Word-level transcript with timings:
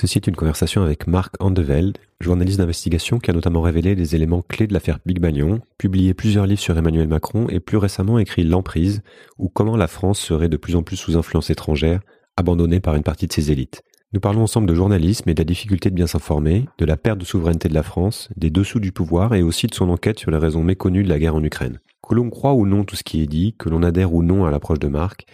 Ceci 0.00 0.18
est 0.18 0.28
une 0.28 0.36
conversation 0.36 0.84
avec 0.84 1.08
Marc 1.08 1.34
Andeveld, 1.40 1.98
journaliste 2.20 2.58
d'investigation 2.58 3.18
qui 3.18 3.32
a 3.32 3.34
notamment 3.34 3.62
révélé 3.62 3.96
les 3.96 4.14
éléments 4.14 4.42
clés 4.42 4.68
de 4.68 4.72
l'affaire 4.72 5.00
Big 5.04 5.20
Malion, 5.20 5.60
publié 5.76 6.14
plusieurs 6.14 6.46
livres 6.46 6.60
sur 6.60 6.78
Emmanuel 6.78 7.08
Macron 7.08 7.48
et 7.48 7.58
plus 7.58 7.78
récemment 7.78 8.20
écrit 8.20 8.44
L'emprise, 8.44 9.02
ou 9.38 9.48
comment 9.48 9.76
la 9.76 9.88
France 9.88 10.20
serait 10.20 10.48
de 10.48 10.56
plus 10.56 10.76
en 10.76 10.84
plus 10.84 10.94
sous 10.94 11.16
influence 11.16 11.50
étrangère, 11.50 11.98
abandonnée 12.36 12.78
par 12.78 12.94
une 12.94 13.02
partie 13.02 13.26
de 13.26 13.32
ses 13.32 13.50
élites. 13.50 13.82
Nous 14.12 14.20
parlons 14.20 14.42
ensemble 14.42 14.68
de 14.68 14.74
journalisme 14.76 15.28
et 15.30 15.34
de 15.34 15.40
la 15.40 15.44
difficulté 15.44 15.90
de 15.90 15.96
bien 15.96 16.06
s'informer, 16.06 16.68
de 16.78 16.84
la 16.84 16.96
perte 16.96 17.18
de 17.18 17.24
souveraineté 17.24 17.68
de 17.68 17.74
la 17.74 17.82
France, 17.82 18.28
des 18.36 18.50
dessous 18.50 18.78
du 18.78 18.92
pouvoir 18.92 19.34
et 19.34 19.42
aussi 19.42 19.66
de 19.66 19.74
son 19.74 19.88
enquête 19.88 20.20
sur 20.20 20.30
les 20.30 20.38
raisons 20.38 20.62
méconnues 20.62 21.02
de 21.02 21.08
la 21.08 21.18
guerre 21.18 21.34
en 21.34 21.42
Ukraine. 21.42 21.80
Que 22.08 22.14
l'on 22.14 22.30
croit 22.30 22.54
ou 22.54 22.66
non 22.66 22.84
tout 22.84 22.94
ce 22.94 23.02
qui 23.02 23.20
est 23.20 23.26
dit, 23.26 23.56
que 23.58 23.68
l'on 23.68 23.82
adhère 23.82 24.14
ou 24.14 24.22
non 24.22 24.44
à 24.44 24.52
l'approche 24.52 24.78
de 24.78 24.86
Marc, 24.86 25.26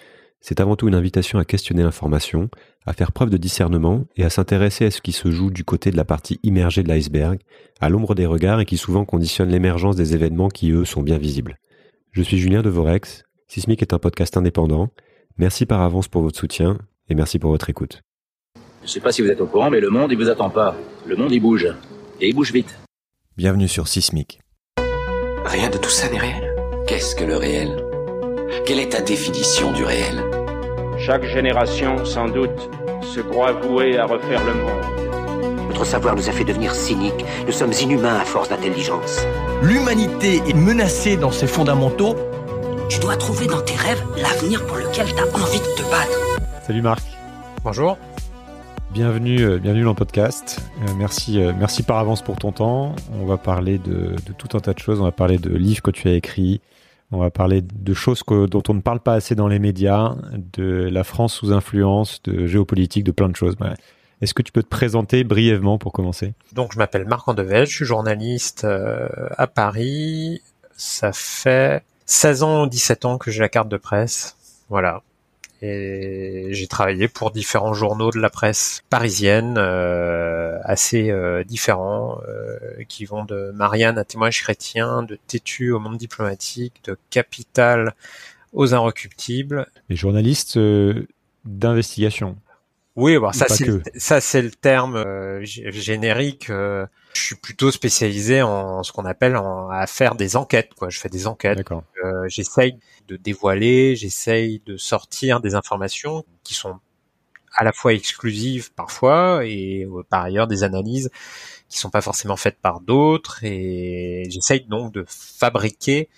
c'est 0.47 0.61
avant 0.61 0.77
tout 0.77 0.89
une 0.89 0.95
invitation 0.95 1.39
à 1.39 1.47
questionner 1.47 1.83
l'information, 1.83 2.51
à 2.85 2.93
faire 2.93 3.13
preuve 3.13 3.31
de 3.31 3.39
discernement 3.39 4.05
et 4.15 4.25
à 4.25 4.31
s'intéresser 4.31 4.85
à 4.85 4.91
ce 4.91 5.01
qui 5.01 5.13
se 5.13 5.31
joue 5.31 5.51
du 5.51 5.65
côté 5.65 5.91
de 5.91 5.97
la 5.97 6.05
partie 6.05 6.39
immergée 6.43 6.83
de 6.83 6.89
l'iceberg, 6.89 7.39
à 7.81 7.89
l'ombre 7.89 8.15
des 8.15 8.27
regards 8.27 8.61
et 8.61 8.67
qui 8.67 8.77
souvent 8.77 9.07
conditionne 9.07 9.49
l'émergence 9.49 9.97
des 9.97 10.15
événements 10.15 10.51
qui, 10.51 10.71
eux, 10.71 10.85
sont 10.85 11.01
bien 11.01 11.17
visibles. 11.17 11.57
Je 12.13 12.21
suis 12.21 12.37
Julien 12.37 12.61
Devorex, 12.61 13.25
Sismic 13.49 13.81
est 13.81 13.95
un 13.95 13.99
podcast 13.99 14.37
indépendant. 14.37 14.91
Merci 15.39 15.65
par 15.65 15.81
avance 15.81 16.09
pour 16.09 16.21
votre 16.21 16.39
soutien 16.39 16.77
et 17.09 17.15
merci 17.15 17.39
pour 17.39 17.51
votre 17.51 17.71
écoute. 17.71 18.03
Je 18.83 18.89
ne 18.89 18.89
sais 18.89 19.01
pas 19.01 19.13
si 19.13 19.23
vous 19.23 19.29
êtes 19.29 19.41
au 19.41 19.47
courant, 19.47 19.71
mais 19.71 19.81
le 19.81 19.89
monde, 19.89 20.13
il 20.13 20.19
vous 20.19 20.29
attend 20.29 20.51
pas. 20.51 20.77
Le 21.07 21.17
monde, 21.17 21.33
il 21.33 21.41
bouge. 21.41 21.69
Et 22.21 22.29
il 22.29 22.35
bouge 22.35 22.53
vite. 22.53 22.79
Bienvenue 23.39 23.67
sur 23.67 23.89
Sismic. 23.89 24.41
Rien 25.47 25.71
de 25.71 25.79
tout 25.79 25.89
ça 25.89 26.11
n'est 26.11 26.19
réel. 26.19 26.55
Qu'est-ce 26.87 27.17
que 27.17 27.25
le 27.25 27.39
réel? 27.39 27.84
Quelle 28.63 28.79
est 28.79 28.91
ta 28.91 29.03
définition 29.03 29.73
du 29.73 29.85
réel? 29.85 30.23
Chaque 30.99 31.25
génération, 31.25 32.05
sans 32.05 32.29
doute, 32.29 32.71
se 33.03 33.21
croit 33.21 33.53
vouée 33.53 33.99
à 33.99 34.07
refaire 34.07 34.43
le 34.45 34.55
monde. 34.55 35.69
Notre 35.69 35.85
savoir 35.85 36.17
nous 36.17 36.29
a 36.29 36.33
fait 36.33 36.45
devenir 36.45 36.75
cyniques. 36.75 37.25
Nous 37.47 37.53
sommes 37.53 37.73
inhumains 37.73 38.17
à 38.17 38.25
force 38.25 38.49
d'intelligence. 38.49 39.21
L'humanité 39.63 40.41
est 40.49 40.55
menacée 40.55 41.17
dans 41.17 41.31
ses 41.31 41.47
fondamentaux. 41.47 42.17
Tu 42.89 43.01
dois 43.01 43.17
trouver 43.17 43.47
dans 43.47 43.61
tes 43.61 43.75
rêves 43.75 44.03
l'avenir 44.17 44.65
pour 44.67 44.79
lequel 44.79 45.07
tu 45.07 45.21
as 45.21 45.27
envie 45.27 45.61
de 45.61 45.75
te 45.77 45.83
battre. 45.91 46.39
Salut 46.67 46.83
Marc. 46.83 47.03
Bonjour. 47.65 47.99
Bienvenue, 48.93 49.41
euh, 49.41 49.59
bienvenue 49.59 49.83
dans 49.83 49.91
le 49.91 49.97
podcast. 49.97 50.61
Euh, 50.81 50.93
merci, 50.97 51.43
euh, 51.43 51.53
merci 51.59 51.83
par 51.83 51.99
avance 51.99 52.23
pour 52.23 52.37
ton 52.37 52.53
temps. 52.53 52.95
On 53.21 53.27
va 53.27 53.37
parler 53.37 53.79
de, 53.79 54.15
de, 54.25 54.33
tout 54.39 54.57
un 54.57 54.61
tas 54.61 54.73
de 54.73 54.79
choses. 54.79 55.01
On 55.01 55.05
va 55.05 55.13
parler 55.13 55.39
de 55.39 55.51
livres 55.51 55.83
que 55.83 55.91
tu 55.91 56.09
as 56.09 56.13
écrits. 56.13 56.61
On 57.15 57.19
va 57.19 57.31
parler 57.31 57.63
de 57.63 57.95
choses 57.95 58.25
que, 58.25 58.47
dont 58.47 58.63
on 58.69 58.75
ne 58.75 58.81
parle 58.81 58.99
pas 58.99 59.15
assez 59.15 59.35
dans 59.37 59.47
les 59.47 59.61
médias, 59.61 60.17
de 60.53 60.89
la 60.91 61.05
France 61.05 61.35
sous 61.35 61.53
influence, 61.53 62.21
de 62.25 62.47
géopolitique, 62.47 63.05
de 63.05 63.13
plein 63.13 63.29
de 63.29 63.37
choses. 63.37 63.55
Est-ce 64.21 64.35
que 64.35 64.43
tu 64.43 64.51
peux 64.51 64.63
te 64.63 64.69
présenter 64.69 65.23
brièvement 65.23 65.79
pour 65.79 65.93
commencer? 65.93 66.35
Donc, 66.53 66.73
je 66.73 66.79
m'appelle 66.79 67.05
Marc 67.07 67.29
Andevège, 67.29 67.71
je 67.71 67.77
suis 67.77 67.85
journaliste 67.85 68.67
à 68.67 69.47
Paris. 69.47 70.43
Ça 70.77 71.13
fait 71.13 71.85
16 72.07 72.43
ans 72.43 72.65
ou 72.65 72.67
17 72.67 73.05
ans 73.05 73.17
que 73.17 73.31
j'ai 73.31 73.41
la 73.41 73.49
carte 73.49 73.69
de 73.69 73.77
presse. 73.77 74.37
Voilà. 74.69 75.03
Et 75.67 76.49
j'ai 76.51 76.67
travaillé 76.67 77.09
pour 77.09 77.31
différents 77.31 77.73
journaux 77.73 78.11
de 78.11 78.19
la 78.19 78.29
presse 78.29 78.83
parisienne, 78.91 79.55
euh, 79.57 80.59
assez 80.63 81.11
euh, 81.11 81.43
différents, 81.43 82.21
euh, 82.29 82.59
qui 82.87 83.07
vont 83.07 83.25
de 83.25 83.51
Marianne 83.55 83.97
à 83.97 84.05
Témoignage 84.05 84.43
chrétien, 84.43 85.03
de 85.03 85.19
Tétu 85.27 85.71
au 85.73 85.79
monde 85.79 85.97
diplomatique, 85.97 86.75
de 86.85 86.99
Capital 87.09 87.95
aux 88.53 88.75
Inrecuptibles. 88.75 89.67
Les 89.89 89.97
journalistes 89.97 90.59
d'investigation. 91.47 92.37
Oui, 92.95 93.17
bah, 93.19 93.33
ça 93.33 93.47
c'est 93.49 93.99
ça 93.99 94.21
c'est 94.21 94.43
le 94.43 94.51
terme 94.51 95.03
générique. 95.43 96.51
Je 97.15 97.23
suis 97.23 97.37
plutôt 97.37 97.71
spécialisé 97.71 98.43
en 98.43 98.83
ce 98.83 98.93
qu'on 98.93 99.05
appelle 99.05 99.37
en, 99.37 99.69
à 99.69 99.87
faire 99.87 100.15
des 100.15 100.37
enquêtes. 100.37 100.75
Quoi, 100.75 100.91
je 100.91 100.99
fais 100.99 101.09
des 101.09 101.27
enquêtes. 101.27 101.61
J'essaye 102.27 102.79
de 103.09 103.17
dévoiler, 103.17 103.97
j'essaye 103.97 104.63
de 104.67 104.77
sortir 104.77 105.41
des 105.41 105.55
informations 105.55 106.25
qui 106.43 106.55
sont 106.55 106.79
à 107.55 107.65
la 107.65 107.73
fois 107.73 107.95
exclusives 107.95 108.73
parfois 108.73 109.47
et 109.47 109.85
euh, 109.85 110.03
par 110.09 110.25
ailleurs 110.25 110.47
des 110.47 110.65
analyses 110.65 111.11
qui 111.69 111.79
sont 111.79 111.91
pas 111.91 112.01
forcément 112.01 112.37
faites 112.37 112.59
par 112.61 112.81
d'autres 112.81 113.45
et 113.45 114.25
j'essaye 114.29 114.65
donc 114.67 114.93
de 114.93 115.05
fabriquer 115.07 116.09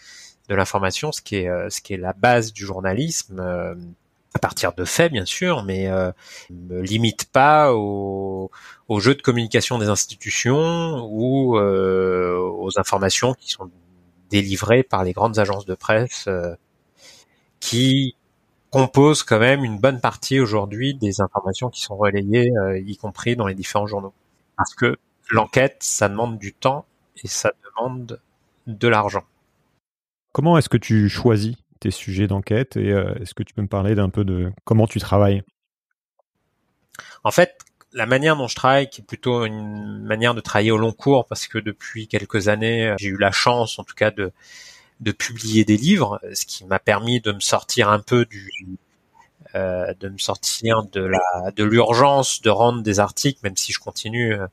de 0.49 0.55
l'information, 0.55 1.13
ce 1.13 1.21
qui 1.21 1.37
est 1.37 1.49
euh, 1.49 1.69
ce 1.71 1.81
qui 1.81 1.95
est 1.95 1.99
la 1.99 2.13
base 2.13 2.53
du 2.53 2.65
journalisme 2.65 3.41
euh, 3.41 3.75
à 4.37 4.39
partir 4.39 4.73
de 4.75 4.85
faits 4.85 5.11
bien 5.11 5.25
sûr, 5.25 5.65
mais 5.65 5.89
euh, 5.89 6.13
me 6.51 6.81
limite 6.81 7.31
pas 7.33 7.73
au, 7.75 8.51
au, 8.89 9.01
jeu 9.01 9.15
de 9.15 9.23
communication 9.23 9.79
des 9.79 9.89
institutions 9.89 11.07
ou 11.11 11.59
aux 11.59 12.71
informations 12.79 13.35
qui 13.35 13.51
sont 13.51 13.71
délivrées 14.31 14.83
par 14.83 15.05
les 15.05 15.13
grandes 15.13 15.39
agences 15.39 15.67
de 15.67 15.75
presse 15.75 16.29
qui 17.61 18.15
compose 18.71 19.23
quand 19.23 19.39
même 19.39 19.65
une 19.65 19.79
bonne 19.79 20.01
partie 20.01 20.41
aujourd'hui 20.41 20.95
des 20.95 21.21
informations 21.21 21.71
qui 21.71 21.81
sont 21.81 21.97
relayées, 21.97 22.51
euh, 22.59 22.79
y 22.79 22.97
compris 22.97 23.37
dans 23.37 23.47
les 23.47 23.55
différents 23.55 23.87
journaux. 23.87 24.13
Parce 24.57 24.75
que 24.75 24.99
l'enquête, 25.31 25.79
ça 25.81 26.09
demande 26.09 26.39
du 26.39 26.53
temps 26.53 26.85
et 27.23 27.29
ça 27.29 27.53
demande 27.65 28.21
de 28.67 28.89
l'argent. 28.89 29.25
Comment 30.33 30.59
est-ce 30.59 30.69
que 30.69 30.77
tu 30.77 31.09
choisis 31.09 31.57
tes 31.81 31.91
sujets 31.91 32.27
d'enquête 32.27 32.77
et 32.77 32.93
euh, 32.93 33.15
est-ce 33.21 33.35
que 33.35 33.43
tu 33.43 33.55
peux 33.55 33.63
me 33.63 33.69
parler 33.69 33.95
d'un 33.95 34.09
peu 34.09 34.25
de 34.25 34.53
comment 34.65 34.87
tu 34.87 34.99
travailles? 34.99 35.43
En 37.25 37.31
fait, 37.31 37.59
la 37.93 38.07
manière 38.07 38.37
dont 38.37 38.49
je 38.49 38.55
travaille, 38.55 38.89
qui 38.89 39.01
est 39.01 39.05
plutôt 39.05 39.45
une 39.45 40.03
manière 40.03 40.35
de 40.35 40.41
travailler 40.41 40.71
au 40.71 40.79
long 40.79 40.93
cours, 40.93 41.27
parce 41.27 41.47
que 41.47 41.59
depuis 41.59 42.09
quelques 42.09 42.49
années, 42.49 42.95
j'ai 42.99 43.09
eu 43.09 43.19
la 43.19 43.33
chance, 43.33 43.79
en 43.79 43.85
tout 43.85 43.95
cas, 43.95 44.11
de 44.11 44.33
de 45.01 45.13
publier 45.13 45.65
des 45.65 45.77
livres, 45.77 46.21
ce 46.33 46.47
qui 46.47 46.65
m'a 46.65 46.79
permis 46.79 47.21
de 47.21 47.33
me 47.33 47.41
sortir 47.41 47.91
un 47.91 48.01
peu 48.01 48.25
du 48.25 48.51
euh, 49.55 49.95
de 50.01 50.09
me 50.09 50.19
sortir 50.19 50.85
de 50.85 51.01
la 51.03 51.51
de 51.55 51.65
l'urgence 51.65 52.43
de 52.43 52.51
rendre 52.51 52.83
des 52.83 53.01
articles, 53.01 53.41
même 53.43 53.57
si 53.57 53.73
je 53.73 53.79
continue 53.79 54.35
euh, 54.35 54.47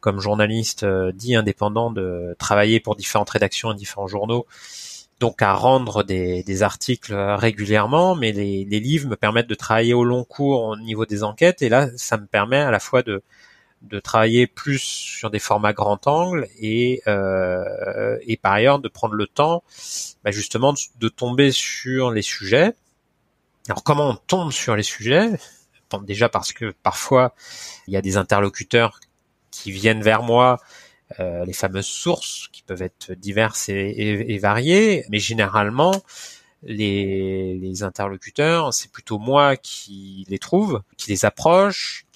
comme 0.00 0.20
journaliste 0.20 0.82
euh, 0.82 1.12
dit 1.12 1.36
indépendant 1.36 1.90
de 1.90 2.34
travailler 2.38 2.80
pour 2.80 2.96
différentes 2.96 3.30
rédactions 3.30 3.72
et 3.72 3.76
différents 3.76 4.08
journaux, 4.08 4.46
donc 5.22 5.40
à 5.40 5.54
rendre 5.54 6.02
des, 6.02 6.42
des 6.42 6.64
articles 6.64 7.14
régulièrement, 7.14 8.16
mais 8.16 8.32
les, 8.32 8.64
les 8.64 8.80
livres 8.80 9.08
me 9.08 9.14
permettent 9.14 9.46
de 9.46 9.54
travailler 9.54 9.94
au 9.94 10.02
long 10.02 10.24
cours 10.24 10.64
au 10.64 10.76
niveau 10.76 11.06
des 11.06 11.22
enquêtes, 11.22 11.62
et 11.62 11.68
là 11.68 11.88
ça 11.96 12.16
me 12.18 12.26
permet 12.26 12.58
à 12.58 12.72
la 12.72 12.80
fois 12.80 13.02
de 13.04 13.22
de 13.82 14.00
travailler 14.00 14.46
plus 14.46 14.80
sur 14.80 15.30
des 15.30 15.38
formats 15.38 15.72
grand 15.72 16.06
angle 16.06 16.46
et, 16.58 17.02
euh, 17.06 18.16
et 18.22 18.36
par 18.36 18.52
ailleurs 18.52 18.78
de 18.78 18.88
prendre 18.88 19.14
le 19.14 19.26
temps 19.26 19.62
bah 20.24 20.30
justement 20.30 20.74
de, 20.98 21.08
tomber 21.08 21.50
sur 21.52 22.10
les 22.10 22.22
sujets. 22.22 22.74
Alors 23.68 23.84
comment 23.84 24.10
on 24.10 24.16
tombe 24.16 24.52
sur 24.52 24.74
les 24.76 24.82
sujets? 24.82 25.30
Bon, 25.90 26.00
Déjà 26.00 26.28
parce 26.28 26.52
que 26.52 26.74
parfois 26.82 27.34
il 27.86 27.94
y 27.94 27.96
a 27.96 28.02
des 28.02 28.16
interlocuteurs 28.16 28.98
qui 29.52 29.70
viennent 29.70 30.02
vers 30.02 30.22
moi, 30.22 30.58
euh, 31.20 31.44
les 31.44 31.52
fameuses 31.52 31.86
sources 31.86 32.48
qui 32.52 32.62
peuvent 32.62 32.82
être 32.82 33.12
diverses 33.14 33.68
et, 33.68 34.38
variées, 34.38 35.04
mais 35.10 35.18
généralement 35.18 36.02
les, 36.62 37.58
les 37.58 37.82
interlocuteurs, 37.82 38.72
c'est 38.72 38.90
plutôt 38.90 39.18
moi 39.18 39.56
qui 39.56 40.24
les 40.28 40.38
trouve, 40.38 40.82
qui 40.96 41.10
les 41.10 41.24
approche, 41.24 42.06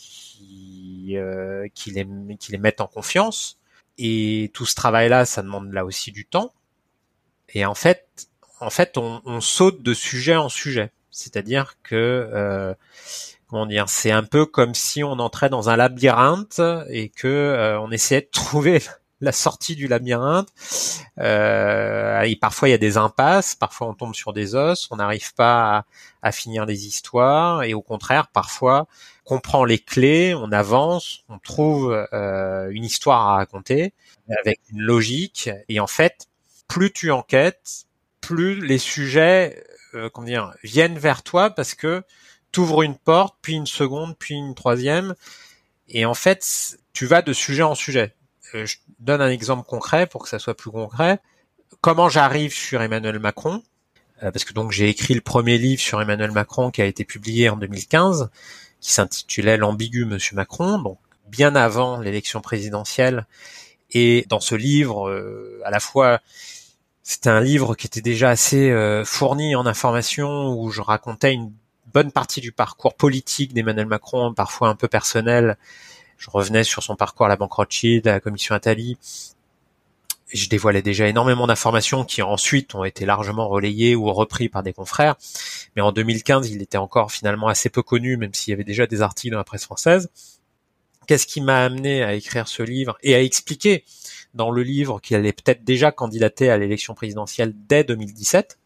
euh, 1.15 1.69
qui, 1.75 1.91
les, 1.93 2.07
qui 2.39 2.53
les 2.53 2.73
en 2.79 2.87
confiance. 2.87 3.59
Et 3.99 4.51
tout 4.53 4.67
ce 4.67 4.75
travail-là, 4.75 5.25
ça 5.25 5.43
demande 5.43 5.73
là 5.73 5.84
aussi 5.84 6.13
du 6.13 6.27
temps. 6.27 6.53
Et 7.55 7.65
en 7.65 7.75
fait, 7.75 8.28
en 8.61 8.71
fait, 8.71 8.99
on, 8.99 9.23
on 9.25 9.41
saute 9.41 9.83
de 9.83 9.95
sujet 9.95 10.37
en 10.37 10.49
sujet. 10.49 10.91
C'est-à-dire 11.11 11.77
que, 11.83 11.95
euh, 12.33 12.75
comment 13.49 13.67
dire, 13.67 13.89
c'est 13.89 14.11
un 14.11 14.23
peu 14.23 14.47
comme 14.47 14.75
si 14.75 15.05
on 15.05 15.12
entrait 15.12 15.49
dans 15.49 15.69
un 15.69 15.77
labyrinthe 15.77 16.61
et 16.89 17.09
que 17.09 17.28
euh, 17.28 17.81
on 17.81 17.91
essayait 17.91 18.22
de 18.22 18.31
trouver 18.31 18.83
la 19.21 19.33
sortie 19.33 19.77
du 19.77 19.89
labyrinthe. 19.89 20.48
Euh, 21.19 22.34
parfois 22.41 22.69
il 22.69 22.72
y 22.72 22.75
a 22.75 22.78
des 22.78 22.97
impasses, 22.97 23.54
parfois 23.54 23.89
on 23.89 23.95
tombe 23.95 24.15
sur 24.15 24.33
des 24.33 24.54
os, 24.54 24.89
on 24.91 24.97
n'arrive 24.97 25.33
pas 25.34 25.87
à, 26.22 26.33
finir 26.33 26.66
les 26.66 26.87
histoires, 26.87 27.63
et 27.63 27.72
au 27.72 27.83
contraire, 27.83 28.27
parfois 28.28 28.87
on 29.27 29.39
prend 29.39 29.65
les 29.65 29.78
clés, 29.78 30.34
on 30.34 30.53
avance, 30.53 31.25
on 31.28 31.39
trouve 31.39 32.07
euh, 32.13 32.69
une 32.71 32.84
histoire 32.84 33.28
à 33.28 33.37
raconter 33.37 33.95
avec 34.41 34.60
une 34.71 34.81
logique, 34.81 35.51
et 35.69 35.81
en 35.81 35.87
fait, 35.87 36.27
plus 36.69 36.92
tu 36.92 37.10
enquêtes, 37.13 37.87
plus 38.21 38.60
les 38.60 38.78
sujets, 38.78 39.65
comment 40.13 40.27
dire, 40.27 40.53
viennent 40.65 40.99
vers 40.99 41.22
toi 41.22 41.49
parce 41.51 41.75
que 41.75 42.03
tu 42.53 42.60
ouvres 42.60 42.83
une 42.83 42.97
porte, 42.97 43.37
puis 43.43 43.54
une 43.54 43.66
seconde, 43.66 44.16
puis 44.19 44.34
une 44.34 44.54
troisième, 44.54 45.15
et 45.89 46.04
en 46.04 46.15
fait, 46.15 46.78
tu 46.93 47.07
vas 47.07 47.22
de 47.22 47.33
sujet 47.33 47.63
en 47.63 47.75
sujet 47.75 48.16
euh, 48.54 48.66
je 48.66 48.77
donne 48.98 49.21
un 49.21 49.31
exemple 49.31 49.66
concret 49.66 50.07
pour 50.07 50.22
que 50.22 50.28
ça 50.28 50.39
soit 50.39 50.57
plus 50.57 50.71
concret. 50.71 51.19
Comment 51.81 52.09
j'arrive 52.09 52.54
sur 52.54 52.83
Emmanuel 52.83 53.19
Macron? 53.19 53.63
Euh, 54.22 54.31
Parce 54.31 54.45
que 54.45 54.53
donc 54.53 54.72
j'ai 54.72 54.89
écrit 54.89 55.15
le 55.15 55.21
premier 55.21 55.59
livre 55.59 55.81
sur 55.81 56.01
Emmanuel 56.01 56.31
Macron 56.33 56.71
qui 56.71 56.83
a 56.83 56.87
été 56.87 57.04
publié 57.04 57.48
en 57.48 57.57
2015, 57.57 58.31
qui 58.81 58.92
s'intitulait 58.92 59.57
L'ambigu 59.57 60.04
Monsieur 60.04 60.37
Macron. 60.37 60.78
Donc 60.78 60.99
bien 61.28 61.54
avant 61.57 61.99
l'élection 62.01 62.41
présidentielle. 62.41 63.27
Et 63.91 64.27
dans 64.28 64.41
ce 64.41 64.54
livre, 64.54 65.09
euh, 65.09 65.60
à 65.65 65.71
la 65.71 65.81
fois, 65.81 66.21
c'était 67.03 67.31
un 67.31 67.41
livre 67.41 67.75
qui 67.75 67.87
était 67.87 68.01
déjà 68.01 68.31
assez 68.31 68.72
fourni 69.04 69.54
en 69.54 69.65
informations, 69.65 70.59
où 70.59 70.71
je 70.71 70.81
racontais 70.81 71.33
une 71.33 71.53
bonne 71.97 72.13
partie 72.13 72.43
du 72.43 72.53
parcours 72.53 72.95
politique 72.95 73.54
d'Emmanuel 73.54 73.87
Macron, 73.87 74.34
parfois 74.34 74.69
un 74.69 74.75
peu 74.75 74.87
personnel. 74.87 75.57
Je 76.19 76.28
revenais 76.28 76.63
sur 76.63 76.83
son 76.83 76.95
parcours 76.95 77.25
à 77.25 77.31
la 77.31 77.37
Banque 77.37 77.54
Rothschild, 77.54 78.07
à 78.07 78.13
la 78.13 78.21
Commission 78.21 78.54
Attali. 78.54 78.98
Je 80.31 80.47
dévoilais 80.51 80.83
déjà 80.83 81.09
énormément 81.09 81.47
d'informations 81.47 82.04
qui 82.04 82.21
ensuite 82.21 82.75
ont 82.75 82.84
été 82.84 83.07
largement 83.07 83.48
relayées 83.48 83.97
ou 83.97 84.13
repris 84.13 84.51
par 84.51 84.63
des 84.63 84.75
confrères. 84.75 85.16
Mais 85.75 85.81
en 85.81 85.91
2015, 85.91 86.51
il 86.51 86.60
était 86.60 86.77
encore 86.77 87.13
finalement 87.13 87.48
assez 87.48 87.71
peu 87.71 87.81
connu, 87.83 88.19
même 88.19 88.34
s'il 88.34 88.51
y 88.51 88.54
avait 88.54 88.63
déjà 88.63 88.87
des 88.87 89.01
articles 89.01 89.33
dans 89.33 89.39
la 89.39 89.45
presse 89.45 89.65
française. 89.65 90.10
Qu'est-ce 91.07 91.27
qui 91.27 91.41
m'a 91.41 91.65
amené 91.65 92.03
à 92.03 92.13
écrire 92.13 92.47
ce 92.47 92.63
livre 92.63 92.99
et 93.04 93.15
à 93.15 93.22
expliquer 93.22 93.84
dans 94.34 94.51
le 94.51 94.63
livre 94.63 95.01
qu'il 95.01 95.16
allait 95.16 95.33
peut-être 95.33 95.65
déjà 95.65 95.92
candidater 95.92 96.51
à 96.51 96.59
l'élection 96.59 96.92
présidentielle 96.92 97.54
dès 97.57 97.84
2017 97.84 98.59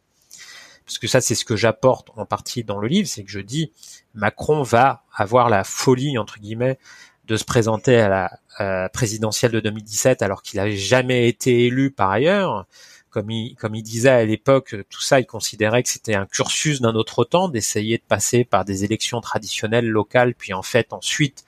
parce 0.91 0.99
que 0.99 1.07
ça 1.07 1.21
c'est 1.21 1.37
ce 1.37 1.45
que 1.45 1.55
j'apporte 1.55 2.09
en 2.17 2.27
partie 2.27 2.65
dans 2.65 2.81
le 2.81 2.89
livre, 2.89 3.07
c'est 3.07 3.23
que 3.23 3.31
je 3.31 3.39
dis 3.39 3.71
Macron 4.13 4.65
va 4.65 5.05
avoir 5.15 5.49
la 5.49 5.63
folie 5.63 6.19
entre 6.19 6.41
guillemets 6.41 6.81
de 7.29 7.37
se 7.37 7.45
présenter 7.45 7.97
à 7.97 8.09
la 8.09 8.89
présidentielle 8.89 9.53
de 9.53 9.61
2017 9.61 10.21
alors 10.21 10.43
qu'il 10.43 10.59
n'avait 10.59 10.77
jamais 10.77 11.29
été 11.29 11.67
élu 11.67 11.93
par 11.93 12.11
ailleurs. 12.11 12.67
Comme 13.09 13.31
il, 13.31 13.55
comme 13.57 13.75
il 13.75 13.83
disait 13.83 14.09
à 14.09 14.25
l'époque, 14.25 14.77
tout 14.89 15.01
ça, 15.01 15.19
il 15.19 15.27
considérait 15.27 15.83
que 15.83 15.89
c'était 15.89 16.15
un 16.15 16.27
cursus 16.27 16.81
d'un 16.81 16.95
autre 16.95 17.25
temps, 17.25 17.49
d'essayer 17.49 17.99
de 17.99 18.05
passer 18.07 18.45
par 18.45 18.65
des 18.65 18.85
élections 18.85 19.21
traditionnelles 19.21 19.89
locales, 19.89 20.35
puis 20.35 20.53
en 20.53 20.63
fait 20.63 20.93
ensuite 20.93 21.45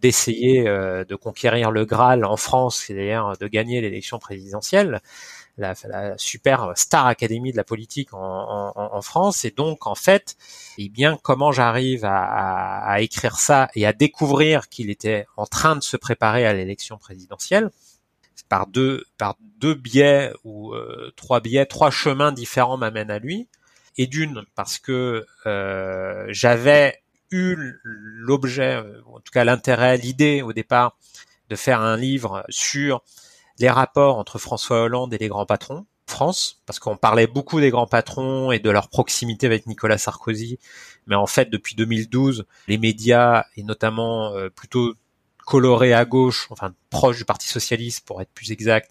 d'essayer 0.00 0.66
euh, 0.66 1.04
de 1.04 1.14
conquérir 1.14 1.70
le 1.70 1.84
Graal 1.84 2.24
en 2.24 2.36
France, 2.36 2.84
c'est-à-dire 2.86 3.34
de 3.38 3.46
gagner 3.46 3.80
l'élection 3.80 4.18
présidentielle, 4.18 5.00
la, 5.58 5.74
la, 5.84 6.18
super 6.18 6.72
star 6.76 7.06
académie 7.06 7.52
de 7.52 7.56
la 7.56 7.64
politique 7.64 8.14
en, 8.14 8.18
en, 8.18 8.72
en, 8.76 9.02
France. 9.02 9.44
Et 9.44 9.50
donc, 9.50 9.86
en 9.86 9.94
fait, 9.94 10.36
eh 10.78 10.88
bien, 10.88 11.18
comment 11.22 11.52
j'arrive 11.52 12.04
à, 12.04 12.22
à, 12.22 12.92
à, 12.92 13.00
écrire 13.00 13.38
ça 13.38 13.68
et 13.74 13.86
à 13.86 13.92
découvrir 13.92 14.68
qu'il 14.68 14.90
était 14.90 15.26
en 15.36 15.46
train 15.46 15.76
de 15.76 15.82
se 15.82 15.96
préparer 15.96 16.46
à 16.46 16.52
l'élection 16.52 16.98
présidentielle 16.98 17.70
par 18.48 18.66
deux 18.66 19.04
par 19.16 19.36
deux 19.58 19.74
biais 19.74 20.32
ou 20.44 20.74
euh, 20.74 21.12
trois 21.16 21.40
biais, 21.40 21.66
trois 21.66 21.90
chemins 21.90 22.32
différents 22.32 22.76
m'amènent 22.76 23.10
à 23.10 23.18
lui. 23.18 23.48
Et 23.96 24.06
d'une 24.06 24.44
parce 24.54 24.78
que 24.78 25.26
euh, 25.46 26.26
j'avais 26.28 27.02
eu 27.30 27.56
l'objet, 27.82 28.82
en 29.06 29.20
tout 29.20 29.32
cas 29.32 29.44
l'intérêt, 29.44 29.96
l'idée 29.98 30.42
au 30.42 30.52
départ 30.52 30.96
de 31.48 31.56
faire 31.56 31.80
un 31.80 31.96
livre 31.96 32.44
sur 32.48 33.02
les 33.58 33.70
rapports 33.70 34.18
entre 34.18 34.38
François 34.38 34.82
Hollande 34.82 35.14
et 35.14 35.18
les 35.18 35.28
grands 35.28 35.46
patrons 35.46 35.86
France, 36.06 36.60
parce 36.66 36.78
qu'on 36.78 36.96
parlait 36.96 37.28
beaucoup 37.28 37.60
des 37.60 37.70
grands 37.70 37.86
patrons 37.86 38.50
et 38.50 38.58
de 38.58 38.68
leur 38.68 38.88
proximité 38.88 39.46
avec 39.46 39.66
Nicolas 39.66 39.96
Sarkozy, 39.96 40.58
mais 41.06 41.14
en 41.14 41.26
fait 41.26 41.50
depuis 41.50 41.76
2012, 41.76 42.46
les 42.66 42.78
médias 42.78 43.44
et 43.56 43.62
notamment 43.62 44.32
euh, 44.34 44.50
plutôt 44.50 44.94
colorés 45.46 45.94
à 45.94 46.04
gauche, 46.04 46.48
enfin 46.50 46.74
proches 46.90 47.18
du 47.18 47.24
Parti 47.24 47.48
socialiste 47.48 48.04
pour 48.06 48.20
être 48.20 48.30
plus 48.32 48.50
exact, 48.52 48.90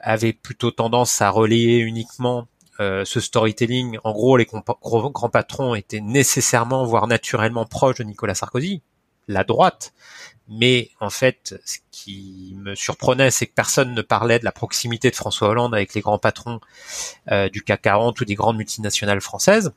avaient 0.00 0.32
plutôt 0.32 0.70
tendance 0.70 1.20
à 1.22 1.30
relayer 1.30 1.78
uniquement 1.78 2.46
euh, 2.80 3.04
ce 3.04 3.18
storytelling, 3.18 3.98
en 4.04 4.12
gros, 4.12 4.36
les 4.36 4.46
grands 4.46 5.30
patrons 5.30 5.74
étaient 5.74 6.00
nécessairement, 6.00 6.84
voire 6.84 7.08
naturellement 7.08 7.64
proches 7.64 7.96
de 7.96 8.04
Nicolas 8.04 8.36
Sarkozy, 8.36 8.82
la 9.26 9.42
droite. 9.42 9.92
Mais 10.48 10.90
en 10.98 11.10
fait, 11.10 11.54
ce 11.64 11.78
qui 11.90 12.54
me 12.56 12.74
surprenait, 12.74 13.30
c'est 13.30 13.46
que 13.46 13.52
personne 13.54 13.94
ne 13.94 14.02
parlait 14.02 14.38
de 14.38 14.44
la 14.44 14.52
proximité 14.52 15.10
de 15.10 15.16
François 15.16 15.48
Hollande 15.48 15.74
avec 15.74 15.94
les 15.94 16.00
grands 16.00 16.18
patrons 16.18 16.60
euh, 17.30 17.48
du 17.50 17.62
CAC 17.62 17.82
40 17.82 18.20
ou 18.20 18.24
des 18.24 18.34
grandes 18.34 18.56
multinationales 18.56 19.20
françaises, 19.20 19.72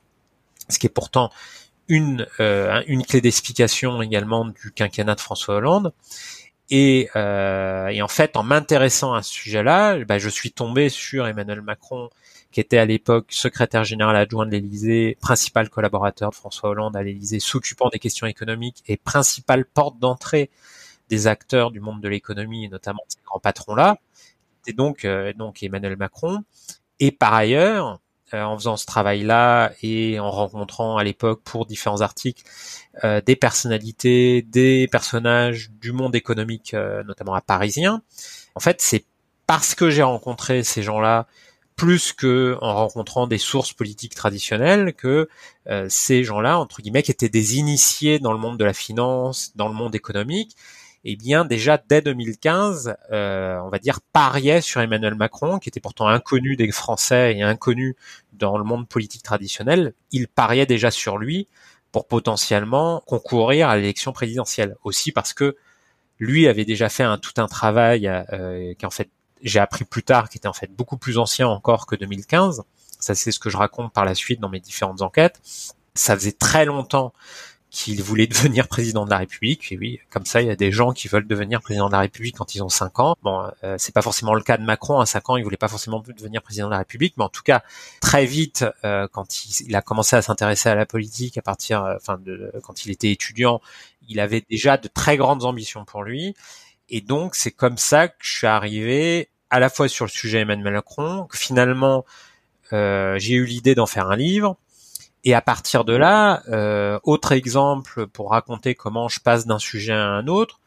ce 0.68 0.78
qui 0.78 0.86
est 0.86 0.90
pourtant 0.90 1.30
une, 1.88 2.26
euh, 2.40 2.82
une 2.86 3.04
clé 3.04 3.20
d'explication 3.20 4.00
également 4.00 4.46
du 4.46 4.72
quinquennat 4.74 5.14
de 5.14 5.20
François 5.20 5.56
Hollande. 5.56 5.92
Et, 6.70 7.10
euh, 7.16 8.00
en 8.00 8.08
fait, 8.08 8.34
en 8.38 8.42
m'intéressant 8.42 9.12
à 9.12 9.22
ce 9.22 9.30
sujet-là, 9.30 10.02
bah, 10.06 10.18
je 10.18 10.30
suis 10.30 10.52
tombé 10.52 10.88
sur 10.88 11.26
Emmanuel 11.26 11.60
Macron 11.60 12.08
qui 12.52 12.60
était 12.60 12.78
à 12.78 12.84
l'époque 12.84 13.26
secrétaire 13.30 13.84
général 13.84 14.14
adjoint 14.14 14.46
de 14.46 14.52
l'Élysée, 14.52 15.16
principal 15.20 15.68
collaborateur 15.70 16.30
de 16.30 16.34
François 16.34 16.70
Hollande 16.70 16.96
à 16.96 17.02
l'Élysée, 17.02 17.40
s'occupant 17.40 17.88
des 17.88 17.98
questions 17.98 18.26
économiques 18.26 18.82
et 18.86 18.96
principale 18.96 19.64
porte 19.64 19.98
d'entrée 19.98 20.50
des 21.08 21.26
acteurs 21.26 21.70
du 21.70 21.80
monde 21.80 22.00
de 22.00 22.08
l'économie 22.08 22.64
et 22.64 22.68
notamment 22.68 23.02
ces 23.08 23.20
grands 23.24 23.40
patrons-là, 23.40 23.98
c'était 24.62 24.76
donc 24.76 25.04
euh, 25.04 25.32
donc 25.32 25.62
Emmanuel 25.62 25.96
Macron. 25.96 26.44
Et 27.00 27.10
par 27.10 27.34
ailleurs, 27.34 28.00
euh, 28.32 28.42
en 28.42 28.56
faisant 28.56 28.76
ce 28.76 28.86
travail-là 28.86 29.72
et 29.82 30.20
en 30.20 30.30
rencontrant 30.30 30.96
à 30.96 31.04
l'époque 31.04 31.42
pour 31.42 31.66
différents 31.66 32.00
articles 32.00 32.44
euh, 33.02 33.20
des 33.20 33.36
personnalités, 33.36 34.42
des 34.42 34.88
personnages 34.90 35.70
du 35.72 35.92
monde 35.92 36.14
économique, 36.14 36.74
notamment 37.06 37.34
à 37.34 37.40
parisien, 37.40 38.02
en 38.54 38.60
fait, 38.60 38.80
c'est 38.80 39.04
parce 39.46 39.74
que 39.74 39.90
j'ai 39.90 40.02
rencontré 40.02 40.62
ces 40.62 40.82
gens-là 40.82 41.26
plus 41.82 42.12
que 42.12 42.56
en 42.60 42.76
rencontrant 42.76 43.26
des 43.26 43.38
sources 43.38 43.72
politiques 43.72 44.14
traditionnelles 44.14 44.94
que 44.94 45.28
euh, 45.66 45.86
ces 45.88 46.22
gens-là 46.22 46.56
entre 46.60 46.80
guillemets 46.80 47.02
qui 47.02 47.10
étaient 47.10 47.28
des 47.28 47.56
initiés 47.56 48.20
dans 48.20 48.32
le 48.32 48.38
monde 48.38 48.56
de 48.56 48.64
la 48.64 48.72
finance, 48.72 49.50
dans 49.56 49.66
le 49.66 49.74
monde 49.74 49.92
économique, 49.96 50.54
eh 51.02 51.16
bien 51.16 51.44
déjà 51.44 51.82
dès 51.84 52.00
2015, 52.00 52.94
euh, 53.10 53.58
on 53.64 53.68
va 53.68 53.80
dire 53.80 53.98
pariaient 54.12 54.60
sur 54.60 54.80
Emmanuel 54.80 55.16
Macron, 55.16 55.58
qui 55.58 55.70
était 55.70 55.80
pourtant 55.80 56.06
inconnu 56.06 56.54
des 56.54 56.70
Français 56.70 57.36
et 57.36 57.42
inconnu 57.42 57.96
dans 58.32 58.58
le 58.58 58.62
monde 58.62 58.86
politique 58.86 59.24
traditionnel. 59.24 59.92
Ils 60.12 60.28
pariaient 60.28 60.66
déjà 60.66 60.92
sur 60.92 61.18
lui 61.18 61.48
pour 61.90 62.06
potentiellement 62.06 63.02
concourir 63.08 63.68
à 63.68 63.76
l'élection 63.76 64.12
présidentielle, 64.12 64.76
aussi 64.84 65.10
parce 65.10 65.32
que 65.32 65.56
lui 66.20 66.46
avait 66.46 66.64
déjà 66.64 66.88
fait 66.88 67.02
un 67.02 67.18
tout 67.18 67.34
un 67.38 67.48
travail 67.48 68.06
euh, 68.06 68.72
qui 68.74 68.86
en 68.86 68.90
fait 68.90 69.10
j'ai 69.42 69.58
appris 69.58 69.84
plus 69.84 70.02
tard 70.02 70.28
qu'il 70.28 70.38
était 70.38 70.48
en 70.48 70.52
fait 70.52 70.70
beaucoup 70.72 70.96
plus 70.96 71.18
ancien 71.18 71.48
encore 71.48 71.86
que 71.86 71.96
2015. 71.96 72.62
Ça, 72.98 73.14
c'est 73.14 73.32
ce 73.32 73.40
que 73.40 73.50
je 73.50 73.56
raconte 73.56 73.92
par 73.92 74.04
la 74.04 74.14
suite 74.14 74.40
dans 74.40 74.48
mes 74.48 74.60
différentes 74.60 75.02
enquêtes. 75.02 75.40
Ça 75.94 76.14
faisait 76.14 76.32
très 76.32 76.64
longtemps 76.64 77.12
qu'il 77.72 78.02
voulait 78.02 78.26
devenir 78.28 78.68
président 78.68 79.04
de 79.04 79.10
la 79.10 79.18
République. 79.18 79.72
Et 79.72 79.78
oui, 79.78 79.98
comme 80.10 80.26
ça, 80.26 80.42
il 80.42 80.46
y 80.46 80.50
a 80.50 80.56
des 80.56 80.70
gens 80.70 80.92
qui 80.92 81.08
veulent 81.08 81.26
devenir 81.26 81.60
président 81.60 81.88
de 81.88 81.92
la 81.92 82.00
République 82.00 82.36
quand 82.36 82.54
ils 82.54 82.62
ont 82.62 82.68
5 82.68 83.00
ans. 83.00 83.16
Bon, 83.22 83.50
euh, 83.64 83.76
c'est 83.78 83.92
pas 83.94 84.02
forcément 84.02 84.34
le 84.34 84.42
cas 84.42 84.58
de 84.58 84.62
Macron. 84.62 85.00
À 85.00 85.06
5 85.06 85.30
ans, 85.30 85.36
il 85.36 85.42
voulait 85.42 85.56
pas 85.56 85.68
forcément 85.68 86.00
devenir 86.16 86.42
président 86.42 86.66
de 86.66 86.72
la 86.72 86.78
République, 86.78 87.14
mais 87.16 87.24
en 87.24 87.28
tout 87.30 87.42
cas, 87.42 87.62
très 88.00 88.26
vite, 88.26 88.64
euh, 88.84 89.08
quand 89.10 89.44
il, 89.44 89.66
il, 89.68 89.74
a 89.74 89.82
commencé 89.82 90.14
à 90.14 90.22
s'intéresser 90.22 90.68
à 90.68 90.74
la 90.74 90.86
politique, 90.86 91.38
à 91.38 91.42
partir, 91.42 91.82
euh, 91.82 91.96
enfin, 91.96 92.18
de, 92.18 92.52
quand 92.62 92.84
il 92.84 92.92
était 92.92 93.10
étudiant, 93.10 93.60
il 94.08 94.20
avait 94.20 94.44
déjà 94.48 94.76
de 94.76 94.88
très 94.88 95.16
grandes 95.16 95.44
ambitions 95.44 95.84
pour 95.84 96.04
lui. 96.04 96.36
Et 96.88 97.00
donc, 97.00 97.34
c'est 97.34 97.50
comme 97.50 97.78
ça 97.78 98.08
que 98.08 98.14
je 98.20 98.36
suis 98.36 98.46
arrivé 98.46 99.30
à 99.52 99.60
la 99.60 99.68
fois 99.68 99.86
sur 99.86 100.06
le 100.06 100.10
sujet 100.10 100.40
Emmanuel 100.40 100.72
Macron, 100.72 101.26
que 101.26 101.36
finalement 101.36 102.06
euh, 102.72 103.18
j'ai 103.18 103.34
eu 103.34 103.44
l'idée 103.44 103.74
d'en 103.74 103.86
faire 103.86 104.08
un 104.08 104.16
livre. 104.16 104.56
Et 105.24 105.34
à 105.34 105.42
partir 105.42 105.84
de 105.84 105.92
là, 105.92 106.42
euh, 106.48 106.98
autre 107.04 107.32
exemple 107.32 108.06
pour 108.06 108.30
raconter 108.30 108.74
comment 108.74 109.08
je 109.08 109.20
passe 109.20 109.46
d'un 109.46 109.58
sujet 109.58 109.92
à 109.92 110.06
un 110.06 110.26
autre. 110.26 110.58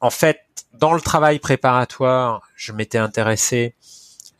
En 0.00 0.10
fait, 0.10 0.40
dans 0.74 0.92
le 0.92 1.00
travail 1.00 1.38
préparatoire, 1.38 2.42
je 2.56 2.72
m'étais 2.72 2.98
intéressé 2.98 3.76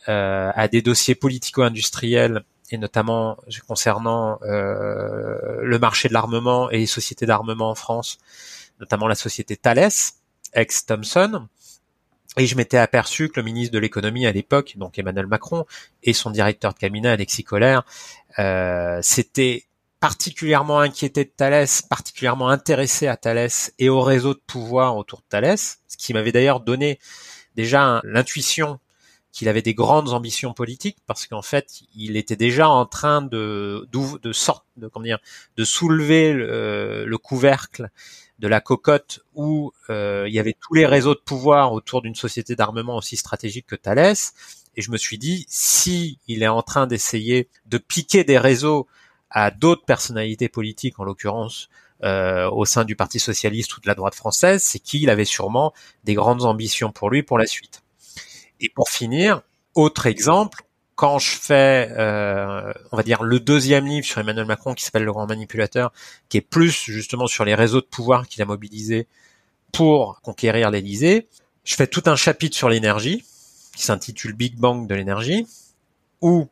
euh, 0.09 0.51
à 0.55 0.67
des 0.67 0.83
dossiers 0.83 1.15
politico-industriels 1.15 2.43
et 2.73 2.79
notamment 2.79 3.37
concernant 3.69 4.39
le 4.43 5.79
marché 5.79 6.09
de 6.09 6.15
l'armement 6.15 6.71
et 6.71 6.79
les 6.79 6.87
sociétés 6.87 7.27
d'armement 7.27 7.71
en 7.71 7.75
France, 7.75 8.19
notamment 8.81 9.07
la 9.07 9.15
société 9.15 9.57
Thales, 9.57 9.91
ex-Thomson, 10.55 11.49
et 12.37 12.47
je 12.47 12.57
m'étais 12.57 12.79
aperçu 12.79 13.29
que 13.29 13.41
le 13.41 13.45
ministre 13.45 13.75
de 13.75 13.79
l'économie 13.79 14.27
à 14.27 14.33
l'époque, 14.33 14.75
donc 14.77 14.99
Emmanuel 14.99 15.27
Macron, 15.27 15.67
et 16.03 16.13
son 16.13 16.31
directeur 16.31 16.73
de 16.73 16.79
cabinet 16.79 17.09
Alexis 17.09 17.45
Collère, 17.45 17.85
euh, 18.39 19.01
s'étaient 19.03 19.65
particulièrement 20.01 20.81
inquiétés 20.81 21.25
de 21.25 21.31
Thalès, 21.31 21.83
particulièrement 21.83 22.49
intéressés 22.49 23.07
à 23.07 23.17
Thalès 23.17 23.73
et 23.79 23.89
au 23.89 24.01
réseau 24.01 24.35
de 24.35 24.41
pouvoir 24.47 24.97
autour 24.97 25.21
de 25.21 25.25
Thalès, 25.29 25.79
ce 25.87 25.97
qui 25.97 26.13
m'avait 26.15 26.33
d'ailleurs 26.33 26.61
donné 26.61 26.99
déjà 27.55 28.01
l'intuition 28.03 28.81
qu'il 29.31 29.49
avait 29.49 29.63
des 29.63 29.75
grandes 29.75 30.11
ambitions 30.11 30.53
politiques 30.53 30.99
parce 31.07 31.27
qu'en 31.27 31.41
fait 31.41 31.83
il 31.95 32.17
était 32.17 32.37
déjà 32.37 32.69
en 32.69 32.85
train 32.85 33.23
de 33.23 33.89
de, 33.93 34.31
de, 34.77 34.89
comment 34.89 35.05
dire, 35.05 35.21
de 35.57 35.65
soulever 35.65 36.33
le, 36.33 37.05
le 37.07 37.19
couvercle 37.19 37.89
de 38.43 38.49
la 38.49 38.61
cocotte 38.61 39.21
où 39.35 39.73
euh, 39.89 40.25
il 40.27 40.35
y 40.35 40.41
avait 40.41 40.57
tous 40.61 40.75
les 40.75 40.85
réseaux 40.85 41.15
de 41.15 41.21
pouvoir 41.21 41.73
autour 41.73 42.03
d'une 42.03 42.17
société 42.17 42.57
d'armement 42.57 42.97
aussi 42.97 43.17
stratégique 43.17 43.67
que 43.69 43.77
Thales. 43.77 44.17
Et 44.75 44.83
je 44.83 44.91
me 44.91 44.97
suis 44.97 45.17
dit, 45.17 45.47
si 45.49 46.19
il 46.27 46.43
est 46.43 46.49
en 46.49 46.63
train 46.63 46.89
d'essayer 46.89 47.49
de 47.67 47.79
piquer 47.79 48.25
des 48.25 48.39
réseaux 48.39 48.89
à 49.31 49.53
d'autres 49.53 49.85
personnalités 49.85 50.49
politiques, 50.49 50.99
en 50.99 51.05
l'occurrence 51.05 51.69
euh, 52.03 52.51
au 52.51 52.65
sein 52.65 52.85
du 52.85 52.97
Parti 52.97 53.21
socialiste 53.21 53.77
ou 53.77 53.81
de 53.81 53.87
la 53.87 53.95
droite 53.95 54.17
française, 54.17 54.61
c'est 54.63 54.81
qu'il 54.81 55.09
avait 55.09 55.25
sûrement 55.25 55.73
des 56.03 56.15
grandes 56.15 56.45
ambitions 56.45 56.91
pour 56.91 57.11
lui 57.11 57.23
pour 57.23 57.39
la 57.39 57.47
suite. 57.47 57.85
Et 58.61 58.69
pour 58.69 58.91
finir, 58.91 59.43
autre 59.75 60.07
exemple, 60.07 60.65
quand 61.03 61.19
je 61.19 61.37
fais, 61.37 61.89
euh, 61.99 62.73
on 62.93 62.97
va 62.97 63.03
dire, 63.03 63.25
le 63.25 63.41
deuxième 63.41 63.87
livre 63.87 64.07
sur 64.07 64.21
Emmanuel 64.21 64.47
Macron 64.47 64.73
qui 64.73 64.85
s'appelle 64.85 65.03
Le 65.03 65.11
Grand 65.11 65.27
Manipulateur, 65.27 65.93
qui 66.29 66.37
est 66.37 66.43
plus 66.43 66.71
justement 66.71 67.27
sur 67.27 67.45
les 67.45 67.57
réseaux 67.57 67.81
de 67.81 67.87
pouvoir 67.87 68.29
qu'il 68.29 68.41
a 68.41 68.45
mobilisés 68.45 69.09
pour 69.73 70.21
conquérir 70.21 70.71
l'Élysée, 70.71 71.27
je 71.65 71.75
fais 71.75 71.89
tout 71.89 72.05
un 72.07 72.15
chapitre 72.15 72.57
sur 72.57 72.69
l'énergie 72.69 73.25
qui 73.75 73.83
s'intitule 73.83 74.33
Big 74.33 74.55
Bang 74.55 74.87
de 74.87 74.95
l'énergie, 74.95 75.49
où 76.21 76.47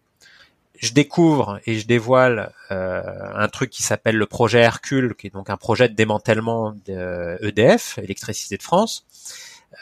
je 0.80 0.94
découvre 0.94 1.60
et 1.64 1.78
je 1.78 1.86
dévoile 1.86 2.52
euh, 2.72 3.02
un 3.32 3.46
truc 3.46 3.70
qui 3.70 3.84
s'appelle 3.84 4.16
le 4.16 4.26
projet 4.26 4.58
Hercule, 4.58 5.14
qui 5.14 5.28
est 5.28 5.30
donc 5.30 5.48
un 5.48 5.56
projet 5.56 5.88
de 5.88 5.94
démantèlement 5.94 6.74
de 6.86 7.38
EDF, 7.40 7.98
Électricité 7.98 8.56
de 8.56 8.64
France, 8.64 9.06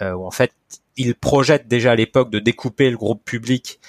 euh, 0.03 0.13
où 0.13 0.27
en 0.27 0.31
fait 0.31 0.53
il 0.99 1.15
projette 1.15 1.69
déjà 1.69 1.93
à 1.93 1.95
l'époque 1.95 2.29
de 2.29 2.39
découper 2.39 2.91
le 2.91 2.99
groupe 2.99 3.25
public 3.25 3.81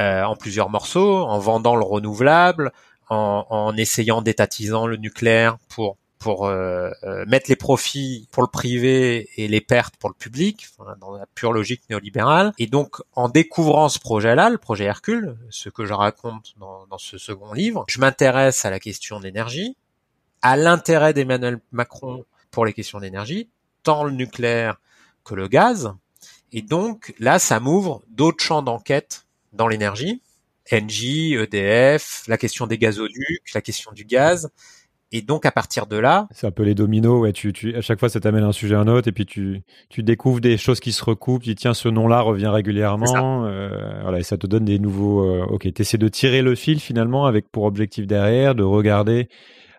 euh, 0.00 0.22
en 0.22 0.36
plusieurs 0.36 0.70
morceaux, 0.70 1.18
en 1.18 1.38
vendant 1.38 1.76
le 1.76 1.84
renouvelable, 1.84 2.72
en, 3.08 3.46
en 3.50 3.76
essayant 3.76 4.22
d'étatisant 4.22 4.86
le 4.86 4.96
nucléaire 4.96 5.58
pour 5.68 5.96
pour 6.22 6.46
euh, 6.46 6.90
euh, 7.02 7.24
mettre 7.26 7.50
les 7.50 7.56
profits 7.56 8.28
pour 8.30 8.44
le 8.44 8.48
privé 8.48 9.28
et 9.36 9.48
les 9.48 9.60
pertes 9.60 9.96
pour 9.96 10.08
le 10.08 10.14
public, 10.14 10.68
dans 11.00 11.16
la 11.16 11.26
pure 11.34 11.52
logique 11.52 11.82
néolibérale. 11.90 12.52
Et 12.58 12.68
donc, 12.68 12.98
en 13.16 13.28
découvrant 13.28 13.88
ce 13.88 13.98
projet-là, 13.98 14.48
le 14.48 14.58
projet 14.58 14.84
Hercule, 14.84 15.36
ce 15.50 15.68
que 15.68 15.84
je 15.84 15.92
raconte 15.92 16.54
dans, 16.58 16.86
dans 16.86 16.98
ce 16.98 17.18
second 17.18 17.52
livre, 17.52 17.84
je 17.88 17.98
m'intéresse 17.98 18.64
à 18.64 18.70
la 18.70 18.78
question 18.78 19.18
de 19.18 19.24
l'énergie, 19.24 19.76
à 20.42 20.56
l'intérêt 20.56 21.12
d'Emmanuel 21.12 21.58
Macron 21.72 22.24
pour 22.52 22.64
les 22.66 22.72
questions 22.72 23.00
d'énergie, 23.00 23.48
tant 23.82 24.04
le 24.04 24.12
nucléaire 24.12 24.80
que 25.24 25.34
le 25.34 25.48
gaz. 25.48 25.92
Et 26.52 26.62
donc, 26.62 27.14
là, 27.18 27.40
ça 27.40 27.58
m'ouvre 27.58 28.00
d'autres 28.08 28.44
champs 28.44 28.62
d'enquête 28.62 29.26
dans 29.52 29.68
l'énergie. 29.68 30.22
Engie, 30.72 31.34
EDF, 31.34 32.22
la 32.28 32.38
question 32.38 32.66
des 32.68 32.78
gazoducs, 32.78 33.52
la 33.52 33.60
question 33.60 33.90
du 33.92 34.04
gaz, 34.04 34.50
et 35.14 35.20
donc 35.20 35.44
à 35.44 35.52
partir 35.52 35.86
de 35.86 35.96
là, 35.96 36.26
c'est 36.30 36.46
un 36.46 36.50
peu 36.50 36.62
les 36.62 36.74
dominos. 36.74 37.20
Ouais, 37.20 37.32
tu, 37.32 37.52
tu, 37.52 37.76
à 37.76 37.82
chaque 37.82 38.00
fois, 38.00 38.08
ça 38.08 38.18
t'amène 38.18 38.44
un 38.44 38.52
sujet 38.52 38.74
à 38.74 38.80
un 38.80 38.88
autre, 38.88 39.08
et 39.08 39.12
puis 39.12 39.26
tu, 39.26 39.60
tu 39.90 40.02
découvres 40.02 40.40
des 40.40 40.56
choses 40.56 40.80
qui 40.80 40.92
se 40.92 41.04
recoupent. 41.04 41.42
Tu 41.42 41.50
dis 41.50 41.54
tiens, 41.56 41.74
ce 41.74 41.88
nom-là 41.88 42.22
revient 42.22 42.46
régulièrement. 42.46 43.44
Euh, 43.44 44.00
voilà, 44.02 44.20
et 44.20 44.22
ça 44.22 44.38
te 44.38 44.46
donne 44.46 44.64
des 44.64 44.78
nouveaux. 44.78 45.22
Euh, 45.22 45.44
ok, 45.44 45.70
t'essaies 45.74 45.98
de 45.98 46.08
tirer 46.08 46.40
le 46.40 46.54
fil 46.54 46.80
finalement 46.80 47.26
avec 47.26 47.50
pour 47.50 47.64
objectif 47.64 48.06
derrière 48.06 48.54
de 48.54 48.62
regarder 48.62 49.28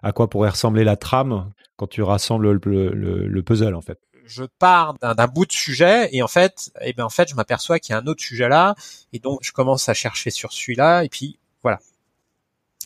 à 0.04 0.12
quoi 0.12 0.30
pourrait 0.30 0.50
ressembler 0.50 0.84
la 0.84 0.98
trame 0.98 1.50
quand 1.78 1.88
tu 1.88 2.04
rassembles 2.04 2.52
le, 2.52 2.92
le, 2.94 3.28
le 3.28 3.44
puzzle 3.44 3.74
en 3.74 3.82
fait. 3.82 3.98
Je 4.24 4.46
pars 4.60 4.94
d'un 4.96 5.28
bout 5.28 5.46
de 5.46 5.52
sujet 5.52 6.10
et 6.12 6.24
en 6.24 6.28
fait, 6.28 6.72
eh 6.82 6.94
ben 6.94 7.04
en 7.04 7.10
fait, 7.10 7.30
je 7.30 7.36
m'aperçois 7.36 7.80
qu'il 7.80 7.94
y 7.94 7.96
a 7.96 8.00
un 8.00 8.08
autre 8.08 8.22
sujet 8.22 8.48
là, 8.48 8.76
et 9.12 9.20
donc 9.20 9.40
je 9.42 9.52
commence 9.52 9.90
à 9.90 9.94
chercher 9.94 10.32
sur 10.32 10.54
celui-là, 10.54 11.04
et 11.04 11.10
puis 11.10 11.38
voilà, 11.62 11.80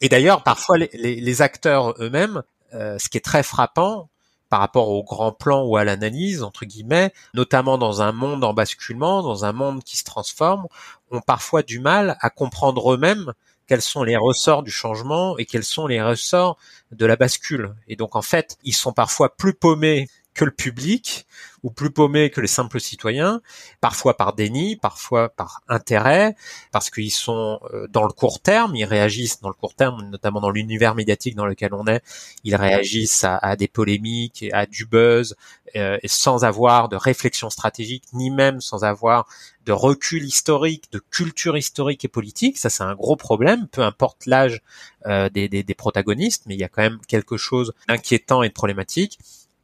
et 0.01 0.09
d'ailleurs, 0.09 0.43
parfois, 0.43 0.77
les, 0.77 1.41
acteurs 1.41 1.95
eux-mêmes, 1.99 2.43
euh, 2.73 2.99
ce 2.99 3.09
qui 3.09 3.17
est 3.17 3.25
très 3.25 3.43
frappant 3.43 4.09
par 4.49 4.59
rapport 4.59 4.89
au 4.89 5.03
grand 5.03 5.31
plan 5.31 5.65
ou 5.65 5.75
à 5.75 5.83
l'analyse, 5.83 6.43
entre 6.43 6.65
guillemets, 6.65 7.13
notamment 7.33 7.77
dans 7.77 8.01
un 8.01 8.11
monde 8.11 8.43
en 8.43 8.53
basculement, 8.53 9.21
dans 9.21 9.43
un 9.43 9.51
monde 9.51 9.83
qui 9.83 9.97
se 9.97 10.03
transforme, 10.03 10.67
ont 11.11 11.21
parfois 11.21 11.63
du 11.63 11.79
mal 11.79 12.17
à 12.21 12.29
comprendre 12.29 12.93
eux-mêmes 12.93 13.33
quels 13.67 13.81
sont 13.81 14.03
les 14.03 14.15
ressorts 14.15 14.63
du 14.63 14.71
changement 14.71 15.37
et 15.37 15.45
quels 15.45 15.65
sont 15.65 15.87
les 15.87 16.01
ressorts 16.01 16.57
de 16.91 17.05
la 17.05 17.17
bascule. 17.17 17.75
Et 17.89 17.97
donc, 17.97 18.15
en 18.15 18.21
fait, 18.21 18.57
ils 18.63 18.75
sont 18.75 18.93
parfois 18.93 19.35
plus 19.35 19.53
paumés 19.53 20.07
que 20.37 20.45
le 20.45 20.51
public 20.51 21.25
ou 21.63 21.71
plus 21.71 21.89
paumés 21.89 22.29
que 22.29 22.39
les 22.39 22.47
simples 22.47 22.79
citoyens, 22.79 23.41
parfois 23.81 24.15
par 24.15 24.33
déni, 24.33 24.75
parfois 24.75 25.29
par 25.29 25.63
intérêt, 25.67 26.35
parce 26.71 26.91
qu'ils 26.91 27.11
sont 27.11 27.59
euh, 27.73 27.87
dans 27.87 28.03
le 28.03 28.13
court 28.13 28.39
terme, 28.39 28.75
ils 28.75 28.85
réagissent 28.85 29.41
dans 29.41 29.49
le 29.49 29.55
court 29.55 29.73
terme, 29.73 30.07
notamment 30.11 30.39
dans 30.39 30.51
l'univers 30.51 30.93
médiatique 30.93 31.35
dans 31.35 31.47
lequel 31.47 31.73
on 31.73 31.87
est, 31.87 32.03
ils 32.43 32.55
réagissent 32.55 33.25
à, 33.25 33.55
des 33.55 33.67
polémiques, 33.67 34.45
à 34.53 34.67
du 34.67 34.85
buzz, 34.85 35.35
euh, 35.75 35.97
et 36.03 36.07
sans 36.07 36.45
avoir 36.45 36.87
de 36.87 36.95
réflexion 36.95 37.49
stratégique, 37.49 38.03
ni 38.13 38.29
même 38.29 38.61
sans 38.61 38.83
avoir 38.83 39.27
de 39.65 39.71
recul 39.71 40.23
historique, 40.23 40.91
de 40.91 40.99
culture 40.99 41.57
historique 41.57 42.05
et 42.05 42.07
politique. 42.07 42.59
Ça, 42.59 42.69
c'est 42.69 42.83
un 42.83 42.95
gros 42.95 43.15
problème, 43.15 43.67
peu 43.67 43.81
importe 43.81 44.27
l'âge 44.27 44.61
euh, 45.07 45.27
des, 45.29 45.49
des 45.49 45.73
protagonistes, 45.73 46.43
mais 46.45 46.53
il 46.53 46.59
y 46.59 46.63
a 46.63 46.69
quand 46.69 46.83
même 46.83 46.99
quelque 47.07 47.35
chose 47.35 47.73
d'inquiétant 47.89 48.43
et 48.43 48.49
de 48.49 48.53
problématique. 48.53 49.17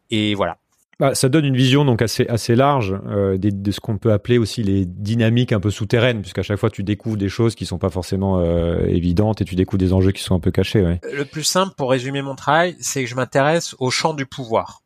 Et 0.09 0.35
voilà. 0.35 0.57
Bah, 0.99 1.15
ça 1.15 1.27
donne 1.27 1.45
une 1.45 1.55
vision 1.55 1.85
donc 1.85 2.01
assez 2.01 2.27
assez 2.27 2.55
large 2.55 2.95
euh, 3.07 3.37
de, 3.37 3.71
ce 3.71 3.79
qu'on 3.79 3.97
peut 3.97 4.11
appeler 4.11 4.37
aussi 4.37 4.61
les 4.61 4.85
dynamiques 4.85 5.51
un 5.51 5.59
peu 5.59 5.71
souterraines, 5.71 6.21
puisqu'à 6.21 6.43
chaque 6.43 6.59
fois 6.59 6.69
tu 6.69 6.83
découvres 6.83 7.17
des 7.17 7.29
choses 7.29 7.55
qui 7.55 7.65
sont 7.65 7.79
pas 7.79 7.89
forcément 7.89 8.39
euh, 8.39 8.85
évidentes 8.85 9.41
et 9.41 9.45
tu 9.45 9.55
découvres 9.55 9.79
des 9.79 9.93
enjeux 9.93 10.11
qui 10.11 10.21
sont 10.21 10.35
un 10.35 10.39
peu 10.39 10.51
cachés. 10.51 10.83
Ouais. 10.83 11.01
Le 11.11 11.25
plus 11.25 11.43
simple 11.43 11.73
pour 11.75 11.89
résumer 11.89 12.21
mon 12.21 12.35
travail, 12.35 12.75
c'est 12.79 13.03
que 13.03 13.09
je 13.09 13.15
m'intéresse 13.15 13.75
au 13.79 13.89
champ 13.89 14.13
du 14.13 14.25
pouvoir. 14.25 14.81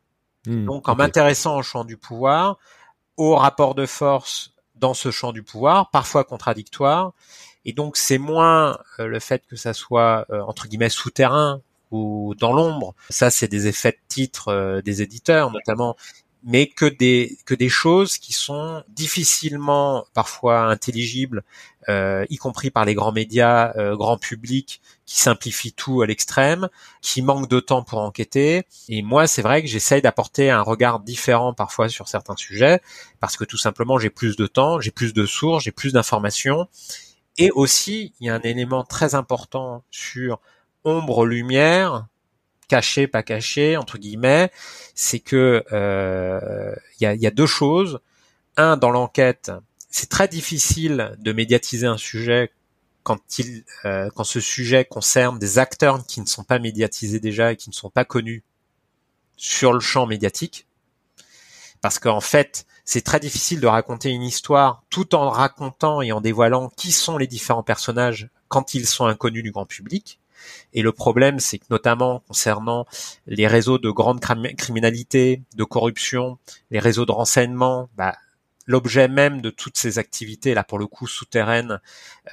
Hmm, 0.46 0.64
donc 0.64 0.88
en 0.88 0.96
m'intéressant 0.96 1.58
au 1.58 1.62
champ 1.62 1.84
du 1.84 1.98
pouvoir, 1.98 2.58
au 3.18 3.36
rapport 3.36 3.74
de 3.74 3.84
force 3.84 4.54
dans 4.76 4.94
ce 4.94 5.10
champ 5.10 5.32
du 5.32 5.42
pouvoir, 5.42 5.90
parfois 5.90 6.24
contradictoire, 6.24 7.12
et 7.66 7.74
donc 7.74 7.98
c'est 7.98 8.18
moins 8.18 8.78
euh, 8.98 9.06
le 9.06 9.18
fait 9.18 9.44
que 9.46 9.56
ça 9.56 9.74
soit 9.74 10.26
entre 10.30 10.68
guillemets 10.68 10.88
souterrain 10.88 11.60
ou 11.90 12.34
dans 12.38 12.52
l'ombre. 12.52 12.94
Ça, 13.10 13.30
c'est 13.30 13.48
des 13.48 13.66
effets 13.66 13.92
de 13.92 13.98
titre 14.08 14.48
euh, 14.48 14.82
des 14.82 15.02
éditeurs 15.02 15.50
notamment, 15.50 15.96
mais 16.44 16.66
que 16.68 16.86
des 16.86 17.38
que 17.44 17.54
des 17.54 17.68
choses 17.68 18.18
qui 18.18 18.32
sont 18.32 18.82
difficilement 18.88 20.06
parfois 20.14 20.60
intelligibles, 20.66 21.42
euh, 21.88 22.24
y 22.30 22.36
compris 22.36 22.70
par 22.70 22.84
les 22.84 22.94
grands 22.94 23.12
médias, 23.12 23.72
euh, 23.76 23.96
grand 23.96 24.18
public, 24.18 24.80
qui 25.06 25.18
simplifient 25.20 25.72
tout 25.72 26.02
à 26.02 26.06
l'extrême, 26.06 26.68
qui 27.02 27.22
manquent 27.22 27.48
de 27.48 27.60
temps 27.60 27.82
pour 27.82 28.00
enquêter. 28.00 28.64
Et 28.88 29.02
moi, 29.02 29.26
c'est 29.26 29.42
vrai 29.42 29.62
que 29.62 29.68
j'essaye 29.68 30.02
d'apporter 30.02 30.50
un 30.50 30.62
regard 30.62 31.00
différent 31.00 31.54
parfois 31.54 31.88
sur 31.88 32.08
certains 32.08 32.36
sujets, 32.36 32.80
parce 33.20 33.36
que 33.36 33.44
tout 33.44 33.58
simplement, 33.58 33.98
j'ai 33.98 34.10
plus 34.10 34.36
de 34.36 34.46
temps, 34.46 34.80
j'ai 34.80 34.90
plus 34.90 35.14
de 35.14 35.26
sources, 35.26 35.64
j'ai 35.64 35.72
plus 35.72 35.92
d'informations. 35.92 36.68
Et 37.38 37.50
aussi, 37.52 38.12
il 38.20 38.26
y 38.26 38.30
a 38.30 38.34
un 38.34 38.40
élément 38.40 38.84
très 38.84 39.14
important 39.14 39.84
sur 39.90 40.40
ombre 40.88 41.26
lumière 41.26 42.06
caché 42.68 43.06
pas 43.06 43.22
caché 43.22 43.76
entre 43.76 43.98
guillemets 43.98 44.52
c'est 44.94 45.20
que 45.20 45.64
euh, 45.72 46.74
il 47.00 47.20
y, 47.20 47.26
a, 47.26 47.30
deux 47.30 47.46
choses. 47.46 48.00
Un 48.56 48.76
dans 48.76 48.90
l'enquête 48.90 49.50
c'est 49.90 50.08
très 50.08 50.28
difficile 50.28 51.16
de 51.18 51.32
médiatiser 51.32 51.86
un 51.86 51.96
sujet 51.96 52.52
quand 53.02 53.38
il 53.38 53.64
euh, 53.84 54.10
quand 54.14 54.24
ce 54.24 54.40
sujet 54.40 54.84
concerne 54.84 55.38
des 55.38 55.58
acteurs 55.58 56.04
qui 56.06 56.20
ne 56.20 56.26
sont 56.26 56.44
pas 56.44 56.58
médiatisés 56.58 57.20
déjà 57.20 57.52
et 57.52 57.56
qui 57.56 57.70
ne 57.70 57.74
sont 57.74 57.90
pas 57.90 58.04
connus 58.04 58.44
sur 59.36 59.72
le 59.72 59.80
champ 59.80 60.06
médiatique. 60.06 60.66
Parce 61.80 61.98
qu'en 61.98 62.20
fait 62.20 62.66
c'est 62.84 63.02
très 63.02 63.20
difficile 63.20 63.60
de 63.60 63.66
raconter 63.66 64.10
une 64.10 64.22
histoire 64.22 64.82
tout 64.90 65.14
en 65.14 65.30
racontant 65.30 66.02
et 66.02 66.12
en 66.12 66.20
dévoilant 66.20 66.70
qui 66.76 66.92
sont 66.92 67.18
les 67.18 67.26
différents 67.26 67.62
personnages 67.62 68.30
quand 68.48 68.74
ils 68.74 68.86
sont 68.86 69.06
inconnus 69.06 69.42
du 69.42 69.52
grand 69.52 69.66
public 69.66 70.20
et 70.72 70.82
le 70.82 70.92
problème, 70.92 71.40
c'est 71.40 71.58
que 71.58 71.66
notamment 71.70 72.22
concernant 72.28 72.86
les 73.26 73.46
réseaux 73.46 73.78
de 73.78 73.90
grande 73.90 74.20
criminalité, 74.20 75.42
de 75.56 75.64
corruption, 75.64 76.38
les 76.70 76.78
réseaux 76.78 77.06
de 77.06 77.12
renseignement, 77.12 77.88
bah, 77.96 78.14
l'objet 78.66 79.08
même 79.08 79.40
de 79.40 79.50
toutes 79.50 79.78
ces 79.78 79.98
activités 79.98 80.54
là 80.54 80.62
pour 80.62 80.78
le 80.78 80.86
coup 80.86 81.06
souterraines 81.06 81.80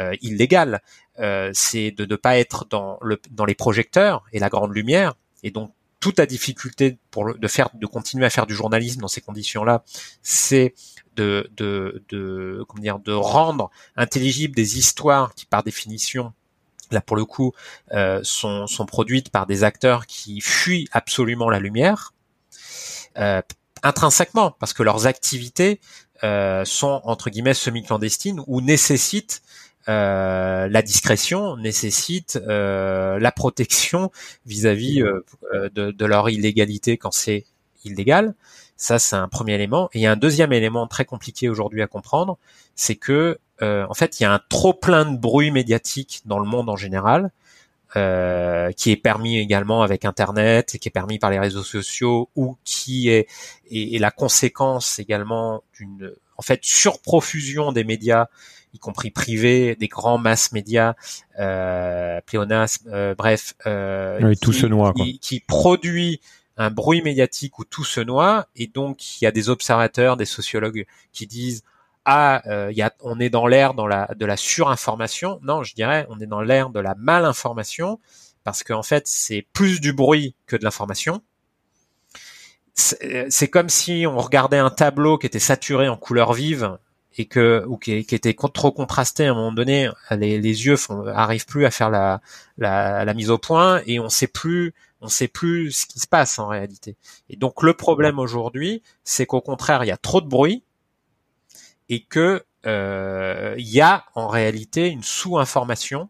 euh, 0.02 0.14
illégales 0.22 0.82
euh, 1.20 1.50
c'est 1.54 1.92
de 1.92 2.06
ne 2.06 2.16
pas 2.18 2.38
être 2.38 2.66
dans 2.70 3.00
le 3.02 3.20
dans 3.32 3.46
les 3.46 3.56
projecteurs 3.56 4.26
et 4.34 4.40
la 4.40 4.50
grande 4.50 4.76
lumière. 4.76 5.16
Et 5.44 5.52
donc 5.52 5.72
toute 6.02 6.20
la 6.20 6.26
difficulté 6.26 6.98
pour 7.10 7.36
de 7.36 7.48
faire 7.48 7.70
de 7.74 7.86
continuer 7.88 8.26
à 8.26 8.30
faire 8.30 8.46
du 8.46 8.54
journalisme 8.54 9.00
dans 9.00 9.08
ces 9.08 9.22
conditions 9.22 9.64
là 9.64 9.84
c'est 10.22 10.76
de 11.16 11.50
de 11.56 12.04
de 12.10 12.64
comment 12.68 12.82
dire 12.82 13.00
de 13.00 13.14
rendre 13.14 13.72
intelligibles 13.96 14.54
des 14.54 14.78
histoires 14.78 15.34
qui 15.34 15.46
par 15.46 15.64
définition 15.64 16.34
là 16.92 17.02
pour 17.02 17.16
le 17.16 17.26
coup, 17.26 17.54
euh, 17.94 18.22
sont, 18.24 18.68
produites 18.88 19.30
par 19.30 19.46
des 19.46 19.64
acteurs 19.64 20.06
qui 20.06 20.42
fuient 20.42 20.88
absolument 20.92 21.50
la 21.50 21.60
lumière, 21.60 22.14
euh, 23.18 23.42
intrinsèquement, 23.84 24.52
parce 24.60 24.74
que 24.74 24.84
leurs 24.84 25.08
activités 25.08 25.80
euh, 26.24 26.66
sont 26.66 27.02
entre 27.04 27.30
guillemets 27.30 27.54
semi-clandestines 27.54 28.42
ou 28.48 28.62
nécessitent 28.62 29.42
la 29.88 30.82
discrétion, 30.82 31.58
nécessitent 31.58 32.40
la 32.48 33.32
protection 33.36 34.12
vis-à-vis 34.48 35.04
de, 35.54 36.06
leur 36.06 36.28
illégalité 36.28 36.98
quand 36.98 37.12
c'est 37.12 37.46
illégal. 37.84 38.34
Ça, 38.78 39.00
c'est 39.00 39.16
un 39.16 39.28
premier 39.28 39.54
élément. 39.54 39.90
Et 39.94 40.00
il 40.00 40.02
y 40.02 40.06
a 40.06 40.12
un 40.12 40.18
deuxième 40.18 40.54
élément 40.54 40.88
très 40.88 41.06
compliqué 41.06 41.50
aujourd'hui 41.50 41.82
à 41.82 41.88
comprendre, 41.88 42.38
c'est 42.76 42.96
que 42.96 43.40
euh, 43.62 43.86
en 43.90 43.94
fait, 43.94 44.20
il 44.20 44.24
y 44.24 44.26
a 44.26 44.34
un 44.34 44.42
trop 44.50 44.74
plein 44.74 45.06
de 45.06 45.18
bruit 45.18 45.52
médiatique 45.52 46.22
dans 46.26 46.40
le 46.40 46.46
monde 46.46 46.70
en 46.70 46.76
général, 46.76 47.32
euh, 47.96 48.72
qui 48.74 48.92
est 48.92 48.98
permis 48.98 49.40
également 49.40 49.82
avec 49.82 50.04
Internet, 50.04 50.78
qui 50.78 50.90
est 50.90 50.92
permis 50.92 51.20
par 51.20 51.30
les 51.30 51.40
réseaux 51.40 51.64
sociaux, 51.64 52.30
ou 52.36 52.58
qui 52.66 53.08
est, 53.10 53.28
est, 53.72 54.00
la 54.00 54.12
conséquence 54.12 55.00
également 55.00 55.64
d'une 55.78 56.12
en 56.38 56.42
fait 56.42 56.60
surprofusion 56.64 57.72
des 57.72 57.86
médias, 57.86 58.28
y 58.74 58.80
compris 58.80 59.10
privés, 59.10 59.76
des 59.76 59.88
grands 59.88 60.18
masses 60.18 60.52
médias, 60.52 60.96
euh, 61.40 62.20
pléonasme, 62.26 62.90
euh, 62.92 63.16
bref, 63.16 63.54
euh, 63.66 64.20
oui, 64.22 64.38
tout 64.38 64.54
se 64.54 64.66
noie, 64.66 64.94
qui, 64.94 65.20
qui, 65.20 65.40
produit 65.40 66.20
un 66.58 66.72
bruit 66.72 67.02
médiatique 67.02 67.60
où 67.60 67.66
tout 67.66 67.84
se 67.84 68.02
noie, 68.02 68.48
et 68.56 68.68
donc 68.68 69.20
il 69.22 69.26
y 69.26 69.28
a 69.28 69.32
des 69.32 69.50
observateurs, 69.50 70.18
des 70.18 70.26
sociologues 70.26 70.86
qui 71.12 71.28
disent 71.28 71.64
ah, 72.06 72.44
euh, 72.46 72.72
y 72.72 72.84
a, 72.84 72.94
on 73.02 73.20
est 73.20 73.30
dans 73.30 73.48
l'ère 73.48 73.74
dans 73.74 73.88
la, 73.88 74.08
de 74.16 74.26
la 74.26 74.38
surinformation. 74.38 75.40
Non, 75.44 75.64
je 75.64 75.74
dirais, 75.74 76.06
on 76.10 76.20
est 76.20 76.28
dans 76.28 76.42
l'ère 76.42 76.70
de 76.70 76.80
la 76.80 76.94
malinformation 76.96 78.00
parce 78.44 78.64
qu'en 78.64 78.84
fait, 78.84 79.08
c'est 79.08 79.46
plus 79.54 79.82
du 79.82 79.92
bruit 79.92 80.36
que 80.46 80.56
de 80.56 80.64
l'information. 80.64 81.22
C'est 82.76 83.48
comme 83.48 83.70
si 83.70 84.06
on 84.06 84.18
regardait 84.18 84.58
un 84.58 84.70
tableau 84.70 85.18
qui 85.18 85.26
était 85.26 85.40
saturé 85.40 85.88
en 85.88 85.96
couleurs 85.96 86.34
vives 86.34 86.78
et 87.18 87.26
que 87.26 87.64
ou 87.68 87.78
qui, 87.78 87.94
était 87.94 88.36
trop 88.54 88.72
contrasté 88.72 89.26
à 89.26 89.32
un 89.32 89.34
moment 89.34 89.54
donné, 89.54 89.90
les, 90.12 90.40
les 90.40 90.66
yeux 90.66 90.76
font, 90.76 91.08
arrivent 91.08 91.46
plus 91.46 91.66
à 91.66 91.72
faire 91.72 91.90
la, 91.90 92.22
la, 92.58 93.06
la, 93.06 93.14
mise 93.14 93.30
au 93.30 93.38
point 93.38 93.82
et 93.86 94.00
on 94.02 94.10
sait 94.10 94.28
plus 94.28 94.74
on 95.06 95.08
sait 95.08 95.28
plus 95.28 95.72
ce 95.72 95.86
qui 95.86 96.00
se 96.00 96.08
passe 96.08 96.40
en 96.40 96.48
réalité. 96.48 96.98
Et 97.30 97.36
donc 97.36 97.62
le 97.62 97.74
problème 97.74 98.20
aujourd'hui, 98.20 98.82
c'est 99.04 99.26
qu'au 99.26 99.42
contraire, 99.42 99.84
il 99.84 99.88
y 99.88 99.92
a 99.92 99.98
trop 99.98 100.20
de 100.20 100.28
bruit 100.28 100.64
et 101.90 102.04
que 102.04 102.44
euh, 102.66 103.54
il 103.58 103.68
y 103.68 103.82
a 103.82 104.06
en 104.16 104.28
réalité 104.28 104.90
une 104.90 105.04
sous-information 105.04 106.10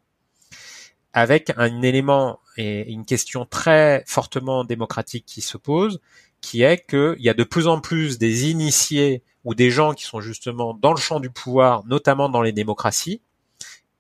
avec 1.11 1.51
un 1.57 1.81
élément 1.81 2.39
et 2.57 2.89
une 2.89 3.05
question 3.05 3.45
très 3.45 4.03
fortement 4.07 4.63
démocratique 4.63 5.25
qui 5.25 5.41
se 5.41 5.57
pose, 5.57 5.99
qui 6.39 6.61
est 6.61 6.85
qu'il 6.89 7.21
y 7.21 7.29
a 7.29 7.33
de 7.33 7.43
plus 7.43 7.67
en 7.67 7.81
plus 7.81 8.17
des 8.17 8.49
initiés 8.49 9.23
ou 9.43 9.55
des 9.55 9.71
gens 9.71 9.93
qui 9.93 10.05
sont 10.05 10.21
justement 10.21 10.73
dans 10.73 10.91
le 10.91 10.99
champ 10.99 11.19
du 11.19 11.29
pouvoir, 11.29 11.85
notamment 11.85 12.29
dans 12.29 12.41
les 12.41 12.53
démocraties, 12.53 13.21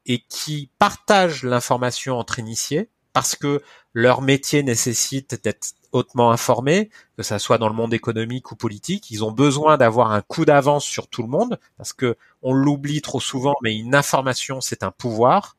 et 0.05 0.19
qui 0.29 0.69
partagent 0.79 1.43
l'information 1.43 2.17
entre 2.17 2.39
initiés 2.39 2.89
parce 3.15 3.37
que 3.37 3.61
leur 3.93 4.21
métier 4.21 4.61
nécessite 4.61 5.41
d'être 5.41 5.69
hautement 5.93 6.31
informés, 6.31 6.89
que 7.15 7.23
ça 7.23 7.39
soit 7.39 7.57
dans 7.57 7.69
le 7.69 7.73
monde 7.73 7.93
économique 7.93 8.51
ou 8.51 8.57
politique. 8.57 9.09
Ils 9.09 9.23
ont 9.23 9.31
besoin 9.31 9.77
d'avoir 9.77 10.11
un 10.11 10.21
coup 10.21 10.43
d'avance 10.43 10.83
sur 10.83 11.07
tout 11.07 11.21
le 11.21 11.29
monde 11.29 11.57
parce 11.77 11.93
que 11.93 12.17
on 12.41 12.53
l'oublie 12.53 13.01
trop 13.01 13.21
souvent, 13.21 13.55
mais 13.63 13.73
une 13.73 13.95
information 13.95 14.59
c'est 14.59 14.83
un 14.83 14.91
pouvoir. 14.91 15.55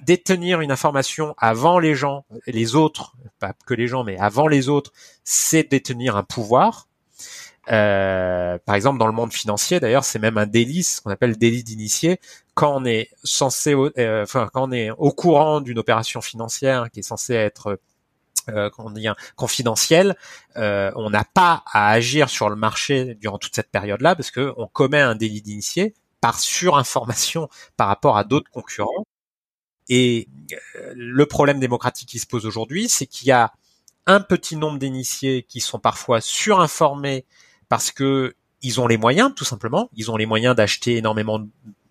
Détenir 0.00 0.62
une 0.62 0.72
information 0.72 1.34
avant 1.36 1.78
les 1.78 1.94
gens, 1.94 2.24
les 2.46 2.76
autres, 2.76 3.12
pas 3.38 3.52
que 3.66 3.74
les 3.74 3.86
gens, 3.86 4.02
mais 4.02 4.16
avant 4.16 4.46
les 4.46 4.70
autres, 4.70 4.94
c'est 5.24 5.70
détenir 5.70 6.16
un 6.16 6.22
pouvoir. 6.22 6.87
Euh, 7.70 8.58
par 8.64 8.74
exemple, 8.74 8.98
dans 8.98 9.06
le 9.06 9.12
monde 9.12 9.32
financier, 9.32 9.80
d'ailleurs, 9.80 10.04
c'est 10.04 10.18
même 10.18 10.38
un 10.38 10.46
délit, 10.46 10.82
ce 10.82 11.00
qu'on 11.00 11.10
appelle 11.10 11.36
délit 11.36 11.62
d'initié, 11.62 12.18
quand 12.54 12.74
on 12.74 12.84
est 12.84 13.10
censé, 13.24 13.74
euh, 13.74 14.22
enfin, 14.22 14.48
quand 14.52 14.68
on 14.68 14.72
est 14.72 14.90
au 14.90 15.12
courant 15.12 15.60
d'une 15.60 15.78
opération 15.78 16.20
financière 16.20 16.90
qui 16.90 17.00
est 17.00 17.02
censée 17.02 17.34
être 17.34 17.78
euh, 18.48 18.70
dire, 18.94 19.14
confidentiel, 19.36 20.16
euh, 20.56 20.90
on 20.96 21.10
n'a 21.10 21.24
pas 21.24 21.62
à 21.66 21.90
agir 21.90 22.30
sur 22.30 22.48
le 22.48 22.56
marché 22.56 23.14
durant 23.16 23.38
toute 23.38 23.54
cette 23.54 23.70
période-là 23.70 24.16
parce 24.16 24.30
que 24.30 24.54
on 24.56 24.66
commet 24.66 25.00
un 25.00 25.14
délit 25.14 25.42
d'initié 25.42 25.94
par 26.20 26.38
surinformation 26.38 27.48
par 27.76 27.88
rapport 27.88 28.16
à 28.16 28.24
d'autres 28.24 28.50
concurrents. 28.50 29.04
Et 29.88 30.28
euh, 30.52 30.92
le 30.96 31.26
problème 31.26 31.60
démocratique 31.60 32.08
qui 32.08 32.18
se 32.18 32.26
pose 32.26 32.46
aujourd'hui, 32.46 32.88
c'est 32.88 33.06
qu'il 33.06 33.28
y 33.28 33.32
a 33.32 33.52
un 34.06 34.20
petit 34.20 34.56
nombre 34.56 34.78
d'initiés 34.78 35.42
qui 35.42 35.60
sont 35.60 35.78
parfois 35.78 36.20
surinformés 36.20 37.26
parce 37.68 37.90
que 37.90 38.34
ils 38.62 38.80
ont 38.80 38.86
les 38.86 38.96
moyens, 38.96 39.32
tout 39.34 39.44
simplement. 39.44 39.88
Ils 39.94 40.10
ont 40.10 40.16
les 40.16 40.26
moyens 40.26 40.56
d'acheter 40.56 40.96
énormément 40.96 41.40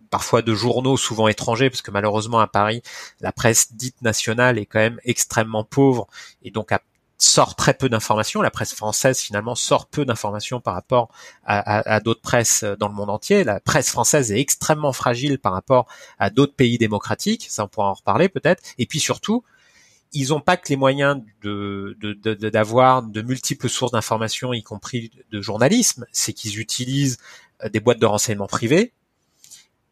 parfois 0.09 0.41
de 0.41 0.53
journaux 0.53 0.97
souvent 0.97 1.27
étrangers, 1.27 1.69
parce 1.69 1.81
que 1.81 1.91
malheureusement 1.91 2.39
à 2.39 2.47
Paris, 2.47 2.81
la 3.21 3.31
presse 3.31 3.73
dite 3.73 4.01
nationale 4.01 4.57
est 4.57 4.65
quand 4.65 4.79
même 4.79 4.99
extrêmement 5.03 5.63
pauvre 5.63 6.07
et 6.43 6.51
donc 6.51 6.71
sort 7.17 7.55
très 7.55 7.73
peu 7.73 7.89
d'informations. 7.89 8.41
La 8.41 8.51
presse 8.51 8.73
française 8.73 9.19
finalement 9.19 9.55
sort 9.55 9.87
peu 9.87 10.05
d'informations 10.05 10.59
par 10.59 10.75
rapport 10.75 11.09
à, 11.45 11.99
d'autres 11.99 12.21
presses 12.21 12.63
dans 12.79 12.87
le 12.87 12.93
monde 12.93 13.09
entier. 13.09 13.43
La 13.43 13.59
presse 13.59 13.89
française 13.89 14.31
est 14.31 14.39
extrêmement 14.39 14.93
fragile 14.93 15.39
par 15.39 15.53
rapport 15.53 15.87
à 16.19 16.29
d'autres 16.29 16.53
pays 16.53 16.77
démocratiques. 16.77 17.47
Ça, 17.49 17.65
on 17.65 17.67
pourra 17.67 17.89
en 17.89 17.93
reparler 17.93 18.29
peut-être. 18.29 18.61
Et 18.77 18.85
puis 18.85 18.99
surtout, 18.99 19.43
ils 20.13 20.29
n'ont 20.29 20.39
pas 20.39 20.57
que 20.57 20.69
les 20.69 20.75
moyens 20.75 21.21
de 21.41 21.97
d'avoir 22.49 23.03
de, 23.03 23.11
de, 23.11 23.21
multiples 23.21 23.69
sources 23.69 23.91
d'informations, 23.91 24.53
y 24.53 24.63
compris 24.63 25.11
de 25.31 25.41
journalisme. 25.41 26.05
C'est 26.11 26.33
qu'ils 26.33 26.59
utilisent 26.59 27.17
des 27.71 27.79
boîtes 27.79 27.99
de 27.99 28.05
renseignement 28.05 28.47
privées 28.47 28.93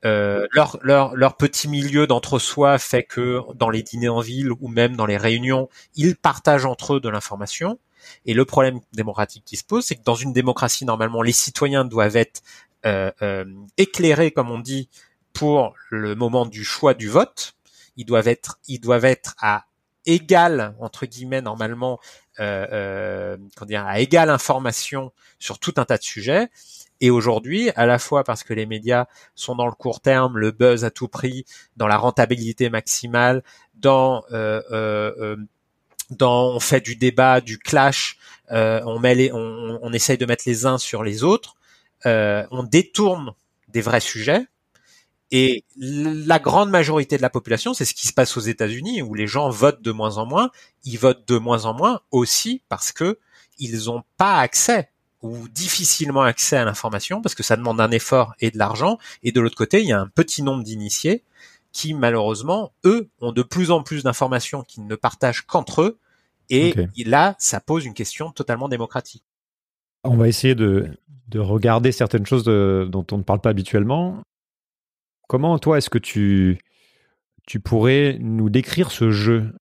euh, 0.06 0.46
leur, 0.52 0.78
leur, 0.84 1.16
leur 1.16 1.36
petit 1.36 1.68
milieu 1.68 2.06
d'entre-soi 2.06 2.78
fait 2.78 3.04
que 3.04 3.42
dans 3.56 3.72
les 3.72 3.82
dîners 3.82 4.10
en 4.10 4.20
ville 4.20 4.52
ou 4.52 4.68
même 4.68 4.96
dans 4.96 5.08
les 5.08 5.18
réunions, 5.18 5.68
ils 5.96 6.16
partagent 6.16 6.66
entre 6.66 6.96
eux 6.96 7.00
de 7.00 7.10
l'information. 7.10 7.80
Et 8.28 8.36
le 8.36 8.46
problème 8.46 8.82
démocratique 8.94 9.44
qui 9.46 9.58
se 9.58 9.64
pose, 9.64 9.84
c'est 9.84 9.96
que 9.96 10.04
dans 10.04 10.14
une 10.14 10.32
démocratie, 10.32 10.86
normalement, 10.86 11.24
les 11.24 11.32
citoyens 11.32 11.86
doivent 11.86 12.18
être 12.18 12.44
euh, 12.86 13.12
euh, 13.24 13.46
éclairés, 13.78 14.30
comme 14.30 14.52
on 14.52 14.60
dit, 14.60 14.90
pour 15.34 15.74
le 15.90 16.14
moment 16.14 16.46
du 16.46 16.64
choix 16.64 16.94
du 16.94 17.10
vote. 17.10 17.56
Ils 17.98 18.06
doivent 18.06 18.28
être, 18.28 18.60
ils 18.68 18.80
doivent 18.80 19.06
être 19.06 19.36
à 19.42 19.66
égal 20.06 20.76
entre 20.80 21.06
guillemets 21.06 21.42
normalement, 21.42 22.00
euh, 22.40 22.68
euh, 22.72 23.38
dire, 23.66 23.86
à 23.86 24.00
égale 24.00 24.30
information 24.30 25.12
sur 25.40 25.60
tout 25.60 25.74
un 25.78 25.86
tas 25.86 25.98
de 25.98 26.04
sujets. 26.04 26.50
Et 27.02 27.10
aujourd'hui, 27.10 27.72
à 27.76 27.86
la 27.86 28.00
fois 28.00 28.24
parce 28.24 28.44
que 28.44 28.54
les 28.54 28.66
médias 28.66 29.06
sont 29.36 29.56
dans 29.56 29.66
le 29.66 29.74
court 29.74 30.00
terme, 30.02 30.38
le 30.38 30.52
buzz 30.52 30.86
à 30.86 30.92
tout 30.92 31.08
prix, 31.08 31.46
dans 31.76 31.88
la 31.88 31.98
rentabilité 31.98 32.70
maximale, 32.70 33.44
dans 33.76 34.24
euh, 34.32 34.62
euh, 34.72 35.14
euh 35.20 35.36
dans 36.12 36.50
on 36.50 36.60
fait 36.60 36.82
du 36.82 36.96
débat, 36.96 37.42
du 37.42 37.58
clash, 37.58 38.20
on 38.52 39.00
met 39.00 39.16
les, 39.16 39.34
on, 39.34 39.80
on, 39.82 39.92
essaye 39.92 40.20
de 40.20 40.28
mettre 40.28 40.44
les 40.46 40.68
uns 40.68 40.78
sur 40.78 41.02
les 41.02 41.24
autres, 41.24 41.56
on 42.06 42.62
détourne 42.62 43.34
des 43.70 43.82
vrais 43.82 44.00
sujets. 44.00 44.46
Et 45.32 45.64
la 45.78 46.40
grande 46.40 46.70
majorité 46.70 47.18
de 47.18 47.22
la 47.22 47.30
population, 47.30 47.74
c'est 47.74 47.86
ce 47.86 47.94
qui 47.94 48.08
se 48.08 48.14
passe 48.14 48.38
aux 48.38 48.42
États-Unis, 48.42 49.02
où 49.02 49.14
les 49.14 49.28
gens 49.28 49.50
votent 49.50 49.82
de 49.82 49.92
moins 49.92 50.18
en 50.18 50.26
moins. 50.26 50.52
Ils 50.84 50.98
votent 50.98 51.28
de 51.28 51.38
moins 51.38 51.66
en 51.66 51.74
moins 51.74 52.02
aussi 52.12 52.62
parce 52.70 52.92
que 52.92 53.18
ils 53.58 53.86
n'ont 53.86 54.04
pas 54.18 54.40
accès 54.40 54.90
ou 55.22 55.48
difficilement 55.48 56.22
accès 56.22 56.58
à 56.58 56.66
l'information 56.66 57.22
parce 57.22 57.34
que 57.34 57.42
ça 57.42 57.56
demande 57.56 57.82
un 57.82 57.90
effort 57.92 58.34
et 58.40 58.52
de 58.52 58.58
l'argent. 58.58 59.00
Et 59.24 59.32
de 59.32 59.42
l'autre 59.42 59.56
côté, 59.56 59.82
il 59.82 59.88
y 59.88 59.94
a 59.94 60.00
un 60.00 60.08
petit 60.08 60.44
nombre 60.44 60.64
d'initiés 60.64 61.24
qui, 61.72 61.94
malheureusement, 61.94 62.72
eux, 62.86 63.10
ont 63.20 63.32
de 63.32 63.42
plus 63.42 63.72
en 63.72 63.82
plus 63.82 64.04
d'informations 64.04 64.64
qu'ils 64.64 64.86
ne 64.86 64.96
partagent 64.96 65.42
qu'entre 65.42 65.82
eux. 65.82 65.98
Et 66.50 66.76
là, 67.06 67.36
ça 67.40 67.60
pose 67.60 67.86
une 67.86 67.96
question 67.96 68.32
totalement 68.32 68.70
démocratique. 68.70 69.24
On 70.04 70.16
va 70.16 70.28
essayer 70.28 70.54
de, 70.54 70.88
de 71.28 71.40
regarder 71.40 71.92
certaines 71.92 72.26
choses 72.28 72.44
dont 72.44 73.06
on 73.12 73.18
ne 73.18 73.24
parle 73.24 73.42
pas 73.42 73.50
habituellement. 73.50 74.22
Comment, 75.28 75.58
toi, 75.60 75.78
est-ce 75.78 75.90
que 75.90 75.98
tu, 75.98 76.60
tu 77.48 77.60
pourrais 77.60 78.18
nous 78.20 78.50
décrire 78.50 78.92
ce 78.92 79.12
jeu? 79.12 79.54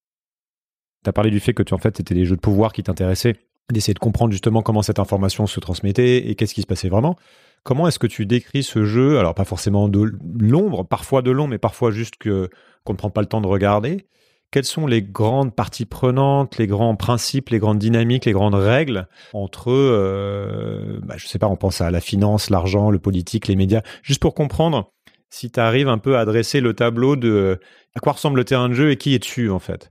Tu 1.04 1.10
as 1.10 1.12
parlé 1.12 1.30
du 1.30 1.40
fait 1.40 1.54
que 1.54 1.62
tu, 1.62 1.74
en 1.74 1.78
fait, 1.78 1.96
c'était 1.96 2.14
des 2.14 2.24
jeux 2.24 2.36
de 2.36 2.40
pouvoir 2.40 2.72
qui 2.72 2.82
t'intéressaient 2.82 3.36
d'essayer 3.72 3.94
de 3.94 3.98
comprendre 3.98 4.32
justement 4.32 4.62
comment 4.62 4.82
cette 4.82 4.98
information 4.98 5.46
se 5.46 5.60
transmettait 5.60 6.28
et 6.28 6.34
qu'est-ce 6.34 6.54
qui 6.54 6.62
se 6.62 6.66
passait 6.66 6.88
vraiment. 6.88 7.16
Comment 7.62 7.88
est-ce 7.88 7.98
que 7.98 8.06
tu 8.06 8.26
décris 8.26 8.62
ce 8.62 8.84
jeu? 8.84 9.18
Alors 9.18 9.34
pas 9.34 9.44
forcément 9.44 9.88
de 9.88 10.12
l'ombre, 10.38 10.84
parfois 10.84 11.22
de 11.22 11.30
l'ombre, 11.30 11.50
mais 11.50 11.58
parfois 11.58 11.90
juste 11.90 12.22
qu'on 12.22 12.48
ne 12.92 12.96
prend 12.96 13.10
pas 13.10 13.22
le 13.22 13.26
temps 13.26 13.40
de 13.40 13.46
regarder. 13.46 14.06
Quelles 14.50 14.66
sont 14.66 14.86
les 14.86 15.02
grandes 15.02 15.54
parties 15.54 15.86
prenantes, 15.86 16.58
les 16.58 16.66
grands 16.66 16.94
principes, 16.94 17.48
les 17.48 17.58
grandes 17.58 17.78
dynamiques, 17.78 18.26
les 18.26 18.32
grandes 18.32 18.54
règles 18.54 19.08
entre, 19.32 19.72
euh, 19.72 21.00
bah, 21.02 21.14
je 21.16 21.26
sais 21.26 21.40
pas, 21.40 21.48
on 21.48 21.56
pense 21.56 21.80
à 21.80 21.90
la 21.90 22.00
finance, 22.00 22.50
l'argent, 22.50 22.90
le 22.90 23.00
politique, 23.00 23.48
les 23.48 23.56
médias, 23.56 23.82
juste 24.02 24.20
pour 24.20 24.34
comprendre 24.34 24.92
si 25.34 25.50
tu 25.50 25.58
arrives 25.58 25.88
un 25.88 25.98
peu 25.98 26.16
à 26.16 26.24
dresser 26.24 26.60
le 26.60 26.74
tableau 26.74 27.16
de 27.16 27.58
à 27.96 28.00
quoi 28.00 28.12
ressemble 28.12 28.38
le 28.38 28.44
terrain 28.44 28.68
de 28.68 28.74
jeu 28.74 28.90
et 28.90 28.96
qui 28.96 29.14
est 29.14 29.18
dessus 29.18 29.50
en 29.50 29.58
fait. 29.58 29.90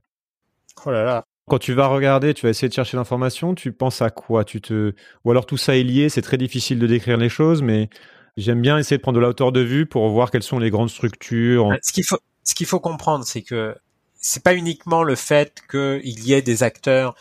Oh 0.86 0.90
là 0.90 1.04
là, 1.04 1.24
quand 1.46 1.58
tu 1.58 1.74
vas 1.74 1.88
regarder, 1.88 2.32
tu 2.32 2.46
vas 2.46 2.50
essayer 2.50 2.68
de 2.68 2.72
chercher 2.72 2.96
l'information, 2.96 3.54
tu 3.54 3.72
penses 3.72 4.00
à 4.00 4.08
quoi? 4.08 4.44
Tu 4.44 4.62
te 4.62 4.94
ou 5.24 5.30
alors 5.30 5.44
tout 5.44 5.58
ça 5.58 5.76
est 5.76 5.82
lié, 5.82 6.08
c'est 6.08 6.22
très 6.22 6.38
difficile 6.38 6.78
de 6.78 6.86
décrire 6.86 7.18
les 7.18 7.28
choses, 7.28 7.60
mais 7.60 7.90
j'aime 8.38 8.62
bien 8.62 8.78
essayer 8.78 8.96
de 8.96 9.02
prendre 9.02 9.16
de 9.16 9.22
la 9.22 9.28
hauteur 9.28 9.52
de 9.52 9.60
vue 9.60 9.84
pour 9.84 10.08
voir 10.08 10.30
quelles 10.30 10.42
sont 10.42 10.58
les 10.58 10.70
grandes 10.70 10.90
structures. 10.90 11.70
Ce 11.82 11.92
qu'il 11.92 12.04
faut, 12.04 12.18
ce 12.42 12.54
qu'il 12.54 12.66
faut 12.66 12.80
comprendre, 12.80 13.24
c'est 13.26 13.42
que 13.42 13.76
c'est 14.14 14.42
pas 14.42 14.54
uniquement 14.54 15.02
le 15.02 15.14
fait 15.14 15.62
qu'il 15.70 16.24
y 16.24 16.32
ait 16.32 16.42
des 16.42 16.62
acteurs 16.62 17.14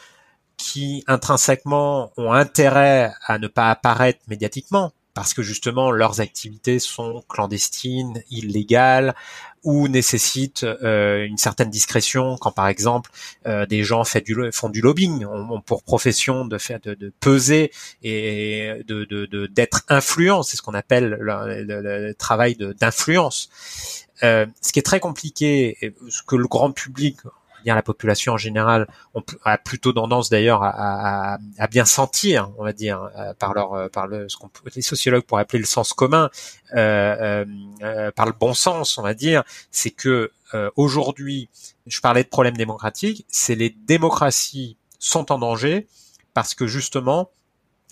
qui 0.55 1.03
intrinsèquement 1.07 2.13
ont 2.15 2.31
intérêt 2.31 3.11
à 3.27 3.37
ne 3.37 3.47
pas 3.47 3.69
apparaître 3.69 4.19
médiatiquement. 4.29 4.93
Parce 5.13 5.33
que 5.33 5.43
justement 5.43 5.91
leurs 5.91 6.21
activités 6.21 6.79
sont 6.79 7.23
clandestines, 7.27 8.23
illégales 8.29 9.15
ou 9.63 9.87
nécessitent 9.87 10.63
euh, 10.63 11.25
une 11.25 11.37
certaine 11.37 11.69
discrétion 11.69 12.37
quand 12.37 12.51
par 12.51 12.67
exemple 12.67 13.11
euh, 13.47 13.65
des 13.65 13.83
gens 13.83 14.03
font 14.03 14.69
du 14.69 14.81
lobbying 14.81 15.25
ont, 15.25 15.61
pour 15.61 15.83
profession 15.83 16.45
de 16.45 16.57
faire 16.57 16.79
de, 16.81 17.13
peser 17.19 17.71
et 18.03 18.83
de 18.87 19.47
d'être 19.47 19.83
influent 19.87 20.43
c'est 20.43 20.57
ce 20.57 20.61
qu'on 20.61 20.73
appelle 20.73 21.17
le, 21.19 21.63
le, 21.63 22.13
travail 22.13 22.55
d'influence. 22.55 23.49
Euh, 24.23 24.45
ce 24.61 24.71
qui 24.71 24.79
est 24.79 24.83
très 24.83 24.99
compliqué 24.99 25.95
ce 26.09 26.21
que 26.23 26.35
le 26.35 26.47
grand 26.47 26.71
public 26.71 27.17
la 27.65 27.81
population 27.81 28.33
en 28.33 28.37
général 28.37 28.87
a 29.43 29.57
plutôt 29.57 29.93
tendance 29.93 30.29
d'ailleurs 30.29 30.63
à, 30.63 31.37
bien 31.69 31.85
sentir, 31.85 32.51
on 32.57 32.63
va 32.63 32.73
dire, 32.73 33.09
euh, 33.17 33.33
par 33.33 33.53
leur 33.53 33.73
euh, 33.73 33.87
par 33.89 34.07
le 34.07 34.29
ce 34.29 34.37
qu'on 34.37 34.49
les 34.75 34.81
sociologues 34.81 35.23
pourraient 35.23 35.43
appeler 35.43 35.59
le 35.59 35.65
sens 35.65 35.93
commun, 35.93 36.29
euh, 36.75 37.45
par 38.15 38.25
le 38.25 38.33
bon 38.37 38.53
sens, 38.53 38.97
on 38.97 39.01
va 39.01 39.13
dire, 39.13 39.43
c'est 39.71 39.91
que 39.91 40.31
aujourd'hui, 40.75 41.49
je 41.87 41.99
parlais 41.99 42.23
de 42.23 42.29
problèmes 42.29 42.57
démocratiques, 42.57 43.25
c'est 43.27 43.55
les 43.55 43.71
démocraties 43.71 44.77
sont 44.99 45.31
en 45.31 45.39
danger 45.39 45.87
parce 46.35 46.53
que 46.53 46.67
justement 46.67 47.31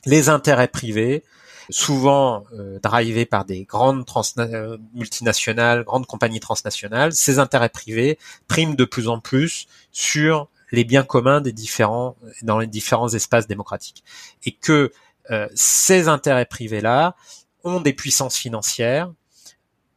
les 0.06 0.30
intérêts 0.30 0.68
privés 0.68 1.24
souvent 1.72 2.44
euh, 2.54 2.80
drivés 2.80 3.26
par 3.26 3.46
des 3.46 3.64
grandes 3.64 4.06
euh, 4.38 4.78
multinationales, 4.94 5.84
grandes 5.84 6.06
compagnies 6.06 6.40
transnationales, 6.40 7.14
ces 7.14 7.40
intérêts 7.40 7.70
privés 7.70 8.20
priment 8.48 8.76
de 8.76 8.86
plus 8.86 9.08
en 9.08 9.20
plus 9.20 9.68
sur 9.92 10.50
les 10.72 10.84
biens 10.84 11.04
communs 11.04 11.42
des 11.42 11.52
différents 11.52 12.16
dans 12.44 12.60
les 12.60 12.68
différents 12.68 13.10
espaces 13.10 13.48
démocratiques. 13.48 14.04
Et 14.46 14.52
que 14.52 14.92
euh, 15.32 15.48
ces 15.56 16.08
intérêts 16.08 16.46
privés 16.46 16.82
là 16.82 17.16
ont 17.64 17.82
des 17.82 17.94
puissances 17.94 18.38
financières 18.38 19.12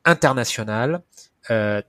internationales 0.04 1.02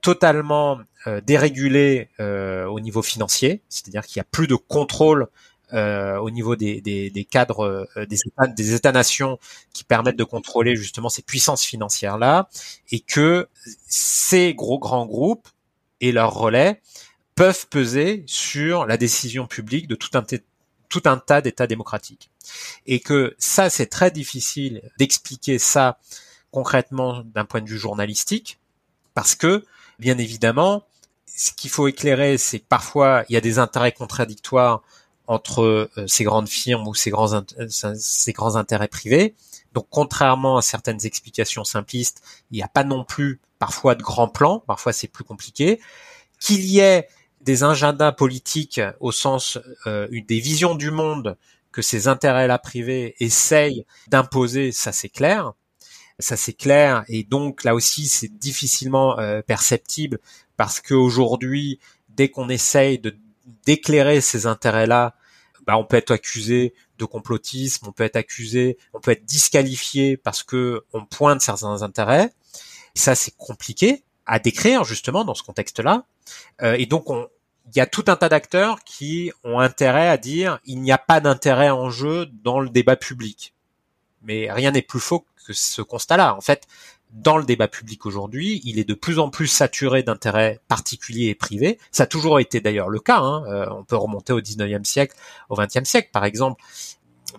totalement 0.02 0.78
dérégulées 1.24 2.10
au 2.18 2.78
niveau 2.78 3.00
financier, 3.00 3.62
c'est-à-dire 3.70 4.04
qu'il 4.04 4.20
n'y 4.20 4.22
a 4.22 4.28
plus 4.30 4.46
de 4.46 4.54
contrôle 4.54 5.28
euh, 5.72 6.16
au 6.18 6.30
niveau 6.30 6.54
des, 6.54 6.80
des, 6.80 7.10
des 7.10 7.24
cadres 7.24 7.86
euh, 7.96 8.06
des 8.06 8.20
États, 8.24 8.46
des 8.46 8.74
États-nations 8.74 9.38
qui 9.72 9.82
permettent 9.82 10.16
de 10.16 10.24
contrôler 10.24 10.76
justement 10.76 11.08
ces 11.08 11.22
puissances 11.22 11.64
financières 11.64 12.18
là, 12.18 12.48
et 12.92 13.00
que 13.00 13.48
ces 13.88 14.54
gros 14.54 14.78
grands 14.78 15.06
groupes 15.06 15.48
et 16.00 16.12
leurs 16.12 16.34
relais 16.34 16.80
peuvent 17.34 17.66
peser 17.68 18.22
sur 18.26 18.86
la 18.86 18.96
décision 18.96 19.48
publique 19.48 19.88
de 19.88 19.96
tout 19.96 20.10
un 20.14 20.22
tout 20.88 21.02
un 21.04 21.16
tas 21.16 21.40
d'États 21.40 21.66
démocratiques, 21.66 22.30
et 22.86 23.00
que 23.00 23.34
ça 23.38 23.68
c'est 23.68 23.86
très 23.86 24.12
difficile 24.12 24.82
d'expliquer 24.98 25.58
ça 25.58 25.98
concrètement 26.52 27.24
d'un 27.34 27.44
point 27.44 27.60
de 27.60 27.68
vue 27.68 27.78
journalistique, 27.78 28.60
parce 29.14 29.34
que 29.34 29.64
bien 29.98 30.16
évidemment 30.18 30.84
ce 31.36 31.50
qu'il 31.52 31.70
faut 31.70 31.88
éclairer, 31.88 32.38
c'est 32.38 32.60
que 32.60 32.66
parfois 32.68 33.24
il 33.28 33.34
y 33.34 33.36
a 33.36 33.40
des 33.40 33.58
intérêts 33.58 33.92
contradictoires 33.92 34.82
entre 35.26 35.62
euh, 35.62 36.06
ces 36.06 36.24
grandes 36.24 36.48
firmes 36.48 36.86
ou 36.86 36.94
ces 36.94 37.10
grands, 37.10 37.32
euh, 37.34 37.68
ces 37.68 38.32
grands 38.32 38.56
intérêts 38.56 38.88
privés. 38.88 39.34
Donc, 39.74 39.86
contrairement 39.90 40.56
à 40.56 40.62
certaines 40.62 41.04
explications 41.04 41.64
simplistes, 41.64 42.22
il 42.50 42.56
n'y 42.56 42.62
a 42.62 42.68
pas 42.68 42.84
non 42.84 43.04
plus 43.04 43.40
parfois 43.58 43.94
de 43.94 44.02
grands 44.02 44.28
plans, 44.28 44.60
parfois 44.66 44.92
c'est 44.92 45.08
plus 45.08 45.24
compliqué. 45.24 45.80
Qu'il 46.38 46.64
y 46.64 46.80
ait 46.80 47.08
des 47.40 47.64
agendas 47.64 48.12
politiques 48.12 48.80
au 49.00 49.12
sens 49.12 49.58
euh, 49.86 50.08
des 50.10 50.40
visions 50.40 50.74
du 50.74 50.90
monde 50.90 51.36
que 51.72 51.82
ces 51.82 52.08
intérêts-là 52.08 52.58
privés 52.58 53.14
essayent 53.20 53.84
d'imposer, 54.08 54.72
ça 54.72 54.92
c'est 54.92 55.08
clair. 55.08 55.52
Ça 56.18 56.36
c'est 56.36 56.54
clair 56.54 57.04
et 57.08 57.24
donc 57.24 57.62
là 57.62 57.74
aussi 57.74 58.06
c'est 58.06 58.38
difficilement 58.38 59.16
perceptible 59.46 60.18
parce 60.56 60.80
qu'aujourd'hui, 60.80 61.78
dès 62.08 62.30
qu'on 62.30 62.48
essaye 62.48 62.98
de 62.98 63.14
d'éclairer 63.64 64.20
ces 64.20 64.46
intérêts-là, 64.46 65.14
bah, 65.66 65.76
on 65.76 65.84
peut 65.84 65.96
être 65.96 66.12
accusé 66.12 66.74
de 66.98 67.04
complotisme, 67.04 67.86
on 67.88 67.92
peut 67.92 68.04
être 68.04 68.16
accusé, 68.16 68.78
on 68.94 69.00
peut 69.00 69.10
être 69.10 69.24
disqualifié 69.24 70.16
parce 70.16 70.42
que 70.42 70.84
on 70.92 71.04
pointe 71.04 71.40
certains 71.40 71.82
intérêts. 71.82 72.32
Ça, 72.94 73.14
c'est 73.14 73.36
compliqué 73.36 74.04
à 74.24 74.38
décrire 74.38 74.84
justement 74.84 75.24
dans 75.24 75.34
ce 75.34 75.42
contexte-là. 75.42 76.04
Euh, 76.62 76.76
et 76.78 76.86
donc, 76.86 77.06
il 77.08 77.76
y 77.76 77.80
a 77.80 77.86
tout 77.86 78.04
un 78.06 78.16
tas 78.16 78.28
d'acteurs 78.28 78.84
qui 78.84 79.32
ont 79.44 79.58
intérêt 79.58 80.08
à 80.08 80.16
dire 80.16 80.60
il 80.64 80.80
n'y 80.80 80.92
a 80.92 80.98
pas 80.98 81.20
d'intérêt 81.20 81.70
en 81.70 81.90
jeu 81.90 82.26
dans 82.26 82.60
le 82.60 82.70
débat 82.70 82.96
public. 82.96 83.55
Mais 84.22 84.50
rien 84.50 84.72
n'est 84.72 84.82
plus 84.82 85.00
faux 85.00 85.24
que 85.46 85.52
ce 85.52 85.82
constat-là. 85.82 86.34
En 86.36 86.40
fait, 86.40 86.66
dans 87.12 87.38
le 87.38 87.44
débat 87.44 87.68
public 87.68 88.04
aujourd'hui, 88.04 88.60
il 88.64 88.78
est 88.78 88.84
de 88.84 88.94
plus 88.94 89.18
en 89.18 89.30
plus 89.30 89.46
saturé 89.46 90.02
d'intérêts 90.02 90.60
particuliers 90.68 91.28
et 91.28 91.34
privés. 91.34 91.78
Ça 91.90 92.02
a 92.04 92.06
toujours 92.06 92.40
été 92.40 92.60
d'ailleurs 92.60 92.88
le 92.88 92.98
cas. 92.98 93.18
Hein. 93.18 93.44
Euh, 93.46 93.66
on 93.70 93.84
peut 93.84 93.96
remonter 93.96 94.32
au 94.32 94.40
19e 94.40 94.84
siècle, 94.84 95.16
au 95.48 95.56
20e 95.56 95.84
siècle, 95.84 96.10
par 96.12 96.24
exemple. 96.24 96.62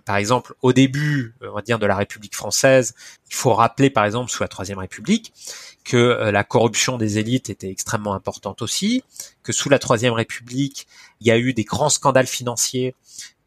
Par 0.04 0.16
exemple, 0.16 0.54
au 0.62 0.72
début, 0.72 1.34
on 1.42 1.52
va 1.52 1.62
dire, 1.62 1.78
de 1.78 1.86
la 1.86 1.96
République 1.96 2.36
française, 2.36 2.94
il 3.30 3.34
faut 3.34 3.52
rappeler, 3.54 3.90
par 3.90 4.04
exemple, 4.04 4.30
sous 4.30 4.42
la 4.42 4.48
Troisième 4.48 4.78
République, 4.78 5.32
que 5.84 5.96
euh, 5.96 6.30
la 6.30 6.44
corruption 6.44 6.98
des 6.98 7.18
élites 7.18 7.50
était 7.50 7.70
extrêmement 7.70 8.14
importante 8.14 8.62
aussi, 8.62 9.02
que 9.42 9.52
sous 9.52 9.68
la 9.68 9.78
Troisième 9.78 10.12
République, 10.12 10.86
il 11.20 11.26
y 11.26 11.30
a 11.30 11.38
eu 11.38 11.52
des 11.52 11.64
grands 11.64 11.88
scandales 11.88 12.26
financiers, 12.26 12.94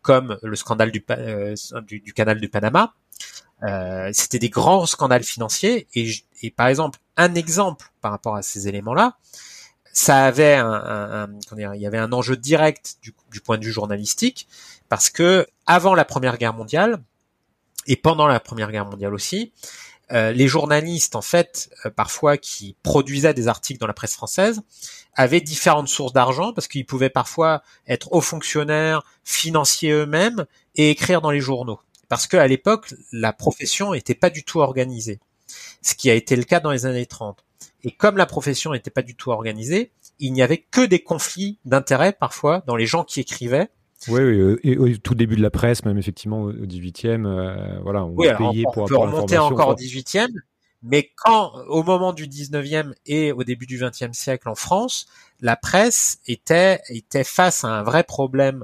comme 0.02 0.38
le 0.42 0.56
scandale 0.56 0.92
du, 0.92 1.04
euh, 1.12 1.56
du, 1.86 2.00
du 2.00 2.14
canal 2.14 2.40
du 2.40 2.50
Panama, 2.50 2.94
euh, 3.64 4.10
c'était 4.14 4.40
des 4.40 4.50
grands 4.50 4.86
scandales 4.86 5.24
financiers 5.24 5.88
et, 5.94 6.12
et, 6.42 6.50
par 6.50 6.68
exemple 6.68 7.00
un 7.16 7.36
exemple 7.36 7.92
par 8.02 8.12
rapport 8.12 8.36
à 8.36 8.42
ces 8.42 8.68
éléments-là, 8.68 9.18
ça 9.94 10.26
avait 10.26 10.56
un, 10.56 10.72
un, 10.72 11.24
un 11.24 11.74
il 11.76 11.82
y 11.82 11.86
avait 11.86 12.00
un 12.00 12.12
enjeu 12.12 12.38
direct 12.38 12.96
du, 13.04 13.14
du, 13.32 13.42
point 13.42 13.60
de 13.60 13.66
vue 13.66 13.72
journalistique 13.72 14.48
parce 14.90 15.10
que 15.10 15.46
avant 15.68 15.94
la 15.94 16.06
Première 16.06 16.38
Guerre 16.38 16.54
mondiale 16.54 17.04
et 17.86 17.98
pendant 17.98 18.26
la 18.26 18.40
Première 18.40 18.72
Guerre 18.72 18.86
mondiale 18.86 19.14
aussi, 19.14 19.54
euh, 20.12 20.32
les 20.32 20.47
journalistes 20.47 21.15
en 21.15 21.21
fait 21.21 21.69
euh, 21.86 21.89
parfois 21.89 22.38
qui 22.38 22.76
produisaient 22.84 23.34
des 23.34 23.47
articles 23.47 23.80
dans 23.80 23.88
la 23.88 23.93
presse 23.93 24.13
française 24.13 24.62
avaient 25.15 25.41
différentes 25.41 25.88
sources 25.88 26.13
d'argent 26.13 26.54
parce 26.54 26.67
qu'ils 26.67 26.86
pouvaient 26.86 27.10
parfois 27.10 27.63
être 27.88 28.12
hauts 28.13 28.21
fonctionnaires, 28.21 29.04
financiers 29.24 29.91
eux-mêmes 29.91 30.45
et 30.76 30.89
écrire 30.89 31.21
dans 31.21 31.32
les 31.32 31.41
journaux 31.41 31.80
parce 32.12 32.28
qu'à 32.28 32.45
l'époque, 32.45 32.93
la 33.13 33.32
profession 33.32 33.93
n'était 33.93 34.15
pas 34.15 34.30
du 34.30 34.43
tout 34.43 34.60
organisée, 34.60 35.21
ce 35.82 35.95
qui 35.95 36.10
a 36.10 36.13
été 36.13 36.36
le 36.36 36.43
cas 36.43 36.60
dans 36.60 36.71
les 36.71 36.86
années 36.86 37.06
30. 37.06 37.41
Et 37.86 37.91
comme 37.91 38.17
la 38.17 38.26
profession 38.26 38.74
n'était 38.74 38.91
pas 38.91 39.02
du 39.02 39.15
tout 39.15 39.32
organisée, 39.32 39.93
il 40.19 40.34
n'y 40.34 40.41
avait 40.41 40.58
que 40.58 40.86
des 40.86 41.00
conflits 41.00 41.58
d'intérêts 41.63 42.12
parfois 42.12 42.63
dans 42.67 42.76
les 42.76 42.86
gens 42.86 43.06
qui 43.06 43.21
écrivaient. 43.21 43.69
Oui, 44.08 44.22
oui, 44.22 44.40
euh, 44.40 44.60
et 44.64 44.78
au 44.78 44.96
tout 44.98 45.16
début 45.16 45.36
de 45.36 45.42
la 45.42 45.52
presse, 45.52 45.86
même 45.86 45.98
effectivement 45.98 46.42
au 46.42 46.52
18e, 46.52 47.26
euh, 47.26 47.80
voilà, 47.84 48.06
on 48.06 48.14
oui, 48.16 48.28
payait 48.38 48.64
pour 48.64 48.84
on 48.84 48.88
peut 48.88 48.98
remonter 48.98 49.38
encore 49.38 49.70
au 49.70 49.76
18e, 49.76 50.30
mais 50.84 51.12
quand, 51.16 51.54
au 51.68 51.84
moment 51.84 52.12
du 52.12 52.28
19e 52.28 52.94
et 53.06 53.32
au 53.32 53.44
début 53.44 53.68
du 53.68 53.78
20e 53.78 54.14
siècle 54.14 54.50
en 54.50 54.56
France, 54.56 55.06
la 55.40 55.56
presse 55.56 56.20
était, 56.26 56.80
était 56.90 57.24
face 57.24 57.64
à 57.64 57.68
un 57.68 57.84
vrai 57.84 58.04
problème 58.04 58.64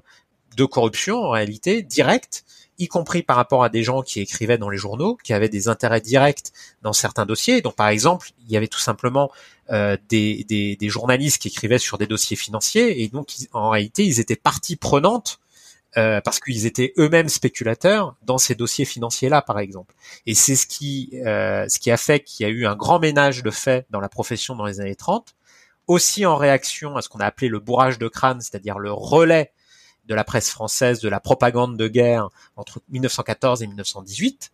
de 0.56 0.65
corruption, 0.65 1.17
en 1.23 1.30
réalité, 1.30 1.84
direct, 1.84 2.43
y 2.79 2.87
compris 2.87 3.23
par 3.23 3.35
rapport 3.35 3.63
à 3.63 3.69
des 3.69 3.83
gens 3.83 4.01
qui 4.01 4.19
écrivaient 4.19 4.57
dans 4.57 4.69
les 4.69 4.77
journaux, 4.77 5.17
qui 5.23 5.33
avaient 5.33 5.49
des 5.49 5.67
intérêts 5.67 6.01
directs 6.01 6.51
dans 6.81 6.93
certains 6.93 7.25
dossiers. 7.25 7.61
Donc, 7.61 7.75
par 7.75 7.87
exemple, 7.87 8.29
il 8.45 8.51
y 8.51 8.57
avait 8.57 8.67
tout 8.67 8.79
simplement 8.79 9.31
euh, 9.71 9.97
des, 10.09 10.45
des, 10.45 10.89
journalistes 10.89 11.41
qui 11.41 11.47
écrivaient 11.47 11.79
sur 11.79 11.97
des 11.97 12.07
dossiers 12.07 12.37
financiers, 12.37 13.03
et 13.03 13.07
donc, 13.07 13.29
en 13.53 13.69
réalité, 13.69 14.05
ils 14.05 14.19
étaient 14.19 14.35
partie 14.35 14.75
prenante 14.75 15.39
euh, 15.97 16.21
parce 16.21 16.39
qu'ils 16.39 16.65
étaient 16.65 16.93
eux-mêmes 16.99 17.29
spéculateurs 17.29 18.15
dans 18.23 18.37
ces 18.37 18.53
dossiers 18.53 18.85
financiers-là, 18.85 19.41
par 19.41 19.57
exemple. 19.57 19.95
Et 20.27 20.35
c'est 20.35 20.55
ce 20.55 20.67
qui, 20.67 21.09
euh, 21.25 21.67
ce 21.69 21.79
qui 21.79 21.89
a 21.89 21.97
fait 21.97 22.19
qu'il 22.19 22.45
y 22.45 22.49
a 22.49 22.53
eu 22.53 22.67
un 22.67 22.75
grand 22.75 22.99
ménage 22.99 23.41
de 23.41 23.49
fait 23.49 23.87
dans 23.89 23.99
la 23.99 24.09
profession 24.09 24.55
dans 24.55 24.65
les 24.65 24.79
années 24.79 24.95
30, 24.95 25.33
aussi 25.87 26.25
en 26.25 26.35
réaction 26.35 26.97
à 26.97 27.01
ce 27.01 27.09
qu'on 27.09 27.19
a 27.19 27.25
appelé 27.25 27.47
le 27.47 27.59
bourrage 27.59 27.97
de 27.97 28.07
crâne, 28.07 28.41
c'est-à-dire 28.41 28.77
le 28.77 28.91
relais 28.91 29.51
de 30.07 30.15
la 30.15 30.23
presse 30.23 30.49
française, 30.49 30.99
de 30.99 31.09
la 31.09 31.19
propagande 31.19 31.77
de 31.77 31.87
guerre 31.87 32.29
entre 32.55 32.81
1914 32.89 33.63
et 33.63 33.67
1918. 33.67 34.51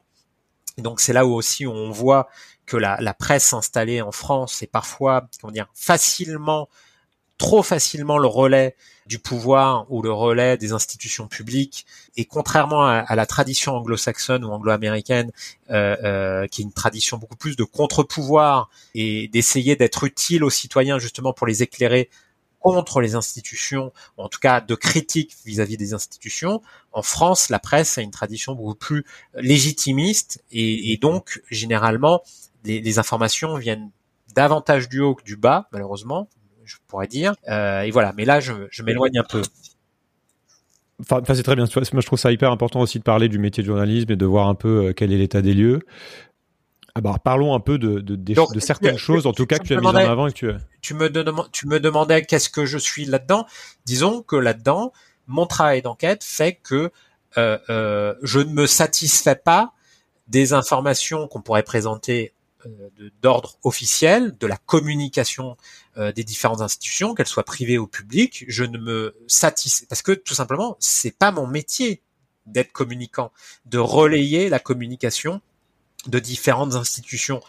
donc 0.80 1.00
c'est 1.00 1.14
là 1.14 1.26
où 1.26 1.34
aussi 1.34 1.68
on 1.68 1.92
voit 1.92 2.28
que 2.66 2.78
la, 2.78 3.14
presse 3.14 3.54
installée 3.54 4.02
en 4.02 4.12
France 4.12 4.62
est 4.64 4.68
parfois, 4.68 5.28
comment 5.42 5.52
dire, 5.52 5.68
facilement, 5.74 6.70
trop 7.38 7.64
facilement 7.64 8.18
le 8.18 8.28
relais 8.28 8.76
du 9.06 9.20
pouvoir 9.20 9.86
ou 9.92 10.02
le 10.02 10.12
relais 10.12 10.58
des 10.58 10.72
institutions 10.72 11.28
publiques. 11.28 11.86
Et 12.16 12.26
contrairement 12.26 12.86
à, 12.86 13.16
la 13.16 13.26
tradition 13.26 13.76
anglo-saxonne 13.76 14.46
ou 14.46 14.52
anglo-américaine, 14.52 15.32
euh, 15.72 15.98
euh, 16.04 16.48
qui 16.48 16.62
est 16.62 16.66
une 16.66 16.72
tradition 16.72 17.18
beaucoup 17.18 17.36
plus 17.36 17.58
de 17.58 17.66
contre-pouvoir 17.66 18.70
et 18.96 19.28
d'essayer 19.28 19.76
d'être 19.76 20.06
utile 20.06 20.44
aux 20.44 20.50
citoyens 20.50 21.00
justement 21.00 21.34
pour 21.34 21.48
les 21.48 21.64
éclairer 21.64 22.10
contre 22.64 23.02
les 23.02 23.16
institutions, 23.16 23.92
en 24.18 24.30
tout 24.30 24.40
cas 24.40 24.62
de 24.62 24.74
critique 24.74 25.36
vis-à-vis 25.46 25.78
des 25.78 25.94
institutions. 25.94 26.62
En 26.94 27.02
France, 27.02 27.50
la 27.50 27.60
presse 27.60 27.98
a 27.98 28.02
une 28.02 28.12
tradition 28.12 28.56
beaucoup 28.56 28.76
plus 28.76 29.06
légitimiste 29.36 30.44
et, 30.52 30.98
donc 31.02 31.42
généralement 31.52 32.24
les, 32.64 33.00
informations 33.00 33.56
viennent 33.58 33.92
davantage 34.34 34.88
du 34.88 35.02
haut 35.02 35.14
que 35.14 35.24
du 35.24 35.36
bas, 35.36 35.68
malheureusement, 35.74 36.30
je 36.64 36.78
pourrais 36.88 37.08
dire. 37.08 37.36
Euh, 37.50 37.82
et 37.82 37.92
voilà, 37.92 38.14
mais 38.16 38.24
là 38.24 38.40
je, 38.40 38.54
je 38.72 38.82
m'éloigne 38.82 39.20
un 39.20 39.24
peu. 39.24 39.42
Enfin, 41.02 41.22
c'est 41.34 41.44
très 41.44 41.56
bien. 41.56 41.66
Moi, 41.66 42.02
je 42.02 42.06
trouve 42.06 42.20
ça 42.20 42.32
hyper 42.32 42.52
important 42.52 42.80
aussi 42.80 43.00
de 43.00 43.04
parler 43.04 43.28
du 43.28 43.40
métier 43.40 43.62
de 43.62 43.68
journalisme 43.68 44.12
et 44.12 44.16
de 44.16 44.26
voir 44.26 44.48
un 44.48 44.56
peu 44.56 44.88
euh, 44.88 44.94
quel 44.94 45.12
est 45.12 45.18
l'état 45.18 45.42
des 45.42 45.54
lieux. 45.54 45.82
Ah 46.96 47.02
bah, 47.02 47.16
parlons 47.24 47.56
un 47.56 47.60
peu 47.60 47.80
de, 47.80 48.02
de, 48.02 48.16
de, 48.16 48.60
certaines 48.60 48.98
choses, 48.98 49.26
en 49.26 49.34
tout 49.34 49.48
cas, 49.48 49.58
que 49.58 49.64
tu 49.64 49.74
as 49.74 49.78
mises 49.78 49.88
en 49.88 49.96
avant 49.96 50.28
et 50.28 50.32
que 50.32 50.38
tu... 50.38 50.52
Tu 50.82 50.94
me, 50.94 51.10
tu 51.52 51.68
me 51.68 51.80
demandais 51.80 52.24
qu'est-ce 52.24 52.50
que 52.50 52.66
je 52.66 52.78
suis 52.78 53.06
là-dedans. 53.06 53.48
Disons 53.86 54.22
que 54.22 54.36
là-dedans, 54.36 54.94
mon 55.26 55.48
travail 55.48 55.82
d'enquête 55.82 56.24
fait 56.24 56.54
que 56.54 56.92
euh, 57.38 57.58
euh, 57.70 58.14
je 58.22 58.40
ne 58.40 58.54
me 58.54 58.68
satisfais 58.68 59.36
pas 59.36 59.74
des 60.28 60.54
informations 60.54 61.28
qu'on 61.28 61.42
pourrait 61.42 61.64
présenter 61.64 62.34
euh, 62.68 62.90
d'ordre 63.22 63.58
officiel, 63.64 64.38
de 64.38 64.46
la 64.46 64.58
communication 64.58 65.58
euh, 65.98 66.12
des 66.12 66.24
différentes 66.24 66.62
institutions, 66.62 67.16
qu'elles 67.16 67.28
soient 67.28 67.44
privées 67.44 67.80
ou 67.80 67.88
publiques. 67.88 68.46
Je 68.48 68.64
ne 68.64 68.78
me 68.78 69.16
satisfais 69.28 69.88
parce 69.88 70.04
que 70.04 70.12
tout 70.12 70.36
simplement, 70.36 70.78
c'est 70.80 71.18
pas 71.18 71.32
mon 71.32 71.48
métier 71.48 72.04
d'être 72.46 72.72
communicant, 72.72 73.32
de 73.66 73.80
relayer 73.80 74.50
la 74.50 74.60
communication 74.60 75.42
de 76.08 76.20
différentes 76.20 76.76
institutions. 76.76 77.42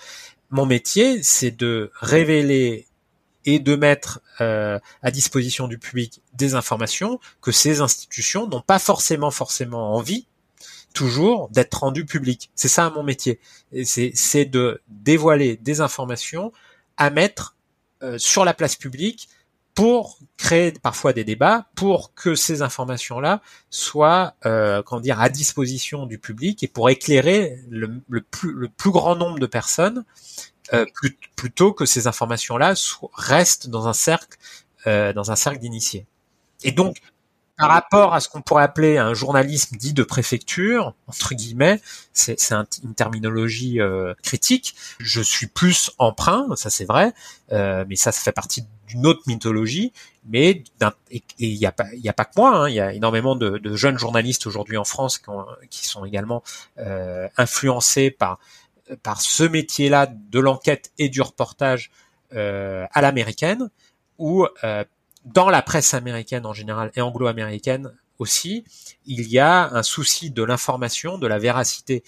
Mon 0.50 0.66
métier, 0.66 1.22
c'est 1.22 1.50
de 1.50 1.90
révéler 2.00 2.86
et 3.44 3.58
de 3.58 3.76
mettre 3.76 4.20
euh, 4.40 4.78
à 5.02 5.10
disposition 5.10 5.68
du 5.68 5.78
public 5.78 6.22
des 6.32 6.54
informations 6.54 7.20
que 7.40 7.52
ces 7.52 7.80
institutions 7.80 8.46
n'ont 8.48 8.62
pas 8.62 8.78
forcément 8.78 9.30
forcément 9.30 9.94
envie 9.94 10.26
toujours 10.94 11.48
d'être 11.50 11.74
rendues 11.80 12.06
publiques. 12.06 12.50
C'est 12.54 12.68
ça 12.68 12.88
mon 12.90 13.02
métier. 13.02 13.40
C'est 13.84 14.44
de 14.44 14.80
dévoiler 14.88 15.56
des 15.56 15.80
informations 15.80 16.52
à 16.96 17.10
mettre 17.10 17.56
euh, 18.02 18.16
sur 18.16 18.44
la 18.44 18.54
place 18.54 18.76
publique 18.76 19.28
pour 19.74 20.18
créer 20.36 20.72
parfois 20.72 21.12
des 21.12 21.24
débats, 21.24 21.66
pour 21.74 22.14
que 22.14 22.34
ces 22.34 22.62
informations-là 22.62 23.42
soient, 23.70 24.34
euh, 24.46 24.82
comment 24.82 25.00
dire, 25.00 25.20
à 25.20 25.28
disposition 25.28 26.06
du 26.06 26.18
public 26.18 26.62
et 26.62 26.68
pour 26.68 26.90
éclairer 26.90 27.60
le, 27.68 28.00
plus, 28.20 28.52
le 28.52 28.68
plus 28.68 28.90
grand 28.90 29.16
nombre 29.16 29.38
de 29.38 29.46
personnes, 29.46 30.04
euh, 30.72 30.86
plutôt 31.36 31.72
que 31.72 31.86
ces 31.86 32.06
informations-là 32.06 32.74
restent 33.14 33.68
dans 33.68 33.88
un 33.88 33.92
cercle, 33.92 34.38
euh, 34.86 35.12
dans 35.12 35.30
un 35.30 35.36
cercle 35.36 35.58
d'initiés. 35.58 36.06
Et 36.62 36.72
donc, 36.72 36.98
par 37.56 37.68
rapport 37.68 38.14
à 38.14 38.20
ce 38.20 38.28
qu'on 38.28 38.42
pourrait 38.42 38.64
appeler 38.64 38.98
un 38.98 39.14
journalisme 39.14 39.76
dit 39.76 39.92
de 39.92 40.02
préfecture, 40.02 40.94
entre 41.06 41.34
guillemets, 41.34 41.80
c'est 42.12 42.36
une 42.82 42.94
terminologie 42.94 43.80
euh, 43.80 44.14
critique. 44.22 44.74
Je 44.98 45.20
suis 45.20 45.46
plus 45.46 45.92
emprunt, 45.98 46.48
ça 46.56 46.68
c'est 46.68 46.84
vrai, 46.84 47.12
euh, 47.52 47.84
mais 47.88 47.94
ça, 47.94 48.10
fait 48.10 48.32
partie 48.32 48.66
d'une 48.88 49.06
autre 49.06 49.22
mythologie. 49.26 49.92
Mais 50.26 50.64
et 51.10 51.22
il 51.38 51.58
n'y 51.58 51.66
a 51.66 51.72
pas, 51.72 51.84
a 51.84 52.12
pas 52.12 52.24
que 52.24 52.32
moi. 52.36 52.56
Hein, 52.56 52.68
il 52.70 52.74
y 52.74 52.80
a 52.80 52.92
énormément 52.92 53.36
de, 53.36 53.76
jeunes 53.76 53.98
journalistes 53.98 54.46
aujourd'hui 54.46 54.76
en 54.76 54.84
France 54.84 55.22
qui, 55.70 55.86
sont 55.86 56.04
également 56.04 56.42
euh, 56.78 57.28
influencés 57.36 58.10
par 58.10 58.40
ce 59.20 59.44
métier-là 59.44 60.06
de 60.06 60.40
l'enquête 60.40 60.90
et 60.98 61.08
du 61.08 61.22
reportage 61.22 61.90
à 62.32 63.00
l'américaine, 63.00 63.70
où 64.18 64.44
dans 65.24 65.50
la 65.50 65.62
presse 65.62 65.94
américaine 65.94 66.46
en 66.46 66.52
général 66.52 66.90
et 66.96 67.00
anglo-américaine 67.00 67.92
aussi, 68.18 68.64
il 69.06 69.26
y 69.28 69.38
a 69.38 69.70
un 69.72 69.82
souci 69.82 70.30
de 70.30 70.42
l'information, 70.42 71.18
de 71.18 71.26
la 71.26 71.38
véracité 71.38 72.04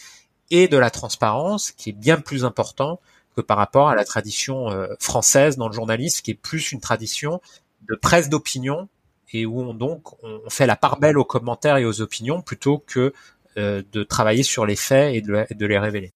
et 0.50 0.68
de 0.68 0.76
la 0.76 0.90
transparence 0.90 1.72
qui 1.72 1.90
est 1.90 1.92
bien 1.92 2.18
plus 2.18 2.44
important 2.44 3.00
que 3.34 3.40
par 3.40 3.56
rapport 3.56 3.88
à 3.88 3.94
la 3.94 4.04
tradition 4.04 4.70
euh, 4.70 4.86
française 5.00 5.56
dans 5.56 5.68
le 5.68 5.74
journalisme, 5.74 6.22
qui 6.22 6.30
est 6.30 6.34
plus 6.34 6.72
une 6.72 6.80
tradition 6.80 7.40
de 7.88 7.94
presse 7.94 8.28
d'opinion 8.28 8.88
et 9.32 9.44
où 9.44 9.60
on, 9.60 9.74
donc 9.74 10.22
on 10.22 10.48
fait 10.48 10.66
la 10.66 10.76
part 10.76 10.98
belle 10.98 11.18
aux 11.18 11.24
commentaires 11.24 11.76
et 11.76 11.84
aux 11.84 12.00
opinions 12.00 12.40
plutôt 12.40 12.78
que 12.78 13.12
euh, 13.58 13.82
de 13.92 14.02
travailler 14.04 14.42
sur 14.42 14.64
les 14.64 14.76
faits 14.76 15.14
et 15.14 15.20
de, 15.20 15.66
les 15.66 15.78
révéler. 15.78 16.12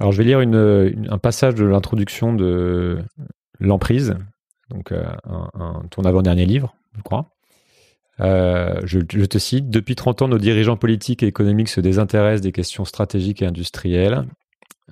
Alors 0.00 0.12
je 0.12 0.18
vais 0.18 0.24
lire 0.24 0.40
un 0.40 1.18
passage 1.18 1.54
de 1.54 1.64
l'introduction 1.64 2.34
de 2.34 3.02
l'emprise, 3.60 4.16
donc 4.70 4.92
euh, 4.92 5.04
un, 5.26 5.82
ton 5.90 6.02
avant-dernier 6.02 6.46
livre, 6.46 6.74
je 6.96 7.02
crois. 7.02 7.30
Euh, 8.20 8.80
je, 8.84 9.00
te 9.00 9.38
cite, 9.38 9.70
Depuis 9.70 9.96
30 9.96 10.22
ans, 10.22 10.28
nos 10.28 10.38
dirigeants 10.38 10.76
politiques 10.76 11.22
et 11.22 11.26
économiques 11.26 11.68
se 11.68 11.80
désintéressent 11.80 12.42
des 12.42 12.52
questions 12.52 12.84
stratégiques 12.84 13.42
et 13.42 13.46
industrielles. 13.46 14.24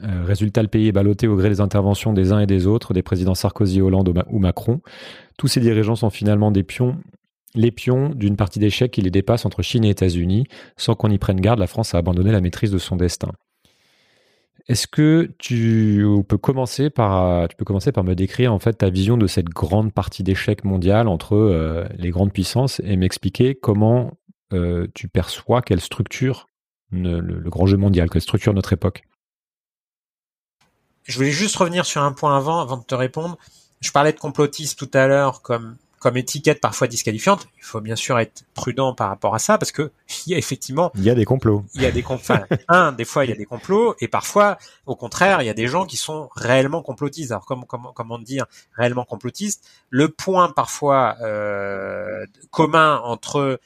Euh, 0.02 0.24
résultat, 0.24 0.62
le 0.62 0.68
pays 0.68 0.88
est 0.88 0.92
ballotté 0.92 1.28
au 1.28 1.36
gré 1.36 1.48
des 1.48 1.60
interventions 1.60 2.12
des 2.12 2.32
uns 2.32 2.40
et 2.40 2.46
des 2.46 2.66
autres, 2.66 2.94
des 2.94 3.02
présidents 3.02 3.34
Sarkozy, 3.34 3.80
Hollande 3.80 4.24
ou 4.28 4.38
Macron. 4.38 4.80
Tous 5.38 5.48
ces 5.48 5.60
dirigeants 5.60 5.96
sont 5.96 6.10
finalement 6.10 6.50
des 6.50 6.62
pions, 6.62 6.96
les 7.54 7.70
pions 7.70 8.08
d'une 8.10 8.36
partie 8.36 8.58
d'échecs 8.58 8.90
qui 8.90 9.02
les 9.02 9.10
dépasse 9.10 9.44
entre 9.44 9.62
Chine 9.62 9.84
et 9.84 9.90
États-Unis. 9.90 10.46
Sans 10.76 10.94
qu'on 10.94 11.10
y 11.10 11.18
prenne 11.18 11.40
garde, 11.40 11.58
la 11.58 11.66
France 11.66 11.94
a 11.94 11.98
abandonné 11.98 12.32
la 12.32 12.40
maîtrise 12.40 12.70
de 12.70 12.78
son 12.78 12.96
destin. 12.96 13.30
Est-ce 14.68 14.86
que 14.86 15.30
tu 15.38 16.06
peux 16.28 16.38
commencer 16.38 16.88
par 16.88 17.48
tu 17.48 17.56
peux 17.56 17.64
commencer 17.64 17.90
par 17.90 18.04
me 18.04 18.14
décrire 18.14 18.52
en 18.52 18.58
fait 18.58 18.74
ta 18.74 18.90
vision 18.90 19.16
de 19.16 19.26
cette 19.26 19.48
grande 19.48 19.92
partie 19.92 20.22
d'échec 20.22 20.64
mondial 20.64 21.08
entre 21.08 21.34
euh, 21.34 21.84
les 21.96 22.10
grandes 22.10 22.32
puissances 22.32 22.80
et 22.84 22.96
m'expliquer 22.96 23.54
comment 23.56 24.12
euh, 24.52 24.86
tu 24.94 25.08
perçois 25.08 25.62
quelle 25.62 25.80
structure 25.80 26.46
le, 26.92 27.20
grand 27.48 27.66
jeu 27.66 27.78
mondial, 27.78 28.10
quelle 28.10 28.20
structure 28.20 28.52
notre 28.52 28.72
époque? 28.74 29.02
Je 31.04 31.16
voulais 31.16 31.30
juste 31.30 31.56
revenir 31.56 31.86
sur 31.86 32.02
un 32.02 32.12
point 32.12 32.36
avant, 32.36 32.60
avant 32.60 32.76
de 32.76 32.84
te 32.84 32.94
répondre. 32.94 33.38
Je 33.80 33.90
parlais 33.90 34.12
de 34.12 34.18
complotisme 34.18 34.76
tout 34.76 34.90
à 34.96 35.06
l'heure 35.06 35.42
comme 35.42 35.76
comme 36.02 36.16
étiquette 36.16 36.60
parfois 36.60 36.88
disqualifiante. 36.88 37.46
Il 37.58 37.62
faut 37.62 37.80
bien 37.80 37.94
sûr 37.94 38.18
être 38.18 38.42
prudent 38.54 38.92
par 38.92 39.08
rapport 39.08 39.36
à 39.36 39.38
ça 39.38 39.56
parce 39.56 39.70
que 39.70 39.92
il 40.26 40.32
y 40.32 40.34
a 40.34 40.38
effectivement 40.38 40.90
il 40.96 41.04
y 41.04 41.10
a 41.10 41.14
des 41.14 41.24
complots. 41.24 41.64
Il 41.74 41.82
y 41.82 41.86
a 41.86 41.92
des 41.92 42.04
enfin, 42.08 42.42
un 42.68 42.90
des 42.90 43.04
fois 43.04 43.24
il 43.24 43.28
y 43.28 43.32
a 43.32 43.36
des 43.36 43.44
complots 43.44 43.94
et 44.00 44.08
parfois 44.08 44.58
au 44.86 44.96
contraire 44.96 45.42
il 45.42 45.46
y 45.46 45.48
a 45.48 45.54
des 45.54 45.68
gens 45.68 45.86
qui 45.86 45.96
sont 45.96 46.28
réellement 46.34 46.82
complotistes. 46.82 47.30
Alors 47.30 47.46
comment 47.46 47.66
comment 47.66 47.92
comment 47.92 48.18
dire 48.18 48.46
réellement 48.76 49.04
complotistes 49.04 49.64
Le 49.90 50.08
point 50.08 50.50
parfois 50.50 51.16
euh, 51.22 52.26
commun 52.50 53.00
entre 53.04 53.60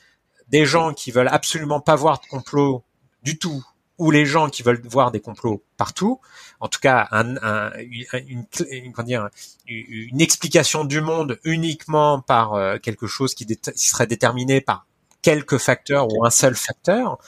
des 0.48 0.66
gens 0.66 0.92
qui 0.92 1.12
veulent 1.12 1.30
absolument 1.32 1.80
pas 1.80 1.96
voir 1.96 2.20
de 2.20 2.26
complot 2.26 2.84
du 3.22 3.38
tout 3.38 3.64
ou 3.98 4.10
les 4.10 4.26
gens 4.26 4.48
qui 4.48 4.62
veulent 4.62 4.80
voir 4.84 5.10
des 5.10 5.20
complots 5.20 5.64
partout, 5.76 6.20
en 6.60 6.68
tout 6.68 6.80
cas 6.80 7.08
un, 7.12 7.72
une, 7.78 8.46
dire, 9.04 9.28
une, 9.66 10.20
explication 10.20 10.84
du 10.84 11.00
monde 11.00 11.38
uniquement 11.44 12.20
par 12.20 12.54
euh, 12.54 12.78
quelque 12.78 13.06
chose 13.06 13.34
qui, 13.34 13.46
serait 13.74 14.06
déterminé 14.06 14.60
par 14.60 14.86
quelques 15.22 15.58
facteurs 15.58 16.12
ou 16.12 16.24
un 16.24 16.30
seul 16.30 16.54
facteur, 16.54 17.18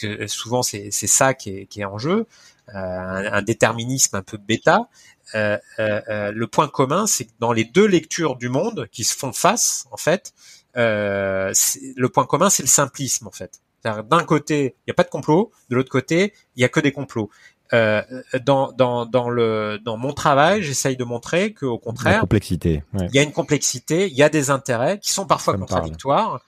que 0.00 0.26
souvent 0.26 0.62
c'est 0.62 0.90
ça 0.90 1.34
qui 1.34 1.50
est, 1.50 1.66
qui 1.66 1.80
est, 1.80 1.84
en 1.84 1.98
jeu, 1.98 2.26
euh, 2.68 2.72
un, 2.74 3.42
déterminisme 3.42 4.16
un 4.16 4.22
peu 4.22 4.36
bêta. 4.36 4.88
Euh, 5.34 5.58
le 5.78 6.46
point 6.46 6.68
commun, 6.68 7.06
c'est 7.06 7.24
que 7.24 7.32
dans 7.38 7.52
les 7.52 7.64
deux 7.64 7.86
lectures 7.86 8.36
du 8.36 8.50
monde 8.50 8.86
qui 8.92 9.04
se 9.04 9.16
font 9.16 9.32
face, 9.32 9.86
en 9.90 9.96
fait, 9.96 10.34
le 10.74 12.06
point 12.06 12.26
commun, 12.26 12.50
c'est 12.50 12.62
le 12.62 12.68
simplisme, 12.68 13.26
en 13.26 13.32
fait. 13.32 13.60
D'un 13.84 14.24
côté, 14.24 14.76
il 14.78 14.88
n'y 14.88 14.92
a 14.92 14.94
pas 14.94 15.02
de 15.02 15.08
complot, 15.08 15.50
de 15.68 15.76
l'autre 15.76 15.90
côté, 15.90 16.32
il 16.56 16.60
n'y 16.60 16.64
a 16.64 16.68
que 16.68 16.80
des 16.80 16.92
complots. 16.92 17.30
Euh, 17.72 18.02
dans, 18.44 18.70
dans, 18.72 19.06
dans, 19.06 19.30
le, 19.30 19.78
dans 19.82 19.96
mon 19.96 20.12
travail, 20.12 20.62
j'essaye 20.62 20.96
de 20.96 21.04
montrer 21.04 21.54
qu'au 21.54 21.78
contraire, 21.78 22.20
complexité, 22.20 22.82
il 23.00 23.14
y 23.14 23.18
a 23.18 23.22
une 23.22 23.32
complexité, 23.32 24.08
il 24.08 24.14
y 24.14 24.22
a 24.22 24.28
des 24.28 24.50
intérêts 24.50 24.98
qui 24.98 25.10
sont 25.10 25.26
parfois 25.26 25.56
contradictoires, 25.56 26.42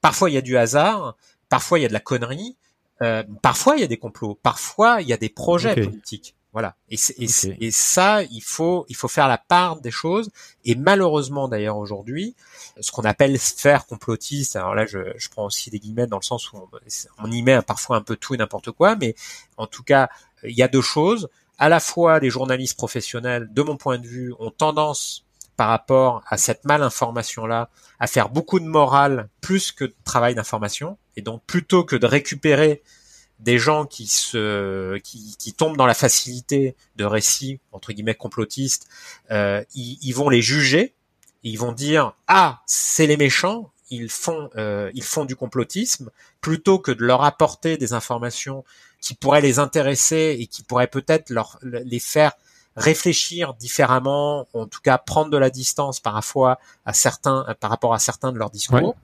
parfois 0.00 0.30
il 0.30 0.32
y 0.34 0.36
a 0.36 0.40
du 0.40 0.56
hasard, 0.56 1.16
parfois 1.48 1.78
il 1.78 1.82
y 1.82 1.84
a 1.84 1.88
de 1.88 1.92
la 1.92 2.00
connerie, 2.00 2.56
euh, 3.02 3.22
parfois 3.40 3.76
il 3.76 3.82
y 3.82 3.84
a 3.84 3.86
des 3.86 3.98
complots, 3.98 4.38
parfois 4.42 5.00
il 5.00 5.06
y 5.06 5.12
a 5.12 5.16
des 5.16 5.28
projets 5.28 5.74
politiques. 5.76 6.34
Voilà. 6.54 6.76
Et, 6.88 6.94
et, 7.18 7.26
et, 7.66 7.70
ça, 7.72 8.22
il 8.22 8.40
faut, 8.40 8.86
il 8.88 8.94
faut 8.94 9.08
faire 9.08 9.26
la 9.26 9.38
part 9.38 9.80
des 9.80 9.90
choses. 9.90 10.30
Et 10.64 10.76
malheureusement, 10.76 11.48
d'ailleurs, 11.48 11.76
aujourd'hui, 11.78 12.36
ce 12.78 12.92
qu'on 12.92 13.02
appelle 13.02 13.40
sphère 13.40 13.86
complotiste, 13.86 14.54
alors 14.54 14.76
là, 14.76 14.86
je, 14.86 14.98
je, 15.16 15.28
prends 15.30 15.46
aussi 15.46 15.70
des 15.70 15.80
guillemets 15.80 16.06
dans 16.06 16.16
le 16.16 16.22
sens 16.22 16.52
où 16.52 16.68
on, 17.18 17.30
y 17.32 17.42
met 17.42 17.60
parfois 17.62 17.96
un 17.96 18.02
peu 18.02 18.14
tout 18.14 18.34
et 18.34 18.38
n'importe 18.38 18.70
quoi, 18.70 18.94
mais 18.94 19.16
en 19.56 19.66
tout 19.66 19.82
cas, 19.82 20.08
il 20.44 20.54
y 20.56 20.62
a 20.62 20.68
deux 20.68 20.80
choses. 20.80 21.28
À 21.58 21.68
la 21.68 21.80
fois, 21.80 22.20
les 22.20 22.30
journalistes 22.30 22.76
professionnels, 22.76 23.48
de 23.52 23.62
mon 23.62 23.76
point 23.76 23.98
de 23.98 24.06
vue, 24.06 24.32
ont 24.38 24.52
tendance 24.52 25.24
par 25.56 25.68
rapport 25.70 26.22
à 26.28 26.36
cette 26.36 26.64
malinformation-là, 26.64 27.68
à 27.98 28.06
faire 28.06 28.28
beaucoup 28.28 28.60
de 28.60 28.66
morale 28.66 29.28
plus 29.40 29.72
que 29.72 29.86
de 29.86 29.94
travail 30.04 30.36
d'information. 30.36 30.98
Et 31.16 31.22
donc, 31.22 31.42
plutôt 31.48 31.82
que 31.82 31.96
de 31.96 32.06
récupérer 32.06 32.84
des 33.40 33.58
gens 33.58 33.84
qui 33.84 34.06
se 34.06 34.96
qui, 34.98 35.36
qui, 35.38 35.52
tombent 35.52 35.76
dans 35.76 35.86
la 35.86 35.94
facilité 35.94 36.76
de 36.96 37.04
récits 37.04 37.60
entre 37.72 37.92
guillemets 37.92 38.14
complotistes, 38.14 38.88
euh, 39.30 39.62
ils, 39.74 39.98
ils, 40.02 40.12
vont 40.12 40.28
les 40.28 40.42
juger, 40.42 40.94
ils 41.42 41.58
vont 41.58 41.72
dire 41.72 42.14
ah 42.28 42.62
c'est 42.66 43.06
les 43.06 43.16
méchants, 43.16 43.70
ils 43.90 44.08
font 44.08 44.50
euh, 44.56 44.90
ils 44.94 45.02
font 45.02 45.24
du 45.24 45.36
complotisme 45.36 46.10
plutôt 46.40 46.78
que 46.78 46.92
de 46.92 47.02
leur 47.02 47.22
apporter 47.24 47.76
des 47.76 47.92
informations 47.92 48.64
qui 49.00 49.14
pourraient 49.14 49.42
les 49.42 49.58
intéresser 49.58 50.36
et 50.38 50.46
qui 50.46 50.62
pourraient 50.62 50.86
peut-être 50.86 51.30
leur 51.30 51.58
les 51.62 52.00
faire 52.00 52.32
réfléchir 52.76 53.54
différemment, 53.54 54.48
en 54.52 54.66
tout 54.66 54.80
cas 54.82 54.98
prendre 54.98 55.30
de 55.30 55.36
la 55.36 55.50
distance 55.50 56.00
par 56.00 56.14
rapport 56.14 56.56
à 56.84 56.92
certains, 56.92 57.46
par 57.60 57.70
rapport 57.70 57.94
à 57.94 57.98
certains 57.98 58.32
de 58.32 58.38
leurs 58.38 58.50
discours. 58.50 58.96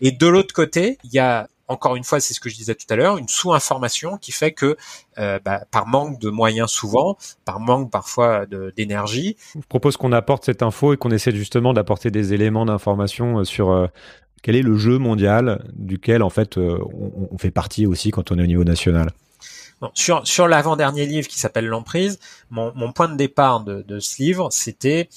et 0.00 0.12
de 0.12 0.26
l'autre 0.26 0.54
côté, 0.54 0.98
il 1.04 1.12
y 1.12 1.18
a 1.18 1.48
encore 1.70 1.94
une 1.94 2.02
fois, 2.02 2.18
c'est 2.18 2.34
ce 2.34 2.40
que 2.40 2.50
je 2.50 2.56
disais 2.56 2.74
tout 2.74 2.86
à 2.90 2.96
l'heure, 2.96 3.16
une 3.16 3.28
sous-information 3.28 4.18
qui 4.18 4.32
fait 4.32 4.50
que 4.50 4.76
euh, 5.18 5.38
bah, 5.44 5.62
par 5.70 5.86
manque 5.86 6.18
de 6.18 6.28
moyens 6.28 6.68
souvent, 6.68 7.16
par 7.44 7.60
manque 7.60 7.92
parfois 7.92 8.44
d'énergie. 8.76 9.36
Je 9.54 9.66
propose 9.68 9.96
qu'on 9.96 10.10
apporte 10.10 10.44
cette 10.44 10.62
info 10.62 10.92
et 10.94 10.96
qu'on 10.96 11.12
essaie 11.12 11.30
justement 11.30 11.72
d'apporter 11.72 12.10
des 12.10 12.34
éléments 12.34 12.66
d'information 12.66 13.38
euh, 13.38 13.44
sur 13.44 13.70
euh, 13.70 13.86
quel 14.42 14.56
est 14.56 14.62
le 14.62 14.76
jeu 14.76 14.98
mondial 14.98 15.64
duquel 15.74 16.24
en 16.24 16.30
fait 16.30 16.56
on, 16.56 17.28
on, 17.30 17.38
fait 17.38 17.50
partie 17.50 17.86
aussi 17.86 18.10
quand 18.10 18.32
on 18.32 18.38
est 18.38 18.42
au 18.42 18.46
niveau 18.46 18.64
national 18.64 19.10
sur 19.94 20.26
sur 20.26 20.48
l'avant-dernier 20.48 21.06
livre 21.06 21.28
qui 21.28 21.38
s'appelle 21.38 21.66
L'emprise, 21.66 22.18
mon, 22.50 22.72
mon, 22.74 22.92
point 22.92 23.08
de 23.08 23.16
départ 23.16 23.60
de, 23.60 23.82
de 23.82 24.00
ce 24.00 24.22
livre, 24.22 24.48
c'était 24.50 25.08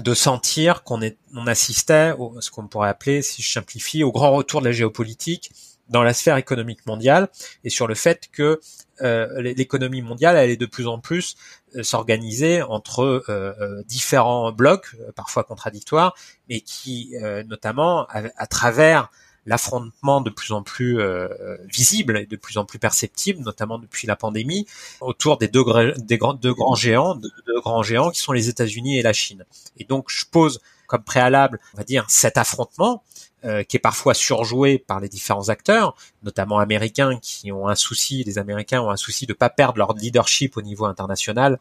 de 0.00 0.14
sentir 0.14 0.82
qu'on 0.82 1.02
est, 1.02 1.16
on 1.34 1.46
assistait 1.46 2.12
au, 2.18 2.40
ce 2.40 2.50
qu'on 2.50 2.66
pourrait 2.66 2.88
appeler, 2.88 3.22
si 3.22 3.42
je 3.42 3.50
simplifie, 3.50 4.02
au 4.02 4.12
grand 4.12 4.32
retour 4.32 4.60
de 4.60 4.66
la 4.66 4.72
géopolitique 4.72 5.52
dans 5.88 6.02
la 6.02 6.14
sphère 6.14 6.36
économique 6.36 6.86
mondiale 6.86 7.28
et 7.64 7.70
sur 7.70 7.86
le 7.86 7.94
fait 7.94 8.28
que 8.32 8.60
euh, 9.02 9.42
l'économie 9.42 10.02
mondiale 10.02 10.36
allait 10.36 10.56
de 10.56 10.66
plus 10.66 10.86
en 10.86 10.98
plus 10.98 11.36
euh, 11.74 11.82
s'organiser 11.82 12.62
entre 12.62 13.24
euh, 13.28 13.82
différents 13.86 14.52
blocs, 14.52 14.94
parfois 15.16 15.42
contradictoires, 15.44 16.14
mais 16.48 16.60
qui, 16.60 17.14
notamment, 17.46 18.06
à 18.08 18.46
travers 18.46 19.10
l'affrontement 19.46 20.20
de 20.20 20.30
plus 20.30 20.52
en 20.52 20.62
plus 20.62 21.00
euh, 21.00 21.28
visible 21.66 22.18
et 22.18 22.26
de 22.26 22.36
plus 22.36 22.58
en 22.58 22.64
plus 22.64 22.78
perceptible, 22.78 23.42
notamment 23.42 23.78
depuis 23.78 24.06
la 24.06 24.16
pandémie, 24.16 24.66
autour 25.00 25.38
des 25.38 25.48
deux, 25.48 25.62
grands 25.62 26.74
géants, 26.74 27.14
deux, 27.14 27.30
grands 27.60 27.82
géants 27.82 28.10
qui 28.10 28.20
sont 28.20 28.32
les 28.32 28.48
États-Unis 28.48 28.98
et 28.98 29.02
la 29.02 29.12
Chine. 29.12 29.44
Et 29.78 29.84
donc 29.84 30.06
je 30.08 30.24
pose 30.30 30.60
comme 30.86 31.02
préalable, 31.02 31.60
on 31.74 31.78
va 31.78 31.84
dire, 31.84 32.04
cet 32.08 32.36
affrontement 32.36 33.02
euh, 33.44 33.62
qui 33.62 33.78
est 33.78 33.80
parfois 33.80 34.12
surjoué 34.12 34.78
par 34.78 35.00
les 35.00 35.08
différents 35.08 35.48
acteurs, 35.48 35.94
notamment 36.22 36.58
américains 36.58 37.18
qui 37.22 37.50
ont 37.52 37.68
un 37.68 37.74
souci, 37.74 38.22
les 38.24 38.38
Américains 38.38 38.82
ont 38.82 38.90
un 38.90 38.98
souci 38.98 39.24
de 39.24 39.32
pas 39.32 39.48
perdre 39.48 39.78
leur 39.78 39.94
leadership 39.94 40.58
au 40.58 40.62
niveau 40.62 40.84
international. 40.84 41.58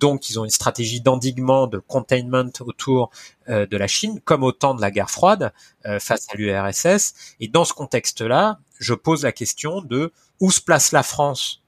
Donc 0.00 0.28
ils 0.28 0.40
ont 0.40 0.44
une 0.44 0.50
stratégie 0.50 1.00
d'endiguement, 1.00 1.68
de 1.68 1.78
containment 1.78 2.50
autour 2.60 3.10
euh, 3.48 3.64
de 3.64 3.76
la 3.76 3.86
Chine, 3.86 4.20
comme 4.24 4.42
au 4.42 4.50
temps 4.50 4.74
de 4.74 4.80
la 4.80 4.90
guerre 4.90 5.10
froide 5.10 5.52
euh, 5.86 6.00
face 6.00 6.26
à 6.30 6.36
l'URSS. 6.36 7.14
Et 7.38 7.46
dans 7.46 7.64
ce 7.64 7.74
contexte-là, 7.74 8.58
je 8.80 8.94
pose 8.94 9.22
la 9.22 9.30
question 9.30 9.82
de 9.82 10.12
où 10.40 10.50
se 10.50 10.60
place 10.60 10.90
la 10.90 11.04
France 11.04 11.62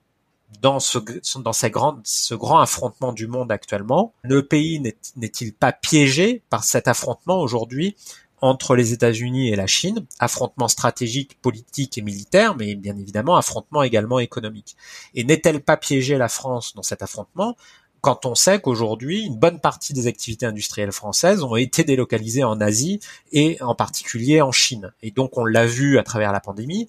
dans 0.61 0.81
ce, 0.81 0.99
dans 1.39 1.53
ce 1.53 2.35
grand 2.35 2.61
affrontement 2.61 3.13
du 3.13 3.27
monde 3.27 3.53
actuellement. 3.53 4.13
Le 4.23 4.45
pays 4.45 4.81
n'est-il 4.81 5.55
pas 5.55 5.73
piégé 5.73 6.43
par 6.51 6.65
cet 6.65 6.89
affrontement 6.89 7.41
aujourd'hui 7.41 7.97
entre 8.43 8.75
les 8.75 8.93
États-Unis 8.93 9.51
et 9.51 9.57
la 9.57 9.69
Chine, 9.69 10.05
affrontement 10.19 10.69
stratégique, 10.69 11.41
politique 11.41 11.97
et 11.97 12.03
militaire, 12.03 12.57
mais 12.57 12.75
bien 12.75 12.99
évidemment 12.99 13.37
affrontement 13.37 13.85
également 13.85 14.19
économique. 14.19 14.77
Et 15.15 15.23
n'est-elle 15.23 15.63
pas 15.63 15.77
piégée 15.77 16.19
la 16.19 16.29
France 16.29 16.75
dans 16.75 16.83
cet 16.83 17.03
affrontement? 17.03 17.57
Quand 18.03 18.27
on 18.27 18.35
sait 18.35 18.61
qu'aujourd'hui, 18.61 19.25
une 19.25 19.37
bonne 19.37 19.61
partie 19.61 19.93
des 19.93 20.09
activités 20.09 20.45
industrielles 20.45 20.91
françaises 20.91 21.45
ont 21.45 21.55
été 21.55 21.85
délocalisées 21.85 22.43
en 22.43 22.61
Asie 22.61 22.99
et 23.31 23.63
en 23.63 23.77
particulier 23.77 24.43
en 24.43 24.51
Chine. 24.51 24.93
Et 25.03 25.13
donc, 25.13 25.39
on 25.39 25.45
l'a 25.45 25.67
vu 25.67 25.99
à 25.99 26.03
travers 26.03 26.33
la 26.33 26.41
pandémie. 26.41 26.89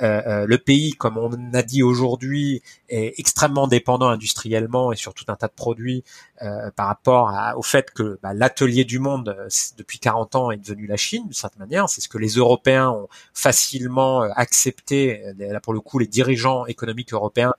Euh, 0.00 0.22
euh, 0.26 0.46
le 0.48 0.56
pays, 0.56 0.92
comme 0.92 1.18
on 1.18 1.52
a 1.52 1.62
dit 1.62 1.82
aujourd'hui, 1.82 2.62
est 2.88 3.12
extrêmement 3.18 3.68
dépendant 3.68 4.08
industriellement 4.08 4.90
et 4.90 4.96
sur 4.96 5.12
tout 5.12 5.26
un 5.28 5.36
tas 5.36 5.48
de 5.48 5.52
produits 5.52 6.02
euh, 6.40 6.70
par 6.70 6.86
rapport 6.86 7.30
au 7.58 7.62
fait 7.62 7.90
que 7.90 8.18
bah, 8.22 8.32
l'atelier 8.32 8.84
du 8.84 8.98
monde 8.98 9.36
depuis 9.76 9.98
40 9.98 10.34
ans 10.34 10.50
est 10.50 10.56
devenu 10.56 10.86
la 10.86 10.96
Chine, 10.96 11.24
d'une 11.24 11.34
certaine 11.34 11.60
manière. 11.60 11.90
C'est 11.90 12.00
ce 12.00 12.08
que 12.08 12.18
les 12.18 12.36
Européens 12.36 12.88
ont 12.88 13.08
facilement 13.34 14.22
accepté. 14.22 15.22
Là, 15.38 15.60
pour 15.60 15.74
le 15.74 15.80
coup, 15.80 15.98
les 15.98 16.06
dirigeants 16.06 16.64
économiques 16.64 17.12
européens 17.12 17.52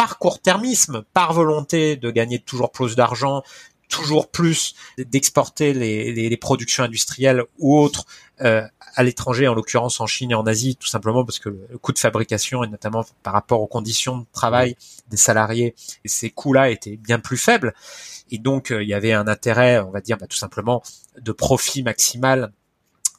par 0.00 0.16
court-termisme, 0.16 1.04
par 1.12 1.34
volonté 1.34 1.96
de 1.96 2.10
gagner 2.10 2.38
toujours 2.38 2.72
plus 2.72 2.96
d'argent, 2.96 3.42
toujours 3.90 4.30
plus 4.30 4.74
d'exporter 4.96 5.74
les, 5.74 6.36
productions 6.38 6.84
industrielles 6.84 7.42
ou 7.58 7.78
autres 7.78 8.06
euh, 8.40 8.66
à 8.94 9.02
l'étranger, 9.02 9.46
en 9.46 9.52
l'occurrence 9.52 10.00
en 10.00 10.06
Chine 10.06 10.30
et 10.30 10.34
en 10.34 10.46
Asie, 10.46 10.76
tout 10.76 10.88
simplement 10.88 11.22
parce 11.22 11.38
que 11.38 11.50
le 11.50 11.76
coût 11.76 11.92
de 11.92 11.98
fabrication 11.98 12.64
et 12.64 12.68
notamment 12.68 13.04
par 13.22 13.34
rapport 13.34 13.60
aux 13.60 13.66
conditions 13.66 14.16
de 14.16 14.26
travail 14.32 14.74
des 15.10 15.18
salariés, 15.18 15.74
ces 16.06 16.30
coûts-là 16.30 16.70
étaient 16.70 16.96
bien 16.96 17.18
plus 17.18 17.36
faibles. 17.36 17.74
Et 18.30 18.38
donc 18.38 18.70
euh, 18.70 18.82
il 18.82 18.88
y 18.88 18.94
avait 18.94 19.12
un 19.12 19.28
intérêt, 19.28 19.80
on 19.80 19.90
va 19.90 20.00
dire, 20.00 20.16
bah, 20.16 20.26
tout 20.26 20.38
simplement 20.38 20.82
de 21.20 21.32
profit 21.32 21.82
maximal 21.82 22.52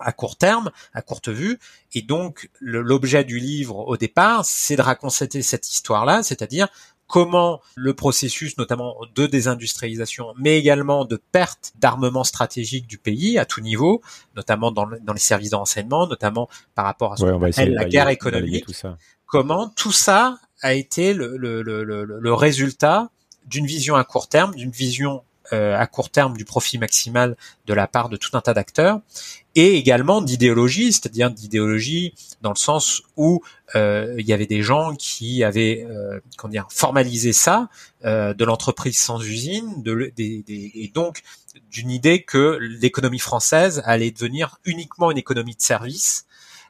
à 0.03 0.11
court 0.11 0.37
terme, 0.37 0.71
à 0.93 1.01
courte 1.01 1.29
vue. 1.29 1.59
Et 1.93 2.01
donc, 2.01 2.49
l'objet 2.59 3.23
du 3.23 3.39
livre 3.39 3.87
au 3.87 3.97
départ, 3.97 4.45
c'est 4.45 4.75
de 4.75 4.81
raconter 4.81 5.41
cette 5.41 5.71
histoire-là, 5.71 6.23
c'est-à-dire 6.23 6.67
comment 7.07 7.59
le 7.75 7.93
processus, 7.93 8.57
notamment 8.57 8.95
de 9.13 9.27
désindustrialisation, 9.27 10.27
mais 10.37 10.57
également 10.57 11.03
de 11.03 11.17
perte 11.17 11.73
d'armement 11.77 12.23
stratégique 12.23 12.87
du 12.87 12.97
pays 12.97 13.37
à 13.37 13.45
tout 13.45 13.59
niveau, 13.59 14.01
notamment 14.37 14.71
dans, 14.71 14.85
les 14.85 15.19
services 15.19 15.49
d'enseignement, 15.49 16.07
notamment 16.07 16.47
par 16.73 16.85
rapport 16.85 17.13
à 17.13 17.17
ce 17.17 17.25
qu'on 17.25 17.43
appelle 17.43 17.73
la 17.73 17.85
guerre 17.85 18.07
économique, 18.07 18.65
comment 19.25 19.67
tout 19.67 19.91
ça 19.91 20.37
a 20.61 20.73
été 20.73 21.13
le, 21.13 21.35
le 21.37 22.33
résultat 22.33 23.09
d'une 23.45 23.65
vision 23.65 23.95
à 23.95 24.05
court 24.05 24.29
terme, 24.29 24.55
d'une 24.55 24.71
vision 24.71 25.23
euh, 25.53 25.77
à 25.77 25.87
court 25.87 26.09
terme 26.09 26.37
du 26.37 26.45
profit 26.45 26.77
maximal 26.77 27.35
de 27.65 27.73
la 27.73 27.87
part 27.87 28.09
de 28.09 28.17
tout 28.17 28.35
un 28.37 28.41
tas 28.41 28.53
d'acteurs, 28.53 29.01
et 29.55 29.77
également 29.77 30.21
d'idéologie, 30.21 30.93
c'est-à-dire 30.93 31.29
d'idéologie 31.29 32.13
dans 32.41 32.51
le 32.51 32.57
sens 32.57 33.03
où 33.17 33.41
euh, 33.75 34.15
il 34.17 34.25
y 34.25 34.33
avait 34.33 34.45
des 34.45 34.61
gens 34.61 34.95
qui 34.95 35.43
avaient 35.43 35.85
euh, 35.89 36.19
comment 36.37 36.53
formalisé 36.69 37.33
ça 37.33 37.69
euh, 38.05 38.33
de 38.33 38.45
l'entreprise 38.45 38.97
sans 38.97 39.21
usine, 39.21 39.83
de, 39.83 40.11
des, 40.15 40.43
des, 40.43 40.71
et 40.73 40.91
donc 40.93 41.21
d'une 41.69 41.91
idée 41.91 42.23
que 42.23 42.57
l'économie 42.61 43.19
française 43.19 43.81
allait 43.85 44.11
devenir 44.11 44.57
uniquement 44.65 45.11
une 45.11 45.17
économie 45.17 45.55
de 45.55 45.61
service 45.61 46.25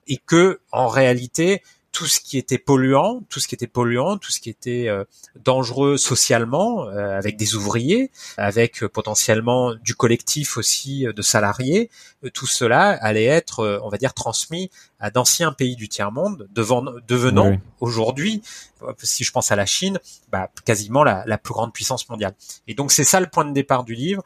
et 0.08 0.18
que 0.18 0.60
en 0.72 0.88
réalité 0.88 1.62
tout 1.92 2.06
ce 2.06 2.20
qui 2.20 2.38
était 2.38 2.58
polluant, 2.58 3.22
tout 3.30 3.40
ce 3.40 3.48
qui 3.48 3.56
était 3.56 3.68
polluant, 3.68 4.18
tout 4.18 4.32
ce 4.32 4.40
qui 4.40 4.50
était 4.50 4.88
euh, 4.88 5.04
dangereux 5.44 5.98
socialement, 5.98 6.88
euh, 6.88 7.18
avec 7.18 7.36
des 7.36 7.56
ouvriers, 7.56 8.12
avec 8.38 8.82
euh, 8.82 8.90
potentiellement 8.90 9.76
du 9.76 9.94
collectif 9.96 10.58
aussi 10.58 11.06
de 11.14 11.22
salariés, 11.22 11.90
tout 12.34 12.48
cela 12.48 12.90
allait 12.90 13.26
être, 13.26 13.82
on 13.84 13.90
va 13.90 13.98
dire, 13.98 14.14
transmis 14.14 14.70
à 15.00 15.10
d'anciens 15.10 15.52
pays 15.52 15.76
du 15.76 15.90
tiers 15.90 16.12
monde, 16.12 16.48
devenant 16.54 17.58
aujourd'hui, 17.80 18.44
si 19.02 19.24
je 19.24 19.32
pense 19.32 19.52
à 19.52 19.56
la 19.56 19.66
Chine, 19.66 20.00
bah, 20.32 20.50
quasiment 20.66 21.04
la, 21.04 21.24
la, 21.26 21.38
plus 21.38 21.54
grande 21.54 21.74
puissance 21.74 22.08
mondiale. 22.10 22.36
Et 22.68 22.76
donc 22.76 22.92
c'est 22.92 23.04
ça 23.04 23.20
le 23.20 23.26
point 23.26 23.44
de 23.44 23.54
départ 23.54 23.84
du 23.84 23.96
livre, 23.96 24.24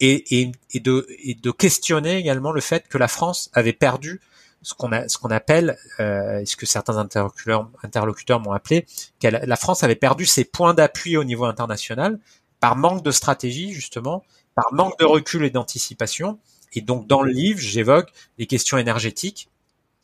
et, 0.00 0.40
et, 0.40 0.52
et, 0.72 0.80
de, 0.80 1.06
et 1.22 1.34
de 1.34 1.50
questionner 1.50 2.16
également 2.16 2.52
le 2.52 2.60
fait 2.60 2.88
que 2.88 2.98
la 2.98 3.08
France 3.08 3.50
avait 3.54 3.72
perdu 3.72 4.20
ce 4.62 4.74
qu'on 4.74 4.90
ce 5.08 5.18
qu'on 5.18 5.30
appelle, 5.30 5.76
euh, 6.00 6.44
ce 6.44 6.56
que 6.56 6.66
certains 6.66 6.96
interlocuteurs, 6.96 7.70
interlocuteurs 7.82 8.40
m'ont 8.40 8.52
appelé, 8.52 8.86
que 9.20 9.28
la 9.28 9.56
France 9.56 9.82
avait 9.82 9.96
perdu 9.96 10.26
ses 10.26 10.44
points 10.44 10.74
d'appui 10.74 11.16
au 11.16 11.24
niveau 11.24 11.44
international 11.44 12.18
par 12.60 12.76
manque 12.76 13.02
de 13.02 13.10
stratégie 13.10 13.72
justement, 13.72 14.24
par 14.54 14.72
manque 14.72 14.98
de 14.98 15.04
recul 15.04 15.44
et 15.44 15.50
d'anticipation. 15.50 16.38
Et 16.72 16.80
donc 16.80 17.06
dans 17.06 17.22
le 17.22 17.30
livre, 17.30 17.60
j'évoque 17.60 18.10
les 18.38 18.46
questions 18.46 18.78
énergétiques, 18.78 19.48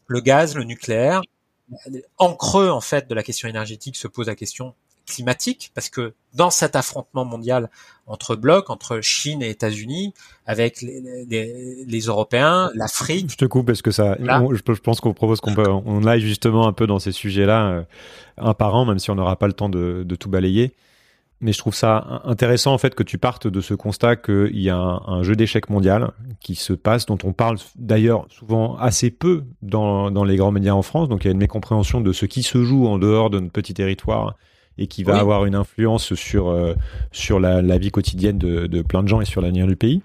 le 0.06 0.20
gaz, 0.20 0.54
le 0.54 0.64
nucléaire. 0.64 1.22
En 2.18 2.34
creux 2.34 2.68
en 2.68 2.80
fait 2.80 3.08
de 3.08 3.14
la 3.14 3.22
question 3.22 3.48
énergétique 3.48 3.96
se 3.96 4.06
pose 4.06 4.26
la 4.26 4.34
question 4.34 4.74
climatique, 5.12 5.70
parce 5.74 5.88
que 5.88 6.14
dans 6.34 6.50
cet 6.50 6.76
affrontement 6.76 7.24
mondial 7.24 7.68
entre 8.06 8.36
blocs, 8.36 8.70
entre 8.70 9.00
Chine 9.00 9.42
et 9.42 9.50
États-Unis, 9.50 10.12
avec 10.46 10.82
les, 10.82 11.00
les, 11.28 11.84
les 11.86 12.00
Européens, 12.00 12.70
l'Afrique. 12.74 13.30
Je 13.30 13.36
te 13.36 13.44
coupe 13.44 13.66
parce 13.66 13.82
que 13.82 13.90
ça, 13.90 14.16
je, 14.18 14.80
pense 14.80 15.00
qu'on 15.00 15.14
propose 15.14 15.40
qu'on 15.40 15.54
peut, 15.54 15.68
on 15.68 16.04
aille 16.04 16.20
justement 16.20 16.66
un 16.66 16.72
peu 16.72 16.86
dans 16.86 16.98
ces 16.98 17.12
sujets-là, 17.12 17.68
euh, 17.68 17.82
un 18.38 18.54
par 18.54 18.74
an, 18.74 18.84
même 18.84 18.98
si 18.98 19.10
on 19.10 19.14
n'aura 19.14 19.36
pas 19.36 19.46
le 19.46 19.52
temps 19.52 19.68
de, 19.68 20.02
de, 20.04 20.14
tout 20.16 20.28
balayer. 20.28 20.72
Mais 21.40 21.52
je 21.52 21.58
trouve 21.58 21.74
ça 21.74 22.22
intéressant 22.24 22.72
en 22.72 22.78
fait 22.78 22.94
que 22.94 23.02
tu 23.02 23.18
partes 23.18 23.48
de 23.48 23.60
ce 23.60 23.74
constat 23.74 24.14
qu'il 24.14 24.60
y 24.60 24.70
a 24.70 24.76
un, 24.76 25.02
un 25.06 25.22
jeu 25.24 25.34
d'échecs 25.34 25.70
mondial 25.70 26.12
qui 26.40 26.54
se 26.54 26.72
passe, 26.72 27.04
dont 27.06 27.18
on 27.24 27.32
parle 27.32 27.58
d'ailleurs 27.74 28.26
souvent 28.30 28.76
assez 28.76 29.10
peu 29.10 29.44
dans, 29.60 30.12
dans 30.12 30.22
les 30.22 30.36
grands 30.36 30.52
médias 30.52 30.74
en 30.74 30.82
France. 30.82 31.08
Donc 31.08 31.24
il 31.24 31.26
y 31.26 31.30
a 31.30 31.32
une 31.32 31.38
mécompréhension 31.38 32.00
de 32.00 32.12
ce 32.12 32.26
qui 32.26 32.44
se 32.44 32.62
joue 32.62 32.86
en 32.86 32.98
dehors 32.98 33.28
de 33.28 33.40
notre 33.40 33.52
petit 33.52 33.74
territoire 33.74 34.36
et 34.78 34.86
qui 34.86 35.04
va 35.04 35.18
avoir 35.18 35.44
une 35.44 35.54
influence 35.54 36.14
sur, 36.14 36.48
euh, 36.48 36.74
sur 37.10 37.40
la, 37.40 37.62
la, 37.62 37.78
vie 37.78 37.90
quotidienne 37.90 38.38
de, 38.38 38.66
de, 38.66 38.82
plein 38.82 39.02
de 39.02 39.08
gens 39.08 39.20
et 39.20 39.24
sur 39.24 39.40
l'avenir 39.40 39.66
du 39.66 39.76
pays. 39.76 40.02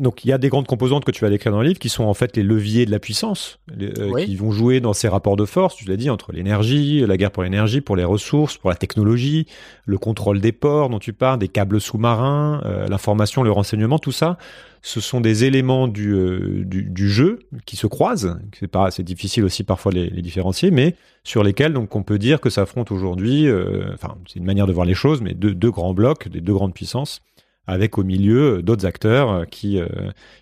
Donc 0.00 0.24
il 0.24 0.28
y 0.28 0.32
a 0.32 0.38
des 0.38 0.48
grandes 0.48 0.66
composantes 0.66 1.04
que 1.04 1.10
tu 1.10 1.20
vas 1.22 1.28
décrire 1.30 1.52
dans 1.52 1.60
le 1.60 1.68
livre 1.68 1.78
qui 1.78 1.90
sont 1.90 2.04
en 2.04 2.14
fait 2.14 2.36
les 2.36 2.42
leviers 2.42 2.86
de 2.86 2.90
la 2.90 2.98
puissance, 2.98 3.58
euh, 3.80 4.10
Oui. 4.10 4.24
qui 4.24 4.36
vont 4.36 4.50
jouer 4.50 4.80
dans 4.80 4.94
ces 4.94 5.06
rapports 5.06 5.36
de 5.36 5.44
force, 5.44 5.76
tu 5.76 5.84
l'as 5.86 5.96
dit, 5.98 6.08
entre 6.08 6.32
l'énergie, 6.32 7.04
la 7.06 7.16
guerre 7.18 7.30
pour 7.30 7.42
l'énergie, 7.42 7.82
pour 7.82 7.94
les 7.96 8.04
ressources, 8.04 8.56
pour 8.56 8.70
la 8.70 8.76
technologie, 8.76 9.46
le 9.84 9.98
contrôle 9.98 10.40
des 10.40 10.52
ports 10.52 10.88
dont 10.88 10.98
tu 10.98 11.12
parles, 11.12 11.38
des 11.38 11.48
câbles 11.48 11.80
sous-marins, 11.80 12.62
euh, 12.64 12.86
l'information, 12.88 13.42
le 13.42 13.50
renseignement, 13.52 13.98
tout 13.98 14.12
ça, 14.12 14.38
ce 14.80 15.00
sont 15.00 15.20
des 15.20 15.44
éléments 15.44 15.88
du, 15.88 16.12
euh, 16.14 16.64
du, 16.64 16.84
du 16.84 17.10
jeu 17.10 17.40
qui 17.66 17.76
se 17.76 17.86
croisent. 17.86 18.38
C'est 18.58 18.68
pas, 18.68 18.90
c'est 18.90 19.02
difficile 19.04 19.44
aussi 19.44 19.62
parfois 19.62 19.92
les, 19.92 20.08
les 20.08 20.22
différencier, 20.22 20.70
mais 20.70 20.96
sur 21.22 21.44
lesquels 21.44 21.72
donc 21.74 21.94
on 21.94 22.02
peut 22.02 22.18
dire 22.18 22.40
que 22.40 22.48
s'affrontent 22.50 22.92
aujourd'hui, 22.94 23.46
enfin 23.94 24.16
c'est 24.26 24.38
une 24.40 24.44
manière 24.46 24.66
de 24.66 24.72
voir 24.72 24.86
les 24.86 24.94
choses, 24.94 25.20
mais 25.20 25.34
deux, 25.34 25.54
deux 25.54 25.70
grands 25.70 25.94
blocs, 25.94 26.28
des 26.28 26.40
deux 26.40 26.54
grandes 26.54 26.74
puissances 26.74 27.20
avec 27.66 27.98
au 27.98 28.04
milieu 28.04 28.62
d'autres 28.62 28.86
acteurs 28.86 29.30
euh, 29.30 29.44
qui, 29.44 29.78
euh, 29.78 29.86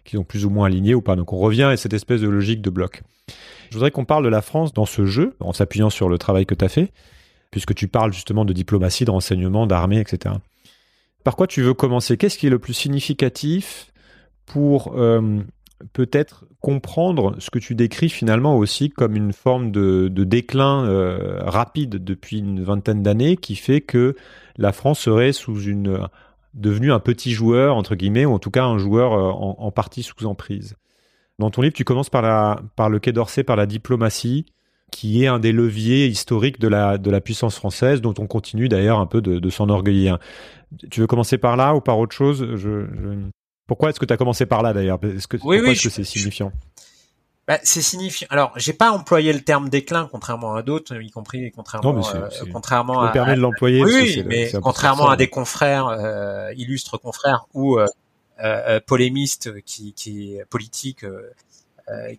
qui 0.04 0.16
sont 0.16 0.24
plus 0.24 0.44
ou 0.44 0.50
moins 0.50 0.66
alignés 0.66 0.94
ou 0.94 1.02
pas. 1.02 1.16
Donc 1.16 1.32
on 1.32 1.38
revient 1.38 1.64
à 1.64 1.76
cette 1.76 1.92
espèce 1.92 2.20
de 2.20 2.28
logique 2.28 2.62
de 2.62 2.70
bloc. 2.70 3.02
Je 3.70 3.74
voudrais 3.74 3.90
qu'on 3.90 4.04
parle 4.04 4.24
de 4.24 4.28
la 4.28 4.42
France 4.42 4.72
dans 4.72 4.86
ce 4.86 5.06
jeu, 5.06 5.36
en 5.40 5.52
s'appuyant 5.52 5.90
sur 5.90 6.08
le 6.08 6.18
travail 6.18 6.46
que 6.46 6.54
tu 6.54 6.64
as 6.64 6.68
fait, 6.68 6.92
puisque 7.50 7.74
tu 7.74 7.88
parles 7.88 8.12
justement 8.12 8.44
de 8.44 8.52
diplomatie, 8.52 9.04
de 9.04 9.10
renseignement, 9.10 9.66
d'armée, 9.66 10.00
etc. 10.00 10.34
Par 11.22 11.36
quoi 11.36 11.46
tu 11.46 11.62
veux 11.62 11.74
commencer? 11.74 12.16
Qu'est-ce 12.16 12.38
qui 12.38 12.46
est 12.46 12.50
le 12.50 12.58
plus 12.58 12.72
significatif 12.72 13.92
pour 14.46 14.94
euh, 14.96 15.40
peut-être 15.92 16.46
comprendre 16.60 17.36
ce 17.38 17.50
que 17.50 17.58
tu 17.58 17.74
décris 17.74 18.08
finalement 18.08 18.56
aussi 18.56 18.90
comme 18.90 19.14
une 19.14 19.32
forme 19.32 19.70
de, 19.70 20.08
déclin 20.08 20.84
rapide 21.40 22.02
depuis 22.04 22.40
une 22.40 22.62
vingtaine 22.62 23.02
d'années 23.02 23.36
qui 23.36 23.56
fait 23.56 23.80
que 23.80 24.14
la 24.58 24.72
France 24.72 24.98
serait 25.00 25.32
sous 25.32 25.62
une 25.62 26.06
devenu 26.54 26.92
un 26.92 27.00
petit 27.00 27.32
joueur, 27.32 27.76
entre 27.76 27.94
guillemets, 27.94 28.24
ou 28.24 28.32
en 28.32 28.38
tout 28.38 28.50
cas 28.50 28.64
un 28.64 28.78
joueur 28.78 29.12
euh, 29.12 29.30
en, 29.30 29.56
en 29.58 29.70
partie 29.70 30.02
sous 30.02 30.26
emprise. 30.26 30.76
Dans 31.38 31.50
ton 31.50 31.62
livre, 31.62 31.74
tu 31.74 31.84
commences 31.84 32.10
par, 32.10 32.22
la, 32.22 32.60
par 32.76 32.90
le 32.90 32.98
Quai 32.98 33.12
d'Orsay, 33.12 33.44
par 33.44 33.56
la 33.56 33.66
diplomatie, 33.66 34.44
qui 34.90 35.22
est 35.22 35.26
un 35.26 35.38
des 35.38 35.52
leviers 35.52 36.06
historiques 36.06 36.60
de 36.60 36.68
la, 36.68 36.98
de 36.98 37.10
la 37.10 37.20
puissance 37.20 37.56
française, 37.56 38.00
dont 38.00 38.14
on 38.18 38.26
continue 38.26 38.68
d'ailleurs 38.68 38.98
un 38.98 39.06
peu 39.06 39.20
de, 39.22 39.38
de 39.38 39.50
s'enorgueillir. 39.50 40.18
Tu 40.90 41.00
veux 41.00 41.06
commencer 41.06 41.38
par 41.38 41.56
là 41.56 41.74
ou 41.74 41.80
par 41.80 41.98
autre 41.98 42.14
chose? 42.14 42.46
Je, 42.56 42.56
je... 42.56 43.16
Pourquoi 43.66 43.90
est-ce 43.90 44.00
que 44.00 44.04
tu 44.04 44.12
as 44.12 44.16
commencé 44.16 44.46
par 44.46 44.62
là 44.62 44.72
d'ailleurs? 44.72 44.98
Est-ce 45.02 45.28
que, 45.28 45.36
Oui, 45.44 45.60
oui, 45.62 45.74
que 45.74 45.88
c'est 45.88 46.04
signifiant? 46.04 46.52
Bah, 47.50 47.58
c'est 47.64 47.82
signifiant. 47.82 48.28
Alors, 48.30 48.52
j'ai 48.54 48.72
pas 48.72 48.92
employé 48.92 49.32
le 49.32 49.40
terme 49.40 49.68
déclin, 49.68 50.08
contrairement 50.12 50.54
à 50.54 50.62
d'autres, 50.62 51.02
y 51.02 51.10
compris 51.10 51.50
contrairement, 51.50 51.92
Non, 51.92 51.98
mais 51.98 52.16
euh, 52.16 52.46
contrairement 52.52 53.00
Je 53.00 53.06
à, 53.06 53.08
me 53.08 53.12
permets 53.12 53.34
de 53.34 53.40
l'employer. 53.40 53.82
Oui, 53.82 54.22
mais 54.24 54.52
contrairement 54.62 55.08
à 55.08 55.16
des 55.16 55.26
confrères, 55.26 55.88
euh, 55.88 56.52
illustres 56.56 57.00
confrères 57.00 57.46
ou 57.52 57.80
euh, 57.80 58.80
polémistes 58.86 59.60
qui, 59.64 59.94
qui 59.94 60.38
politiques, 60.48 61.04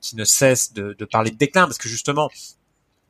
qui 0.02 0.18
ne 0.18 0.26
cessent 0.26 0.74
de, 0.74 0.98
de 1.00 1.06
parler 1.06 1.32
de 1.32 1.38
déclin, 1.38 1.64
parce 1.64 1.78
que 1.78 1.88
justement, 1.88 2.30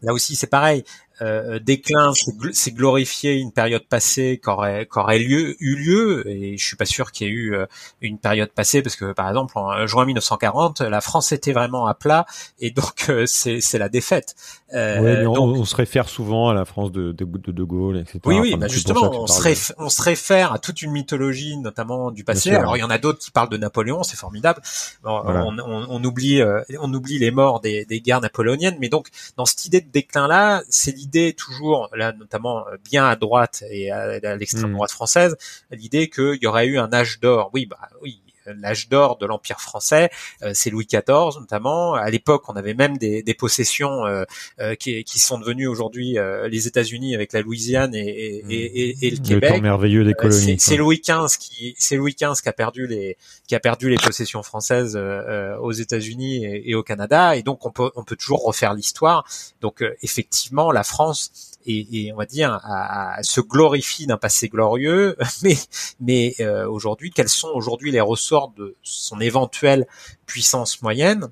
là 0.03 0.13
aussi 0.13 0.35
c'est 0.35 0.45
pareil. 0.45 0.83
Euh, 1.21 1.59
déclin, 1.59 2.13
c'est 2.13 2.31
gl- 2.35 2.53
c'est 2.53 2.71
glorifier 2.71 3.33
une 3.33 3.51
période 3.51 3.85
passée 3.87 4.39
qu'aurait 4.43 4.85
qu'aurait 4.87 5.19
lieu 5.19 5.55
eu 5.59 5.75
lieu, 5.75 6.27
et 6.27 6.57
je 6.57 6.65
suis 6.65 6.75
pas 6.75 6.85
sûr 6.85 7.11
qu'il 7.11 7.27
y 7.27 7.29
ait 7.29 7.33
eu 7.33 7.55
euh, 7.55 7.65
une 8.01 8.17
période 8.17 8.51
passée, 8.51 8.81
parce 8.81 8.95
que 8.95 9.13
par 9.13 9.27
exemple 9.29 9.57
en 9.57 9.85
juin 9.85 10.05
1940, 10.05 10.81
la 10.81 10.99
France 11.01 11.31
était 11.31 11.53
vraiment 11.53 11.85
à 11.85 11.93
plat, 11.93 12.25
et 12.59 12.71
donc 12.71 13.05
euh, 13.09 13.25
c'est 13.27 13.61
c'est 13.61 13.77
la 13.77 13.89
défaite. 13.89 14.35
Euh, 14.73 14.99
Ouais, 15.01 15.25
on, 15.27 15.65
se 15.65 15.75
réfère 15.75 16.07
souvent 16.09 16.49
à 16.49 16.53
la 16.53 16.65
France 16.65 16.91
de 16.91 17.11
De, 17.11 17.25
de, 17.25 17.51
de 17.51 17.63
Gaulle, 17.63 17.97
etc. 17.99 18.19
oui, 18.25 18.39
oui, 18.39 18.49
Enfin, 18.51 18.57
bah 18.61 18.67
ça 18.69 18.73
justement, 18.73 19.11
on 19.23 19.27
se, 19.27 19.37
de- 19.39 19.43
réf- 19.47 19.73
on 19.77 19.89
se 19.89 20.01
réfère 20.01 20.53
à 20.53 20.59
toute 20.59 20.81
une 20.81 20.91
mythologie, 20.91 21.57
notamment 21.57 22.09
du 22.09 22.23
passé. 22.23 22.49
sûr. 22.49 22.59
Alors, 22.59 22.77
il 22.77 22.79
y 22.79 22.83
en 22.83 22.89
a 22.89 22.97
d'autres 22.97 23.19
qui 23.19 23.31
parlent 23.31 23.49
de 23.49 23.57
Napoléon, 23.57 24.01
c'est 24.03 24.17
formidable. 24.17 24.61
Bon, 25.03 25.21
Voilà. 25.23 25.45
on, 25.45 25.59
on- 25.59 25.87
on 25.89 26.03
oublie, 26.03 26.41
euh, 26.41 26.61
on 26.79 26.91
oublie 26.93 27.19
les 27.19 27.31
morts 27.31 27.59
des, 27.59 27.85
des 27.85 27.99
guerres 28.01 28.21
napoléoniennes, 28.21 28.77
mais 28.79 28.89
donc 28.89 29.09
dans 29.37 29.45
cette 29.45 29.65
idée 29.65 29.81
de 29.81 29.89
déclin-là, 29.91 30.63
c'est 30.69 30.95
l'idée 30.95 31.10
toujours, 31.37 31.89
là 31.95 32.11
notamment 32.13 32.67
euh, 32.67 32.77
bien 32.83 33.05
à 33.07 33.15
droite 33.15 33.63
et 33.69 33.91
à, 33.91 34.19
à 34.23 34.35
l'extrême 34.35 34.71
Mm. 34.71 34.73
droite 34.73 34.91
française, 34.91 35.37
l'idée 35.71 36.09
qu'il 36.09 36.39
y 36.41 36.47
aurait 36.47 36.65
eu 36.67 36.77
un 36.79 36.91
âge 36.93 37.19
d'or. 37.19 37.49
Oui, 37.53 37.65
bah 37.65 37.77
oui. 38.01 38.21
L'âge 38.45 38.89
d'or 38.89 39.17
de 39.17 39.25
l'Empire 39.25 39.59
français, 39.61 40.09
euh, 40.43 40.51
c'est 40.53 40.69
Louis 40.69 40.85
XIV 40.85 41.39
notamment. 41.39 41.93
À 41.93 42.09
l'époque, 42.09 42.43
on 42.49 42.53
avait 42.53 42.73
même 42.73 42.97
des, 42.97 43.21
des 43.23 43.33
possessions 43.33 44.05
euh, 44.05 44.23
euh, 44.59 44.75
qui, 44.75 45.03
qui 45.03 45.19
sont 45.19 45.37
devenues 45.37 45.67
aujourd'hui 45.67 46.17
euh, 46.17 46.47
les 46.47 46.67
États-Unis 46.67 47.13
avec 47.15 47.33
la 47.33 47.41
Louisiane 47.41 47.93
et, 47.95 47.99
et, 47.99 48.43
et, 48.49 48.89
et- 48.89 49.07
et 49.07 49.09
le 49.11 49.17
le 49.17 49.23
Québec. 49.23 49.49
temps 49.51 49.61
merveilleux 49.61 50.03
des 50.03 50.11
Euh, 50.11 50.13
colonies. 50.13 50.59
c'est- 50.59 50.77
Louis 50.77 51.01
XV 51.05 51.37
qui, 51.39 51.75
c'est 51.77 51.95
Louis 51.95 52.15
XV 52.19 52.41
qui 52.41 52.49
a 52.49 52.53
perdu 52.53 52.87
les, 52.87 53.17
qui 53.47 53.55
a 53.55 53.59
perdu 53.59 53.89
les 53.89 53.97
possessions 53.97 54.41
françaises 54.43 54.95
euh, 54.95 54.99
euh, 54.99 55.57
aux 55.57 55.71
États-Unis 55.71 56.43
et, 56.45 56.71
et 56.71 56.75
au 56.75 56.83
Canada, 56.83 57.35
et 57.35 57.43
donc 57.43 57.65
on 57.65 57.71
peut, 57.71 57.91
on 57.95 58.03
peut 58.03 58.15
toujours 58.15 58.43
refaire 58.43 58.73
l'histoire. 58.73 59.25
Donc 59.61 59.81
euh, 59.83 59.95
effectivement, 60.01 60.71
la 60.71 60.83
France 60.83 61.31
et, 61.65 62.11
on 62.13 62.17
va 62.17 62.25
dire 62.25 62.59
à, 62.63 63.21
se 63.23 63.41
glorifie 63.41 64.07
d'un 64.07 64.17
passé 64.17 64.49
glorieux, 64.49 65.15
mais 65.43 65.57
mais 65.99 66.35
euh, 66.39 66.67
aujourd'hui, 66.67 67.11
quels 67.11 67.29
sont 67.29 67.49
aujourd'hui 67.49 67.91
les 67.91 68.01
ressorts 68.01 68.51
de 68.51 68.75
son 68.83 69.19
éventuelle 69.19 69.87
puissance 70.25 70.81
moyenne? 70.81 71.29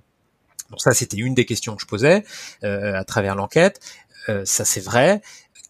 Donc 0.70 0.82
ça, 0.82 0.92
c'était 0.94 1.18
une 1.18 1.34
des 1.34 1.46
questions 1.46 1.76
que 1.76 1.82
je 1.82 1.88
posais 1.88 2.24
euh, 2.64 2.94
à 2.94 3.04
travers 3.04 3.36
l'enquête. 3.36 3.80
Euh, 4.30 4.46
ça, 4.46 4.66
c'est 4.66 4.82
vrai 4.82 5.22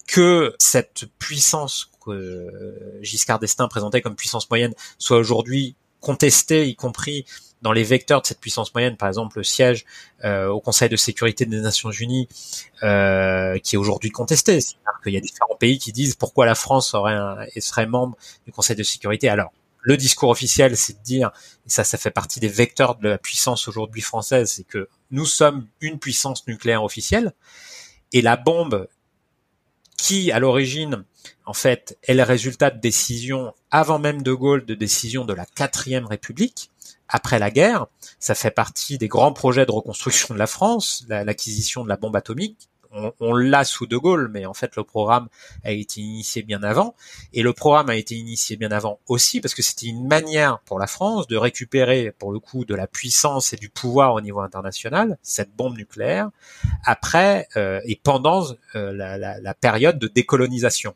que 0.08 0.54
cette 0.58 1.06
puissance 1.20 1.92
que 2.04 3.00
Giscard 3.02 3.40
d'Estaing 3.40 3.68
présentait 3.68 4.02
comme 4.02 4.16
puissance 4.16 4.50
moyenne 4.50 4.74
soit 4.98 5.18
aujourd'hui 5.18 5.76
contestée, 6.00 6.68
y 6.68 6.76
compris 6.76 7.26
dans 7.62 7.72
les 7.72 7.84
vecteurs 7.84 8.22
de 8.22 8.28
cette 8.28 8.40
puissance 8.40 8.74
moyenne, 8.74 8.96
par 8.96 9.08
exemple 9.08 9.38
le 9.38 9.44
siège 9.44 9.86
euh, 10.24 10.48
au 10.48 10.62
Conseil 10.62 10.90
de 10.90 10.96
sécurité 10.96 11.46
des 11.46 11.60
Nations 11.60 11.92
Unies, 11.92 12.28
euh, 12.84 13.58
qui 13.60 13.76
est 13.76 13.78
aujourd'hui 13.78 14.12
contesté. 14.12 14.62
C'est-à-dire 14.62 15.00
qu'il 15.04 15.14
y 15.14 15.18
a 15.18 15.22
différents 15.22 15.56
pays 15.56 15.78
qui 15.78 15.92
disent 15.92 16.16
pourquoi 16.16 16.46
la 16.46 16.56
France 16.56 16.94
aurait 16.94 17.14
un, 17.14 17.38
serait 17.60 17.88
membre 17.88 18.18
du 18.46 18.52
Conseil 18.52 18.76
de 18.76 18.84
sécurité. 18.84 19.30
Alors, 19.30 19.52
le 19.82 19.98
discours 19.98 20.30
officiel, 20.30 20.76
c'est 20.76 21.00
de 21.00 21.04
dire, 21.04 21.32
et 21.66 21.70
ça, 21.70 21.84
ça 21.84 21.98
fait 21.98 22.12
partie 22.12 22.40
des 22.40 22.50
vecteurs 22.50 22.96
de 22.96 23.10
la 23.10 23.18
puissance 23.18 23.68
aujourd'hui 23.68 24.02
française, 24.02 24.52
c'est 24.52 24.66
que 24.66 24.90
nous 25.12 25.26
sommes 25.26 25.68
une 25.82 26.00
puissance 26.00 26.46
nucléaire 26.48 26.84
officielle, 26.84 27.34
et 28.12 28.22
la 28.22 28.36
bombe 28.36 28.88
qui, 29.98 30.32
à 30.32 30.40
l'origine, 30.40 31.04
en 31.46 31.54
fait, 31.54 31.98
est 32.04 32.14
le 32.14 32.24
résultat 32.24 32.72
de 32.72 32.80
décisions 32.80 33.54
avant 33.72 34.00
même 34.00 34.22
de 34.22 34.34
Gaulle, 34.34 34.66
de 34.66 34.76
décisions 34.76 35.26
de 35.26 35.34
la 35.34 35.46
quatrième 35.46 36.06
République, 36.06 36.72
après 37.10 37.40
la 37.40 37.52
guerre. 37.52 37.88
Ça 38.20 38.36
fait 38.36 38.52
partie 38.52 38.98
des 38.98 39.08
grands 39.08 39.34
projets 39.34 39.66
de 39.66 39.72
reconstruction 39.72 40.34
de 40.34 40.40
la 40.40 40.48
France, 40.48 41.04
la- 41.10 41.24
l'acquisition 41.26 41.84
de 41.84 41.90
la 41.90 41.98
bombe 41.98 42.16
atomique. 42.16 42.70
On, 42.92 43.14
on 43.20 43.36
l'a 43.36 43.66
sous 43.66 43.86
De 43.86 43.98
Gaulle, 43.98 44.30
mais 44.34 44.48
en 44.48 44.56
fait 44.56 44.76
le 44.76 44.84
programme 44.84 45.28
a 45.64 45.72
été 45.72 46.02
initié 46.02 46.42
bien 46.42 46.64
avant. 46.64 46.96
Et 47.34 47.44
le 47.44 47.54
programme 47.54 47.90
a 47.92 47.96
été 47.96 48.16
initié 48.16 48.56
bien 48.56 48.72
avant 48.72 49.00
aussi 49.08 49.42
parce 49.42 49.54
que 49.54 49.62
c'était 49.62 49.86
une 49.86 50.08
manière 50.08 50.58
pour 50.66 50.80
la 50.80 50.88
France 50.88 51.28
de 51.28 51.38
récupérer, 51.38 52.12
pour 52.18 52.32
le 52.32 52.40
coup, 52.40 52.66
de 52.66 52.74
la 52.74 52.88
puissance 52.88 53.54
et 53.54 53.58
du 53.58 53.70
pouvoir 53.70 54.16
au 54.16 54.22
niveau 54.22 54.40
international, 54.40 55.20
cette 55.22 55.56
bombe 55.56 55.78
nucléaire, 55.78 56.30
après 56.84 57.48
euh, 57.58 57.80
et 57.86 57.96
pendant 57.96 58.48
euh, 58.76 58.92
la, 58.92 59.20
la- 59.20 59.40
la 59.40 59.54
période 59.54 60.00
de 60.00 60.08
décolonisation. 60.08 60.96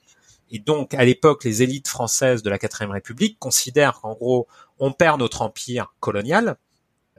Et 0.52 0.60
donc, 0.60 0.94
à 0.94 1.04
l'époque, 1.04 1.44
les 1.44 1.64
élites 1.64 1.88
françaises 1.88 2.44
de 2.44 2.50
la 2.50 2.60
quatrième 2.60 2.92
République 2.92 3.38
considèrent 3.40 4.02
qu'en 4.02 4.14
gros, 4.14 4.48
on 4.84 4.92
perd 4.92 5.18
notre 5.20 5.42
empire 5.42 5.94
colonial, 6.02 6.58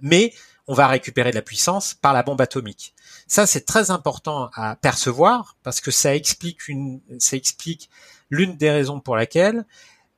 mais 0.02 0.34
on 0.66 0.74
va 0.74 0.86
récupérer 0.86 1.30
de 1.30 1.34
la 1.34 1.42
puissance 1.42 1.94
par 1.94 2.12
la 2.12 2.22
bombe 2.22 2.42
atomique. 2.42 2.94
Ça, 3.26 3.46
c'est 3.46 3.64
très 3.64 3.90
important 3.90 4.50
à 4.54 4.76
percevoir 4.76 5.56
parce 5.62 5.80
que 5.80 5.90
ça 5.90 6.14
explique 6.14 6.68
une, 6.68 7.00
ça 7.18 7.36
explique 7.36 7.88
l'une 8.28 8.58
des 8.58 8.70
raisons 8.70 9.00
pour 9.00 9.16
laquelle, 9.16 9.64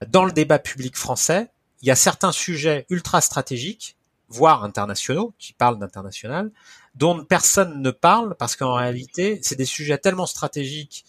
dans 0.09 0.24
le 0.24 0.32
débat 0.32 0.59
public 0.59 0.97
français, 0.97 1.49
il 1.82 1.88
y 1.88 1.92
a 1.92 1.97
certains 1.97 2.32
sujets 2.32 2.84
ultra 2.90 3.20
stratégiques, 3.20 3.97
voire 4.28 4.64
internationaux, 4.64 5.32
qui 5.38 5.53
parlent 5.53 5.78
d'international, 5.78 6.51
dont 6.97 7.24
personne 7.24 7.80
ne 7.80 7.90
parle 7.92 8.34
parce 8.34 8.57
qu'en 8.57 8.74
réalité, 8.74 9.38
c'est 9.42 9.55
des 9.55 9.64
sujets 9.66 9.99
tellement 9.99 10.26
stratégiques 10.26 11.05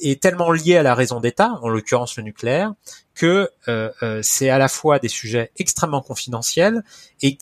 et 0.00 0.16
tellement 0.16 0.50
liés 0.52 0.76
à 0.76 0.82
la 0.82 0.94
raison 0.94 1.20
d'État, 1.20 1.58
en 1.62 1.68
l'occurrence 1.68 2.16
le 2.16 2.22
nucléaire, 2.22 2.74
que 3.14 3.50
euh, 3.68 3.90
euh, 4.02 4.20
c'est 4.22 4.48
à 4.48 4.58
la 4.58 4.68
fois 4.68 4.98
des 4.98 5.08
sujets 5.08 5.50
extrêmement 5.56 6.02
confidentiels 6.02 6.84
et, 7.22 7.38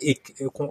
et, 0.00 0.20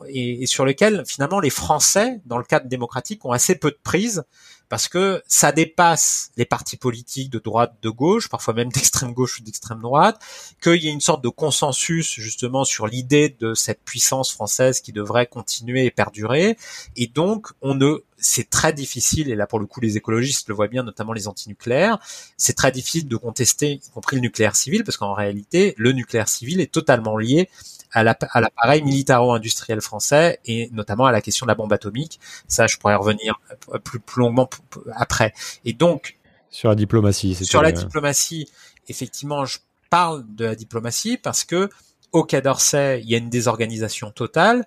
et- 0.10 0.42
et 0.44 0.46
sur 0.48 0.66
lesquels 0.66 1.04
finalement 1.08 1.40
les 1.40 1.50
Français, 1.52 2.20
dans 2.26 2.38
le 2.38 2.44
cadre 2.44 2.68
démocratique, 2.68 3.24
ont 3.26 3.32
assez 3.32 3.56
peu 3.56 3.70
de 3.72 3.78
prise 3.84 4.24
parce 4.70 4.88
que 4.88 5.24
ça 5.28 5.52
dépasse 5.52 6.30
les 6.38 6.46
partis 6.46 6.78
politiques 6.78 7.32
de 7.32 7.40
droite, 7.40 7.74
de 7.82 7.90
gauche, 7.90 8.30
parfois 8.30 8.54
même 8.54 8.70
d'extrême 8.70 9.14
gauche 9.14 9.40
ou 9.40 9.44
d'extrême 9.44 9.82
droite, 9.82 10.20
qu'il 10.62 10.76
y 10.84 10.88
ait 10.88 10.92
une 10.92 11.02
sorte 11.02 11.24
de 11.24 11.30
consensus 11.30 12.14
justement 12.20 12.64
sur 12.66 12.86
l'idée 12.88 13.36
de 13.40 13.56
cette 13.56 13.82
puissance 13.84 14.32
française 14.32 14.80
qui 14.82 14.92
devrait 14.94 15.26
continuer 15.26 15.86
et 15.86 15.92
perdurer, 15.92 16.56
et 16.96 17.08
donc 17.08 17.48
on 17.62 17.74
ne 17.76 18.04
c'est 18.20 18.50
très 18.50 18.74
difficile, 18.74 19.30
et 19.30 19.36
là 19.36 19.48
pour 19.48 19.60
le 19.60 19.66
coup 19.66 19.80
les 19.80 19.98
écologistes 19.98 20.48
le 20.50 20.56
voient 20.56 20.68
bien, 20.68 20.84
notamment 20.84 21.14
les 21.14 21.28
antinucléaires, 21.28 22.00
c'est 22.38 22.54
très 22.54 22.72
difficile 22.72 23.08
de 23.08 23.16
contester, 23.16 23.74
y 23.74 23.90
compris 23.94 24.18
le 24.18 24.22
nucléaire 24.22 24.56
civil, 24.56 24.84
parce 24.84 24.98
qu'en 24.98 25.14
réalité, 25.14 25.74
le 25.78 25.92
nucléaire 25.92 26.28
civil 26.28 26.62
est 26.62 26.72
totalement 26.72 27.18
lié 27.18 27.50
à 27.92 28.04
l'appareil 28.04 28.84
militaro-industriel 28.84 29.82
français 29.82 30.40
et 30.46 30.70
notamment 30.72 31.06
à 31.06 31.12
la 31.12 31.22
question 31.22 31.46
de 31.46 31.50
la 31.50 31.56
bombe 31.56 31.74
atomique. 31.74 32.20
Ça, 32.48 32.68
je 32.68 32.78
pourrais 32.78 32.96
revenir 32.96 33.40
plus, 33.84 34.00
plus 34.00 34.22
longuement 34.22 34.48
après. 34.96 35.34
Et 35.66 35.74
donc, 35.74 36.18
sur 36.52 36.70
la 36.70 36.76
diplomatie, 36.76 37.34
sur 37.34 37.62
la 37.62 37.72
diplomatie, 37.72 38.48
effectivement, 38.88 39.46
je 39.46 39.58
parle 39.90 40.24
de 40.36 40.46
la 40.46 40.56
diplomatie 40.56 41.18
parce 41.18 41.44
que 41.44 41.70
au 42.12 42.24
Quai 42.24 42.42
d'Orsay, 42.42 43.02
il 43.04 43.10
y 43.10 43.16
a 43.16 43.18
une 43.18 43.30
désorganisation 43.30 44.12
totale 44.12 44.66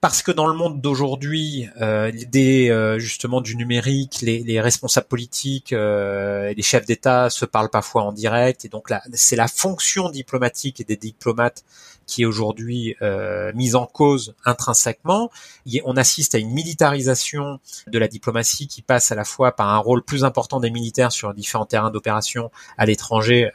parce 0.00 0.22
que 0.22 0.30
dans 0.30 0.46
le 0.46 0.54
monde 0.54 0.80
d'aujourd'hui, 0.80 1.68
euh, 1.80 2.10
l'idée 2.10 2.70
euh, 2.70 3.00
justement 3.00 3.40
du 3.40 3.56
numérique, 3.56 4.20
les, 4.22 4.44
les 4.44 4.60
responsables 4.60 5.08
politiques 5.08 5.72
euh, 5.72 6.48
et 6.48 6.54
les 6.54 6.62
chefs 6.62 6.86
d'État 6.86 7.30
se 7.30 7.44
parlent 7.44 7.70
parfois 7.70 8.02
en 8.04 8.12
direct, 8.12 8.64
et 8.64 8.68
donc 8.68 8.90
là, 8.90 9.02
c'est 9.12 9.34
la 9.34 9.48
fonction 9.48 10.08
diplomatique 10.08 10.80
et 10.80 10.84
des 10.84 10.96
diplomates 10.96 11.64
qui 12.06 12.22
est 12.22 12.26
aujourd'hui 12.26 12.94
euh, 13.02 13.52
mise 13.54 13.74
en 13.74 13.86
cause 13.86 14.34
intrinsèquement. 14.44 15.30
On 15.84 15.96
assiste 15.96 16.34
à 16.34 16.38
une 16.38 16.50
militarisation 16.50 17.58
de 17.86 17.98
la 17.98 18.08
diplomatie 18.08 18.68
qui 18.68 18.82
passe 18.82 19.12
à 19.12 19.14
la 19.14 19.24
fois 19.24 19.52
par 19.52 19.68
un 19.68 19.78
rôle 19.78 20.02
plus 20.02 20.24
important 20.24 20.60
des 20.60 20.70
militaires 20.70 21.12
sur 21.12 21.34
différents 21.34 21.66
terrains 21.66 21.90
d'opération 21.90 22.50
à 22.78 22.86
l'étranger. 22.86 23.50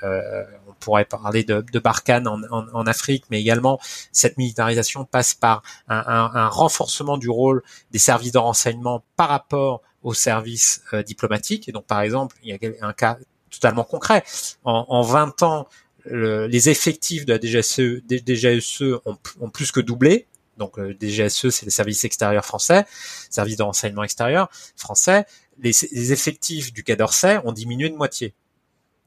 Euh, 0.84 0.90
on 0.94 0.94
pourrait 0.94 1.06
parler 1.06 1.44
de, 1.44 1.64
de 1.72 1.80
Barkhane 1.80 2.28
en, 2.28 2.42
en, 2.52 2.68
en, 2.74 2.86
Afrique, 2.88 3.26
mais 3.30 3.40
également 3.40 3.80
cette 4.12 4.38
militarisation 4.38 5.06
passe 5.06 5.34
par 5.34 5.64
un, 5.88 6.04
un, 6.06 6.32
un 6.34 6.48
renforcement 6.48 7.18
du 7.18 7.30
rôle 7.30 7.64
des 7.92 8.00
services 8.00 8.32
de 8.32 8.38
renseignement 8.38 9.04
par 9.16 9.30
rapport 9.30 9.82
aux 10.04 10.14
services 10.14 10.84
euh, 10.94 11.04
diplomatiques. 11.04 11.70
Et 11.70 11.72
donc, 11.72 11.86
par 11.86 12.02
exemple, 12.02 12.36
il 12.44 12.50
y 12.50 12.54
a 12.54 12.86
un 12.86 12.94
cas 12.94 13.18
totalement 13.50 13.84
concret. 13.84 14.24
En, 14.64 14.86
en 14.90 15.02
20 15.02 15.44
ans, 15.44 15.68
les 16.06 16.70
effectifs 16.70 17.26
de 17.26 17.34
la 17.34 17.40
DGSE, 17.40 18.02
DGSE 18.10 19.00
ont, 19.06 19.50
plus 19.50 19.72
que 19.72 19.80
doublé. 19.80 20.28
Donc 20.58 20.78
le 20.78 20.94
DGSE, 21.00 21.50
c'est 21.50 21.66
les 21.66 21.72
services 21.72 22.04
extérieurs 22.04 22.46
français, 22.46 22.86
services 23.30 23.56
de 23.56 23.64
renseignement 23.64 24.04
extérieur 24.04 24.50
français. 24.76 25.26
Les, 25.60 26.12
effectifs 26.12 26.74
du 26.74 26.84
Quai 26.84 26.98
d'Orsay 26.98 27.40
ont 27.46 27.54
diminué 27.54 27.90
de 27.90 27.96
moitié. 27.96 28.34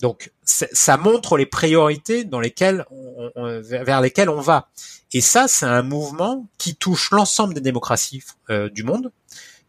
Donc 0.01 0.31
ça 0.45 0.97
montre 0.97 1.37
les 1.39 1.47
priorités 1.47 2.25
dans 2.25 2.41
lesquelles 2.41 2.85
vers 3.35 4.01
lesquelles 4.01 4.29
on 4.29 4.41
va. 4.41 4.69
Et 5.13 5.21
ça, 5.21 5.49
c'est 5.49 5.67
un 5.67 5.83
mouvement 5.83 6.47
qui 6.59 6.77
touche 6.77 7.11
l'ensemble 7.11 7.55
des 7.55 7.61
démocraties 7.61 8.23
euh, 8.51 8.69
du 8.69 8.83
monde, 8.83 9.13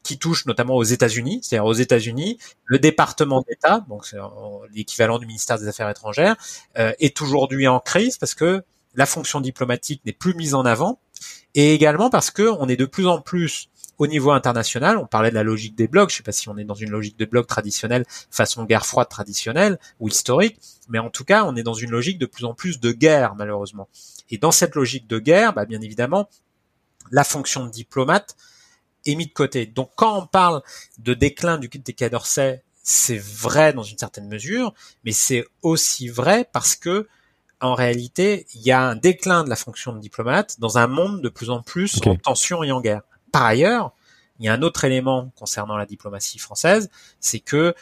qui 0.03 0.17
touche 0.17 0.45
notamment 0.45 0.75
aux 0.75 0.83
États-Unis. 0.83 1.39
C'est-à-dire 1.41 1.65
aux 1.65 1.73
États-Unis, 1.73 2.37
le 2.65 2.79
département 2.79 3.43
d'État, 3.47 3.85
donc 3.87 4.13
l'équivalent 4.73 5.19
du 5.19 5.25
ministère 5.25 5.59
des 5.59 5.67
Affaires 5.67 5.89
étrangères, 5.89 6.35
euh, 6.77 6.91
est 6.99 7.21
aujourd'hui 7.21 7.67
en 7.67 7.79
crise 7.79 8.17
parce 8.17 8.33
que 8.33 8.63
la 8.95 9.05
fonction 9.05 9.41
diplomatique 9.41 10.01
n'est 10.05 10.11
plus 10.13 10.33
mise 10.33 10.55
en 10.55 10.65
avant, 10.65 10.99
et 11.53 11.73
également 11.73 12.09
parce 12.09 12.31
que 12.31 12.49
on 12.59 12.67
est 12.67 12.75
de 12.75 12.85
plus 12.85 13.07
en 13.07 13.21
plus 13.21 13.69
au 13.97 14.07
niveau 14.07 14.31
international, 14.31 14.97
on 14.97 15.07
parlait 15.07 15.29
de 15.29 15.35
la 15.35 15.43
logique 15.43 15.75
des 15.75 15.87
blocs, 15.87 16.09
je 16.09 16.15
ne 16.15 16.17
sais 16.17 16.23
pas 16.23 16.31
si 16.31 16.49
on 16.49 16.57
est 16.57 16.63
dans 16.63 16.75
une 16.75 16.91
logique 16.91 17.17
de 17.17 17.25
blocs 17.25 17.47
traditionnelle 17.47 18.05
façon 18.29 18.65
guerre 18.65 18.85
froide 18.85 19.09
traditionnelle 19.09 19.79
ou 19.99 20.07
historique, 20.07 20.59
mais 20.89 20.99
en 20.99 21.09
tout 21.09 21.23
cas, 21.23 21.45
on 21.45 21.55
est 21.55 21.63
dans 21.63 21.73
une 21.73 21.91
logique 21.91 22.19
de 22.19 22.25
plus 22.25 22.45
en 22.45 22.53
plus 22.53 22.79
de 22.79 22.91
guerre 22.91 23.35
malheureusement. 23.35 23.89
Et 24.29 24.37
dans 24.37 24.51
cette 24.51 24.75
logique 24.75 25.07
de 25.07 25.19
guerre, 25.19 25.53
bah, 25.53 25.65
bien 25.65 25.81
évidemment, 25.81 26.29
la 27.11 27.23
fonction 27.23 27.65
de 27.65 27.71
diplomate 27.71 28.35
est 29.05 29.15
mis 29.15 29.27
de 29.27 29.33
côté. 29.33 29.65
Donc 29.65 29.91
quand 29.95 30.21
on 30.21 30.27
parle 30.27 30.61
de 30.99 31.13
déclin 31.13 31.57
du 31.57 31.67
des 31.69 31.93
Quai 31.93 32.09
d'Orsay, 32.09 32.63
c'est 32.83 33.17
vrai 33.17 33.73
dans 33.73 33.83
une 33.83 33.97
certaine 33.97 34.27
mesure, 34.27 34.73
mais 35.03 35.11
c'est 35.11 35.45
aussi 35.61 36.07
vrai 36.07 36.47
parce 36.51 36.75
que 36.75 37.07
en 37.59 37.73
réalité, 37.73 38.45
il 38.53 38.61
y 38.61 38.71
a 38.71 38.81
un 38.81 38.95
déclin 38.95 39.43
de 39.43 39.49
la 39.49 39.55
fonction 39.55 39.91
de 39.93 39.99
diplomate 39.99 40.59
dans 40.59 40.77
un 40.77 40.85
monde 40.85 41.21
de 41.21 41.29
plus 41.29 41.49
en 41.49 41.63
plus 41.63 41.99
en 42.05 42.15
tension 42.15 42.63
et 42.63 42.71
en 42.71 42.81
guerre. 42.81 43.01
Par 43.31 43.43
ailleurs, 43.43 43.93
il 44.39 44.45
y 44.45 44.49
a 44.49 44.53
un 44.53 44.61
autre 44.61 44.83
élément 44.85 45.31
concernant 45.35 45.77
la 45.77 45.85
diplomatie 45.85 46.39
française, 46.39 46.89
c'est 47.19 47.39
que 47.39 47.73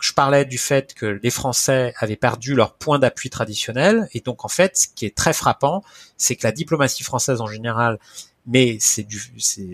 je 0.00 0.12
parlais 0.12 0.44
du 0.44 0.58
fait 0.58 0.94
que 0.94 1.20
les 1.22 1.30
Français 1.30 1.94
avaient 1.98 2.16
perdu 2.16 2.54
leur 2.54 2.74
point 2.74 2.98
d'appui 2.98 3.30
traditionnel, 3.30 4.08
et 4.12 4.20
donc 4.20 4.44
en 4.44 4.48
fait, 4.48 4.76
ce 4.76 4.88
qui 4.88 5.06
est 5.06 5.16
très 5.16 5.32
frappant, 5.32 5.84
c'est 6.16 6.34
que 6.34 6.44
la 6.44 6.52
diplomatie 6.52 7.04
française 7.04 7.40
en 7.40 7.46
général 7.46 7.98
mais 8.46 8.78
c'est 8.80 9.04
du, 9.04 9.22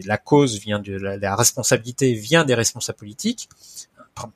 la 0.05 0.19
cause 0.19 0.59
vient 0.59 0.79
de 0.79 0.93
la, 0.93 1.37
responsabilité 1.37 2.12
vient 2.12 2.45
des 2.45 2.55
responsables 2.55 2.99
politiques 2.99 3.49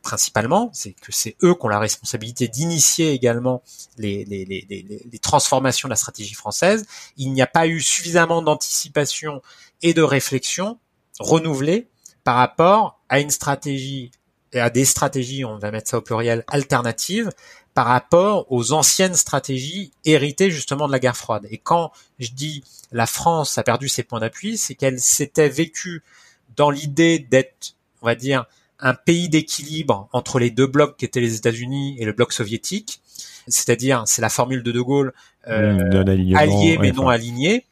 principalement, 0.00 0.70
c'est 0.72 0.92
que 0.92 1.10
c'est 1.10 1.34
eux 1.42 1.56
qui 1.56 1.66
ont 1.66 1.68
la 1.68 1.80
responsabilité 1.80 2.46
d'initier 2.46 3.10
également 3.10 3.64
les, 3.98 5.18
transformations 5.20 5.88
de 5.88 5.90
la 5.90 5.96
stratégie 5.96 6.34
française. 6.34 6.86
Il 7.16 7.32
n'y 7.32 7.42
a 7.42 7.48
pas 7.48 7.66
eu 7.66 7.80
suffisamment 7.80 8.42
d'anticipation 8.42 9.42
et 9.82 9.94
de 9.94 10.02
réflexion 10.02 10.78
renouvelée 11.18 11.88
par 12.24 12.36
rapport 12.36 13.00
à 13.08 13.20
une 13.20 13.30
stratégie 13.30 14.10
et 14.52 14.60
à 14.60 14.70
des 14.70 14.84
stratégies, 14.84 15.44
on 15.44 15.56
va 15.56 15.70
mettre 15.70 15.88
ça 15.88 15.98
au 15.98 16.02
pluriel, 16.02 16.44
alternatives 16.48 17.30
par 17.74 17.86
rapport 17.86 18.46
aux 18.50 18.72
anciennes 18.72 19.14
stratégies 19.14 19.92
héritées 20.04 20.50
justement 20.50 20.86
de 20.86 20.92
la 20.92 20.98
guerre 20.98 21.16
froide. 21.16 21.46
Et 21.50 21.56
quand 21.56 21.90
je 22.18 22.30
dis 22.32 22.62
la 22.92 23.06
France 23.06 23.56
a 23.56 23.62
perdu 23.62 23.88
ses 23.88 24.02
points 24.02 24.20
d'appui, 24.20 24.58
c'est 24.58 24.74
qu'elle 24.74 25.00
s'était 25.00 25.48
vécue 25.48 26.02
dans 26.54 26.70
l'idée 26.70 27.18
d'être, 27.18 27.76
on 28.02 28.06
va 28.06 28.14
dire, 28.14 28.44
un 28.78 28.94
pays 28.94 29.28
d'équilibre 29.28 30.08
entre 30.12 30.38
les 30.38 30.50
deux 30.50 30.66
blocs 30.66 30.96
qui 30.98 31.04
étaient 31.04 31.20
les 31.20 31.36
États-Unis 31.36 31.96
et 31.98 32.04
le 32.04 32.12
bloc 32.12 32.32
soviétique. 32.32 33.00
C'est-à-dire, 33.48 34.02
c'est 34.06 34.22
la 34.22 34.28
formule 34.28 34.62
de 34.62 34.70
De 34.70 34.80
Gaulle, 34.80 35.14
euh, 35.48 35.72
mmh, 35.72 36.36
allié 36.36 36.78
mais 36.78 36.92
non 36.92 37.08
aligné. 37.08 37.64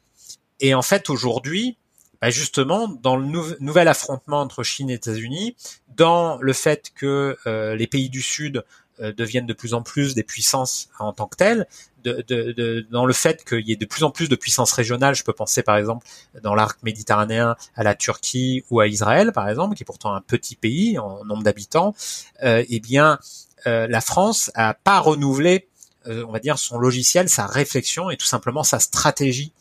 Et 0.59 0.73
en 0.73 0.81
fait, 0.81 1.09
aujourd'hui, 1.09 1.77
bah 2.21 2.29
justement, 2.29 2.87
dans 2.87 3.17
le 3.17 3.25
nouvel 3.59 3.87
affrontement 3.87 4.41
entre 4.41 4.61
Chine 4.61 4.91
et 4.91 4.93
États-Unis, 4.93 5.55
dans 5.95 6.37
le 6.39 6.53
fait 6.53 6.91
que 6.93 7.37
euh, 7.47 7.75
les 7.75 7.87
pays 7.87 8.09
du 8.09 8.21
Sud 8.21 8.63
euh, 8.99 9.11
deviennent 9.11 9.47
de 9.47 9.53
plus 9.53 9.73
en 9.73 9.81
plus 9.81 10.13
des 10.13 10.21
puissances 10.23 10.89
en 10.99 11.13
tant 11.13 11.25
que 11.25 11.35
telles, 11.35 11.67
dans 12.03 13.05
le 13.05 13.13
fait 13.13 13.43
qu'il 13.43 13.67
y 13.67 13.71
ait 13.71 13.75
de 13.75 13.85
plus 13.85 14.03
en 14.03 14.11
plus 14.11 14.29
de 14.29 14.35
puissances 14.35 14.71
régionales. 14.71 15.15
Je 15.15 15.23
peux 15.23 15.33
penser 15.33 15.63
par 15.63 15.77
exemple 15.77 16.05
dans 16.43 16.53
l'arc 16.53 16.81
méditerranéen 16.83 17.55
à 17.75 17.83
la 17.83 17.95
Turquie 17.95 18.63
ou 18.69 18.79
à 18.79 18.87
Israël 18.87 19.31
par 19.31 19.49
exemple, 19.49 19.75
qui 19.75 19.83
est 19.83 19.85
pourtant 19.85 20.13
un 20.13 20.21
petit 20.21 20.55
pays 20.55 20.99
en 20.99 21.25
nombre 21.25 21.43
d'habitants. 21.43 21.95
Euh, 22.43 22.63
eh 22.69 22.79
bien, 22.79 23.19
la 23.65 24.01
France 24.01 24.51
a 24.55 24.73
pas 24.73 24.99
renouvelé, 24.99 25.67
on 26.07 26.31
va 26.31 26.39
dire, 26.39 26.57
son 26.57 26.79
logiciel, 26.79 27.29
sa 27.29 27.45
réflexion 27.45 28.09
et 28.09 28.17
tout 28.17 28.25
simplement 28.25 28.63
sa 28.63 28.79
stratégie 28.79 29.53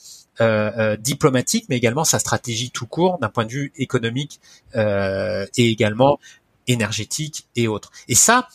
diplomatique, 0.99 1.67
mais 1.69 1.77
également 1.77 2.05
sa 2.05 2.19
stratégie 2.19 2.71
tout 2.71 2.87
court 2.87 3.19
d'un 3.19 3.29
point 3.29 3.45
de 3.45 3.53
vue 3.53 3.73
économique 3.77 4.41
euh, 4.75 5.47
et 5.57 5.71
également 5.71 6.19
énergétique 6.67 7.47
et 7.57 7.69
autres. 7.69 7.91
Et 8.09 8.15
ça, 8.15 8.49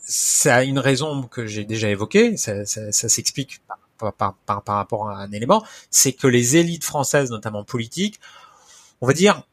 ça 0.00 0.56
a 0.56 0.62
une 0.64 0.78
raison 0.78 1.22
que 1.22 1.46
j'ai 1.46 1.64
déjà 1.64 1.88
évoquée, 1.88 2.36
ça, 2.36 2.64
s'explique 2.92 3.62
par, 3.98 4.36
rapport 4.46 5.08
à 5.08 5.22
un 5.22 5.32
élément, 5.32 5.64
c'est 5.90 6.12
que 6.12 6.26
les 6.26 6.56
élites 6.56 6.84
françaises, 6.84 7.30
notamment 7.30 7.64
politiques, 7.64 8.18
on 9.00 9.06
va 9.06 9.12
dire, 9.12 9.46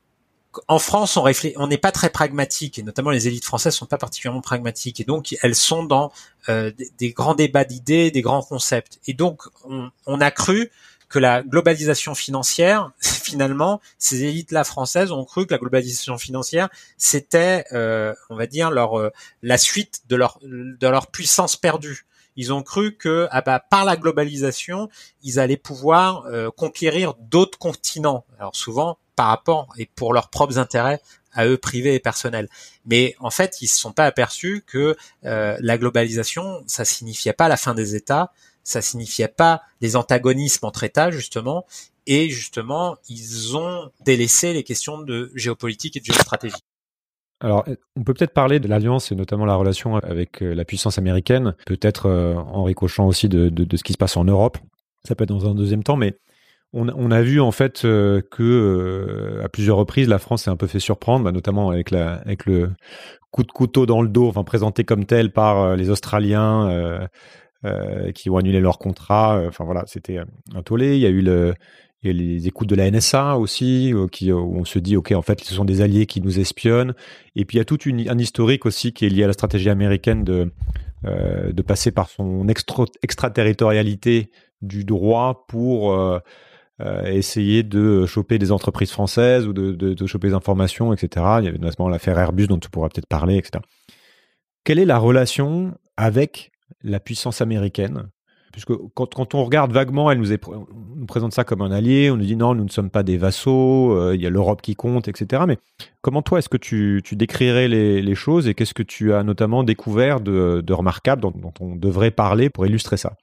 en 0.68 0.80
France, 0.80 1.18
on 1.18 1.68
n'est 1.68 1.78
pas 1.78 1.92
très 1.92 2.10
pragmatique, 2.10 2.80
et 2.80 2.84
notamment 2.84 3.12
les 3.12 3.28
élites 3.28 3.46
françaises 3.46 3.76
sont 3.76 3.86
pas 3.86 4.00
particulièrement 4.00 4.42
pragmatiques, 4.42 5.00
et 5.00 5.04
donc 5.04 5.36
elles 5.44 5.54
sont 5.54 5.84
dans 5.84 6.12
euh, 6.50 6.72
des, 6.98 7.12
grands 7.12 7.36
débats 7.36 7.66
d'idées, 7.66 8.10
des 8.10 8.24
grands 8.24 8.42
concepts. 8.42 9.00
Et 9.06 9.14
donc, 9.14 9.44
on, 9.64 9.92
on 10.08 10.20
a 10.20 10.32
cru 10.32 10.72
que 11.10 11.20
la 11.20 11.42
globalisation 11.42 12.16
financière, 12.16 12.92
finalement, 13.02 13.82
ces 13.98 14.24
élites-là 14.24 14.64
françaises 14.64 15.12
ont 15.12 15.26
cru 15.26 15.46
que 15.46 15.54
la 15.54 15.58
globalisation 15.58 16.18
financière, 16.18 16.70
c'était, 16.98 17.66
euh, 17.74 18.14
on 18.30 18.36
va 18.36 18.46
dire, 18.46 18.72
leur 18.72 18.98
euh, 18.98 19.12
la 19.42 19.58
suite 19.58 20.04
de 20.08 20.16
leur 20.16 20.40
de 20.44 20.88
leur 20.88 21.08
puissance 21.08 21.56
perdue. 21.56 22.06
Ils 22.36 22.54
ont 22.54 22.64
cru 22.64 22.96
que 22.96 23.28
ah 23.32 23.42
bah, 23.42 23.60
par 23.60 23.84
la 23.84 23.98
globalisation, 23.98 24.90
ils 25.24 25.40
allaient 25.40 25.58
pouvoir 25.58 26.26
euh, 26.28 26.52
conquérir 26.52 27.16
d'autres 27.16 27.58
continents. 27.58 28.24
Alors 28.40 28.56
souvent 28.56 28.98
par 29.16 29.28
rapport 29.28 29.68
et 29.78 29.88
pour 29.96 30.14
leurs 30.14 30.30
propres 30.30 30.60
intérêts 30.60 31.02
à 31.34 31.46
eux 31.46 31.58
privés 31.58 31.96
et 31.96 32.00
personnels. 32.00 32.48
Mais 32.86 33.16
en 33.20 33.30
fait, 33.30 33.62
ils 33.62 33.68
se 33.68 33.78
sont 33.78 33.92
pas 33.92 34.06
aperçus 34.06 34.64
que 34.66 34.96
la 35.22 35.78
globalisation, 35.78 36.64
ça 36.68 36.86
signifiait 36.86 37.34
pas 37.34 37.50
la 37.50 37.58
fin 37.58 37.76
des 37.76 37.96
États, 37.96 38.32
ça 38.70 38.82
signifiait 38.82 39.28
pas 39.28 39.62
les 39.82 39.96
antagonismes 39.96 40.66
entre 40.66 40.84
États 40.84 41.12
justement, 41.12 41.66
et 42.06 42.30
justement 42.30 42.98
ils 43.10 43.58
ont 43.58 43.92
délaissé 44.06 44.54
les 44.54 44.64
questions 44.64 45.00
de 45.02 45.32
géopolitique 45.36 45.98
et 45.98 46.00
de 46.00 46.06
géostratégie. 46.06 46.64
Alors, 47.42 47.64
on 47.96 48.04
peut 48.04 48.14
peut-être 48.14 48.34
parler 48.34 48.60
de 48.60 48.68
l'alliance 48.68 49.12
et 49.12 49.16
notamment 49.16 49.46
la 49.46 49.56
relation 49.56 49.96
avec 49.96 50.44
euh, 50.44 50.54
la 50.54 50.66
puissance 50.66 50.98
américaine, 50.98 51.56
peut-être 51.66 52.08
euh, 52.08 52.36
en 52.36 52.64
ricochant 52.64 53.08
aussi 53.08 53.30
de, 53.30 53.50
ce 53.76 53.84
qui 53.84 53.94
se 53.94 53.98
passe 53.98 54.18
en 54.18 54.26
Europe. 54.26 54.58
Ça 55.08 55.16
peut 55.16 55.24
être 55.24 55.30
dans 55.30 55.50
un 55.50 55.56
deuxième 55.56 55.84
temps, 55.84 55.96
mais 55.96 56.18
on, 56.74 57.10
a 57.10 57.22
vu 57.22 57.40
en 57.40 57.52
fait 57.52 57.84
euh, 57.86 58.22
que 58.30 59.42
à 59.44 59.50
plusieurs 59.50 59.78
reprises 59.78 60.08
la 60.08 60.20
France 60.20 60.44
s'est 60.44 60.52
un 60.52 60.58
peu 60.58 60.68
fait 60.68 60.80
surprendre, 60.80 61.24
bah, 61.24 61.32
notamment 61.32 61.72
avec 61.72 61.92
avec 61.94 62.46
le 62.46 62.72
coup 63.32 63.44
de 63.44 63.52
couteau 63.52 63.88
dans 63.88 64.02
le 64.04 64.10
dos, 64.10 64.28
enfin 64.28 64.44
présenté 64.44 64.84
comme 64.84 65.06
tel 65.06 65.32
par 65.32 65.76
les 65.76 65.90
Australiens 65.90 67.08
qui 68.16 68.30
ont 68.30 68.38
annulé 68.38 68.60
leur 68.60 68.78
contrat. 68.80 69.44
Enfin 69.48 69.66
voilà, 69.66 69.84
c'était 69.88 70.18
un 70.18 70.62
tollé. 70.62 70.96
Il 70.96 71.02
y 71.02 71.06
a 71.06 71.10
eu 71.10 71.22
les 72.04 72.48
écoutes 72.48 72.70
de 72.70 72.76
la 72.76 72.90
NSA 72.90 73.38
aussi, 73.38 73.94
où 73.94 74.10
on 74.32 74.66
se 74.66 74.80
dit, 74.80 74.96
OK, 74.96 75.12
en 75.12 75.22
fait, 75.22 75.42
ce 75.42 75.54
sont 75.54 75.66
des 75.66 75.82
alliés 75.82 76.06
qui 76.06 76.22
nous 76.22 76.40
espionnent. 76.40 76.94
Et 77.36 77.46
puis, 77.46 77.58
il 77.58 77.60
y 77.60 77.62
a 77.62 77.66
tout 77.66 77.80
un 77.86 78.18
historique 78.18 78.66
aussi 78.66 78.94
qui 78.94 79.06
est 79.06 79.10
lié 79.10 79.24
à 79.24 79.28
la 79.28 79.34
stratégie 79.34 79.70
américaine 79.70 80.24
de, 80.24 80.52
passer 81.64 81.92
par 81.92 82.10
son 82.10 82.48
extraterritorialité 83.02 84.32
du 84.62 84.84
droit 84.84 85.46
pour 85.48 85.94
euh, 86.82 87.04
essayer 87.04 87.64
de 87.64 88.06
choper 88.06 88.40
des 88.40 88.54
entreprises 88.54 88.92
françaises 88.92 89.46
ou 89.46 89.52
de, 89.52 89.74
de, 89.74 89.94
de, 89.94 90.08
choper 90.08 90.30
des 90.30 90.34
informations, 90.34 90.94
etc. 90.94 91.26
Il 91.40 91.46
y 91.46 91.48
avait 91.50 91.58
notamment 91.58 91.90
l'affaire 91.90 92.18
Airbus 92.18 92.48
dont 92.48 92.58
tu 92.58 92.70
pourras 92.70 92.88
peut-être 92.88 93.08
parler, 93.08 93.36
etc. 93.36 93.62
Quelle 94.64 94.80
est 94.80 94.86
la 94.86 94.98
relation 94.98 95.78
avec 95.98 96.54
la 96.84 97.00
puissance 97.00 97.42
américaine 97.42 98.10
Puisque 98.52 98.74
quand, 98.96 99.36
on 99.36 99.44
regarde 99.44 99.72
vaguement, 99.72 100.10
elle 100.10 100.20
nous, 100.20 101.06
présente 101.06 101.34
ça 101.34 101.44
comme 101.44 101.62
un 101.62 101.72
allié, 101.72 102.10
on 102.10 102.18
nous 102.18 102.26
dit 102.26 102.36
non, 102.36 102.56
nous 102.56 102.64
ne 102.64 102.70
sommes 102.70 102.90
pas 102.90 103.04
des 103.04 103.18
vassaux, 103.18 103.92
euh, 103.96 104.16
il 104.16 104.22
y 104.22 104.26
a 104.26 104.32
l'Europe 104.32 104.64
qui 104.64 104.76
compte, 104.76 105.08
etc. 105.08 105.44
Mais 105.48 105.58
comment 106.02 106.24
toi, 106.24 106.40
est-ce 106.40 106.50
que 106.50 106.58
tu, 106.58 107.02
décrirais 107.12 107.68
les, 107.68 108.16
choses 108.16 108.48
et 108.48 108.56
qu'est-ce 108.56 108.74
que 108.74 108.82
tu 108.82 109.14
as 109.14 109.24
notamment 109.24 109.64
découvert 109.64 110.20
de, 110.20 110.74
remarquable 110.74 111.22
dont 111.22 111.54
on 111.60 111.76
devrait 111.76 112.12
parler 112.12 112.50
pour 112.50 112.66
illustrer 112.66 112.98
ça? 112.98 113.14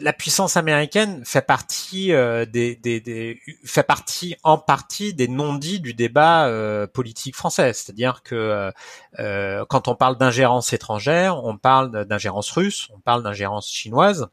La 0.00 0.12
puissance 0.12 0.56
américaine 0.56 1.24
fait 1.24 1.42
partie 1.42 2.12
euh, 2.12 2.44
des, 2.44 2.76
des, 2.76 3.00
des, 3.00 3.40
fait 3.64 3.82
partie 3.82 4.36
en 4.42 4.58
partie 4.58 5.14
des 5.14 5.28
non-dits 5.28 5.80
du 5.80 5.94
débat 5.94 6.46
euh, 6.46 6.86
politique 6.86 7.34
français. 7.34 7.72
C'est-à-dire 7.72 8.22
que 8.22 8.70
euh, 9.18 9.64
quand 9.68 9.88
on 9.88 9.94
parle 9.94 10.18
d'ingérence 10.18 10.72
étrangère, 10.72 11.42
on 11.44 11.56
parle 11.56 12.04
d'ingérence 12.04 12.50
russe, 12.50 12.88
on 12.94 13.00
parle 13.00 13.22
d'ingérence 13.22 13.68
chinoise. 13.68 14.28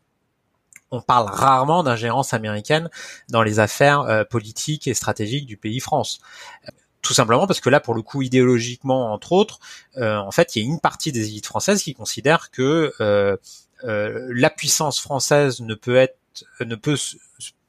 On 0.92 1.02
parle 1.02 1.28
rarement 1.30 1.84
d'ingérence 1.84 2.34
américaine 2.34 2.90
dans 3.30 3.42
les 3.42 3.60
affaires 3.60 4.26
politiques 4.30 4.88
et 4.88 4.94
stratégiques 4.94 5.48
du 5.48 5.58
pays 5.58 5.80
France 5.80 6.20
tout 7.02 7.14
simplement 7.14 7.46
parce 7.46 7.60
que 7.60 7.70
là, 7.70 7.80
pour 7.80 7.94
le 7.94 8.02
coup, 8.02 8.24
idéologiquement, 8.24 9.14
entre 9.14 9.32
autres, 9.34 9.60
en 9.96 10.32
fait, 10.32 10.56
il 10.56 10.64
y 10.64 10.66
a 10.66 10.68
une 10.68 10.80
partie 10.80 11.12
des 11.12 11.28
élites 11.28 11.46
françaises 11.46 11.84
qui 11.84 11.94
considèrent 11.94 12.50
que 12.50 12.94
euh, 13.00 13.38
la 13.86 14.50
puissance 14.50 15.00
française 15.00 15.62
ne 15.62 15.76
peut 15.76 15.96
être, 15.96 16.18
ne 16.60 16.76
peut 16.76 16.98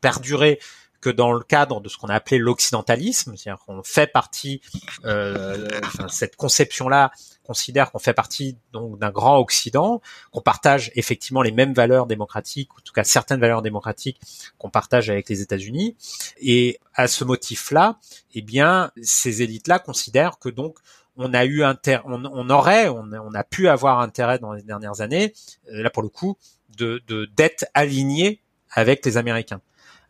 perdurer 0.00 0.58
que 1.06 1.10
dans 1.10 1.32
le 1.32 1.44
cadre 1.44 1.80
de 1.80 1.88
ce 1.88 1.96
qu'on 1.98 2.08
a 2.08 2.14
appelé 2.14 2.38
l'occidentalisme, 2.38 3.36
c'est-à-dire 3.36 3.62
qu'on 3.64 3.82
fait 3.84 4.08
partie, 4.08 4.60
euh, 5.04 5.68
enfin, 5.84 6.08
cette 6.08 6.34
conception-là 6.34 7.12
considère 7.44 7.92
qu'on 7.92 8.00
fait 8.00 8.12
partie 8.12 8.56
donc 8.72 8.98
d'un 8.98 9.10
grand 9.10 9.38
Occident, 9.38 10.00
qu'on 10.32 10.40
partage 10.40 10.90
effectivement 10.96 11.42
les 11.42 11.52
mêmes 11.52 11.74
valeurs 11.74 12.06
démocratiques, 12.06 12.74
ou 12.74 12.78
en 12.78 12.82
tout 12.82 12.92
cas 12.92 13.04
certaines 13.04 13.38
valeurs 13.38 13.62
démocratiques 13.62 14.20
qu'on 14.58 14.70
partage 14.70 15.08
avec 15.08 15.28
les 15.28 15.42
États-Unis. 15.42 15.96
Et 16.40 16.80
à 16.94 17.06
ce 17.06 17.22
motif-là, 17.22 18.00
eh 18.34 18.42
bien, 18.42 18.90
ces 19.00 19.42
élites-là 19.42 19.78
considèrent 19.78 20.40
que 20.40 20.48
donc 20.48 20.78
on 21.16 21.32
a 21.34 21.44
eu 21.44 21.62
inter 21.62 21.98
on, 22.04 22.50
aurait, 22.50 22.88
on, 22.88 23.34
a 23.34 23.44
pu 23.44 23.68
avoir 23.68 24.00
intérêt 24.00 24.38
dans 24.38 24.52
les 24.52 24.62
dernières 24.62 25.00
années, 25.00 25.32
euh, 25.72 25.82
là 25.82 25.90
pour 25.90 26.02
le 26.02 26.08
coup, 26.08 26.36
de 26.76 27.00
d'être 27.36 27.66
aligné 27.74 28.42
avec 28.70 29.04
les 29.04 29.16
Américains. 29.16 29.60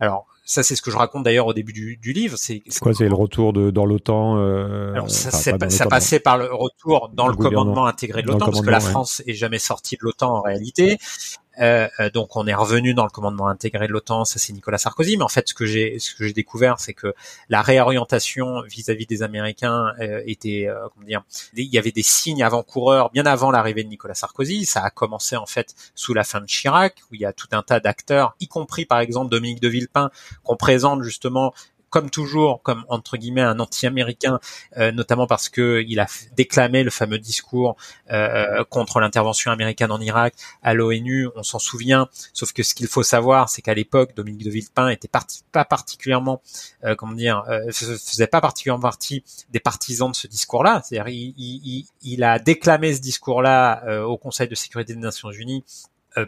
Alors 0.01 0.27
ça 0.45 0.63
c'est 0.63 0.77
ce 0.77 0.83
que 0.83 0.91
je 0.91 0.97
raconte 0.97 1.25
d'ailleurs 1.25 1.47
au 1.47 1.55
début 1.55 1.73
du, 1.73 1.97
du 1.97 2.13
livre. 2.13 2.37
C'est 2.39 2.63
quoi 2.81 2.95
C'est 2.95 3.09
le 3.09 3.15
retour 3.15 3.53
de 3.53 3.71
dans 3.71 3.85
l'OTAN. 3.85 4.39
Euh, 4.39 4.93
Alors 4.93 5.11
ça, 5.11 5.31
ça 5.31 5.87
passait 5.87 6.21
par 6.21 6.39
le 6.39 6.53
retour 6.53 7.11
dans 7.13 7.29
le, 7.29 7.35
commandement 7.35 7.87
intégré 7.87 8.23
de 8.23 8.29
l'OTAN 8.29 8.47
parce 8.47 8.61
que 8.63 8.71
la 8.71 8.81
France 8.81 9.23
est 9.27 9.35
jamais 9.35 9.59
sortie 9.59 9.97
de 9.97 10.05
l'OTAN 10.05 10.37
en 10.37 10.41
réalité. 10.43 10.99
Euh, 11.61 11.89
euh, 12.01 12.11
donc 12.11 12.37
on 12.37 12.47
est 12.47 12.55
revenu 12.55 12.95
dans 12.95 13.05
le 13.05 13.11
commandement 13.11 13.49
intégré 13.49 13.87
de 13.87 13.93
l'OTAN, 13.93 14.25
ça 14.25 14.39
c'est 14.39 14.53
Nicolas 14.53 14.79
Sarkozy. 14.79 15.17
Mais 15.17 15.25
en 15.25 15.29
fait, 15.29 15.49
ce 15.49 15.55
que 15.55 15.67
j'ai 15.67 15.99
ce 15.99 16.15
que 16.15 16.25
j'ai 16.25 16.33
découvert, 16.33 16.79
c'est 16.79 16.95
que 16.95 17.15
la 17.49 17.63
réorientation 17.63 18.63
vis-à-vis 18.63 19.07
des 19.07 19.23
Américains 19.23 19.93
euh, 20.01 20.23
était, 20.27 20.67
euh, 20.69 20.89
comment 20.93 21.07
dire, 21.07 21.23
il 21.55 21.73
y 21.73 21.79
avait 21.79 21.93
des 21.93 22.03
signes 22.03 22.43
avant-coureurs 22.43 23.11
bien 23.11 23.27
avant 23.27 23.51
l'arrivée 23.51 23.85
de 23.85 23.89
Nicolas 23.89 24.15
Sarkozy. 24.15 24.65
Ça 24.65 24.83
a 24.83 24.91
commencé 24.91 25.37
en 25.37 25.47
fait 25.47 25.75
sous 25.95 26.15
la 26.15 26.25
fin 26.25 26.41
de 26.41 26.47
Chirac, 26.47 27.03
où 27.11 27.15
il 27.15 27.21
y 27.21 27.27
a 27.27 27.33
tout 27.33 27.49
un 27.53 27.63
tas 27.63 27.81
d'acteurs, 27.81 28.37
y 28.41 28.49
compris 28.49 28.85
par 28.85 29.01
exemple 29.01 29.31
Dominique 29.31 29.61
de 29.61 29.69
Villepin, 29.69 30.11
qu'on 30.43 30.57
présente 30.57 31.03
justement 31.03 31.55
comme 31.97 32.11
toujours, 32.11 32.61
comme 32.63 32.85
entre 32.91 33.17
guillemets 33.17 33.41
un 33.41 33.59
anti-américain, 33.59 34.39
euh, 34.77 34.93
notamment 34.93 35.27
parce 35.27 35.49
que 35.49 35.83
il 35.89 35.99
a 35.99 36.07
déclamé 36.37 36.83
le 36.83 36.91
fameux 36.91 37.19
discours 37.19 37.75
euh, 38.11 38.65
contre 38.65 39.01
l'intervention 39.01 39.51
américaine 39.51 39.91
en 39.91 39.99
Irak 39.99 40.35
à 40.63 40.75
l'ONU. 40.75 41.31
On 41.37 41.43
s'en 41.43 41.59
souvient. 41.59 42.11
Sauf 42.35 42.53
que 42.53 42.63
ce 42.63 42.75
qu'il 42.75 42.87
faut 42.87 43.03
savoir, 43.03 43.49
c'est 43.49 43.63
qu'à 43.63 43.73
l'époque, 43.73 44.15
Dominique 44.15 44.45
de 44.45 44.51
Villepin 44.51 44.91
était 44.91 45.09
pas 45.09 45.65
particulièrement, 45.65 46.43
euh, 46.85 46.95
comment 46.97 47.15
dire, 47.15 47.43
faisait 47.73 48.27
pas 48.27 48.43
particulièrement 48.43 48.83
partie 48.83 49.25
des 49.49 49.61
partisans 49.61 50.11
de 50.11 50.17
ce 50.17 50.27
discours-là. 50.27 50.83
C'est-à-dire, 50.85 51.09
il, 51.09 51.33
il, 51.39 51.87
il, 52.03 52.25
a 52.25 52.39
déclamé 52.39 52.93
ce 52.93 53.01
discours-là 53.01 54.05
au 54.05 54.19
Conseil 54.19 54.49
de 54.49 54.55
sécurité 54.55 54.93
des 54.93 55.01
Nations 55.01 55.31
Unies 55.31 55.65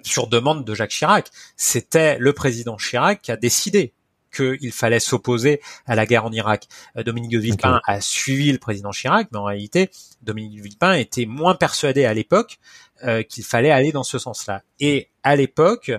sur 0.03 0.29
demande 0.29 0.65
de 0.65 0.75
Jacques 0.75 0.93
Chirac. 0.93 1.31
C'était 1.59 2.17
le 2.19 2.33
président 2.33 2.77
Chirac 2.77 3.21
qui 3.21 3.33
a 3.33 3.37
décidé 3.37 3.93
qu'il 4.41 4.73
fallait 4.73 5.01
s'opposer 5.01 5.61
à 5.87 5.95
la 5.95 6.07
guerre 6.07 6.25
en 6.25 6.33
Irak. 6.33 6.69
Euh, 6.97 7.03
Dominique 7.03 7.33
de 7.33 7.39
Villepin 7.39 7.81
a 7.87 8.01
suivi 8.01 8.53
le 8.53 8.59
président 8.59 8.91
Chirac, 8.91 9.29
mais 9.33 9.39
en 9.39 9.45
réalité, 9.45 9.91
Dominique 10.23 10.59
de 10.59 10.63
Villepin 10.63 10.93
était 10.95 11.27
moins 11.27 11.55
persuadé 11.55 12.05
à 12.05 12.15
l'époque 12.15 12.59
euh, 13.05 13.23
qu'il 13.23 13.45
fallait 13.45 13.71
aller 13.71 13.93
dans 13.93 14.03
ce 14.03 14.19
sens-là. 14.19 14.63
Et 14.81 15.11
à 15.23 15.37
l'époque, 15.37 15.93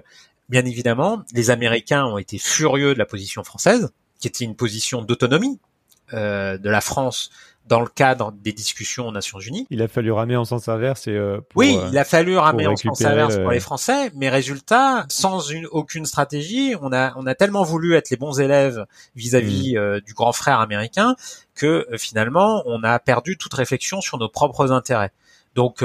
bien 0.49 0.65
évidemment, 0.65 1.23
les 1.33 1.49
Américains 1.49 2.05
ont 2.05 2.17
été 2.17 2.37
furieux 2.37 2.93
de 2.93 2.99
la 2.99 3.05
position 3.05 3.43
française, 3.43 3.89
qui 4.19 4.27
était 4.27 4.45
une 4.45 4.55
position 4.55 5.01
d'autonomie 5.01 5.59
euh, 6.13 6.57
de 6.57 6.69
la 6.69 6.81
France 6.81 7.29
dans 7.69 7.79
le 7.79 7.87
cadre 7.87 8.33
des 8.33 8.51
discussions 8.51 9.07
aux 9.07 9.11
Nations 9.11 9.39
Unies. 9.39 9.67
Il 9.69 9.81
a 9.83 9.87
fallu 9.87 10.11
ramer 10.11 10.35
en 10.35 10.43
sens 10.43 10.67
inverse 10.67 11.07
et 11.07 11.11
euh, 11.11 11.39
oui, 11.55 11.77
il 11.91 11.97
a 11.97 12.03
fallu 12.03 12.35
ramer 12.35 12.65
en 12.67 12.75
sens 12.75 13.01
inverse 13.05 13.37
pour 13.37 13.51
les 13.51 13.59
Français, 13.59 14.11
mais 14.15 14.27
résultat, 14.27 15.05
sans 15.07 15.39
une 15.39 15.67
aucune 15.67 16.05
stratégie, 16.05 16.75
on 16.81 16.91
a 16.91 17.13
on 17.15 17.27
a 17.27 17.35
tellement 17.35 17.63
voulu 17.63 17.93
être 17.93 18.09
les 18.09 18.17
bons 18.17 18.39
élèves 18.39 18.85
vis-à-vis 19.15 19.75
mm. 19.75 19.77
euh, 19.77 20.01
du 20.01 20.13
grand 20.13 20.33
frère 20.33 20.59
américain 20.59 21.15
que 21.53 21.87
finalement 21.97 22.63
on 22.65 22.83
a 22.83 22.97
perdu 22.97 23.37
toute 23.37 23.53
réflexion 23.53 24.01
sur 24.01 24.17
nos 24.17 24.29
propres 24.29 24.71
intérêts. 24.71 25.11
Donc 25.55 25.83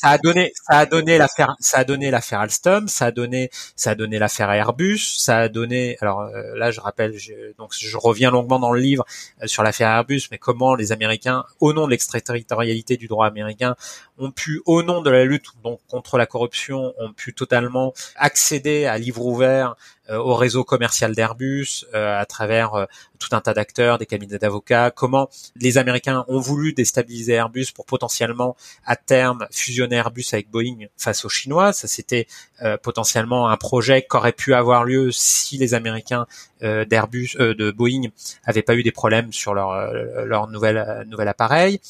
ça 0.00 0.10
a 0.10 0.18
donné, 0.18 0.52
ça 0.54 0.78
a 0.78 0.86
donné 0.86 1.18
l'affaire, 1.18 1.56
ça 1.58 1.78
a 1.78 1.84
donné 1.84 2.12
l'affaire 2.12 2.38
Alstom, 2.38 2.86
ça 2.86 3.06
a 3.06 3.10
donné, 3.10 3.50
ça 3.74 3.90
a 3.90 3.94
donné 3.96 4.20
l'affaire 4.20 4.48
Airbus, 4.52 4.98
ça 4.98 5.38
a 5.38 5.48
donné. 5.48 5.96
Alors 6.00 6.20
euh, 6.20 6.54
là, 6.54 6.70
je 6.70 6.80
rappelle, 6.80 7.18
je, 7.18 7.32
donc 7.58 7.72
je 7.76 7.96
reviens 7.96 8.30
longuement 8.30 8.60
dans 8.60 8.70
le 8.70 8.78
livre 8.78 9.04
euh, 9.42 9.48
sur 9.48 9.64
l'affaire 9.64 9.88
Airbus, 9.88 10.28
mais 10.30 10.38
comment 10.38 10.76
les 10.76 10.92
Américains, 10.92 11.44
au 11.58 11.72
nom 11.72 11.86
de 11.86 11.90
l'extraterritorialité 11.90 12.96
du 12.96 13.08
droit 13.08 13.26
américain, 13.26 13.74
ont 14.18 14.30
pu, 14.30 14.62
au 14.66 14.84
nom 14.84 15.02
de 15.02 15.10
la 15.10 15.24
lutte 15.24 15.46
donc 15.64 15.80
contre 15.88 16.16
la 16.16 16.26
corruption, 16.26 16.94
ont 16.98 17.12
pu 17.12 17.34
totalement 17.34 17.92
accéder 18.14 18.86
à 18.86 18.98
livre 18.98 19.26
ouvert 19.26 19.74
au 20.10 20.34
réseau 20.34 20.64
commercial 20.64 21.14
d'Airbus 21.14 21.84
à 21.92 22.24
travers 22.26 22.86
tout 23.18 23.28
un 23.32 23.40
tas 23.40 23.54
d'acteurs, 23.54 23.98
des 23.98 24.06
cabinets 24.06 24.38
d'avocats, 24.38 24.90
comment 24.90 25.28
les 25.56 25.78
Américains 25.78 26.24
ont 26.28 26.40
voulu 26.40 26.72
déstabiliser 26.72 27.34
Airbus 27.34 27.66
pour 27.74 27.84
potentiellement 27.86 28.56
à 28.86 28.96
terme 28.96 29.46
fusionner 29.50 29.96
Airbus 29.96 30.24
avec 30.32 30.50
Boeing 30.50 30.86
face 30.96 31.24
aux 31.24 31.28
Chinois. 31.28 31.72
Ça 31.72 31.88
c'était 31.88 32.26
euh, 32.62 32.76
potentiellement 32.76 33.48
un 33.48 33.56
projet 33.56 34.02
qui 34.02 34.16
aurait 34.16 34.32
pu 34.32 34.54
avoir 34.54 34.84
lieu 34.84 35.10
si 35.10 35.58
les 35.58 35.74
Américains 35.74 36.26
euh, 36.62 36.84
d'Airbus, 36.84 37.36
euh, 37.38 37.54
de 37.54 37.70
Boeing, 37.70 38.08
avaient 38.44 38.62
pas 38.62 38.74
eu 38.74 38.82
des 38.82 38.92
problèmes 38.92 39.32
sur 39.32 39.54
leur 39.54 39.92
leur 40.24 40.48
nouvel 40.48 41.04
nouvel 41.08 41.28
appareil. 41.28 41.80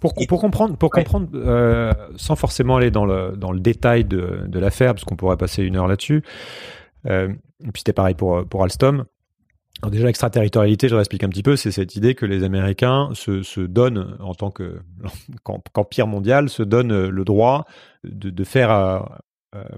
Pour, 0.00 0.14
pour, 0.28 0.40
comprendre, 0.40 0.76
pour 0.76 0.90
comprendre, 0.90 1.28
sans 2.16 2.36
forcément 2.36 2.76
aller 2.76 2.90
dans 2.90 3.04
le 3.04 3.36
dans 3.36 3.50
le 3.50 3.58
détail 3.58 4.04
de, 4.04 4.44
de 4.46 4.58
l'affaire, 4.58 4.94
parce 4.94 5.04
qu'on 5.04 5.16
pourrait 5.16 5.36
passer 5.36 5.62
une 5.64 5.76
heure 5.76 5.88
là-dessus. 5.88 6.22
et 7.06 7.26
puis 7.72 7.78
c'était 7.78 7.92
pareil 7.92 8.14
pour 8.14 8.46
pour 8.46 8.62
Alstom. 8.62 9.04
Alors 9.82 9.90
déjà, 9.92 10.06
l'extraterritorialité, 10.06 10.88
je 10.88 10.94
réexplique 10.94 11.22
un 11.22 11.28
petit 11.28 11.44
peu, 11.44 11.54
c'est 11.54 11.70
cette 11.70 11.94
idée 11.94 12.16
que 12.16 12.26
les 12.26 12.42
Américains 12.42 13.10
se, 13.12 13.42
se 13.42 13.60
donnent, 13.60 14.16
en 14.18 14.34
tant 14.34 14.52
qu'empire 15.72 16.08
mondial, 16.08 16.48
se 16.48 16.64
donnent 16.64 17.08
le 17.08 17.24
droit 17.24 17.64
de, 18.02 18.30
de 18.30 18.44
faire 18.44 19.20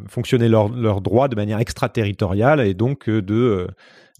fonctionner 0.08 0.48
leurs 0.48 0.68
leur 0.68 1.00
droits 1.00 1.28
de 1.28 1.36
manière 1.36 1.58
extraterritoriale 1.58 2.60
et 2.60 2.74
donc 2.74 3.08
de 3.08 3.68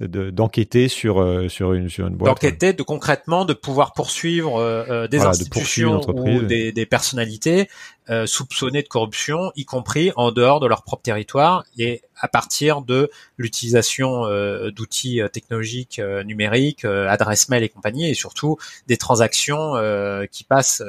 d'enquêter 0.01 0.89
sur 0.89 1.21
euh, 1.21 1.49
sur 1.49 1.73
une 1.75 1.89
sur 1.89 2.07
une 2.07 2.17
boîte. 2.17 2.31
D'enquêter, 2.31 2.73
de 2.73 2.83
concrètement 2.83 3.45
de 3.45 3.53
pouvoir 3.53 3.93
poursuivre 3.93 4.57
euh, 4.57 4.85
euh, 4.89 5.09
des 5.09 5.21
institutions 5.21 6.01
ou 6.09 6.43
des, 6.43 6.73
des 6.73 6.87
personnalités 6.87 7.69
euh, 8.09 8.27
soupçonnées 8.27 8.83
de 8.83 8.89
corruption, 8.89 9.53
y 9.57 9.65
compris 9.65 10.11
en 10.17 10.33
dehors 10.33 10.61
de 10.61 10.67
leur 10.67 10.83
propre 10.83 11.03
territoire 11.03 11.65
et 11.77 12.03
à 12.17 12.29
partir 12.29 12.83
de 12.83 13.11
l'utilisation 13.37 14.25
d'outils 14.71 15.21
technologiques 15.33 16.01
numériques, 16.25 16.85
adresses 16.85 17.49
mail 17.49 17.63
et 17.63 17.69
compagnie, 17.69 18.11
et 18.11 18.15
surtout 18.15 18.59
des 18.89 18.99
transactions 18.99 19.73
qui 20.31 20.45
passent 20.45 20.83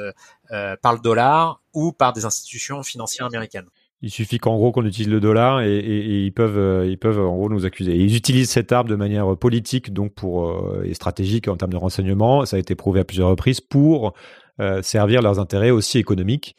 par 0.49 0.93
le 0.93 0.99
dollar 0.99 1.61
ou 1.73 1.93
par 1.93 2.11
des 2.11 2.25
institutions 2.25 2.83
financières 2.83 3.27
américaines. 3.27 3.67
Il 4.03 4.09
suffit 4.09 4.39
qu'en 4.39 4.55
gros 4.55 4.71
qu'on 4.71 4.85
utilise 4.85 5.09
le 5.09 5.19
dollar 5.19 5.61
et, 5.61 5.77
ils 5.77 6.31
peuvent 6.31 6.57
euh, 6.57 6.87
ils 6.87 6.97
peuvent 6.97 7.19
en 7.19 7.35
gros 7.35 7.49
nous 7.49 7.65
accuser. 7.65 7.95
ils 7.95 8.15
utilisent 8.15 8.49
cette 8.49 8.71
arme 8.71 8.87
de 8.87 8.95
manière 8.95 9.37
politique 9.37 9.93
donc 9.93 10.13
pour 10.13 10.49
euh, 10.49 10.83
et 10.83 10.95
stratégique 10.95 11.47
en 11.47 11.55
termes 11.55 11.71
de 11.71 11.77
renseignement. 11.77 12.45
Ça 12.45 12.55
a 12.57 12.59
été 12.59 12.73
prouvé 12.73 13.01
à 13.01 13.03
plusieurs 13.03 13.29
reprises 13.29 13.61
pour 13.61 14.13
euh, 14.59 14.81
servir 14.81 15.21
leurs 15.21 15.39
intérêts 15.39 15.69
aussi 15.69 15.99
économiques. 15.99 16.55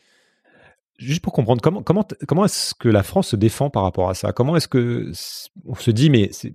Juste 0.99 1.21
pour 1.21 1.33
comprendre 1.33 1.61
comment 1.61 1.83
comment 1.83 2.07
comment 2.29 2.45
est-ce 2.45 2.75
que 2.75 2.89
la 2.89 3.03
France 3.03 3.29
se 3.29 3.37
défend 3.37 3.71
par 3.71 3.83
rapport 3.83 4.09
à 4.09 4.15
ça? 4.15 4.31
Comment 4.31 4.55
est-ce 4.55 4.69
que 4.69 5.11
on 5.67 5.75
se 5.75 5.91
dit 5.91 6.11
mais 6.11 6.31
c'est 6.33 6.53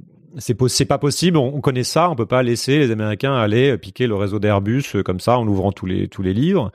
c'est 0.68 0.86
pas 0.86 1.00
possible, 1.00 1.38
on, 1.38 1.62
connaît 1.62 1.84
ça, 1.84 2.10
on 2.12 2.16
peut 2.16 2.28
pas 2.28 2.44
laisser 2.44 2.78
les 2.78 2.92
Américains 2.92 3.34
aller 3.34 3.76
piquer 3.78 4.06
le 4.08 4.16
réseau 4.16 4.40
d'Airbus 4.40 4.84
comme 5.04 5.20
ça 5.20 5.40
en 5.40 5.48
ouvrant 5.48 5.72
tous 5.72 5.86
les 5.86 6.08
tous 6.08 6.22
les 6.22 6.34
livres. 6.34 6.72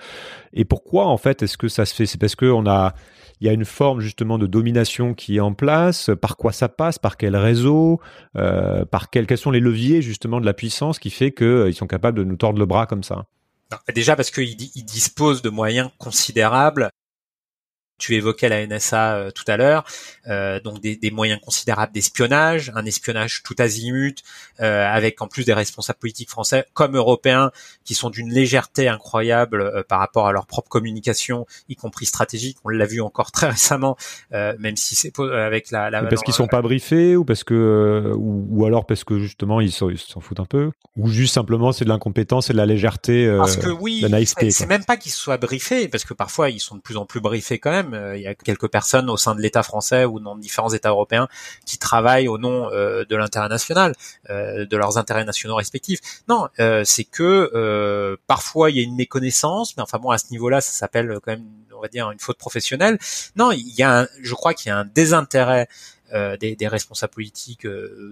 Et 0.52 0.64
pourquoi 0.64 1.06
en 1.06 1.16
fait 1.16 1.42
est-ce 1.42 1.56
que 1.56 1.68
ça 1.68 1.86
se 1.86 1.94
fait? 1.94 2.04
C'est 2.04 2.18
parce 2.18 2.34
que 2.34 2.46
on 2.46 2.66
a 2.66 2.94
il 3.42 3.46
y 3.46 3.48
a 3.48 3.52
une 3.52 3.64
forme 3.64 4.00
justement 4.00 4.38
de 4.38 4.46
domination 4.46 5.14
qui 5.14 5.38
est 5.38 5.40
en 5.40 5.52
place. 5.52 6.10
Par 6.20 6.36
quoi 6.36 6.52
ça 6.52 6.68
passe? 6.68 7.00
Par 7.00 7.16
quel 7.16 7.34
réseau? 7.34 8.00
Euh, 8.36 8.84
Par 8.84 9.10
quels 9.10 9.36
sont 9.36 9.50
les 9.50 9.58
leviers 9.58 10.00
justement 10.00 10.40
de 10.40 10.46
la 10.46 10.54
puissance 10.54 11.00
qui 11.00 11.10
fait 11.10 11.32
qu'ils 11.32 11.46
euh, 11.46 11.72
sont 11.72 11.88
capables 11.88 12.16
de 12.16 12.22
nous 12.22 12.36
tordre 12.36 12.60
le 12.60 12.66
bras 12.66 12.86
comme 12.86 13.02
ça? 13.02 13.26
Déjà 13.92 14.14
parce 14.14 14.30
qu'ils 14.30 14.56
disposent 14.56 15.42
de 15.42 15.50
moyens 15.50 15.90
considérables 15.98 16.88
tu 17.98 18.14
évoquais 18.14 18.48
la 18.48 18.66
NSA 18.66 19.14
euh, 19.14 19.30
tout 19.30 19.44
à 19.46 19.56
l'heure, 19.56 19.84
euh, 20.26 20.60
donc 20.60 20.80
des, 20.80 20.96
des, 20.96 21.10
moyens 21.10 21.40
considérables 21.40 21.92
d'espionnage, 21.92 22.72
un 22.74 22.84
espionnage 22.84 23.42
tout 23.44 23.54
azimut, 23.58 24.22
euh, 24.60 24.86
avec 24.86 25.20
en 25.22 25.28
plus 25.28 25.44
des 25.44 25.52
responsables 25.52 25.98
politiques 25.98 26.30
français 26.30 26.66
comme 26.74 26.96
européens 26.96 27.50
qui 27.84 27.94
sont 27.94 28.10
d'une 28.10 28.32
légèreté 28.32 28.88
incroyable 28.88 29.62
euh, 29.62 29.82
par 29.82 29.98
rapport 29.98 30.26
à 30.26 30.32
leur 30.32 30.46
propre 30.46 30.68
communication, 30.68 31.46
y 31.68 31.76
compris 31.76 32.06
stratégique. 32.06 32.58
On 32.64 32.68
l'a 32.68 32.86
vu 32.86 33.00
encore 33.00 33.30
très 33.32 33.50
récemment, 33.50 33.96
euh, 34.32 34.54
même 34.58 34.76
si 34.76 34.94
c'est 34.94 35.12
avec 35.18 35.70
la. 35.70 35.90
la 35.90 36.02
parce 36.04 36.22
qu'ils 36.22 36.34
sont 36.34 36.46
pas 36.46 36.62
briefés 36.62 37.16
ou 37.16 37.24
parce 37.24 37.44
que 37.44 38.12
ou, 38.16 38.46
ou 38.50 38.66
alors 38.66 38.86
parce 38.86 39.04
que 39.04 39.18
justement 39.18 39.60
ils 39.60 39.72
s'en 39.72 40.20
foutent 40.20 40.40
un 40.40 40.44
peu? 40.44 40.70
Ou 40.96 41.08
juste 41.08 41.34
simplement 41.34 41.72
c'est 41.72 41.84
de 41.84 41.90
l'incompétence 41.90 42.50
et 42.50 42.52
de 42.52 42.58
la 42.58 42.66
légèreté, 42.66 43.32
parce 43.38 43.56
que 43.56 43.70
oui, 43.70 44.04
c'est 44.50 44.66
même 44.66 44.84
pas 44.84 44.96
qu'ils 44.96 45.12
soient 45.12 45.38
briefés 45.38 45.88
parce 45.88 46.04
que 46.04 46.14
parfois 46.14 46.50
ils 46.50 46.60
sont 46.60 46.76
de 46.76 46.80
plus 46.80 46.96
en 46.96 47.06
plus 47.06 47.20
briefés 47.20 47.58
quand 47.58 47.70
même 47.70 47.91
euh, 47.94 48.16
il 48.16 48.22
y 48.22 48.26
a 48.26 48.34
quelques 48.34 48.68
personnes 48.68 49.10
au 49.10 49.16
sein 49.16 49.34
de 49.34 49.40
l'État 49.40 49.62
français 49.62 50.04
ou 50.04 50.20
dans 50.20 50.36
différents 50.36 50.72
États 50.72 50.90
européens 50.90 51.28
qui 51.66 51.78
travaillent 51.78 52.28
au 52.28 52.38
nom 52.38 52.70
euh, 52.72 53.04
de 53.04 53.16
l'intérêt 53.16 53.48
national, 53.48 53.94
euh, 54.30 54.66
de 54.66 54.76
leurs 54.76 54.98
intérêts 54.98 55.24
nationaux 55.24 55.56
respectifs. 55.56 56.00
Non, 56.28 56.48
c'est 56.84 57.04
que 57.04 58.18
parfois 58.26 58.70
il 58.70 58.76
y 58.76 58.80
a 58.80 58.82
une 58.82 58.96
méconnaissance, 58.96 59.76
mais 59.76 59.82
enfin 59.82 59.98
bon 59.98 60.10
à 60.10 60.18
ce 60.18 60.26
niveau-là, 60.30 60.60
ça 60.60 60.72
s'appelle 60.72 61.18
quand 61.22 61.32
même, 61.32 61.46
on 61.76 61.80
va 61.80 61.88
dire, 61.88 62.10
une 62.10 62.18
faute 62.18 62.38
professionnelle. 62.38 62.98
Non, 63.36 63.52
il 63.52 63.74
y 63.74 63.82
a, 63.82 64.06
je 64.20 64.34
crois 64.34 64.54
qu'il 64.54 64.68
y 64.68 64.72
a 64.72 64.78
un 64.78 64.84
désintérêt 64.84 65.68
des, 66.12 66.56
des, 66.56 66.68
responsables 66.68 67.12
politiques, 67.12 67.66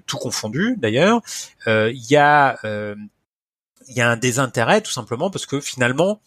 tout 0.06 0.16
confondu 0.16 0.76
d'ailleurs. 0.78 1.20
Il 1.66 2.06
y 2.10 2.16
a 2.16 2.58
il 3.90 3.96
y 3.96 4.00
a 4.00 4.08
un 4.08 4.16
désintérêt 4.16 4.80
tout 4.80 4.92
simplement 4.92 5.30
parce 5.30 5.46
que 5.46 5.60
finalement 5.60 6.20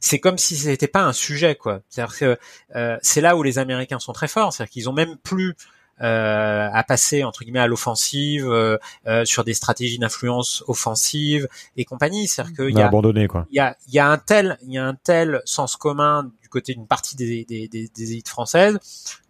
c'est 0.00 0.18
comme 0.18 0.38
si 0.38 0.56
ce 0.56 0.68
n'était 0.68 0.88
pas 0.88 1.02
un 1.02 1.12
sujet, 1.12 1.54
quoi. 1.54 1.80
C'est-à-dire 1.88 2.16
que 2.16 2.38
euh, 2.74 2.96
c'est 3.02 3.20
là 3.20 3.36
où 3.36 3.42
les 3.42 3.58
Américains 3.58 3.98
sont 3.98 4.12
très 4.12 4.28
forts, 4.28 4.52
c'est-à-dire 4.52 4.72
qu'ils 4.72 4.88
ont 4.88 4.92
même 4.92 5.16
plus 5.16 5.54
euh, 6.02 6.68
à 6.70 6.84
passer 6.84 7.24
entre 7.24 7.42
guillemets 7.42 7.60
à 7.60 7.66
l'offensive 7.66 8.46
euh, 8.46 8.76
euh 9.06 9.24
sur 9.24 9.44
des 9.44 9.54
stratégies 9.54 9.98
d'influence 9.98 10.62
offensive 10.66 11.48
et 11.78 11.86
compagnie. 11.86 12.28
C'est-à-dire 12.28 12.54
qu'il 12.54 12.76
y 12.78 12.82
a 12.82 12.86
abandonné 12.86 13.28
quoi. 13.28 13.46
Il 13.50 13.56
y 13.56 13.60
a, 13.60 13.76
il 13.88 13.94
y 13.94 13.98
a 13.98 14.06
un 14.06 14.18
tel, 14.18 14.58
il 14.62 14.72
y 14.72 14.78
a 14.78 14.84
un 14.84 14.94
tel 14.94 15.40
sens 15.46 15.76
commun 15.76 16.30
du 16.42 16.50
côté 16.50 16.74
d'une 16.74 16.86
partie 16.86 17.16
des, 17.16 17.46
des, 17.46 17.66
des, 17.68 17.88
des 17.88 18.12
élites 18.12 18.28
françaises 18.28 18.78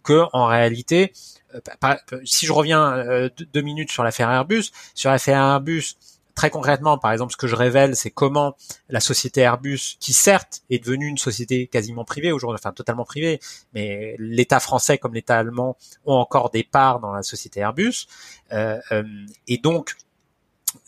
que 0.03 0.23
en 0.33 0.45
réalité, 0.45 1.13
euh, 1.55 1.95
si 2.25 2.45
je 2.45 2.51
reviens 2.51 3.29
deux 3.53 3.61
minutes 3.61 3.91
sur 3.91 4.03
l'affaire 4.03 4.29
Airbus, 4.29 4.65
sur 4.93 5.09
l'affaire 5.09 5.39
Airbus, 5.39 5.95
très 6.37 6.51
concrètement, 6.51 6.99
par 6.99 7.11
exemple, 7.11 7.31
ce 7.33 7.37
que 7.37 7.47
je 7.47 7.55
révèle, 7.55 7.95
c'est 7.95 8.11
comment 8.11 8.55
la 8.89 8.99
société 8.99 9.41
Airbus, 9.41 9.97
qui 9.99 10.13
certes 10.13 10.61
est 10.69 10.77
devenue 10.77 11.07
une 11.07 11.17
société 11.17 11.65
quasiment 11.65 12.05
privée 12.05 12.31
aujourd'hui, 12.31 12.59
enfin 12.61 12.71
totalement 12.71 13.05
privée, 13.05 13.39
mais 13.73 14.15
l'État 14.19 14.59
français 14.59 14.99
comme 14.99 15.15
l'État 15.15 15.39
allemand 15.39 15.77
ont 16.05 16.13
encore 16.13 16.51
des 16.51 16.63
parts 16.63 16.99
dans 16.99 17.11
la 17.11 17.23
société 17.23 17.61
Airbus, 17.61 18.05
euh, 18.53 18.77
euh, 18.91 19.03
et 19.47 19.57
donc, 19.57 19.95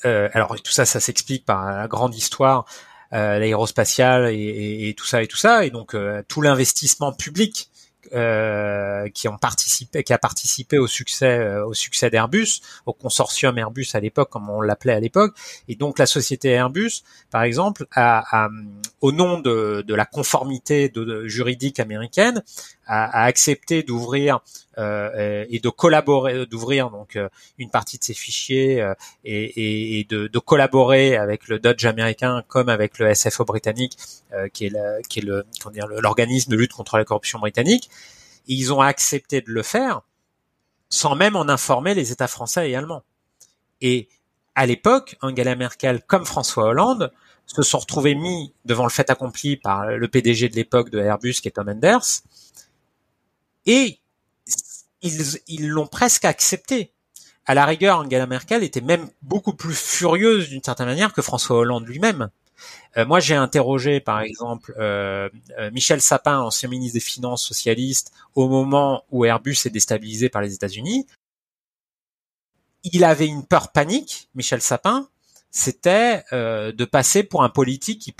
euh, 0.05 0.29
alors 0.33 0.55
tout 0.61 0.71
ça, 0.71 0.85
ça 0.85 0.99
s'explique 0.99 1.45
par 1.45 1.65
la 1.65 1.87
grande 1.87 2.15
histoire 2.15 2.65
l'aérospatiale 3.11 4.29
et, 4.31 4.87
et, 4.87 4.93
tout 4.93 5.07
ça 5.07 5.23
et 5.23 5.27
tout 5.27 5.35
ça, 5.35 5.65
et 5.65 5.71
donc 5.71 5.95
tout 6.27 6.41
l'investissement 6.43 7.11
public 7.11 7.68
euh, 8.13 9.09
qui 9.09 9.27
ont 9.27 9.37
participé, 9.37 10.03
qui 10.03 10.13
a 10.13 10.17
participé 10.17 10.77
au 10.77 10.87
succès, 10.87 11.37
euh, 11.39 11.65
au 11.65 11.73
succès 11.73 12.09
d'Airbus, 12.09 12.61
au 12.85 12.93
consortium 12.93 13.57
Airbus 13.57 13.87
à 13.93 13.99
l'époque, 13.99 14.29
comme 14.29 14.49
on 14.49 14.61
l'appelait 14.61 14.93
à 14.93 14.99
l'époque. 14.99 15.35
Et 15.67 15.75
donc 15.75 15.99
la 15.99 16.05
société 16.05 16.49
Airbus, 16.49 17.03
par 17.29 17.43
exemple, 17.43 17.85
au 19.01 19.11
nom 19.11 19.39
de, 19.39 19.83
la 19.93 20.05
conformité 20.05 20.91
juridique 21.25 21.79
américaine, 21.79 22.41
a, 22.89 23.21
a 23.21 23.25
accepté 23.25 23.83
d'ouvrir 23.83 24.39
euh, 24.79 25.45
et 25.49 25.59
de 25.59 25.69
collaborer, 25.69 26.45
d'ouvrir 26.47 26.89
donc 26.89 27.15
euh, 27.15 27.29
une 27.57 27.69
partie 27.69 27.99
de 27.99 28.03
ces 28.03 28.13
fichiers 28.13 28.81
euh, 28.81 28.93
et, 29.23 29.99
et, 29.99 30.03
de, 30.05 30.27
de, 30.27 30.39
collaborer 30.39 31.15
avec 31.15 31.47
le 31.47 31.59
Dodge 31.59 31.85
américain 31.85 32.43
comme 32.47 32.67
avec 32.67 32.97
le 32.97 33.13
SFO 33.13 33.45
britannique, 33.45 33.97
qui 34.53 34.65
est, 34.65 34.69
la, 34.69 35.01
qui 35.03 35.19
est 35.19 35.23
le, 35.23 35.45
l'organisme 36.01 36.51
de 36.51 36.57
lutte 36.57 36.73
contre 36.73 36.97
la 36.97 37.05
corruption 37.05 37.39
britannique. 37.39 37.89
Et 38.47 38.53
ils 38.53 38.73
ont 38.73 38.81
accepté 38.81 39.41
de 39.41 39.51
le 39.51 39.63
faire 39.63 40.01
sans 40.89 41.15
même 41.15 41.35
en 41.35 41.47
informer 41.47 41.93
les 41.93 42.11
États 42.11 42.27
français 42.27 42.71
et 42.71 42.75
allemands. 42.75 43.03
Et 43.81 44.09
à 44.55 44.65
l'époque, 44.65 45.17
Angela 45.21 45.55
Merkel 45.55 46.01
comme 46.07 46.25
François 46.25 46.65
Hollande 46.65 47.11
se 47.45 47.61
sont 47.61 47.79
retrouvés 47.79 48.15
mis 48.15 48.53
devant 48.65 48.83
le 48.83 48.89
fait 48.89 49.09
accompli 49.09 49.57
par 49.57 49.87
le 49.87 50.07
PDG 50.07 50.49
de 50.49 50.55
l'époque 50.55 50.89
de 50.89 50.99
Airbus, 50.99 51.35
qui 51.41 51.47
est 51.47 51.51
Tom 51.51 51.69
Enders, 51.69 52.21
et 53.65 53.99
ils 55.01 55.67
l'ont 55.67 55.87
presque 55.87 56.25
accepté. 56.25 56.93
À 57.45 57.53
la 57.53 57.65
rigueur, 57.65 57.99
Angela 57.99 58.27
Merkel 58.27 58.63
était 58.63 58.81
même 58.81 59.09
beaucoup 59.21 59.53
plus 59.53 59.73
furieuse 59.73 60.49
d'une 60.49 60.63
certaine 60.63 60.85
manière 60.85 61.13
que 61.13 61.21
François 61.21 61.57
Hollande 61.57 61.87
lui-même. 61.87 62.29
Euh, 62.97 63.05
moi, 63.05 63.19
j'ai 63.19 63.35
interrogé, 63.35 63.99
par 63.99 64.19
exemple, 64.19 64.75
euh, 64.77 65.29
euh, 65.57 65.71
Michel 65.71 66.01
Sapin, 66.01 66.39
ancien 66.39 66.69
ministre 66.69 66.95
des 66.95 66.99
Finances 66.99 67.43
socialiste, 67.43 68.11
au 68.35 68.49
moment 68.49 69.03
où 69.09 69.25
Airbus 69.25 69.57
est 69.65 69.69
déstabilisé 69.69 70.29
par 70.29 70.41
les 70.41 70.53
États-Unis. 70.53 71.07
Il 72.83 73.03
avait 73.03 73.27
une 73.27 73.45
peur 73.45 73.71
panique, 73.71 74.29
Michel 74.35 74.61
Sapin, 74.61 75.07
c'était 75.51 76.23
euh, 76.31 76.71
de 76.71 76.85
passer 76.85 77.23
pour 77.23 77.43
un 77.43 77.49
politique 77.49 77.99
qui, 77.99 78.13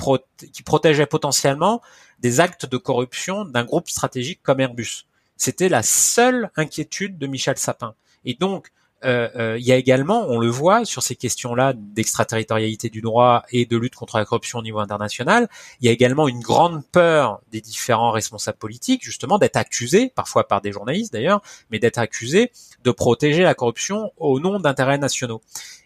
qui 0.52 0.64
protégeait 0.64 1.06
potentiellement 1.06 1.82
des 2.20 2.40
actes 2.40 2.66
de 2.66 2.78
corruption 2.78 3.46
d'un 3.46 3.64
groupe 3.64 3.90
stratégique 3.90 4.42
comme 4.42 4.60
Airbus. 4.60 5.06
C'était 5.40 5.70
la 5.70 5.84
seule 5.84 6.52
inquiétude 6.58 7.18
de 7.18 7.26
Michel 7.26 7.58
Sapin. 7.58 7.96
Et 8.26 8.34
donc, 8.36 8.72
euh, 9.06 9.30
euh, 9.38 9.58
il 9.58 9.66
y 9.66 9.72
a 9.72 9.78
également, 9.78 10.26
on 10.28 10.38
le 10.38 10.50
voit 10.50 10.84
sur 10.84 11.02
ces 11.02 11.16
questions-là 11.16 11.74
d'extraterritorialité 11.74 12.90
du 12.90 13.00
droit 13.00 13.44
et 13.50 13.66
de 13.66 13.78
lutte 13.78 13.96
contre 13.96 14.18
la 14.18 14.26
corruption 14.26 14.60
au 14.60 14.62
niveau 14.62 14.80
international, 14.80 15.48
il 15.80 15.86
y 15.86 15.90
a 15.90 15.94
également 15.94 16.28
une 16.28 16.42
grande 16.42 16.86
peur 16.86 17.40
des 17.52 17.62
différents 17.62 18.12
responsables 18.12 18.58
politiques, 18.58 19.04
justement, 19.04 19.38
d'être 19.38 19.56
accusés, 19.56 20.12
parfois 20.14 20.48
par 20.48 20.60
des 20.60 20.74
journalistes 20.74 21.14
d'ailleurs, 21.14 21.42
mais 21.72 21.80
d'être 21.80 21.98
accusés 21.98 22.52
de 22.84 22.92
protéger 22.92 23.44
la 23.44 23.54
corruption 23.54 24.12
au 24.18 24.40
nom 24.42 24.60
d'intérêts 24.60 24.98
nationaux. 24.98 25.42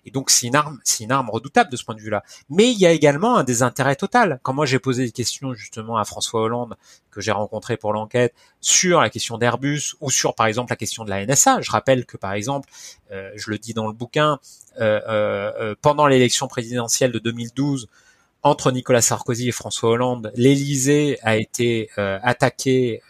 Et 0.06 0.12
donc 0.12 0.30
c'est 0.30 0.48
une 0.48 0.56
arme, 0.56 0.80
c'est 0.84 1.04
une 1.04 1.12
arme 1.12 1.30
redoutable 1.30 1.72
de 1.72 1.78
ce 1.78 1.86
point 1.86 1.96
de 1.96 2.02
vue-là. 2.02 2.24
Mais 2.50 2.72
il 2.72 2.78
y 2.78 2.86
a 2.86 2.92
également 2.92 3.38
un 3.38 3.44
désintérêt 3.44 3.96
total. 3.96 4.40
Quand 4.44 4.54
moi 4.54 4.66
j'ai 4.66 4.80
posé 4.80 5.06
des 5.06 5.12
questions 5.12 5.54
justement 5.54 5.98
à 5.98 6.04
François 6.04 6.42
Hollande 6.42 6.76
que 7.14 7.22
j'ai 7.22 7.32
rencontré 7.32 7.78
pour 7.78 7.94
l'enquête 7.94 8.34
sur 8.60 9.02
la 9.02 9.10
question 9.10 9.38
d'Airbus 9.38 9.96
ou 10.02 10.10
sur 10.10 10.36
par 10.36 10.48
exemple 10.48 10.72
la 10.72 10.76
question 10.76 11.06
de 11.06 11.10
la 11.10 11.26
NSA, 11.26 11.62
je 11.62 11.72
rappelle 11.72 12.06
que 12.06 12.18
par 12.18 12.34
exemple, 12.34 12.70
euh, 13.12 13.32
je 13.36 13.52
le 13.52 13.58
dis 13.58 13.74
dans 13.74 13.88
le 13.88 13.94
bouquin, 13.94 14.40
euh, 14.80 15.00
euh, 15.08 15.76
pendant 15.82 16.08
l'élection 16.08 16.48
présidentielle 16.48 17.12
de 17.12 17.20
2012 17.20 17.88
entre 18.42 18.72
Nicolas 18.72 19.02
Sarkozy 19.02 19.48
et 19.50 19.52
François 19.52 19.92
Hollande, 19.92 20.32
l'Élysée 20.36 21.18
a 21.22 21.38
été 21.38 21.90
attaqué 21.96 23.02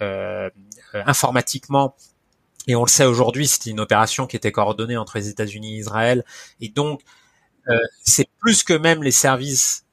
informatiquement 0.94 1.96
Et 2.68 2.76
on 2.76 2.84
le 2.84 2.90
sait 2.90 3.06
aujourd'hui, 3.06 3.48
c'était 3.48 3.72
une 3.72 3.80
opération 3.80 4.28
qui 4.28 4.36
était 4.36 4.52
coordonnée 4.52 4.96
entre 4.96 5.18
les 5.18 5.30
États-Unis 5.30 5.76
et 5.76 5.80
Israël. 5.80 6.24
Et 6.62 6.70
donc, 6.70 7.02
euh, 7.70 7.78
c'est 8.04 8.28
plus 8.40 8.64
que 8.64 8.74
même 8.74 9.04
les 9.04 9.12
services 9.12 9.86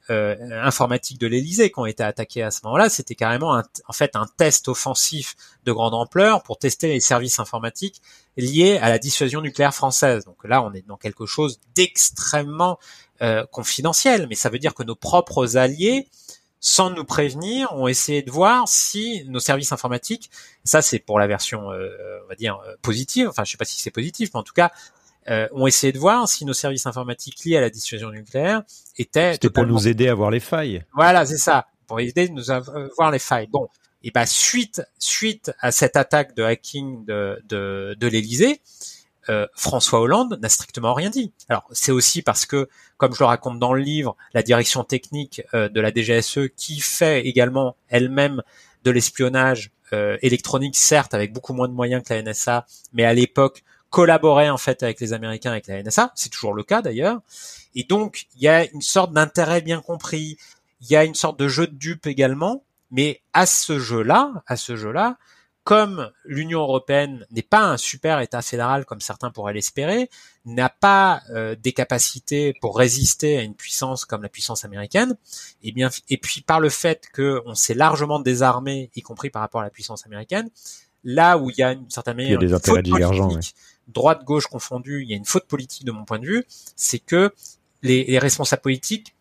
informatiques 0.63 1.19
de 1.19 1.27
l'Élysée 1.27 1.71
qui 1.71 1.79
ont 1.79 1.85
été 1.85 2.03
attaqués 2.03 2.43
à 2.43 2.51
ce 2.51 2.61
moment-là. 2.63 2.89
C'était 2.89 3.15
carrément 3.15 3.55
un, 3.55 3.63
en 3.87 3.93
fait 3.93 4.15
un 4.15 4.25
test 4.37 4.67
offensif 4.67 5.35
de 5.65 5.71
grande 5.71 5.93
ampleur 5.93 6.43
pour 6.43 6.57
tester 6.57 6.87
les 6.87 6.99
services 6.99 7.39
informatiques 7.39 8.01
liés 8.37 8.77
à 8.81 8.89
la 8.89 8.99
dissuasion 8.99 9.41
nucléaire 9.41 9.73
française. 9.73 10.25
Donc 10.25 10.37
là, 10.43 10.63
on 10.63 10.73
est 10.73 10.85
dans 10.87 10.97
quelque 10.97 11.25
chose 11.25 11.59
d'extrêmement 11.75 12.79
euh, 13.21 13.45
confidentiel, 13.51 14.27
mais 14.29 14.35
ça 14.35 14.49
veut 14.49 14.59
dire 14.59 14.73
que 14.73 14.83
nos 14.83 14.95
propres 14.95 15.57
alliés 15.57 16.07
sans 16.63 16.91
nous 16.91 17.05
prévenir, 17.05 17.73
ont 17.73 17.87
essayé 17.87 18.21
de 18.21 18.29
voir 18.29 18.67
si 18.67 19.25
nos 19.27 19.39
services 19.39 19.71
informatiques, 19.71 20.29
ça 20.63 20.83
c'est 20.83 20.99
pour 20.99 21.17
la 21.17 21.25
version, 21.25 21.71
euh, 21.71 21.89
on 22.23 22.27
va 22.29 22.35
dire 22.35 22.59
positive, 22.83 23.27
enfin 23.29 23.43
je 23.43 23.51
sais 23.51 23.57
pas 23.57 23.65
si 23.65 23.81
c'est 23.81 23.89
positif, 23.89 24.29
mais 24.35 24.39
en 24.39 24.43
tout 24.43 24.53
cas 24.53 24.71
euh, 25.29 25.47
ont 25.53 25.67
essayé 25.67 25.93
de 25.93 25.99
voir 25.99 26.27
si 26.27 26.45
nos 26.45 26.53
services 26.53 26.85
informatiques 26.85 27.43
liés 27.45 27.57
à 27.57 27.61
la 27.61 27.69
dissuasion 27.69 28.09
nucléaire 28.09 28.63
étaient. 28.97 29.33
C'était 29.33 29.49
pour 29.49 29.65
nous 29.65 29.87
aider 29.87 30.07
à 30.07 30.15
voir 30.15 30.31
les 30.31 30.39
failles. 30.39 30.83
Voilà, 30.95 31.25
c'est 31.25 31.37
ça, 31.37 31.67
pour 31.87 31.99
aider 31.99 32.29
nous 32.29 32.51
à 32.51 32.59
voir 32.97 33.11
les 33.11 33.19
failles. 33.19 33.47
Bon, 33.47 33.67
et 34.03 34.11
ben 34.11 34.25
suite 34.25 34.81
suite 34.97 35.51
à 35.59 35.71
cette 35.71 35.95
attaque 35.95 36.35
de 36.35 36.43
hacking 36.43 37.05
de 37.05 37.41
de, 37.47 37.95
de 37.99 38.07
l'Élysée, 38.07 38.61
euh, 39.29 39.47
François 39.55 40.01
Hollande 40.01 40.39
n'a 40.41 40.49
strictement 40.49 40.93
rien 40.93 41.09
dit. 41.09 41.31
Alors 41.49 41.67
c'est 41.71 41.91
aussi 41.91 42.21
parce 42.21 42.45
que, 42.45 42.67
comme 42.97 43.13
je 43.13 43.19
le 43.19 43.25
raconte 43.25 43.59
dans 43.59 43.73
le 43.73 43.81
livre, 43.81 44.15
la 44.33 44.41
direction 44.41 44.83
technique 44.83 45.43
euh, 45.53 45.69
de 45.69 45.79
la 45.79 45.91
DGSE, 45.91 46.49
qui 46.57 46.79
fait 46.79 47.25
également 47.27 47.75
elle-même 47.89 48.41
de 48.83 48.91
l'espionnage 48.91 49.71
euh, 49.93 50.17
électronique, 50.21 50.75
certes 50.75 51.13
avec 51.13 51.33
beaucoup 51.33 51.53
moins 51.53 51.67
de 51.67 51.73
moyens 51.73 52.03
que 52.03 52.13
la 52.13 52.23
NSA, 52.23 52.65
mais 52.93 53.03
à 53.05 53.13
l'époque 53.13 53.63
collaborait 53.91 54.49
en 54.49 54.57
fait 54.57 54.81
avec 54.81 54.99
les 54.99 55.13
Américains, 55.13 55.51
avec 55.51 55.67
la 55.67 55.83
NSA, 55.83 56.11
c'est 56.15 56.29
toujours 56.29 56.53
le 56.53 56.63
cas 56.63 56.81
d'ailleurs. 56.81 57.21
Et 57.75 57.83
donc 57.83 58.25
il 58.35 58.41
y 58.41 58.47
a 58.47 58.65
une 58.71 58.81
sorte 58.81 59.13
d'intérêt 59.13 59.61
bien 59.61 59.81
compris, 59.81 60.37
il 60.81 60.89
y 60.89 60.95
a 60.95 61.03
une 61.03 61.13
sorte 61.13 61.37
de 61.37 61.47
jeu 61.47 61.67
de 61.67 61.75
dupe 61.75 62.07
également, 62.07 62.63
mais 62.89 63.21
à 63.33 63.45
ce 63.45 63.77
jeu-là, 63.77 64.31
à 64.47 64.55
ce 64.55 64.75
jeu-là, 64.75 65.17
comme 65.63 66.09
l'Union 66.25 66.61
européenne 66.61 67.25
n'est 67.29 67.43
pas 67.43 67.61
un 67.61 67.77
super 67.77 68.19
État 68.19 68.41
fédéral 68.41 68.85
comme 68.85 69.01
certains 69.01 69.29
pourraient 69.29 69.53
l'espérer, 69.53 70.09
n'a 70.45 70.69
pas 70.69 71.21
euh, 71.29 71.55
des 71.55 71.71
capacités 71.71 72.53
pour 72.61 72.77
résister 72.77 73.37
à 73.37 73.41
une 73.43 73.53
puissance 73.53 74.05
comme 74.05 74.23
la 74.23 74.29
puissance 74.29 74.65
américaine, 74.65 75.17
et 75.61 75.69
eh 75.69 75.71
bien, 75.71 75.89
et 76.09 76.17
puis 76.17 76.41
par 76.41 76.59
le 76.59 76.69
fait 76.69 77.07
qu'on 77.13 77.53
s'est 77.53 77.75
largement 77.75 78.19
désarmé, 78.19 78.89
y 78.95 79.01
compris 79.01 79.29
par 79.29 79.41
rapport 79.41 79.61
à 79.61 79.65
la 79.65 79.69
puissance 79.69 80.05
américaine, 80.07 80.49
là 81.03 81.37
où 81.37 81.49
il 81.49 81.57
y 81.57 81.63
a 81.63 81.73
une 81.73 81.89
certaine 81.89 82.17
manière, 82.17 82.31
il 82.31 82.43
y 82.43 82.45
a 82.45 82.47
des 82.47 82.53
intérêts 82.53 82.81
divergents, 82.81 83.37
droite-gauche 83.87 84.47
confondue, 84.47 85.03
il 85.03 85.09
y 85.09 85.13
a 85.13 85.17
une 85.17 85.25
faute 85.25 85.47
politique 85.47 85.85
de 85.85 85.91
mon 85.91 86.05
point 86.05 86.19
de 86.19 86.25
vue, 86.25 86.45
c'est 86.75 86.99
que 86.99 87.33
les, 87.81 88.05
les, 88.05 88.19
responsables 88.19 88.61
politiques 88.61 89.15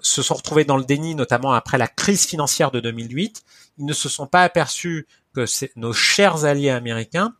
se 0.00 0.22
sont 0.22 0.34
retrouvés 0.34 0.64
dans 0.64 0.76
le 0.76 0.84
déni, 0.84 1.14
notamment 1.14 1.52
après 1.52 1.78
la 1.78 1.88
crise 1.88 2.24
financière 2.26 2.70
de 2.70 2.80
2008. 2.80 3.44
Ils 3.78 3.84
ne 3.84 3.92
se 3.92 4.08
sont 4.08 4.26
pas 4.26 4.42
aperçus 4.42 5.06
que 5.34 5.44
nos 5.76 5.92
chers 5.92 6.44
alliés 6.44 6.70
américains, 6.70 7.34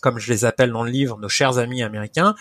comme 0.00 0.18
je 0.18 0.30
les 0.30 0.44
appelle 0.44 0.70
dans 0.70 0.84
le 0.84 0.90
livre, 0.90 1.18
nos 1.18 1.30
chers 1.30 1.58
amis 1.58 1.82
américains, 1.82 2.34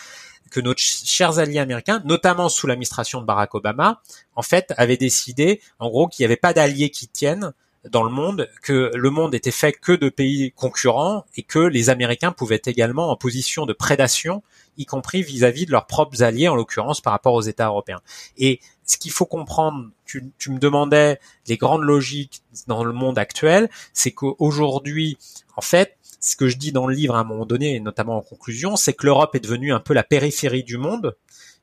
que 0.51 0.59
nos 0.59 0.73
chers 0.77 1.39
alliés 1.39 1.59
américains, 1.59 2.01
notamment 2.05 2.49
sous 2.49 2.67
l'administration 2.67 3.21
de 3.21 3.25
Barack 3.25 3.55
Obama, 3.55 4.01
en 4.35 4.41
fait, 4.41 4.73
avaient 4.77 4.97
décidé, 4.97 5.61
en 5.79 5.89
gros, 5.89 6.07
qu'il 6.07 6.23
n'y 6.23 6.25
avait 6.25 6.37
pas 6.37 6.53
d'alliés 6.53 6.89
qui 6.89 7.07
tiennent, 7.07 7.53
dans 7.89 8.03
le 8.03 8.09
monde 8.09 8.49
que 8.61 8.91
le 8.93 9.09
monde 9.09 9.35
était 9.35 9.51
fait 9.51 9.73
que 9.73 9.91
de 9.91 10.09
pays 10.09 10.51
concurrents 10.55 11.25
et 11.35 11.43
que 11.43 11.59
les 11.59 11.89
Américains 11.89 12.31
pouvaient 12.31 12.61
également 12.65 13.09
en 13.09 13.15
position 13.15 13.65
de 13.65 13.73
prédation, 13.73 14.41
y 14.77 14.85
compris 14.85 15.21
vis-à-vis 15.21 15.65
de 15.65 15.71
leurs 15.71 15.85
propres 15.85 16.23
alliés, 16.23 16.47
en 16.47 16.55
l'occurrence 16.55 17.01
par 17.01 17.11
rapport 17.11 17.33
aux 17.33 17.41
États 17.41 17.67
européens. 17.67 18.01
Et 18.37 18.59
ce 18.85 18.97
qu'il 18.97 19.11
faut 19.11 19.25
comprendre, 19.25 19.89
tu, 20.05 20.31
tu, 20.37 20.51
me 20.51 20.59
demandais 20.59 21.19
les 21.47 21.57
grandes 21.57 21.83
logiques 21.83 22.41
dans 22.67 22.83
le 22.83 22.93
monde 22.93 23.17
actuel, 23.17 23.69
c'est 23.93 24.11
qu'aujourd'hui, 24.11 25.17
en 25.55 25.61
fait, 25.61 25.97
ce 26.19 26.35
que 26.37 26.47
je 26.47 26.57
dis 26.57 26.71
dans 26.71 26.87
le 26.87 26.95
livre 26.95 27.15
à 27.15 27.19
un 27.19 27.23
moment 27.25 27.45
donné, 27.45 27.75
et 27.75 27.79
notamment 27.81 28.17
en 28.17 28.21
conclusion, 28.21 28.77
c'est 28.77 28.93
que 28.93 29.05
l'Europe 29.05 29.35
est 29.35 29.41
devenue 29.41 29.73
un 29.73 29.79
peu 29.81 29.93
la 29.93 30.03
périphérie 30.03 30.63
du 30.63 30.77
monde 30.77 31.15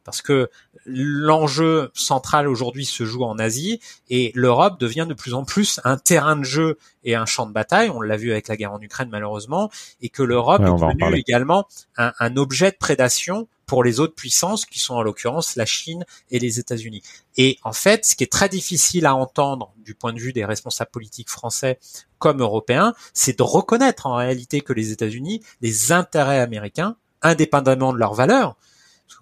parce 0.05 0.23
que 0.23 0.51
l'enjeu 0.87 1.91
central 1.95 2.49
aujourd'hui 2.49 2.85
se 2.85 3.05
joue 3.05 3.25
en 3.25 3.39
Asie 3.39 3.81
et 4.09 4.33
l'Europe 4.35 4.81
devient 4.81 5.07
de 5.09 5.15
plus 5.15 5.35
en 5.35 5.45
plus 5.45 5.81
un 5.85 5.97
terrain 5.97 6.37
de 6.37 6.45
jeu 6.45 6.79
et 7.05 7.15
un 7.15 7.27
champ 7.27 7.47
de 7.47 7.53
bataille. 7.53 7.91
On 7.91 8.01
l'a 8.01 8.17
vu 8.17 8.33
avec 8.33 8.49
la 8.49 8.57
guerre 8.57 8.73
en 8.73 8.81
Ukraine 8.81 9.09
malheureusement, 9.11 9.71
et 10.01 10.09
que 10.09 10.23
l'Europe 10.23 10.63
est 10.63 10.65
devenue 10.65 11.19
également 11.19 11.67
un, 11.97 12.13
un, 12.19 12.37
objet 12.37 12.71
de 12.71 12.77
prédation 12.77 13.49
pour 13.67 13.85
les 13.85 14.01
autres 14.01 14.17
puissances 14.17 14.67
qui 14.67 14.81
sont 14.81 14.95
en 14.95 15.03
l'occurrence 15.03 15.55
la 15.55 15.65
Chine 15.65 16.05
et 16.33 16.41
les 16.41 16.59
États-Unis. 16.59 17.03
Et 17.37 17.57
en 17.63 17.73
fait, 17.73 18.05
ce 18.05 18.17
qui 18.17 18.25
est 18.25 18.33
très 18.33 18.49
difficile 18.49 19.07
à 19.07 19.15
entendre 19.15 19.73
du 19.85 19.95
point 19.95 20.13
de 20.13 20.19
vue 20.19 20.33
des 20.33 20.45
responsables 20.45 20.91
politiques 20.91 21.31
français 21.31 21.79
comme 22.19 22.41
européens, 22.41 22.95
c'est 23.15 23.39
de 23.39 23.43
reconnaître 23.45 24.07
en 24.07 24.17
réalité 24.17 24.61
que 24.61 24.73
les 24.73 24.91
États-Unis, 24.91 25.43
les 25.61 25.93
intérêts 25.93 26.41
américains, 26.41 26.97
indépendamment 27.23 27.93
de 27.93 27.99
leurs 27.99 28.15
valeurs, 28.15 28.57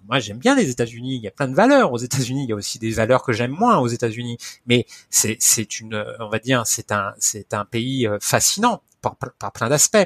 moi 0.07 0.19
j'aime 0.19 0.37
bien 0.37 0.55
les 0.55 0.69
États-Unis, 0.69 1.15
il 1.15 1.21
y 1.21 1.27
a 1.27 1.31
plein 1.31 1.47
de 1.47 1.55
valeurs 1.55 1.91
aux 1.91 1.97
États-Unis, 1.97 2.43
il 2.43 2.49
y 2.49 2.53
a 2.53 2.55
aussi 2.55 2.79
des 2.79 2.91
valeurs 2.91 3.23
que 3.23 3.33
j'aime 3.33 3.51
moins 3.51 3.77
aux 3.77 3.87
États-Unis, 3.87 4.37
mais 4.65 4.85
c'est 5.09 5.37
c'est 5.39 5.79
une 5.79 6.03
on 6.19 6.29
va 6.29 6.39
dire 6.39 6.63
c'est 6.65 6.91
un 6.91 7.13
c'est 7.19 7.53
un 7.53 7.65
pays 7.65 8.07
euh, 8.07 8.17
fascinant 8.21 8.81
par, 9.01 9.15
par 9.15 9.51
plein 9.51 9.69
d'aspects. 9.69 9.97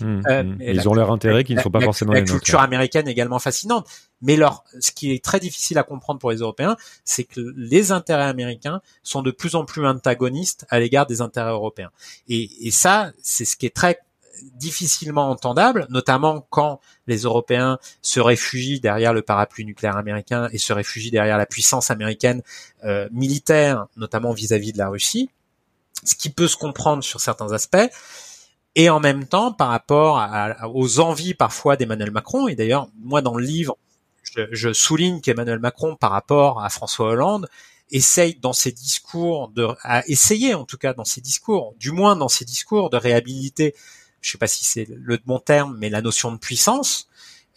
Mmh, 0.00 0.20
euh, 0.26 0.42
mmh. 0.42 0.58
Ils 0.60 0.88
ont 0.88 0.94
leur 0.94 1.10
intérêt 1.10 1.44
qui 1.44 1.54
ne 1.54 1.60
sont 1.60 1.70
pas 1.70 1.80
forcément 1.80 2.12
la, 2.12 2.20
La 2.20 2.26
culture 2.26 2.60
américaine 2.60 3.08
est 3.08 3.12
également 3.12 3.38
fascinante, 3.38 3.88
mais 4.20 4.36
leur 4.36 4.64
ce 4.80 4.92
qui 4.92 5.12
est 5.12 5.24
très 5.24 5.40
difficile 5.40 5.78
à 5.78 5.82
comprendre 5.82 6.20
pour 6.20 6.30
les 6.30 6.38
Européens, 6.38 6.76
c'est 7.04 7.24
que 7.24 7.40
les 7.56 7.92
intérêts 7.92 8.24
américains 8.24 8.80
sont 9.02 9.22
de 9.22 9.30
plus 9.30 9.54
en 9.54 9.64
plus 9.64 9.86
antagonistes 9.86 10.66
à 10.68 10.80
l'égard 10.80 11.06
des 11.06 11.20
intérêts 11.20 11.50
européens. 11.50 11.90
Et, 12.28 12.66
et 12.66 12.70
ça, 12.70 13.12
c'est 13.22 13.44
ce 13.44 13.56
qui 13.56 13.66
est 13.66 13.74
très 13.74 14.00
difficilement 14.54 15.30
entendable, 15.30 15.86
notamment 15.90 16.46
quand 16.50 16.80
les 17.06 17.18
Européens 17.18 17.78
se 18.00 18.20
réfugient 18.20 18.80
derrière 18.80 19.12
le 19.12 19.22
parapluie 19.22 19.64
nucléaire 19.64 19.96
américain 19.96 20.48
et 20.52 20.58
se 20.58 20.72
réfugient 20.72 21.10
derrière 21.10 21.38
la 21.38 21.46
puissance 21.46 21.90
américaine 21.90 22.42
euh, 22.84 23.08
militaire, 23.12 23.86
notamment 23.96 24.32
vis-à-vis 24.32 24.72
de 24.72 24.78
la 24.78 24.88
Russie, 24.88 25.30
ce 26.04 26.14
qui 26.14 26.30
peut 26.30 26.48
se 26.48 26.56
comprendre 26.56 27.02
sur 27.04 27.20
certains 27.20 27.52
aspects, 27.52 27.90
et 28.74 28.88
en 28.88 29.00
même 29.00 29.26
temps 29.26 29.52
par 29.52 29.68
rapport 29.68 30.18
à, 30.18 30.68
aux 30.68 31.00
envies 31.00 31.34
parfois 31.34 31.76
d'Emmanuel 31.76 32.10
Macron, 32.10 32.48
et 32.48 32.54
d'ailleurs 32.54 32.88
moi 33.00 33.20
dans 33.20 33.36
le 33.36 33.44
livre, 33.44 33.76
je, 34.22 34.42
je 34.50 34.72
souligne 34.72 35.20
qu'Emmanuel 35.20 35.58
Macron 35.58 35.96
par 35.96 36.10
rapport 36.10 36.62
à 36.62 36.70
François 36.70 37.08
Hollande 37.08 37.48
essaye 37.90 38.36
dans 38.36 38.54
ses 38.54 38.72
discours 38.72 39.48
de 39.48 39.68
à 39.82 40.02
essayer 40.08 40.54
en 40.54 40.64
tout 40.64 40.78
cas 40.78 40.94
dans 40.94 41.04
ses 41.04 41.20
discours, 41.20 41.74
du 41.78 41.92
moins 41.92 42.16
dans 42.16 42.28
ses 42.28 42.44
discours 42.44 42.90
de 42.90 42.96
réhabiliter 42.96 43.74
je 44.22 44.30
sais 44.30 44.38
pas 44.38 44.46
si 44.46 44.64
c'est 44.64 44.88
le 44.88 45.18
bon 45.24 45.38
terme, 45.38 45.76
mais 45.78 45.90
la 45.90 46.00
notion 46.00 46.32
de 46.32 46.38
puissance. 46.38 47.08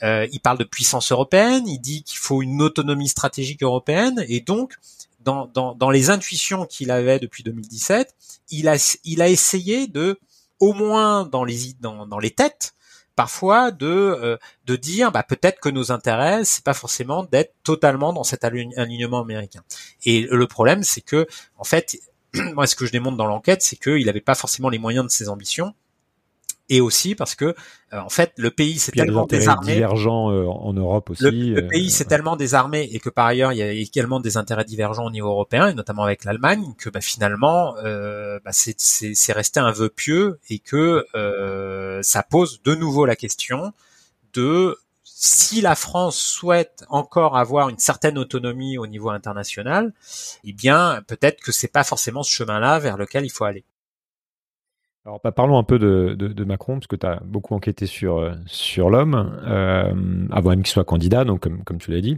Euh, 0.03 0.27
il 0.33 0.41
parle 0.41 0.57
de 0.57 0.65
puissance 0.65 1.11
européenne, 1.11 1.67
il 1.67 1.79
dit 1.79 2.03
qu'il 2.03 2.17
faut 2.17 2.41
une 2.41 2.61
autonomie 2.61 3.07
stratégique 3.07 3.63
européenne, 3.63 4.25
et 4.27 4.41
donc 4.41 4.73
dans, 5.21 5.47
dans, 5.47 5.73
dans 5.73 5.89
les 5.89 6.09
intuitions 6.09 6.65
qu'il 6.65 6.91
avait 6.91 7.19
depuis 7.19 7.43
2017, 7.43 8.13
il 8.49 8.67
a, 8.67 8.99
il 9.05 9.21
a 9.21 9.29
essayé 9.29 9.87
de, 9.87 10.19
au 10.59 10.73
moins 10.73 11.25
dans 11.25 11.45
les, 11.45 11.73
dans, 11.79 12.05
dans 12.05 12.19
les 12.19 12.31
têtes, 12.31 12.75
parfois 13.15 13.71
de 13.71 13.87
euh, 13.87 14.37
de 14.65 14.75
dire 14.75 15.11
bah 15.11 15.23
peut-être 15.23 15.59
que 15.59 15.69
nos 15.69 15.91
intérêts 15.91 16.43
c'est 16.43 16.63
pas 16.63 16.73
forcément 16.73 17.23
d'être 17.23 17.53
totalement 17.63 18.13
dans 18.13 18.23
cet 18.23 18.43
alignement 18.43 19.21
américain 19.21 19.63
et 20.03 20.27
le 20.29 20.47
problème 20.47 20.83
c'est 20.83 21.01
que 21.01 21.25
en 21.57 21.63
fait 21.63 21.97
moi 22.33 22.67
ce 22.67 22.75
que 22.75 22.85
je 22.85 22.91
démontre 22.91 23.15
dans 23.15 23.25
l'enquête 23.25 23.61
c'est 23.61 23.77
qu'il 23.77 24.05
n'avait 24.05 24.19
pas 24.19 24.35
forcément 24.35 24.69
les 24.69 24.79
moyens 24.79 25.05
de 25.05 25.11
ses 25.11 25.29
ambitions 25.29 25.73
et 26.69 26.81
aussi 26.81 27.15
parce 27.15 27.35
que 27.35 27.45
euh, 27.45 27.99
en 27.99 28.09
fait 28.09 28.33
le 28.37 28.51
pays 28.51 28.79
s'est 28.79 28.91
tellement 28.91 29.25
désarmé 29.25 29.73
divergents 29.73 30.31
euh, 30.31 30.45
en 30.47 30.73
Europe 30.73 31.11
aussi 31.11 31.23
le, 31.23 31.61
le 31.61 31.67
pays 31.67 31.91
s'est 31.91 32.05
tellement 32.05 32.35
désarmé 32.35 32.89
et 32.91 32.99
que 32.99 33.09
par 33.09 33.27
ailleurs 33.27 33.53
il 33.53 33.57
y 33.57 33.61
a 33.61 33.71
également 33.71 34.19
des 34.19 34.37
intérêts 34.37 34.65
divergents 34.65 35.05
au 35.05 35.11
niveau 35.11 35.29
européen 35.29 35.67
et 35.67 35.73
notamment 35.73 36.03
avec 36.03 36.23
l'Allemagne 36.23 36.73
que 36.77 36.89
bah, 36.89 37.01
finalement 37.01 37.75
euh, 37.83 38.39
bah, 38.43 38.51
c'est 38.51 39.33
resté 39.33 39.59
un 39.59 39.71
vœu 39.71 39.89
pieux 39.89 40.39
et 40.49 40.59
que 40.59 41.05
ça 42.01 42.23
pose 42.23 42.61
de 42.63 42.75
nouveau 42.75 43.05
la 43.05 43.15
question 43.15 43.73
de 44.33 44.77
si 45.17 45.61
la 45.61 45.75
France 45.75 46.17
souhaite 46.17 46.83
encore 46.89 47.37
avoir 47.37 47.69
une 47.69 47.79
certaine 47.79 48.17
autonomie 48.17 48.77
au 48.77 48.85
niveau 48.85 49.09
international, 49.09 49.93
eh 50.43 50.51
bien 50.51 51.01
peut-être 51.07 51.41
que 51.41 51.53
c'est 51.53 51.69
pas 51.69 51.85
forcément 51.85 52.21
ce 52.21 52.31
chemin-là 52.31 52.79
vers 52.79 52.97
lequel 52.97 53.23
il 53.23 53.29
faut 53.29 53.45
aller. 53.45 53.63
Alors, 55.05 55.21
bah, 55.23 55.31
parlons 55.31 55.59
un 55.59 55.63
peu 55.63 55.77
de, 55.77 56.43
Macron, 56.45 56.79
parce 56.79 56.87
que 56.87 56.95
tu 56.95 57.05
as 57.05 57.19
beaucoup 57.23 57.53
enquêté 57.53 57.85
sur, 57.85 58.17
euh, 58.17 58.33
sur 58.47 58.89
l'homme, 58.89 59.39
euh, 59.45 59.93
avant 60.31 60.49
même 60.49 60.63
qu'il 60.63 60.71
soit 60.71 60.83
candidat, 60.83 61.23
donc 61.25 61.41
comme, 61.41 61.63
comme 61.63 61.77
tu 61.77 61.91
l'as 61.91 62.01
dit. 62.01 62.17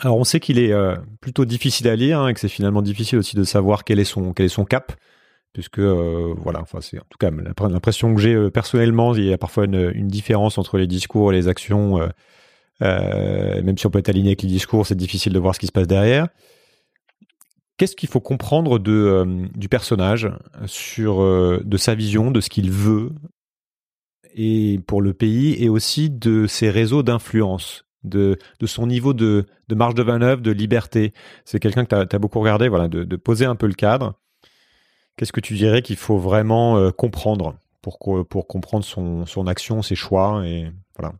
Alors, 0.00 0.16
on 0.16 0.22
sait 0.22 0.38
qu'il 0.38 0.60
est 0.60 0.72
euh, 0.72 0.94
plutôt 1.20 1.44
difficile 1.44 1.88
à 1.88 1.96
lire, 1.96 2.20
hein, 2.20 2.28
et 2.28 2.34
que 2.34 2.38
c'est 2.38 2.48
finalement 2.48 2.82
difficile 2.82 3.18
aussi 3.18 3.34
de 3.34 3.42
savoir 3.42 3.82
quel 3.82 3.98
est 3.98 4.04
son, 4.04 4.32
quel 4.32 4.46
est 4.46 4.50
son 4.50 4.64
cap. 4.64 4.92
puisque 5.52 5.80
voilà, 5.80 6.60
enfin 6.60 6.80
c'est 6.80 6.98
en 6.98 7.04
tout 7.10 7.18
cas 7.18 7.30
l'impression 7.68 8.14
que 8.14 8.20
j'ai 8.20 8.50
personnellement, 8.52 9.12
il 9.16 9.24
y 9.24 9.32
a 9.32 9.38
parfois 9.38 9.64
une, 9.64 9.90
une, 9.92 10.06
différence 10.06 10.58
entre 10.58 10.78
les 10.78 10.86
discours 10.86 11.32
et 11.32 11.34
les 11.34 11.48
actions. 11.48 11.98
même 12.80 13.76
si 13.78 13.86
on 13.86 13.90
peut 13.90 13.98
être 13.98 14.08
aligné 14.08 14.28
avec 14.30 14.42
les 14.42 14.48
discours, 14.48 14.86
c'est 14.86 14.94
difficile 14.94 15.32
de 15.32 15.40
voir 15.40 15.56
ce 15.56 15.60
qui 15.60 15.66
se 15.66 15.72
passe 15.72 15.88
derrière. 15.88 16.28
Qu'est-ce 17.80 17.96
qu'il 17.96 18.10
faut 18.10 18.20
comprendre 18.20 18.78
euh, 18.88 19.48
du 19.54 19.70
personnage 19.70 20.30
euh, 20.98 21.60
de 21.64 21.76
sa 21.78 21.94
vision, 21.94 22.30
de 22.30 22.42
ce 22.42 22.50
qu'il 22.50 22.70
veut 22.70 23.10
et 24.34 24.80
pour 24.86 25.00
le 25.00 25.14
pays 25.14 25.54
et 25.64 25.70
aussi 25.70 26.10
de 26.10 26.46
ses 26.46 26.68
réseaux 26.68 27.02
d'influence, 27.02 27.86
de, 28.04 28.36
son 28.66 28.86
niveau 28.86 29.14
de, 29.14 29.46
marge 29.70 29.94
de 29.94 30.02
manœuvre, 30.02 30.42
de 30.42 30.50
liberté? 30.50 31.14
C'est 31.46 31.58
quelqu'un 31.58 31.86
que 31.86 32.04
tu 32.04 32.14
as, 32.14 32.18
beaucoup 32.18 32.40
regardé, 32.40 32.68
voilà, 32.68 32.86
de, 32.86 33.16
poser 33.16 33.46
un 33.46 33.56
peu 33.56 33.66
le 33.66 33.72
cadre. 33.72 34.12
Qu'est-ce 35.16 35.32
que 35.32 35.40
tu 35.40 35.54
dirais 35.54 35.80
qu'il 35.80 35.96
faut 35.96 36.18
vraiment 36.18 36.76
euh, 36.76 36.90
comprendre 36.90 37.56
pour, 37.80 37.98
pour 38.28 38.46
comprendre 38.46 38.84
son, 38.84 39.24
son 39.24 39.46
action, 39.46 39.80
ses 39.80 39.94
choix 39.94 40.46
et 40.46 40.70
voilà 40.98 41.14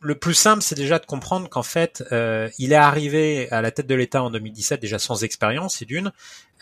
le 0.00 0.14
plus 0.14 0.34
simple, 0.34 0.62
c'est 0.62 0.74
déjà 0.74 0.98
de 0.98 1.06
comprendre 1.06 1.48
qu'en 1.48 1.62
fait, 1.62 2.02
euh, 2.10 2.48
il 2.58 2.72
est 2.72 2.76
arrivé 2.76 3.50
à 3.50 3.60
la 3.60 3.70
tête 3.70 3.86
de 3.86 3.94
l'État 3.94 4.22
en 4.22 4.30
2017 4.30 4.80
déjà 4.80 4.98
sans 4.98 5.24
expérience, 5.24 5.76
c'est 5.78 5.84
d'une, 5.84 6.12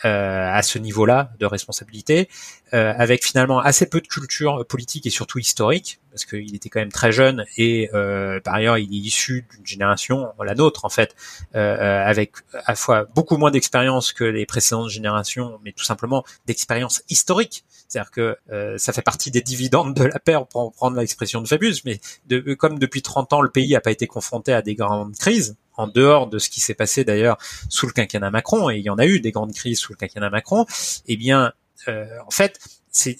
euh, 0.05 0.49
à 0.51 0.61
ce 0.61 0.79
niveau-là 0.79 1.31
de 1.39 1.45
responsabilité, 1.45 2.29
euh, 2.73 2.93
avec 2.97 3.25
finalement 3.25 3.59
assez 3.59 3.87
peu 3.87 4.01
de 4.01 4.07
culture 4.07 4.65
politique 4.67 5.05
et 5.05 5.09
surtout 5.09 5.39
historique, 5.39 5.99
parce 6.11 6.25
qu'il 6.25 6.55
était 6.55 6.69
quand 6.69 6.79
même 6.79 6.91
très 6.91 7.11
jeune 7.11 7.45
et 7.57 7.89
euh, 7.93 8.39
par 8.39 8.55
ailleurs 8.55 8.77
il 8.77 8.93
est 8.93 8.97
issu 8.99 9.45
d'une 9.53 9.65
génération, 9.65 10.27
la 10.43 10.55
nôtre 10.55 10.85
en 10.85 10.89
fait, 10.89 11.15
euh, 11.55 12.03
avec 12.05 12.33
à 12.53 12.71
la 12.71 12.75
fois 12.75 13.05
beaucoup 13.15 13.37
moins 13.37 13.51
d'expérience 13.51 14.13
que 14.13 14.23
les 14.23 14.45
précédentes 14.45 14.89
générations, 14.89 15.59
mais 15.63 15.71
tout 15.71 15.83
simplement 15.83 16.23
d'expérience 16.45 17.03
historique. 17.09 17.63
C'est-à-dire 17.87 18.11
que 18.11 18.37
euh, 18.51 18.77
ça 18.77 18.93
fait 18.93 19.01
partie 19.01 19.31
des 19.31 19.41
dividendes 19.41 19.95
de 19.95 20.03
la 20.03 20.19
paix, 20.19 20.35
pour 20.51 20.71
prendre 20.73 20.97
l'expression 20.97 21.41
de 21.41 21.47
Fabius, 21.47 21.85
mais 21.85 21.99
de, 22.27 22.53
comme 22.53 22.77
depuis 22.77 23.01
30 23.01 23.33
ans, 23.33 23.41
le 23.41 23.49
pays 23.49 23.71
n'a 23.71 23.81
pas 23.81 23.91
été 23.91 24.05
confronté 24.05 24.53
à 24.53 24.61
des 24.61 24.75
grandes 24.75 25.15
crises, 25.15 25.55
en 25.79 25.87
dehors 25.87 26.27
de 26.27 26.39
ce 26.39 26.49
qui 26.49 26.59
s'est 26.59 26.73
passé 26.73 27.05
d'ailleurs 27.05 27.37
sous 27.69 27.87
le 27.87 27.93
quinquennat 27.93 28.29
Macron, 28.31 28.69
et 28.69 28.77
il 28.77 28.83
y 28.83 28.89
en 28.89 28.97
a 28.97 29.05
eu 29.05 29.21
des 29.21 29.31
grandes 29.31 29.53
crises 29.53 29.79
sous 29.79 29.93
le 29.93 29.97
quinquennat 29.97 30.29
Macron, 30.29 30.65
eh 31.07 31.15
bien, 31.15 31.53
euh, 31.87 32.05
en 32.27 32.31
fait, 32.31 32.59
c'est 32.91 33.17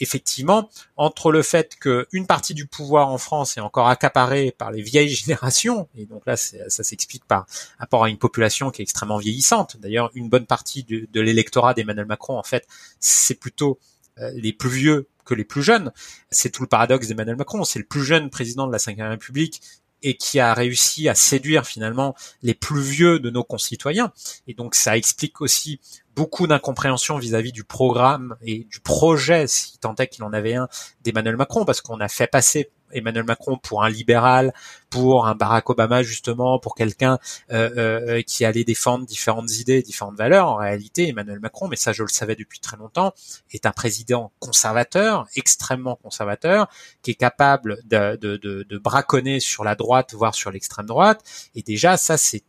effectivement 0.00 0.68
entre 0.96 1.32
le 1.32 1.42
fait 1.42 1.76
qu'une 1.76 2.26
partie 2.26 2.52
du 2.52 2.66
pouvoir 2.66 3.08
en 3.08 3.16
France 3.16 3.56
est 3.56 3.60
encore 3.60 3.88
accaparée 3.88 4.50
par 4.50 4.70
les 4.70 4.82
vieilles 4.82 5.08
générations, 5.22 5.88
et 5.96 6.04
donc 6.04 6.26
là 6.26 6.36
ça 6.36 6.84
s'explique 6.84 7.24
par 7.24 7.46
rapport 7.78 8.04
à 8.04 8.10
une 8.10 8.18
population 8.18 8.70
qui 8.70 8.82
est 8.82 8.84
extrêmement 8.84 9.18
vieillissante. 9.18 9.78
D'ailleurs, 9.80 10.10
une 10.14 10.28
bonne 10.28 10.46
partie 10.46 10.84
de, 10.84 11.20
l'électorat 11.20 11.72
d'Emmanuel 11.72 12.06
Macron, 12.06 12.38
en 12.38 12.42
fait, 12.42 12.66
c'est 13.00 13.36
plutôt 13.36 13.78
euh, 14.18 14.30
les 14.34 14.52
plus 14.52 14.68
vieux 14.70 15.08
que 15.24 15.34
les 15.34 15.44
plus 15.44 15.62
jeunes. 15.62 15.92
C'est 16.30 16.50
tout 16.50 16.62
le 16.62 16.68
paradoxe 16.68 17.08
d'Emmanuel 17.08 17.36
Macron. 17.36 17.64
C'est 17.64 17.78
le 17.78 17.84
plus 17.84 18.02
jeune 18.02 18.28
président 18.28 18.66
de 18.66 18.72
la 18.72 18.78
Ve 18.78 19.08
République 19.08 19.62
et 20.02 20.16
qui 20.16 20.40
a 20.40 20.54
réussi 20.54 21.08
à 21.08 21.14
séduire 21.14 21.66
finalement 21.66 22.14
les 22.42 22.54
plus 22.54 22.82
vieux 22.82 23.20
de 23.20 23.30
nos 23.30 23.44
concitoyens. 23.44 24.12
Et 24.46 24.54
donc 24.54 24.74
ça 24.74 24.96
explique 24.96 25.40
aussi 25.40 25.80
beaucoup 26.14 26.46
d'incompréhension 26.46 27.18
vis-à-vis 27.18 27.52
du 27.52 27.64
programme 27.64 28.36
et 28.42 28.64
du 28.70 28.80
projet, 28.80 29.46
si 29.46 29.78
tant 29.78 29.94
est 29.96 30.08
qu'il 30.08 30.24
en 30.24 30.32
avait 30.32 30.54
un, 30.54 30.68
d'Emmanuel 31.02 31.36
Macron, 31.36 31.64
parce 31.64 31.80
qu'on 31.80 32.00
a 32.00 32.08
fait 32.08 32.26
passer 32.26 32.70
Emmanuel 32.92 33.24
Macron 33.24 33.56
pour 33.56 33.84
un 33.84 33.88
libéral, 33.88 34.52
pour 34.90 35.26
un 35.26 35.34
Barack 35.34 35.70
Obama 35.70 36.02
justement, 36.02 36.58
pour 36.58 36.74
quelqu'un 36.74 37.18
euh, 37.50 37.70
euh, 37.76 38.22
qui 38.22 38.44
allait 38.44 38.64
défendre 38.64 39.06
différentes 39.06 39.50
idées, 39.58 39.82
différentes 39.82 40.16
valeurs. 40.16 40.48
En 40.48 40.56
réalité, 40.56 41.08
Emmanuel 41.08 41.40
Macron, 41.40 41.68
mais 41.68 41.76
ça 41.76 41.92
je 41.92 42.02
le 42.02 42.08
savais 42.08 42.36
depuis 42.36 42.60
très 42.60 42.76
longtemps, 42.76 43.14
est 43.52 43.66
un 43.66 43.72
président 43.72 44.32
conservateur, 44.38 45.26
extrêmement 45.36 45.96
conservateur, 45.96 46.68
qui 47.02 47.12
est 47.12 47.16
capable 47.16 47.78
de, 47.84 48.16
de, 48.16 48.78
braconner 48.78 49.40
sur 49.40 49.64
la 49.64 49.74
droite, 49.74 50.14
voire 50.14 50.34
sur 50.34 50.50
l'extrême 50.50 50.86
droite. 50.86 51.22
Et 51.54 51.62
déjà, 51.62 51.96
ça 51.96 52.16
c'est 52.16 52.42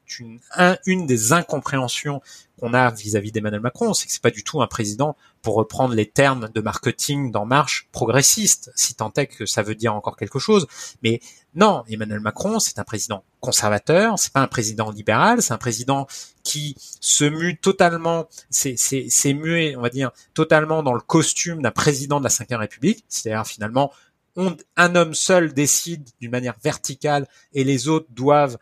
une 0.86 1.08
des 1.08 1.34
incompréhensions 1.34 2.22
qu'on 2.64 2.74
a 2.74 2.92
vis-à-vis 2.92 3.34
d'Emmanuel 3.34 3.60
Macron, 3.60 3.94
c'est 3.94 4.06
que 4.06 4.14
c'est 4.14 4.22
pas 4.22 4.32
du 4.32 4.46
tout 4.46 4.62
un 4.62 4.68
président, 4.68 5.18
pour 5.42 5.56
reprendre 5.56 5.94
les 5.94 6.06
termes 6.06 6.48
de 6.56 6.62
marketing 6.62 7.30
d'En 7.30 7.46
Marche, 7.46 7.90
progressiste, 7.92 8.72
si 8.74 8.96
tant 8.96 9.12
est 9.18 9.28
que 9.28 9.46
ça 9.46 9.64
veut 9.64 9.76
dire 9.76 9.94
encore 9.94 10.16
quelque 10.16 10.40
chose. 10.40 10.66
Mais 11.04 11.20
non, 11.56 11.84
Emmanuel 11.90 12.22
Macron, 12.22 12.60
c'est 12.60 12.80
un 12.80 12.86
président 12.86 13.26
conservateur, 13.42 14.18
c'est 14.18 14.32
pas 14.32 14.40
un 14.40 14.48
président 14.48 14.92
libéral, 14.92 15.42
c'est 15.42 15.52
un 15.52 15.58
président 15.58 16.08
qui 16.44 16.78
se 17.02 17.26
mue 17.26 17.58
totalement, 17.58 18.30
c'est, 18.50 18.76
c'est, 18.78 19.34
muet, 19.34 19.76
on 19.76 19.82
va 19.82 19.90
dire, 19.90 20.12
totalement 20.34 20.84
dans 20.84 20.94
le 20.94 21.02
costume 21.02 21.62
d'un 21.62 21.72
président 21.72 22.22
de 22.22 22.24
la 22.24 22.30
Ve 22.30 22.58
République, 22.58 23.04
c'est-à-dire 23.10 23.46
finalement, 23.46 23.92
un 24.78 24.96
homme 24.96 25.14
seul 25.14 25.54
décide 25.54 26.10
d'une 26.22 26.32
manière 26.32 26.56
verticale 26.64 27.28
et 27.54 27.66
les 27.66 27.90
autres 27.90 28.08
doivent 28.12 28.58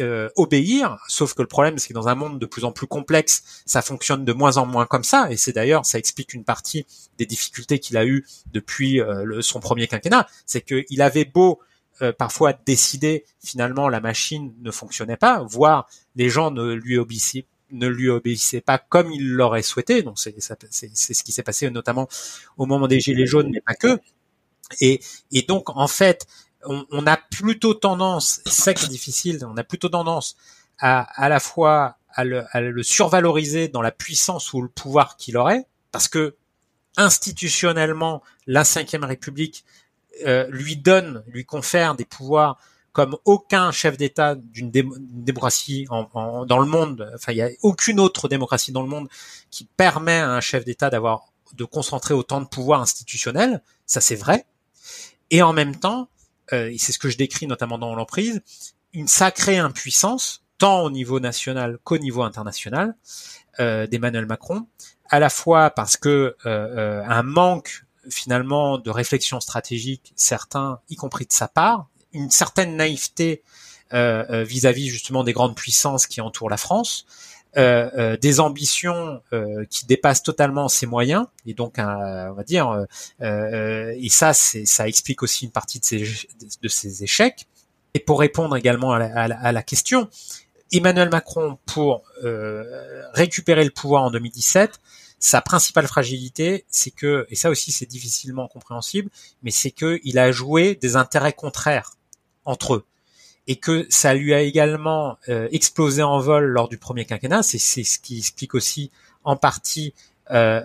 euh, 0.00 0.28
obéir, 0.36 0.98
sauf 1.08 1.34
que 1.34 1.42
le 1.42 1.48
problème 1.48 1.78
c'est 1.78 1.88
que 1.88 1.94
dans 1.94 2.08
un 2.08 2.14
monde 2.14 2.38
de 2.38 2.46
plus 2.46 2.64
en 2.64 2.72
plus 2.72 2.86
complexe, 2.86 3.62
ça 3.66 3.82
fonctionne 3.82 4.24
de 4.24 4.32
moins 4.32 4.56
en 4.56 4.66
moins 4.66 4.86
comme 4.86 5.04
ça, 5.04 5.30
et 5.30 5.36
c'est 5.36 5.52
d'ailleurs, 5.52 5.84
ça 5.86 5.98
explique 5.98 6.34
une 6.34 6.44
partie 6.44 6.86
des 7.18 7.26
difficultés 7.26 7.78
qu'il 7.78 7.96
a 7.96 8.04
eu 8.04 8.26
depuis 8.52 9.00
euh, 9.00 9.40
son 9.42 9.60
premier 9.60 9.86
quinquennat, 9.88 10.26
c'est 10.46 10.60
qu'il 10.60 11.02
avait 11.02 11.24
beau 11.24 11.60
euh, 12.02 12.12
parfois 12.12 12.52
décider, 12.52 13.24
finalement 13.42 13.88
la 13.88 14.00
machine 14.00 14.52
ne 14.60 14.70
fonctionnait 14.70 15.16
pas, 15.16 15.44
voire 15.48 15.88
les 16.16 16.28
gens 16.28 16.50
ne 16.50 16.72
lui 16.72 16.98
obéissaient 16.98 17.46
ne 17.70 17.88
lui 17.88 18.08
obéissaient 18.08 18.60
pas 18.60 18.78
comme 18.78 19.10
il 19.10 19.32
l'aurait 19.32 19.62
souhaité. 19.62 20.02
Donc 20.02 20.18
c'est 20.18 20.40
ce 20.40 21.22
qui 21.22 21.32
s'est 21.32 21.42
passé 21.42 21.68
notamment 21.70 22.08
au 22.56 22.66
moment 22.66 22.86
des 22.86 23.00
gilets 23.00 23.26
jaunes, 23.26 23.50
mais 23.52 23.60
pas 23.60 23.74
que. 23.74 23.98
Et, 24.80 25.00
et 25.32 25.42
donc 25.42 25.70
en 25.70 25.88
fait, 25.88 26.26
on, 26.66 27.06
a 27.06 27.16
plutôt 27.16 27.74
tendance, 27.74 28.40
c'est 28.46 28.62
ça 28.62 28.74
qui 28.74 28.86
est 28.86 28.88
difficile, 28.88 29.44
on 29.46 29.56
a 29.56 29.64
plutôt 29.64 29.88
tendance 29.88 30.36
à 30.78 31.00
à 31.22 31.28
la 31.28 31.40
fois 31.40 31.98
à 32.14 32.24
le, 32.24 32.82
survaloriser 32.82 33.68
dans 33.68 33.82
la 33.82 33.90
puissance 33.90 34.52
ou 34.52 34.62
le 34.62 34.68
pouvoir 34.68 35.16
qu'il 35.16 35.36
aurait, 35.36 35.66
parce 35.90 36.08
que 36.08 36.36
institutionnellement, 36.96 38.22
la 38.46 38.62
Ve 38.62 39.02
République 39.02 39.64
euh, 40.24 40.46
lui 40.50 40.76
donne, 40.76 41.24
lui 41.26 41.44
confère 41.44 41.96
des 41.96 42.04
pouvoirs 42.04 42.58
comme 42.92 43.16
aucun 43.24 43.72
chef 43.72 43.96
d'État 43.96 44.36
d'une 44.36 44.70
démocratie 44.70 45.86
dans 45.90 46.60
le 46.60 46.66
monde, 46.66 47.10
enfin 47.16 47.32
il 47.32 47.36
n'y 47.36 47.42
a 47.42 47.50
aucune 47.62 47.98
autre 47.98 48.28
démocratie 48.28 48.70
dans 48.70 48.82
le 48.82 48.88
monde 48.88 49.08
qui 49.50 49.64
permet 49.64 50.18
à 50.18 50.30
un 50.30 50.40
chef 50.40 50.64
d'État 50.64 50.90
d'avoir 50.90 51.32
de 51.54 51.64
concentrer 51.64 52.14
autant 52.14 52.40
de 52.40 52.46
pouvoir 52.46 52.80
institutionnel, 52.80 53.62
ça 53.86 54.00
c'est 54.00 54.14
vrai. 54.14 54.46
Et 55.30 55.42
en 55.42 55.52
même 55.52 55.74
temps, 55.74 56.08
euh, 56.52 56.70
et 56.70 56.78
c'est 56.78 56.92
ce 56.92 56.98
que 56.98 57.08
je 57.08 57.16
décris 57.16 57.46
notamment 57.46 57.78
dans 57.78 57.94
l'emprise, 57.94 58.42
une 58.92 59.08
sacrée 59.08 59.58
impuissance, 59.58 60.44
tant 60.58 60.82
au 60.82 60.90
niveau 60.90 61.20
national 61.20 61.78
qu'au 61.82 61.98
niveau 61.98 62.22
international, 62.22 62.96
euh, 63.60 63.86
d'Emmanuel 63.86 64.26
Macron, 64.26 64.66
à 65.10 65.20
la 65.20 65.30
fois 65.30 65.70
parce 65.70 65.96
que 65.96 66.08
euh, 66.08 66.34
euh 66.46 67.04
un 67.06 67.22
manque 67.22 67.84
finalement 68.10 68.78
de 68.78 68.90
réflexion 68.90 69.40
stratégique, 69.40 70.12
certains, 70.16 70.80
y 70.90 70.96
compris 70.96 71.24
de 71.24 71.32
sa 71.32 71.48
part, 71.48 71.88
une 72.12 72.30
certaine 72.30 72.76
naïveté 72.76 73.42
euh, 73.92 74.44
vis-à-vis 74.44 74.88
-vis 74.88 74.90
justement 74.90 75.24
des 75.24 75.32
grandes 75.32 75.56
puissances 75.56 76.06
qui 76.06 76.20
entourent 76.20 76.50
la 76.50 76.56
France, 76.56 77.06
euh, 77.56 77.90
euh, 77.96 78.16
des 78.16 78.40
ambitions 78.40 79.22
euh, 79.32 79.64
qui 79.70 79.86
dépassent 79.86 80.22
totalement 80.22 80.68
ses 80.68 80.86
moyens. 80.86 81.26
Et 81.46 81.54
donc 81.54 81.76
on 81.78 82.32
va 82.32 82.42
dire 82.44 82.86
et 83.20 84.08
ça 84.10 84.32
c'est 84.32 84.66
ça 84.66 84.88
explique 84.88 85.22
aussi 85.22 85.44
une 85.44 85.50
partie 85.50 85.78
de 85.78 85.84
ses 85.84 86.04
de 86.62 86.68
ses 86.68 87.02
échecs. 87.04 87.46
Et 87.94 88.00
pour 88.00 88.18
répondre 88.18 88.56
également 88.56 88.92
à 88.92 88.98
la, 88.98 89.36
à 89.36 89.52
la, 89.52 89.62
question 89.62 90.08
Emmanuel 90.72 91.10
Macron 91.10 91.58
pour 91.66 92.02
récupérer 93.12 93.64
le 93.64 93.70
pouvoir 93.70 94.02
en 94.02 94.10
2017 94.10 94.80
sa 95.20 95.40
principale 95.40 95.86
fragilité, 95.86 96.66
c'est 96.68 96.90
que, 96.90 97.26
et 97.30 97.34
ça 97.34 97.48
aussi 97.48 97.72
c'est 97.72 97.86
difficilement 97.86 98.46
compréhensible, 98.46 99.08
mais 99.42 99.50
c'est 99.50 99.70
que 99.70 99.98
il 100.04 100.18
a 100.18 100.32
joué 100.32 100.74
des 100.74 100.96
intérêts 100.96 101.32
contraires 101.32 101.92
entre 102.44 102.74
eux 102.74 102.84
et 103.46 103.56
que 103.56 103.86
ça 103.90 104.14
lui 104.14 104.32
a 104.34 104.40
également 104.40 105.18
euh, 105.28 105.48
explosé 105.52 106.02
en 106.02 106.18
vol 106.18 106.44
lors 106.46 106.68
du 106.68 106.78
premier 106.78 107.04
quinquennat. 107.04 107.42
C'est 107.42 107.58
ce 107.58 107.98
qui 107.98 108.18
explique 108.18 108.54
aussi 108.54 108.90
en 109.22 109.36
partie, 109.36 109.94
euh, 110.30 110.60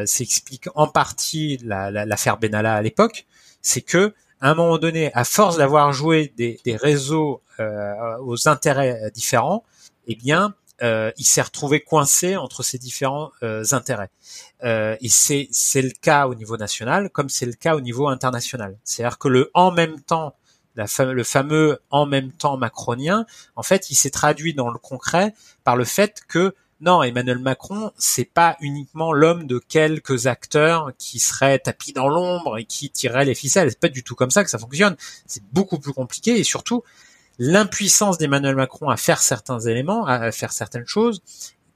euh, 0.00 0.06
s'explique 0.06 0.68
en 0.74 0.86
partie 0.86 1.58
l'affaire 1.62 2.34
la, 2.34 2.38
Benalla 2.40 2.74
à 2.74 2.82
l'époque. 2.82 3.26
C'est 3.62 3.82
que 3.82 4.14
à 4.40 4.50
un 4.50 4.54
moment 4.54 4.78
donné, 4.78 5.10
à 5.14 5.24
force 5.24 5.56
d'avoir 5.56 5.92
joué 5.92 6.32
des, 6.36 6.60
des 6.64 6.76
réseaux 6.76 7.40
euh, 7.58 7.94
aux 8.20 8.48
intérêts 8.48 9.10
différents, 9.14 9.64
eh 10.06 10.14
bien, 10.14 10.54
euh, 10.82 11.10
il 11.16 11.24
s'est 11.24 11.42
retrouvé 11.42 11.80
coincé 11.80 12.36
entre 12.36 12.62
ces 12.62 12.78
différents 12.78 13.32
euh, 13.42 13.64
intérêts. 13.72 14.10
Euh, 14.62 14.96
et 15.00 15.08
c'est 15.08 15.82
le 15.82 15.90
cas 15.90 16.26
au 16.26 16.34
niveau 16.34 16.56
national, 16.56 17.08
comme 17.10 17.28
c'est 17.28 17.46
le 17.46 17.54
cas 17.54 17.74
au 17.76 17.80
niveau 17.80 18.08
international. 18.08 18.76
C'est-à-dire 18.84 19.18
que 19.18 19.28
le 19.28 19.50
en 19.54 19.70
même 19.70 20.00
temps 20.00 20.34
le 20.76 21.24
fameux 21.24 21.78
en 21.90 22.06
même 22.06 22.32
temps 22.32 22.56
macronien, 22.56 23.26
en 23.56 23.62
fait, 23.62 23.90
il 23.90 23.94
s'est 23.94 24.10
traduit 24.10 24.54
dans 24.54 24.70
le 24.70 24.78
concret 24.78 25.34
par 25.64 25.76
le 25.76 25.84
fait 25.84 26.22
que 26.28 26.54
non, 26.80 27.02
Emmanuel 27.02 27.38
Macron, 27.38 27.90
c'est 27.96 28.26
pas 28.26 28.56
uniquement 28.60 29.14
l'homme 29.14 29.46
de 29.46 29.58
quelques 29.58 30.26
acteurs 30.26 30.92
qui 30.98 31.18
seraient 31.18 31.58
tapis 31.58 31.94
dans 31.94 32.08
l'ombre 32.08 32.58
et 32.58 32.66
qui 32.66 32.90
tireraient 32.90 33.24
les 33.24 33.34
ficelles. 33.34 33.70
C'est 33.70 33.80
pas 33.80 33.88
du 33.88 34.02
tout 34.02 34.14
comme 34.14 34.30
ça 34.30 34.44
que 34.44 34.50
ça 34.50 34.58
fonctionne. 34.58 34.94
C'est 35.26 35.42
beaucoup 35.52 35.78
plus 35.78 35.94
compliqué 35.94 36.38
et 36.38 36.44
surtout 36.44 36.82
l'impuissance 37.38 38.18
d'Emmanuel 38.18 38.56
Macron 38.56 38.90
à 38.90 38.98
faire 38.98 39.22
certains 39.22 39.60
éléments, 39.60 40.06
à 40.06 40.30
faire 40.32 40.52
certaines 40.52 40.86
choses, 40.86 41.22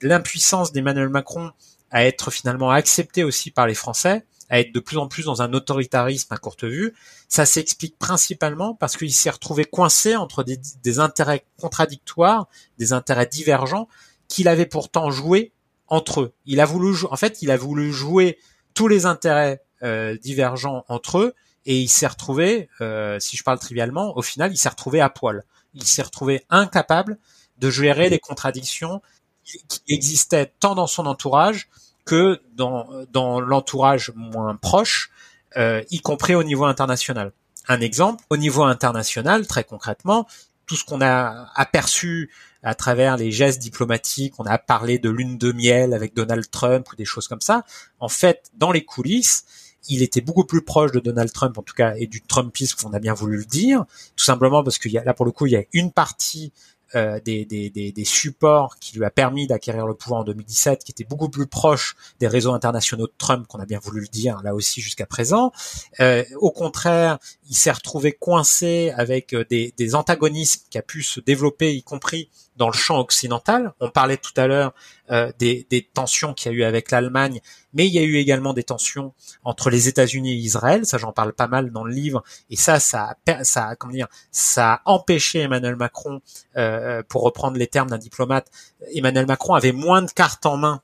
l'impuissance 0.02 0.72
d'Emmanuel 0.72 1.08
Macron 1.08 1.52
à 1.90 2.04
être 2.04 2.30
finalement 2.30 2.70
accepté 2.70 3.24
aussi 3.24 3.50
par 3.50 3.66
les 3.66 3.74
Français, 3.74 4.24
à 4.50 4.60
être 4.60 4.74
de 4.74 4.80
plus 4.80 4.98
en 4.98 5.06
plus 5.06 5.24
dans 5.24 5.42
un 5.42 5.52
autoritarisme 5.52 6.32
à 6.34 6.36
courte 6.36 6.64
vue, 6.64 6.92
ça 7.28 7.46
s'explique 7.46 7.98
principalement 7.98 8.74
parce 8.74 8.96
qu'il 8.96 9.12
s'est 9.12 9.30
retrouvé 9.30 9.64
coincé 9.64 10.16
entre 10.16 10.44
des, 10.44 10.98
intérêts 10.98 11.44
contradictoires, 11.58 12.48
des 12.76 12.92
intérêts 12.92 13.26
divergents 13.26 13.88
qu'il 14.28 14.48
avait 14.48 14.66
pourtant 14.66 15.10
joué 15.10 15.52
entre 15.86 16.20
eux. 16.20 16.32
Il 16.46 16.60
a 16.60 16.66
voulu, 16.66 16.94
en 17.08 17.16
fait, 17.16 17.42
il 17.42 17.50
a 17.50 17.56
voulu 17.56 17.92
jouer 17.92 18.38
tous 18.74 18.88
les 18.88 19.06
intérêts 19.06 19.62
euh, 19.82 20.18
divergents 20.18 20.84
entre 20.88 21.18
eux 21.18 21.34
et 21.66 21.78
il 21.80 21.88
s'est 21.88 22.06
retrouvé, 22.06 22.68
euh, 22.80 23.20
si 23.20 23.36
je 23.36 23.44
parle 23.44 23.58
trivialement, 23.58 24.16
au 24.16 24.22
final, 24.22 24.52
il 24.52 24.56
s'est 24.56 24.68
retrouvé 24.68 25.00
à 25.00 25.10
poil. 25.10 25.44
Il 25.74 25.84
s'est 25.84 26.02
retrouvé 26.02 26.44
incapable 26.50 27.18
de 27.58 27.70
gérer 27.70 28.08
les 28.08 28.18
contradictions 28.18 29.02
qui 29.44 29.80
existaient 29.88 30.52
tant 30.58 30.74
dans 30.74 30.86
son 30.86 31.06
entourage 31.06 31.68
que 32.04 32.40
dans, 32.54 32.88
dans 33.12 33.40
l'entourage 33.40 34.12
moins 34.14 34.56
proche, 34.56 35.10
euh, 35.56 35.82
y 35.90 36.00
compris 36.00 36.34
au 36.34 36.42
niveau 36.42 36.64
international. 36.64 37.32
Un 37.68 37.80
exemple, 37.80 38.24
au 38.30 38.36
niveau 38.36 38.62
international, 38.62 39.46
très 39.46 39.64
concrètement, 39.64 40.26
tout 40.66 40.76
ce 40.76 40.84
qu'on 40.84 41.00
a 41.00 41.50
aperçu 41.54 42.30
à 42.62 42.74
travers 42.74 43.16
les 43.16 43.32
gestes 43.32 43.60
diplomatiques, 43.60 44.34
on 44.38 44.44
a 44.44 44.58
parlé 44.58 44.98
de 44.98 45.10
lune 45.10 45.38
de 45.38 45.52
miel 45.52 45.94
avec 45.94 46.14
Donald 46.14 46.48
Trump 46.50 46.90
ou 46.92 46.96
des 46.96 47.04
choses 47.04 47.26
comme 47.26 47.40
ça. 47.40 47.64
En 47.98 48.08
fait, 48.08 48.50
dans 48.54 48.70
les 48.70 48.84
coulisses, 48.84 49.44
il 49.88 50.02
était 50.02 50.20
beaucoup 50.20 50.44
plus 50.44 50.62
proche 50.62 50.92
de 50.92 51.00
Donald 51.00 51.32
Trump, 51.32 51.56
en 51.58 51.62
tout 51.62 51.74
cas, 51.74 51.94
et 51.96 52.06
du 52.06 52.22
Trumpisme 52.22 52.76
qu'on 52.80 52.92
a 52.92 52.98
bien 52.98 53.14
voulu 53.14 53.38
le 53.38 53.44
dire, 53.44 53.84
tout 54.14 54.24
simplement 54.24 54.62
parce 54.62 54.78
qu'il 54.78 54.92
y 54.92 54.98
a 54.98 55.04
là 55.04 55.14
pour 55.14 55.24
le 55.24 55.32
coup, 55.32 55.46
il 55.46 55.52
y 55.52 55.56
a 55.56 55.64
une 55.72 55.90
partie 55.90 56.52
euh, 56.94 57.20
des, 57.20 57.44
des, 57.44 57.70
des, 57.70 57.92
des, 57.92 58.04
supports 58.04 58.76
qui 58.80 58.96
lui 58.96 59.04
a 59.04 59.10
permis 59.10 59.46
d'acquérir 59.46 59.86
le 59.86 59.94
pouvoir 59.94 60.22
en 60.22 60.24
2017, 60.24 60.82
qui 60.82 60.90
était 60.90 61.04
beaucoup 61.04 61.28
plus 61.28 61.46
proche 61.46 61.94
des 62.18 62.26
réseaux 62.26 62.52
internationaux 62.52 63.06
de 63.06 63.12
Trump, 63.16 63.46
qu'on 63.46 63.60
a 63.60 63.66
bien 63.66 63.78
voulu 63.78 64.00
le 64.00 64.08
dire 64.08 64.40
là 64.42 64.54
aussi 64.54 64.80
jusqu'à 64.80 65.06
présent. 65.06 65.52
Euh, 66.00 66.24
au 66.40 66.50
contraire, 66.50 67.18
il 67.48 67.54
s'est 67.54 67.70
retrouvé 67.70 68.12
coincé 68.12 68.92
avec 68.96 69.34
euh, 69.34 69.44
des, 69.48 69.72
des 69.76 69.94
antagonismes 69.94 70.62
qui 70.68 70.78
a 70.78 70.82
pu 70.82 71.02
se 71.02 71.20
développer, 71.20 71.74
y 71.74 71.82
compris 71.82 72.28
dans 72.56 72.66
le 72.66 72.74
champ 72.74 72.98
occidental. 72.98 73.72
On 73.80 73.88
parlait 73.90 74.16
tout 74.18 74.34
à 74.36 74.46
l'heure 74.46 74.74
euh, 75.10 75.32
des, 75.38 75.66
des, 75.70 75.82
tensions 75.82 76.34
qu'il 76.34 76.52
y 76.52 76.54
a 76.54 76.58
eu 76.58 76.62
avec 76.62 76.90
l'Allemagne, 76.90 77.40
mais 77.72 77.86
il 77.86 77.92
y 77.92 77.98
a 77.98 78.02
eu 78.02 78.16
également 78.16 78.52
des 78.52 78.62
tensions 78.62 79.12
entre 79.44 79.70
les 79.70 79.88
États-Unis 79.88 80.32
et 80.32 80.36
Israël. 80.36 80.86
Ça, 80.86 80.98
j'en 80.98 81.12
parle 81.12 81.32
pas 81.32 81.48
mal 81.48 81.70
dans 81.72 81.84
le 81.84 81.92
livre, 81.92 82.22
et 82.48 82.56
ça, 82.56 82.80
ça, 82.80 83.16
ça, 83.42 83.74
comment 83.76 83.92
dire, 83.92 84.08
ça 84.30 84.74
a 84.74 84.82
empêché 84.84 85.40
Emmanuel 85.40 85.76
Macron, 85.76 86.20
euh, 86.56 87.02
pour 87.08 87.22
reprendre 87.22 87.56
les 87.56 87.66
termes 87.66 87.90
d'un 87.90 87.98
diplomate, 87.98 88.50
Emmanuel 88.94 89.26
Macron 89.26 89.54
avait 89.54 89.72
moins 89.72 90.02
de 90.02 90.10
cartes 90.10 90.46
en 90.46 90.56
main 90.56 90.80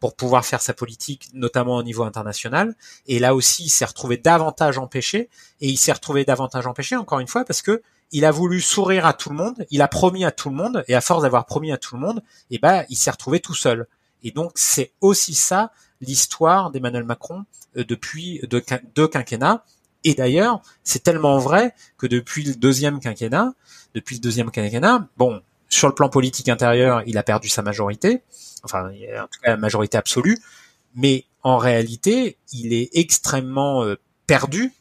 pour 0.00 0.16
pouvoir 0.16 0.44
faire 0.44 0.60
sa 0.60 0.74
politique, 0.74 1.28
notamment 1.32 1.76
au 1.76 1.82
niveau 1.82 2.02
international. 2.02 2.74
Et 3.06 3.20
là 3.20 3.36
aussi, 3.36 3.64
il 3.64 3.68
s'est 3.68 3.84
retrouvé 3.84 4.16
davantage 4.16 4.76
empêché, 4.76 5.30
et 5.60 5.68
il 5.68 5.76
s'est 5.76 5.92
retrouvé 5.92 6.24
davantage 6.24 6.66
empêché, 6.66 6.96
encore 6.96 7.20
une 7.20 7.28
fois, 7.28 7.44
parce 7.44 7.62
que 7.62 7.82
il 8.12 8.26
a 8.26 8.30
voulu 8.30 8.60
sourire 8.60 9.06
à 9.06 9.14
tout 9.14 9.30
le 9.30 9.36
monde, 9.36 9.66
il 9.70 9.80
a 9.82 9.88
promis 9.88 10.24
à 10.24 10.30
tout 10.30 10.50
le 10.50 10.54
monde, 10.54 10.84
et 10.86 10.94
à 10.94 11.00
force 11.00 11.22
d'avoir 11.22 11.46
promis 11.46 11.72
à 11.72 11.78
tout 11.78 11.96
le 11.96 12.00
monde, 12.00 12.22
eh 12.50 12.58
ben, 12.58 12.84
il 12.90 12.96
s'est 12.96 13.10
retrouvé 13.10 13.40
tout 13.40 13.54
seul. 13.54 13.86
Et 14.22 14.30
donc, 14.30 14.52
c'est 14.54 14.92
aussi 15.00 15.34
ça 15.34 15.72
l'histoire 16.00 16.70
d'Emmanuel 16.70 17.04
Macron 17.04 17.44
euh, 17.76 17.84
depuis 17.84 18.40
deux, 18.48 19.08
quinquennats. 19.08 19.64
Et 20.04 20.14
d'ailleurs, 20.14 20.60
c'est 20.84 21.02
tellement 21.02 21.38
vrai 21.38 21.74
que 21.96 22.06
depuis 22.06 22.44
le 22.44 22.54
deuxième 22.54 23.00
quinquennat, 23.00 23.54
depuis 23.94 24.16
le 24.16 24.20
deuxième 24.20 24.50
quinquennat, 24.50 25.08
bon, 25.16 25.40
sur 25.68 25.88
le 25.88 25.94
plan 25.94 26.08
politique 26.08 26.48
intérieur, 26.48 27.02
il 27.06 27.16
a 27.16 27.22
perdu 27.22 27.48
sa 27.48 27.62
majorité, 27.62 28.22
enfin, 28.62 28.88
en 28.88 29.26
tout 29.26 29.40
cas, 29.42 29.50
la 29.50 29.56
majorité 29.56 29.96
absolue, 29.96 30.38
mais 30.94 31.24
en 31.42 31.56
réalité, 31.56 32.36
il 32.52 32.74
est 32.74 32.90
extrêmement 32.92 33.84
euh, 33.84 33.96
perdu 34.26 34.72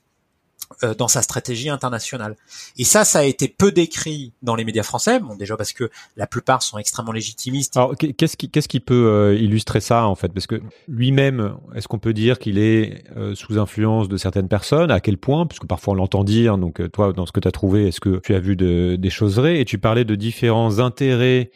dans 0.98 1.08
sa 1.08 1.22
stratégie 1.22 1.70
internationale. 1.70 2.36
Et 2.78 2.84
ça, 2.84 3.06
ça 3.06 3.20
a 3.20 3.24
été 3.24 3.48
peu 3.48 3.72
décrit 3.72 4.34
dans 4.42 4.56
les 4.56 4.64
médias 4.64 4.84
français. 4.84 5.20
Bon, 5.20 5.36
déjà 5.36 5.58
parce 5.58 5.74
que 5.74 5.90
la 6.18 6.28
plupart 6.28 6.62
sont 6.64 6.78
extrêmement 6.78 7.12
légitimistes. 7.12 7.78
Alors, 7.78 7.96
qu'est-ce 7.96 8.38
qui, 8.38 8.50
qu'est-ce 8.50 8.68
qui 8.68 8.80
peut 8.80 9.08
euh, 9.08 9.36
illustrer 9.36 9.82
ça 9.82 10.06
en 10.06 10.16
fait? 10.16 10.30
Parce 10.30 10.48
que 10.48 10.62
lui-même, 10.88 11.56
est-ce 11.76 11.88
qu'on 11.88 12.00
peut 12.00 12.14
dire 12.14 12.40
qu'il 12.40 12.58
est 12.58 13.04
euh, 13.18 13.36
sous 13.36 13.60
influence 13.60 14.10
de 14.10 14.18
certaines 14.18 14.48
personnes? 14.48 14.92
À 14.92 15.00
quel 15.00 15.18
point? 15.18 15.46
Puisque 15.46 15.66
parfois 15.66 15.94
on 15.94 15.96
l'entend 15.98 16.24
dire. 16.24 16.58
Donc, 16.58 16.82
toi, 16.92 17.14
dans 17.14 17.26
ce 17.26 17.32
que 17.32 17.40
tu 17.40 17.48
as 17.48 17.52
trouvé, 17.52 17.88
est-ce 17.88 18.00
que 18.00 18.20
tu 18.20 18.34
as 18.34 18.40
vu 18.40 18.56
de, 18.56 18.96
des 18.98 19.10
choses 19.10 19.36
vraies? 19.36 19.60
Et 19.60 19.66
tu 19.66 19.78
parlais 19.78 20.06
de 20.06 20.16
différents 20.16 20.80
intérêts 20.80 21.52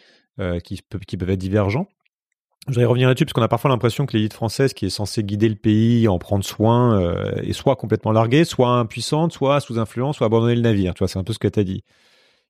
qui, 0.63 0.82
qui 1.07 1.18
peuvent 1.18 1.30
être 1.30 1.39
divergents. 1.39 1.88
Je 2.68 2.72
voudrais 2.72 2.86
revenir 2.86 3.07
là-dessus 3.07 3.26
parce 3.26 3.34
qu'on 3.34 3.43
a 3.43 3.47
parfois 3.47 3.70
l'impression 3.70 4.07
que 4.07 4.18
l'élite 4.18 4.34
française 4.34 4.74
qui 4.74 4.88
est 4.88 4.89
censée 4.89 5.24
guider 5.24 5.49
le 5.49 5.55
pays, 5.55 6.07
en 6.07 6.18
prendre 6.18 6.43
soin, 6.43 6.99
euh, 6.99 7.36
est 7.43 7.53
soit 7.53 7.76
complètement 7.76 8.11
larguée, 8.11 8.43
soit 8.43 8.70
impuissante, 8.70 9.32
soit 9.34 9.59
sous 9.59 9.78
influence, 9.78 10.18
soit 10.18 10.26
abandonner 10.26 10.55
le 10.55 10.61
navire. 10.61 10.95
Tu 10.95 10.99
vois, 10.99 11.07
c'est 11.07 11.20
un 11.20 11.24
peu 11.24 11.34
ce 11.34 11.38
que 11.38 11.47
tu 11.47 11.59
as 11.59 11.63
dit. 11.63 11.84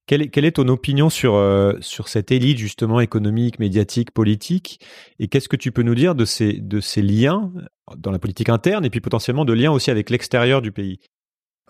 Quelle 0.08 0.22
est, 0.22 0.52
ton 0.52 0.68
opinion 0.68 1.10
sur, 1.10 1.34
euh, 1.34 1.74
sur 1.82 2.08
cette 2.10 2.32
élite 2.32 2.60
justement 2.60 3.02
économique, 3.02 3.60
médiatique, 3.60 4.12
politique? 4.12 4.80
Et 5.20 5.28
qu'est-ce 5.28 5.50
que 5.50 5.56
tu 5.56 5.72
peux 5.72 5.82
nous 5.82 5.96
dire 5.96 6.16
de 6.16 6.26
ces, 6.26 6.54
de 6.54 6.80
ces 6.80 7.02
liens 7.02 7.52
dans 7.98 8.12
la 8.12 8.20
politique 8.20 8.50
interne 8.50 8.86
et 8.86 8.92
puis 8.92 9.02
potentiellement 9.02 9.46
de 9.46 9.54
liens 9.54 9.72
aussi 9.72 9.92
avec 9.92 10.12
l'extérieur 10.12 10.62
du 10.62 10.72
pays? 10.72 11.00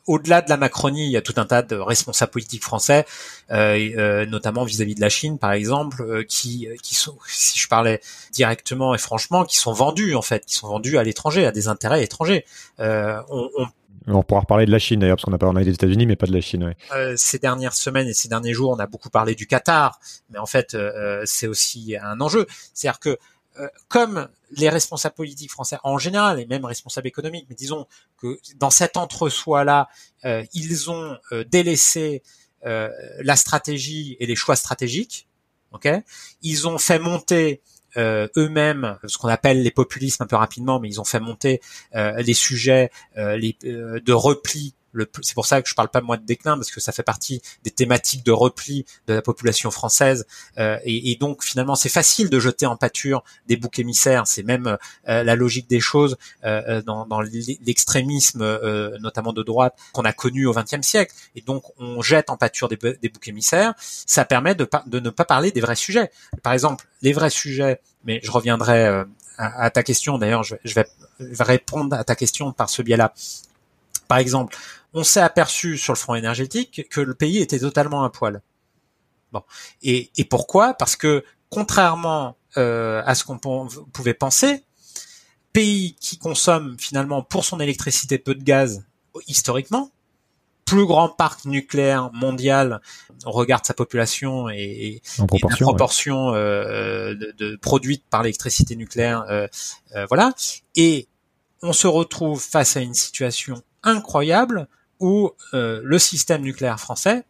Au-delà 0.07 0.41
de 0.41 0.49
la 0.49 0.57
Macronie, 0.57 1.05
il 1.05 1.11
y 1.11 1.17
a 1.17 1.21
tout 1.21 1.33
un 1.37 1.45
tas 1.45 1.61
de 1.61 1.75
responsables 1.75 2.31
politiques 2.31 2.63
français, 2.63 3.05
euh, 3.51 3.77
euh, 3.97 4.25
notamment 4.25 4.63
vis-à-vis 4.63 4.95
de 4.95 5.01
la 5.01 5.09
Chine, 5.09 5.39
par 5.39 5.51
exemple, 5.53 6.01
euh, 6.01 6.23
qui, 6.23 6.67
qui 6.83 6.95
sont, 6.95 7.17
si 7.27 7.57
je 7.57 7.67
parlais 7.67 8.01
directement 8.31 8.93
et 8.93 8.97
franchement, 8.97 9.45
qui 9.45 9.57
sont 9.57 9.73
vendus 9.73 10.15
en 10.15 10.21
fait, 10.21 10.45
qui 10.45 10.55
sont 10.55 10.67
vendus 10.67 10.97
à 10.97 11.03
l'étranger, 11.03 11.45
à 11.45 11.51
des 11.51 11.67
intérêts 11.67 12.03
étrangers. 12.03 12.45
on, 12.79 13.49
on 13.57 13.67
on 14.07 14.23
pourra 14.23 14.41
reparler 14.41 14.65
de 14.65 14.71
la 14.71 14.79
Chine 14.79 14.99
d'ailleurs, 14.99 15.17
parce 15.17 15.25
qu'on 15.25 15.33
a 15.33 15.37
parlé 15.37 15.65
des 15.65 15.73
États-Unis, 15.73 16.05
mais 16.05 16.15
pas 16.15 16.27
de 16.27 16.33
la 16.33 16.41
Chine. 16.41 16.63
Ouais. 16.63 16.77
Euh, 16.95 17.13
ces 17.17 17.39
dernières 17.39 17.73
semaines 17.73 18.07
et 18.07 18.13
ces 18.13 18.27
derniers 18.27 18.53
jours, 18.53 18.71
on 18.71 18.79
a 18.79 18.87
beaucoup 18.87 19.09
parlé 19.09 19.35
du 19.35 19.47
Qatar, 19.47 19.99
mais 20.29 20.37
en 20.37 20.45
fait, 20.45 20.75
euh, 20.75 21.23
c'est 21.25 21.47
aussi 21.47 21.95
un 22.01 22.19
enjeu. 22.21 22.45
C'est-à-dire 22.73 22.99
que 22.99 23.17
euh, 23.59 23.67
comme 23.87 24.27
les 24.57 24.69
responsables 24.69 25.15
politiques 25.15 25.51
français 25.51 25.77
en 25.83 25.97
général, 25.97 26.39
et 26.39 26.45
même 26.45 26.65
responsables 26.65 27.07
économiques, 27.07 27.45
mais 27.49 27.55
disons 27.55 27.87
que 28.17 28.39
dans 28.57 28.69
cet 28.69 28.97
entre-soi-là, 28.97 29.89
euh, 30.25 30.43
ils 30.53 30.89
ont 30.89 31.17
euh, 31.31 31.43
délaissé 31.43 32.23
la 32.63 33.35
stratégie 33.35 34.17
et 34.19 34.25
les 34.25 34.35
choix 34.35 34.55
stratégiques. 34.55 35.27
ils 36.41 36.67
ont 36.67 36.79
fait 36.79 36.97
monter 36.97 37.61
eux-mêmes 37.95 38.97
ce 39.05 39.19
qu'on 39.19 39.27
appelle 39.27 39.61
les 39.61 39.69
populismes 39.69 40.23
un 40.23 40.25
peu 40.25 40.35
rapidement, 40.35 40.79
mais 40.79 40.87
ils 40.89 40.99
ont 40.99 41.03
fait 41.03 41.19
monter 41.19 41.61
les 41.93 42.33
sujets 42.33 42.89
de 43.15 44.13
repli 44.13 44.73
c'est 45.21 45.33
pour 45.33 45.45
ça 45.45 45.61
que 45.61 45.69
je 45.69 45.75
parle 45.75 45.89
pas 45.89 46.01
moi 46.01 46.17
de 46.17 46.25
déclin 46.25 46.55
parce 46.55 46.71
que 46.71 46.79
ça 46.79 46.91
fait 46.91 47.03
partie 47.03 47.41
des 47.63 47.71
thématiques 47.71 48.25
de 48.25 48.31
repli 48.31 48.85
de 49.07 49.13
la 49.13 49.21
population 49.21 49.71
française 49.71 50.25
euh, 50.57 50.77
et, 50.83 51.15
donc 51.15 51.43
finalement 51.43 51.75
c'est 51.75 51.89
facile 51.89 52.29
de 52.29 52.39
jeter 52.39 52.65
en 52.65 52.75
pâture 52.75 53.23
des 53.47 53.57
boucs 53.57 53.79
émissaires. 53.79 54.27
C'est 54.27 54.43
même 54.43 54.77
euh, 55.07 55.23
la 55.23 55.35
logique 55.35 55.69
des 55.69 55.79
choses 55.79 56.17
euh, 56.43 56.81
dans, 56.81 57.05
l'extrémisme 57.21 58.43
notamment 58.99 59.33
de 59.33 59.43
droite 59.43 59.77
qu'on 59.93 60.05
a 60.05 60.13
connu 60.13 60.45
au 60.45 60.53
XXe 60.53 60.85
siècle 60.85 61.13
et 61.35 61.41
donc 61.41 61.63
on 61.77 62.01
jette 62.01 62.29
en 62.29 62.37
pâture 62.37 62.67
des, 62.67 62.77
boucs 62.77 63.27
émissaires. 63.27 63.73
Ça 63.79 64.25
permet 64.25 64.55
de, 64.55 64.67
ne 64.91 65.09
pas 65.09 65.25
parler 65.25 65.51
des 65.51 65.61
vrais 65.61 65.75
sujets. 65.75 66.11
Par 66.43 66.53
exemple, 66.53 66.85
les 67.01 67.13
vrais 67.13 67.29
sujets. 67.29 67.79
Mais 68.03 68.19
je 68.23 68.29
reviendrai 68.29 69.03
à, 69.37 69.69
ta 69.71 69.83
question. 69.83 70.17
D'ailleurs, 70.17 70.43
je 70.43 70.55
vais 70.73 70.85
répondre 71.39 71.95
à 71.95 72.03
ta 72.03 72.15
question 72.15 72.51
par 72.51 72.69
ce 72.69 72.81
biais-là. 72.81 73.13
Par 74.07 74.17
exemple, 74.17 74.57
on 74.93 75.03
s'est 75.03 75.21
aperçu 75.21 75.77
sur 75.77 75.93
le 75.93 75.97
front 75.97 76.15
énergétique 76.15 76.87
que 76.89 77.01
le 77.01 77.13
pays 77.13 77.39
était 77.39 77.59
totalement 77.59 78.03
à 78.03 78.09
poil. 78.09 78.41
Bon. 79.31 79.43
Et, 79.83 80.09
pourquoi? 80.29 80.73
Parce 80.73 80.95
que 80.95 81.23
contrairement 81.49 82.37
euh, 82.57 83.01
à 83.05 83.15
ce 83.15 83.23
qu'on 83.25 83.37
pouvait 83.37 84.13
penser, 84.13 84.63
pays 85.51 85.95
qui 85.99 86.17
consomme 86.17 86.77
finalement 86.79 87.21
pour 87.21 87.43
son 87.45 87.59
électricité 87.59 88.17
peu 88.17 88.35
de 88.35 88.43
gaz 88.43 88.83
historiquement, 89.27 89.91
plus 90.65 90.85
grand 90.85 91.09
parc 91.09 91.45
nucléaire 91.45 92.11
mondial, 92.13 92.81
on 93.25 93.31
regarde 93.31 93.65
sa 93.65 93.73
population 93.73 94.49
et, 94.49 95.01
en 95.19 95.27
proportion, 95.27 95.65
la 95.65 95.71
proportion 95.71 96.33
euh, 96.33 97.13
de, 97.37 97.55
produite 97.57 98.03
par 98.09 98.23
l'électricité 98.23 98.75
nucléaire, 98.75 99.25
euh, 99.29 99.47
voilà. 100.07 100.33
Et 100.75 101.07
on 101.61 101.73
se 101.73 101.87
retrouve 101.87 102.41
face 102.41 102.77
à 102.77 102.81
une 102.81 102.93
situation 102.93 103.61
incroyable 103.85 104.67
où 104.99 105.31
euh, 105.53 105.81
le 105.83 105.99
système 105.99 106.41
nucléaire 106.41 106.79
français 106.79 107.25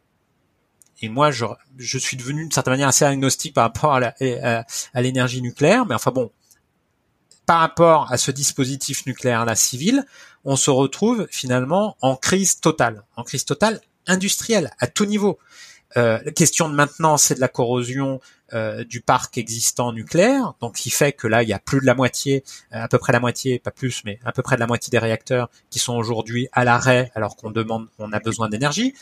et 1.01 1.09
moi 1.09 1.31
je, 1.31 1.45
je 1.77 1.97
suis 1.97 2.17
devenu 2.17 2.43
d'une 2.43 2.51
certaine 2.51 2.73
manière 2.73 2.87
assez 2.87 3.05
agnostique 3.05 3.53
par 3.53 3.65
rapport 3.65 3.93
à 3.93 5.01
l'énergie 5.01 5.41
nucléaire, 5.41 5.85
mais 5.85 5.95
enfin 5.95 6.11
bon, 6.11 6.31
par 7.45 7.59
rapport 7.59 8.11
à 8.11 8.17
ce 8.17 8.31
dispositif 8.31 9.05
nucléaire 9.05 9.45
là 9.45 9.55
civil, 9.55 10.05
on 10.45 10.55
se 10.55 10.71
retrouve 10.71 11.27
finalement 11.29 11.97
en 12.01 12.15
crise 12.15 12.59
totale, 12.59 13.03
en 13.15 13.23
crise 13.23 13.45
totale 13.45 13.81
industrielle 14.07 14.71
à 14.79 14.87
tout 14.87 15.05
niveau. 15.05 15.37
Euh, 15.97 16.19
la 16.23 16.31
question 16.31 16.69
de 16.69 16.75
maintenance 16.75 17.23
c'est 17.23 17.35
de 17.35 17.39
la 17.39 17.47
corrosion 17.47 18.19
euh, 18.53 18.83
du 18.83 19.01
parc 19.01 19.37
existant 19.37 19.91
nucléaire, 19.91 20.53
donc 20.61 20.75
qui 20.75 20.91
fait 20.91 21.13
que 21.13 21.27
là 21.27 21.41
il 21.41 21.49
y 21.49 21.53
a 21.53 21.59
plus 21.59 21.79
de 21.79 21.85
la 21.85 21.95
moitié, 21.95 22.43
euh, 22.73 22.83
à 22.83 22.87
peu 22.87 22.99
près 22.99 23.11
la 23.11 23.19
moitié, 23.19 23.57
pas 23.57 23.71
plus, 23.71 24.03
mais 24.05 24.19
à 24.23 24.31
peu 24.31 24.43
près 24.43 24.55
de 24.55 24.59
la 24.59 24.67
moitié 24.67 24.91
des 24.91 24.99
réacteurs 24.99 25.49
qui 25.71 25.79
sont 25.79 25.95
aujourd'hui 25.95 26.47
à 26.51 26.63
l'arrêt 26.63 27.11
alors 27.15 27.35
qu'on 27.37 27.49
demande, 27.49 27.87
on 27.97 28.13
a 28.13 28.19
besoin 28.19 28.47
d'énergie. 28.47 28.93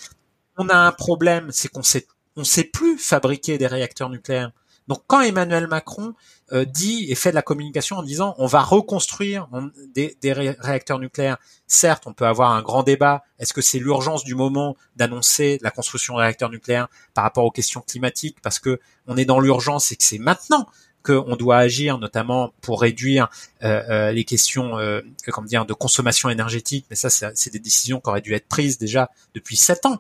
On 0.57 0.69
a 0.69 0.77
un 0.77 0.91
problème, 0.93 1.49
c'est 1.51 1.67
qu'on 1.67 1.83
sait, 1.83 2.07
on 2.37 2.43
sait 2.45 2.63
plus 2.63 2.97
fabriquer 2.97 3.57
des 3.57 3.67
réacteurs 3.67 4.09
nucléaires. 4.09 4.51
Donc 4.87 5.03
quand 5.07 5.21
Emmanuel 5.21 5.67
Macron 5.67 6.13
euh, 6.51 6.65
dit 6.65 7.05
et 7.09 7.15
fait 7.15 7.29
de 7.29 7.35
la 7.35 7.41
communication 7.41 7.97
en 7.97 8.03
disant 8.03 8.35
on 8.37 8.47
va 8.47 8.61
reconstruire 8.61 9.47
des, 9.95 10.15
réacteurs 10.33 10.99
nucléaires, 10.99 11.37
certes 11.67 12.03
on 12.05 12.13
peut 12.13 12.25
avoir 12.25 12.51
un 12.51 12.61
grand 12.61 12.83
débat, 12.83 13.23
est-ce 13.39 13.53
que 13.53 13.61
c'est 13.61 13.79
l'urgence 13.79 14.23
du 14.23 14.35
moment 14.35 14.75
d'annoncer 14.95 15.59
la 15.61 15.71
construction 15.71 16.15
de 16.15 16.19
réacteurs 16.19 16.49
nucléaires 16.49 16.87
par 17.13 17.23
rapport 17.23 17.45
aux 17.45 17.51
questions 17.51 17.81
climatiques? 17.81 18.37
Parce 18.41 18.59
que 18.59 18.79
on 19.07 19.17
est 19.17 19.25
dans 19.25 19.39
l'urgence 19.39 19.91
et 19.91 19.95
que 19.95 20.03
c'est 20.03 20.19
maintenant 20.19 20.67
qu'on 21.03 21.35
doit 21.35 21.57
agir, 21.57 21.99
notamment 21.99 22.53
pour 22.61 22.81
réduire 22.81 23.29
euh, 23.63 23.83
euh, 23.89 24.11
les 24.11 24.23
questions, 24.23 24.77
euh, 24.79 25.01
comment 25.27 25.45
dire, 25.45 25.65
de 25.65 25.73
consommation 25.73 26.29
énergétique. 26.29 26.85
Mais 26.89 26.95
ça, 26.95 27.09
c'est 27.09 27.51
des 27.51 27.59
décisions 27.59 27.99
qui 27.99 28.09
auraient 28.09 28.21
dû 28.21 28.33
être 28.33 28.47
prises 28.47 28.77
déjà 28.77 29.11
depuis 29.35 29.57
sept 29.57 29.85
ans. 29.85 29.99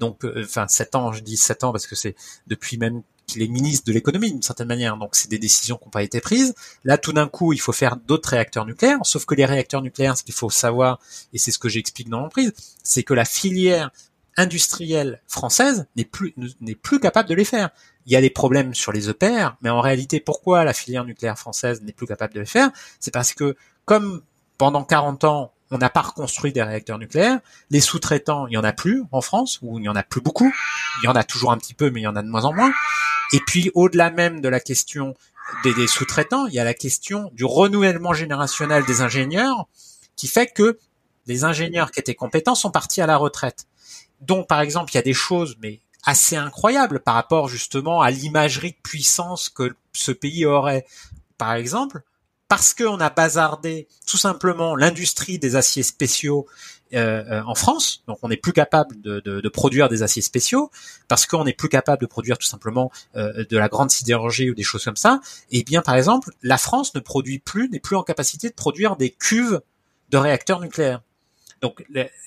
donc, 0.00 0.24
enfin, 0.24 0.68
sept 0.68 0.94
ans, 0.94 1.12
je 1.12 1.22
dis 1.22 1.36
sept 1.36 1.64
ans 1.64 1.72
parce 1.72 1.86
que 1.86 1.94
c'est 1.94 2.14
depuis 2.46 2.78
même 2.78 3.02
qu'il 3.26 3.42
est 3.42 3.48
ministre 3.48 3.86
de 3.86 3.92
l'économie 3.92 4.30
d'une 4.30 4.42
certaine 4.42 4.68
manière. 4.68 4.96
Donc 4.96 5.16
c'est 5.16 5.28
des 5.28 5.38
décisions 5.38 5.76
qui 5.76 5.84
n'ont 5.84 5.90
pas 5.90 6.02
été 6.02 6.20
prises. 6.20 6.54
Là, 6.84 6.98
tout 6.98 7.12
d'un 7.12 7.28
coup, 7.28 7.52
il 7.52 7.60
faut 7.60 7.72
faire 7.72 7.96
d'autres 7.96 8.30
réacteurs 8.30 8.66
nucléaires. 8.66 8.98
Sauf 9.02 9.24
que 9.24 9.34
les 9.34 9.44
réacteurs 9.44 9.82
nucléaires, 9.82 10.16
ce 10.16 10.22
qu'il 10.22 10.34
faut 10.34 10.50
savoir, 10.50 11.00
et 11.32 11.38
c'est 11.38 11.50
ce 11.50 11.58
que 11.58 11.68
j'explique 11.68 12.08
dans 12.08 12.20
l'entreprise, 12.20 12.52
c'est 12.82 13.02
que 13.02 13.14
la 13.14 13.24
filière 13.24 13.90
industrielle 14.36 15.22
française 15.26 15.86
n'est 15.96 16.04
plus 16.04 16.34
n'est 16.60 16.74
plus 16.74 17.00
capable 17.00 17.28
de 17.28 17.34
les 17.34 17.44
faire. 17.44 17.70
Il 18.06 18.12
y 18.12 18.16
a 18.16 18.20
des 18.20 18.30
problèmes 18.30 18.74
sur 18.74 18.92
les 18.92 19.08
EPR, 19.08 19.56
mais 19.62 19.70
en 19.70 19.80
réalité, 19.80 20.20
pourquoi 20.20 20.64
la 20.64 20.72
filière 20.72 21.04
nucléaire 21.04 21.38
française 21.38 21.82
n'est 21.82 21.92
plus 21.92 22.06
capable 22.06 22.34
de 22.34 22.40
les 22.40 22.46
faire? 22.46 22.70
C'est 23.00 23.10
parce 23.10 23.32
que 23.32 23.56
comme 23.84 24.22
pendant 24.58 24.84
40 24.84 25.24
ans, 25.24 25.52
on 25.70 25.78
n'a 25.78 25.90
pas 25.90 26.02
reconstruit 26.02 26.52
des 26.52 26.62
réacteurs 26.62 26.98
nucléaires. 26.98 27.40
Les 27.70 27.80
sous-traitants, 27.80 28.46
il 28.46 28.54
y 28.54 28.56
en 28.56 28.64
a 28.64 28.72
plus 28.72 29.04
en 29.12 29.20
France, 29.20 29.58
ou 29.62 29.78
il 29.78 29.84
y 29.84 29.88
en 29.88 29.96
a 29.96 30.02
plus 30.02 30.20
beaucoup. 30.20 30.52
Il 31.02 31.06
y 31.06 31.08
en 31.08 31.14
a 31.14 31.24
toujours 31.24 31.52
un 31.52 31.58
petit 31.58 31.74
peu, 31.74 31.90
mais 31.90 32.00
il 32.00 32.04
y 32.04 32.08
en 32.08 32.16
a 32.16 32.22
de 32.22 32.28
moins 32.28 32.44
en 32.44 32.52
moins. 32.52 32.72
Et 33.32 33.40
puis, 33.40 33.70
au-delà 33.74 34.10
même 34.10 34.40
de 34.40 34.48
la 34.48 34.60
question 34.60 35.14
des, 35.64 35.86
sous-traitants, 35.86 36.46
il 36.46 36.54
y 36.54 36.58
a 36.58 36.64
la 36.64 36.74
question 36.74 37.30
du 37.34 37.44
renouvellement 37.44 38.12
générationnel 38.12 38.84
des 38.84 39.00
ingénieurs, 39.00 39.66
qui 40.14 40.28
fait 40.28 40.46
que 40.46 40.78
les 41.26 41.44
ingénieurs 41.44 41.90
qui 41.90 42.00
étaient 42.00 42.14
compétents 42.14 42.54
sont 42.54 42.70
partis 42.70 43.00
à 43.00 43.06
la 43.06 43.16
retraite. 43.16 43.66
Donc, 44.20 44.46
par 44.46 44.60
exemple, 44.60 44.92
il 44.92 44.96
y 44.96 44.98
a 44.98 45.02
des 45.02 45.14
choses, 45.14 45.56
mais 45.60 45.80
assez 46.04 46.36
incroyables 46.36 47.00
par 47.00 47.14
rapport 47.14 47.48
justement 47.48 48.00
à 48.00 48.10
l'imagerie 48.10 48.70
de 48.70 48.76
puissance 48.82 49.48
que 49.48 49.74
ce 49.92 50.12
pays 50.12 50.46
aurait. 50.46 50.86
Par 51.36 51.54
exemple, 51.54 52.02
parce 52.48 52.74
qu'on 52.74 53.00
a 53.00 53.10
bazardé 53.10 53.88
tout 54.06 54.16
simplement 54.16 54.76
l'industrie 54.76 55.38
des 55.38 55.56
aciers 55.56 55.82
spéciaux 55.82 56.46
euh, 56.94 57.24
euh, 57.28 57.42
en 57.44 57.56
France, 57.56 58.04
donc 58.06 58.18
on 58.22 58.28
n'est 58.28 58.36
plus 58.36 58.52
capable 58.52 59.00
de, 59.00 59.48
produire 59.48 59.88
des 59.88 60.04
aciers 60.04 60.22
spéciaux, 60.22 60.70
parce 61.08 61.26
qu'on 61.26 61.42
n'est 61.42 61.52
plus 61.52 61.68
capable 61.68 62.00
de 62.00 62.06
produire 62.06 62.38
tout 62.38 62.46
simplement 62.46 62.92
euh, 63.16 63.44
de 63.50 63.58
la 63.58 63.68
grande 63.68 63.90
sidérurgie 63.90 64.50
ou 64.50 64.54
des 64.54 64.62
choses 64.62 64.84
comme 64.84 64.96
ça, 64.96 65.20
et 65.50 65.58
eh 65.58 65.64
bien 65.64 65.82
par 65.82 65.96
exemple, 65.96 66.30
la 66.42 66.58
France 66.58 66.94
ne 66.94 67.00
produit 67.00 67.40
plus, 67.40 67.68
n'est 67.70 67.80
plus 67.80 67.96
en 67.96 68.04
capacité 68.04 68.48
de 68.48 68.54
produire 68.54 68.94
des 68.94 69.10
cuves 69.10 69.60
de 70.10 70.16
réacteurs 70.16 70.60
nucléaires. 70.60 71.02
Donc 71.62 71.84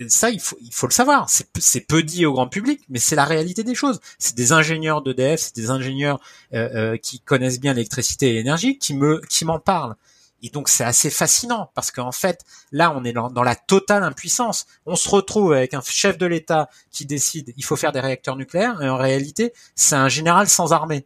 ça, 0.07 0.31
il 0.31 0.39
faut, 0.39 0.57
il 0.61 0.73
faut 0.73 0.87
le 0.87 0.91
savoir. 0.91 1.29
C'est 1.29 1.81
peu 1.81 2.01
dit 2.03 2.25
au 2.25 2.33
grand 2.33 2.47
public, 2.47 2.81
mais 2.89 2.99
c'est 2.99 3.15
la 3.15 3.25
réalité 3.25 3.63
des 3.63 3.75
choses. 3.75 3.99
C'est 4.17 4.35
des 4.35 4.51
ingénieurs 4.51 5.01
d'EDF, 5.01 5.39
c'est 5.39 5.55
des 5.55 5.69
ingénieurs 5.69 6.19
euh, 6.53 6.69
euh, 6.93 6.97
qui 6.97 7.19
connaissent 7.19 7.59
bien 7.59 7.73
l'électricité 7.73 8.29
et 8.29 8.33
l'énergie 8.33 8.77
qui 8.77 8.95
me, 8.95 9.21
qui 9.29 9.45
m'en 9.45 9.59
parlent. 9.59 9.95
Et 10.41 10.49
donc 10.49 10.69
c'est 10.69 10.83
assez 10.83 11.09
fascinant 11.09 11.69
parce 11.75 11.91
qu'en 11.91 12.11
fait, 12.11 12.43
là, 12.71 12.93
on 12.95 13.03
est 13.03 13.13
dans, 13.13 13.43
la 13.43 13.55
totale 13.55 14.03
impuissance. 14.03 14.65
On 14.85 14.95
se 14.95 15.09
retrouve 15.09 15.53
avec 15.53 15.73
un 15.73 15.81
chef 15.81 16.17
de 16.17 16.25
l'État 16.25 16.69
qui 16.91 17.05
décide 17.05 17.53
il 17.57 17.63
faut 17.63 17.75
faire 17.75 17.91
des 17.91 17.99
réacteurs 17.99 18.35
nucléaires, 18.35 18.81
et 18.81 18.89
en 18.89 18.97
réalité, 18.97 19.53
c'est 19.75 19.95
un 19.95 20.09
général 20.09 20.47
sans 20.47 20.71
armée. 20.73 21.05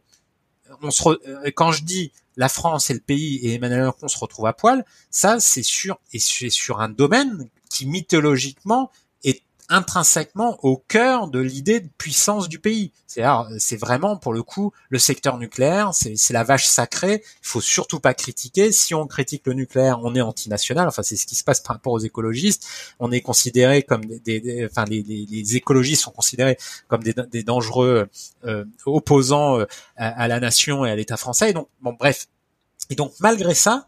Euh, 0.82 1.50
quand 1.54 1.72
je 1.72 1.84
dis 1.84 2.12
la 2.36 2.48
France 2.48 2.90
est 2.90 2.94
le 2.94 3.00
pays 3.00 3.36
et 3.36 3.54
Emmanuel 3.54 3.84
Macron 3.84 4.08
se 4.08 4.18
retrouve 4.18 4.46
à 4.46 4.52
poil, 4.52 4.84
ça 5.10 5.40
c'est 5.40 5.62
sûr 5.62 5.98
et 6.12 6.18
c'est 6.18 6.50
sur 6.50 6.80
un 6.80 6.88
domaine 6.88 7.48
qui 7.70 7.86
mythologiquement 7.86 8.90
intrinsèquement 9.68 10.58
au 10.62 10.76
cœur 10.76 11.28
de 11.28 11.38
l'idée 11.38 11.80
de 11.80 11.88
puissance 11.98 12.48
du 12.48 12.58
pays. 12.58 12.92
C'est 13.06 13.76
vraiment 13.76 14.16
pour 14.16 14.32
le 14.32 14.42
coup 14.42 14.72
le 14.88 14.98
secteur 14.98 15.38
nucléaire, 15.38 15.90
c'est 15.92 16.32
la 16.32 16.44
vache 16.44 16.66
sacrée. 16.66 17.22
Il 17.24 17.46
faut 17.46 17.60
surtout 17.60 18.00
pas 18.00 18.14
critiquer. 18.14 18.72
Si 18.72 18.94
on 18.94 19.06
critique 19.06 19.42
le 19.46 19.54
nucléaire, 19.54 20.00
on 20.02 20.14
est 20.14 20.20
antinational. 20.20 20.88
Enfin, 20.88 21.02
c'est 21.02 21.16
ce 21.16 21.26
qui 21.26 21.36
se 21.36 21.44
passe 21.44 21.60
par 21.60 21.76
rapport 21.76 21.92
aux 21.92 22.00
écologistes. 22.00 22.66
On 22.98 23.12
est 23.12 23.20
considéré 23.20 23.82
comme 23.82 24.04
des, 24.04 24.66
enfin 24.70 24.84
les, 24.84 25.02
les, 25.02 25.56
écologistes 25.56 26.02
sont 26.02 26.10
considérés 26.10 26.58
comme 26.88 27.02
des, 27.02 27.14
des 27.30 27.42
dangereux 27.42 28.08
euh, 28.44 28.64
opposants 28.86 29.60
euh, 29.60 29.66
à, 29.96 30.22
à, 30.22 30.28
la 30.28 30.40
nation 30.40 30.84
et 30.84 30.90
à 30.90 30.96
l'État 30.96 31.16
français. 31.16 31.50
Et 31.50 31.52
donc, 31.52 31.68
bon, 31.80 31.94
bref. 31.98 32.26
Et 32.90 32.96
donc, 32.96 33.12
malgré 33.20 33.54
ça, 33.54 33.86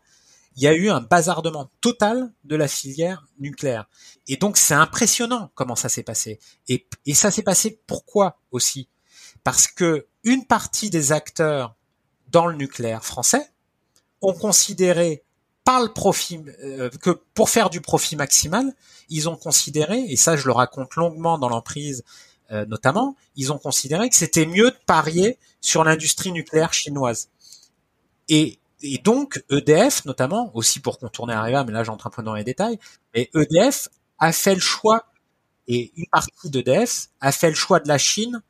il 0.56 0.62
y 0.62 0.66
a 0.66 0.74
eu 0.74 0.88
un 0.88 1.00
bazardement 1.00 1.70
total 1.80 2.32
de 2.44 2.56
la 2.56 2.66
filière 2.66 3.26
nucléaire. 3.38 3.88
Et 4.26 4.36
donc 4.36 4.56
c'est 4.56 4.74
impressionnant 4.74 5.50
comment 5.54 5.76
ça 5.76 5.88
s'est 5.88 6.02
passé. 6.02 6.40
Et, 6.68 6.86
ça 7.14 7.30
s'est 7.30 7.42
passé 7.42 7.80
pourquoi 7.86 8.38
aussi? 8.50 8.88
Parce 9.44 9.66
que 9.66 10.06
une 10.24 10.46
partie 10.46 10.90
des 10.90 11.12
acteurs 11.12 11.76
dans 12.28 12.46
le 12.46 12.56
nucléaire 12.56 13.04
français 13.04 13.52
ont 14.22 14.32
considéré 14.32 15.22
par 15.64 15.82
le 15.82 15.92
profit 15.92 16.40
euh, 16.62 16.90
que 17.02 17.10
pour 17.34 17.50
faire 17.50 17.70
du 17.70 17.80
profit 17.80 18.16
maximal, 18.16 18.72
ils 19.08 19.28
ont 19.28 19.36
considéré 19.36 19.98
et 20.08 20.16
ça 20.16 20.36
je 20.36 20.46
le 20.46 20.52
raconte 20.52 20.94
longuement 20.96 21.38
dans 21.38 21.48
l'emprise 21.48 22.02
euh, 22.52 22.64
notamment, 22.66 23.16
ils 23.34 23.52
ont 23.52 23.58
considéré 23.58 24.08
que 24.08 24.14
c'était 24.14 24.46
mieux 24.46 24.70
de 24.70 24.76
parier 24.86 25.38
sur 25.60 25.82
l'industrie 25.82 26.30
nucléaire 26.30 26.72
chinoise. 26.72 27.28
Et 28.28 28.60
et 28.82 28.98
donc 28.98 29.42
EDF 29.50 30.04
notamment, 30.04 30.50
aussi 30.54 30.80
pour 30.80 30.98
contourner 30.98 31.32
Areva, 31.32 31.64
mais 31.64 31.72
là 31.72 31.84
j'entre 31.84 32.06
un 32.06 32.10
peu 32.10 32.22
dans 32.22 32.34
les 32.34 32.44
détails, 32.44 32.78
mais 33.14 33.30
EDF 33.34 33.88
a 34.18 34.32
fait 34.32 34.54
le 34.54 34.60
choix, 34.60 35.06
et 35.68 35.92
une 35.96 36.06
partie 36.06 36.50
d'EDF 36.50 37.08
a 37.20 37.32
fait 37.32 37.48
le 37.48 37.56
choix 37.56 37.80
de 37.80 37.88
la 37.88 37.98
Chine 37.98 38.42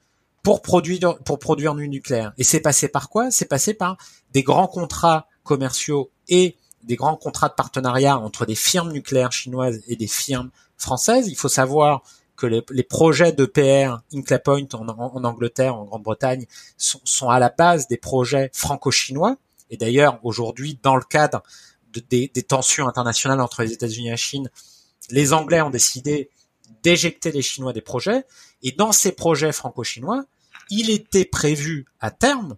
pour 0.42 0.62
produire 0.62 1.18
pour 1.24 1.38
produire 1.38 1.74
du 1.74 1.88
nucléaire. 1.88 2.32
Et 2.38 2.44
c'est 2.44 2.60
passé 2.60 2.88
par 2.88 3.08
quoi? 3.08 3.30
C'est 3.30 3.46
passé 3.46 3.74
par 3.74 3.96
des 4.32 4.42
grands 4.42 4.68
contrats 4.68 5.26
commerciaux 5.42 6.10
et 6.28 6.56
des 6.82 6.96
grands 6.96 7.16
contrats 7.16 7.48
de 7.48 7.54
partenariat 7.54 8.18
entre 8.18 8.46
des 8.46 8.54
firmes 8.54 8.92
nucléaires 8.92 9.32
chinoises 9.32 9.82
et 9.88 9.96
des 9.96 10.06
firmes 10.06 10.50
françaises. 10.76 11.28
Il 11.28 11.36
faut 11.36 11.48
savoir 11.48 12.02
que 12.36 12.46
les, 12.46 12.82
projets 12.82 13.32
d'EPR, 13.32 14.02
Inclay 14.14 14.38
Point 14.38 14.66
en, 14.74 15.24
Angleterre, 15.24 15.74
en 15.74 15.84
Grande-Bretagne, 15.84 16.46
sont, 16.76 17.28
à 17.28 17.38
la 17.38 17.48
base 17.48 17.88
des 17.88 17.96
projets 17.96 18.50
franco-chinois 18.52 19.36
et 19.70 19.76
d'ailleurs, 19.76 20.20
aujourd'hui, 20.22 20.78
dans 20.82 20.96
le 20.96 21.02
cadre 21.02 21.42
des, 22.10 22.28
tensions 22.28 22.88
internationales 22.88 23.40
entre 23.40 23.62
les 23.62 23.72
États-Unis 23.72 24.08
et 24.08 24.10
la 24.10 24.16
Chine, 24.16 24.50
les 25.10 25.32
Anglais 25.32 25.60
ont 25.62 25.70
décidé 25.70 26.30
d'éjecter 26.82 27.32
les 27.32 27.42
Chinois 27.42 27.72
des 27.72 27.80
projets. 27.80 28.24
Et 28.62 28.72
dans 28.72 28.92
ces 28.92 29.12
projets 29.12 29.52
franco-chinois, 29.52 30.24
il 30.70 30.90
était 30.90 31.24
prévu 31.24 31.86
à 32.00 32.10
terme 32.10 32.56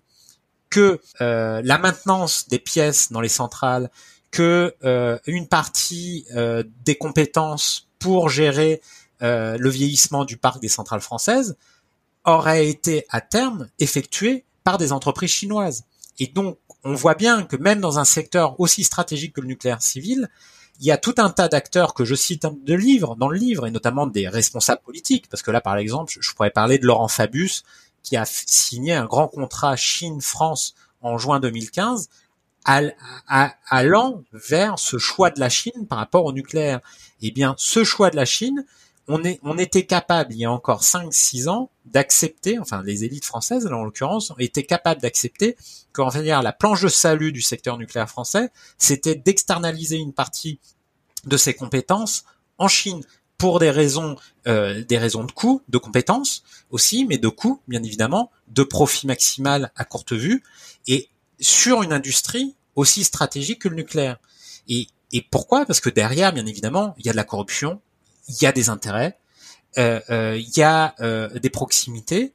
que 0.71 1.01
euh, 1.21 1.63
la 1.65 1.79
maintenance 1.79 2.49
des 2.49 2.59
pièces 2.59 3.11
dans 3.13 3.21
les 3.21 3.29
centrales, 3.29 3.91
que 4.31 4.75
euh, 4.85 5.19
une 5.27 5.49
partie 5.49 6.27
euh, 6.35 6.63
des 6.85 6.97
compétences 6.97 7.89
pour 7.99 8.29
gérer 8.29 8.81
le 9.21 9.69
vieillissement 9.69 10.25
du 10.25 10.37
parc 10.37 10.61
des 10.61 10.69
centrales 10.69 11.01
françaises 11.01 11.57
aurait 12.25 12.69
été 12.69 13.05
à 13.11 13.21
terme 13.21 13.69
effectuée 13.81 14.45
par 14.63 14.79
des 14.79 14.93
entreprises 14.93 15.31
chinoises. 15.31 15.83
Et 16.19 16.27
donc, 16.27 16.59
on 16.85 16.95
voit 16.95 17.15
bien 17.15 17.45
que 17.45 17.57
même 17.57 17.81
dans 17.81 17.99
un 17.99 18.05
secteur 18.05 18.59
aussi 18.61 18.85
stratégique 18.85 19.35
que 19.35 19.41
le 19.41 19.47
nucléaire 19.47 19.83
civil, 19.83 20.29
il 20.81 20.87
y 20.87 20.93
a 20.93 20.97
tout 20.97 21.15
un 21.19 21.31
tas 21.31 21.49
d'acteurs 21.49 21.93
que 21.93 22.05
je 22.05 22.15
cite 22.15 22.47
de 22.65 22.75
livres, 22.75 23.17
dans 23.17 23.29
le 23.29 23.39
livre, 23.39 23.67
et 23.67 23.71
notamment 23.71 24.07
des 24.07 24.29
responsables 24.29 24.83
politiques, 24.83 25.29
parce 25.29 25.43
que 25.43 25.51
là, 25.51 25.61
par 25.61 25.77
exemple, 25.77 26.13
je 26.21 26.33
pourrais 26.33 26.51
parler 26.51 26.79
de 26.79 26.87
Laurent 26.87 27.09
Fabius, 27.09 27.65
qui 28.03 28.17
a 28.17 28.25
signé 28.25 28.95
un 28.95 29.05
grand 29.05 29.27
contrat 29.27 29.75
Chine-France 29.75 30.75
en 31.01 31.19
juin 31.19 31.41
2015, 31.41 32.09
allant 32.65 34.23
vers 34.33 34.79
ce 34.79 34.99
choix 34.99 35.31
de 35.31 35.41
la 35.41 35.49
Chine 35.49 35.87
par 35.89 35.99
rapport 35.99 36.25
au 36.25 36.33
nucléaire. 36.33 36.81
Eh 37.23 37.33
bien, 37.33 37.55
ce 37.57 37.83
choix 37.83 38.11
de 38.11 38.17
la 38.17 38.25
Chine 38.25 38.65
on, 39.09 39.59
était 39.59 39.87
capable, 39.87 40.35
il 40.35 40.41
y 40.41 40.45
a 40.45 40.53
encore 40.53 40.83
5-6 40.83 41.49
ans, 41.49 41.71
d'accepter, 41.87 42.59
enfin 42.59 42.83
les 42.85 43.05
élites 43.05 43.25
françaises 43.25 43.65
là, 43.65 43.77
en 43.77 43.85
l'occurrence, 43.85 44.35
étaient 44.39 44.65
capables 44.65 45.01
d'accepter 45.01 45.57
qu'en 45.93 46.11
la 46.11 46.53
planche 46.53 46.83
de 46.83 46.89
salut 46.89 47.33
du 47.33 47.41
secteur 47.41 47.79
nucléaire 47.79 48.09
français, 48.09 48.51
c'était 48.77 49.15
d'externaliser 49.15 49.97
une 49.97 50.13
partie 50.13 50.61
de 51.25 51.37
ses 51.37 51.55
compétences 51.55 52.25
en 52.59 52.69
Chine 52.69 53.03
pour 53.39 53.61
des 53.61 53.71
raisons, 53.71 54.17
euh, 54.47 54.85
des 54.85 54.99
raisons 54.99 55.25
de 55.25 55.33
coût, 55.33 55.63
de 55.69 55.79
compétences 55.79 56.43
aussi, 56.71 57.07
mais 57.07 57.17
de 57.19 57.29
coût 57.29 57.63
bien 57.67 57.83
évidemment, 57.83 58.31
de 58.49 58.63
profit 58.63 59.07
maximal 59.07 59.73
à 59.77 59.85
courte 59.85 60.13
vue, 60.13 60.43
et 60.87 61.09
sur 61.41 61.83
une 61.83 61.93
industrie 61.93 62.57
aussi 62.75 63.05
stratégique 63.05 63.63
que 63.63 63.69
le 63.69 63.77
nucléaire. 63.77 64.19
Et 64.69 65.23
pourquoi? 65.31 65.65
Parce 65.65 65.81
que 65.81 65.89
derrière, 65.89 66.35
bien 66.35 66.45
évidemment, 66.45 66.95
il 66.99 67.07
y 67.07 67.09
a 67.09 67.13
de 67.13 67.17
la 67.17 67.25
corruption, 67.25 67.81
il 68.29 68.43
y 68.43 68.47
a 68.47 68.53
des 68.53 68.69
intérêts, 68.69 69.19
euh, 69.79 70.01
euh, 70.11 70.37
il 70.39 70.57
y 70.57 70.63
a 70.63 70.95
euh, 71.01 71.29
des 71.39 71.51
proximités, 71.51 72.33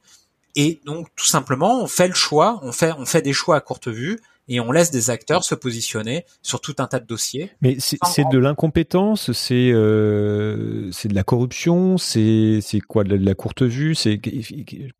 et 0.56 0.80
donc 0.84 1.08
tout 1.16 1.26
simplement, 1.26 1.82
on 1.82 1.86
fait 1.86 2.08
le 2.08 2.14
choix, 2.14 2.60
on 2.62 2.72
fait, 2.72 2.92
on 2.92 3.06
fait 3.06 3.22
des 3.22 3.32
choix 3.32 3.56
à 3.56 3.60
courte 3.60 3.88
vue, 3.88 4.20
et 4.48 4.60
on 4.60 4.72
laisse 4.72 4.90
des 4.90 5.10
acteurs 5.10 5.44
se 5.44 5.54
positionner 5.54 6.24
sur 6.42 6.60
tout 6.60 6.74
un 6.78 6.86
tas 6.86 7.00
de 7.00 7.06
dossiers. 7.06 7.50
Mais 7.60 7.76
c'est 7.78 7.98
de 8.30 8.38
l'incompétence, 8.38 9.32
c'est 9.32 9.70
euh, 9.72 10.90
c'est 10.92 11.08
de 11.08 11.14
la 11.14 11.24
corruption, 11.24 11.98
c'est 11.98 12.60
c'est 12.62 12.80
quoi 12.80 13.04
de 13.04 13.14
la, 13.14 13.34
courte 13.34 13.62
vue, 13.62 13.94
c'est 13.94 14.20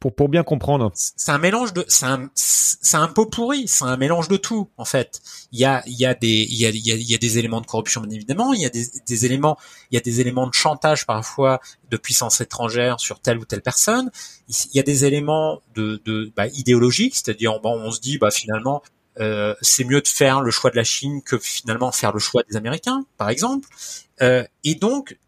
pour 0.01 0.15
pour 0.15 0.29
bien 0.29 0.43
comprendre. 0.43 0.93
C'est 0.95 1.33
un 1.33 1.39
mélange 1.39 1.73
de 1.73 1.85
c'est 1.89 2.07
un 2.07 2.31
c'est 2.35 2.97
un 2.97 3.09
pot 3.09 3.27
pourri, 3.27 3.69
c'est 3.69 3.85
un 3.85 3.97
mélange 3.97 4.29
de 4.29 4.37
tout 4.37 4.71
en 4.77 4.85
fait. 4.85 5.21
Il 5.53 5.59
y 5.59 5.65
a 5.65 5.83
il 5.87 5.99
y 5.99 6.07
a 6.07 6.15
des 6.15 6.47
il 6.49 6.57
y 6.57 6.67
a 6.67 6.71
il 6.71 6.87
y 6.87 6.93
a, 6.93 6.95
il 6.95 7.11
y 7.11 7.15
a 7.15 7.19
des 7.19 7.39
éléments 7.39 7.61
de 7.61 7.67
corruption 7.67 8.01
bien 8.01 8.11
évidemment, 8.11 8.53
il 8.53 8.61
y 8.61 8.67
a 8.67 8.71
des, 8.71 8.87
des 9.07 9.27
éléments 9.27 9.57
il 9.91 9.95
y 9.95 9.99
a 9.99 10.01
des 10.01 10.21
éléments 10.21 10.47
de 10.47 10.55
chantage 10.55 11.07
parfois 11.07 11.61
de 11.91 11.97
puissance 11.97 12.41
étrangère 12.41 12.99
sur 12.99 13.21
telle 13.21 13.39
ou 13.39 13.45
telle 13.45 13.63
personne. 13.63 14.11
Il 14.49 14.77
y 14.77 14.81
a 14.81 14.83
des 14.83 15.05
éléments 15.05 15.61
de, 15.75 16.03
de 16.05 16.33
bah, 16.35 16.49
idéologiques, 16.49 17.15
c'est-à-dire 17.15 17.61
bon, 17.61 17.81
on 17.81 17.91
se 17.91 18.01
dit 18.01 18.19
bah 18.19 18.31
finalement 18.31 18.83
euh, 19.21 19.55
c'est 19.61 19.85
mieux 19.85 20.01
de 20.01 20.09
faire 20.09 20.41
le 20.41 20.51
choix 20.51 20.71
de 20.71 20.77
la 20.77 20.85
Chine 20.85 21.23
que 21.23 21.39
finalement 21.39 21.93
faire 21.93 22.13
le 22.13 22.19
choix 22.19 22.43
des 22.49 22.57
Américains, 22.57 23.05
par 23.17 23.29
exemple. 23.29 23.69
Euh, 24.23 24.45
et 24.65 24.75
donc, 24.75 25.19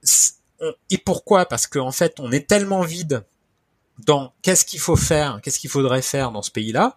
et 0.91 0.99
pourquoi? 0.99 1.47
Parce 1.47 1.67
qu'en 1.67 1.93
fait, 1.93 2.19
on 2.19 2.33
est 2.33 2.49
tellement 2.49 2.83
vide 2.83 3.25
dans 3.99 4.33
qu'est-ce 4.43 4.65
qu'il 4.65 4.81
faut 4.81 4.97
faire, 4.97 5.41
qu'est-ce 5.43 5.59
qu'il 5.59 5.71
faudrait 5.71 6.03
faire 6.03 6.33
dans 6.33 6.43
ce 6.43 6.51
pays-là. 6.51 6.97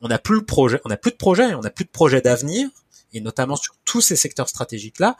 On 0.00 0.08
n'a 0.08 0.18
plus 0.18 0.36
le 0.36 0.44
projet, 0.44 0.80
on 0.84 0.88
n'a 0.88 0.96
plus 0.96 1.10
de 1.10 1.16
projet, 1.16 1.54
on 1.54 1.60
n'a 1.60 1.70
plus 1.70 1.84
de 1.84 1.90
projet 1.90 2.20
d'avenir, 2.20 2.68
et 3.12 3.20
notamment 3.20 3.56
sur 3.56 3.74
tous 3.84 4.00
ces 4.00 4.16
secteurs 4.16 4.48
stratégiques-là, 4.48 5.16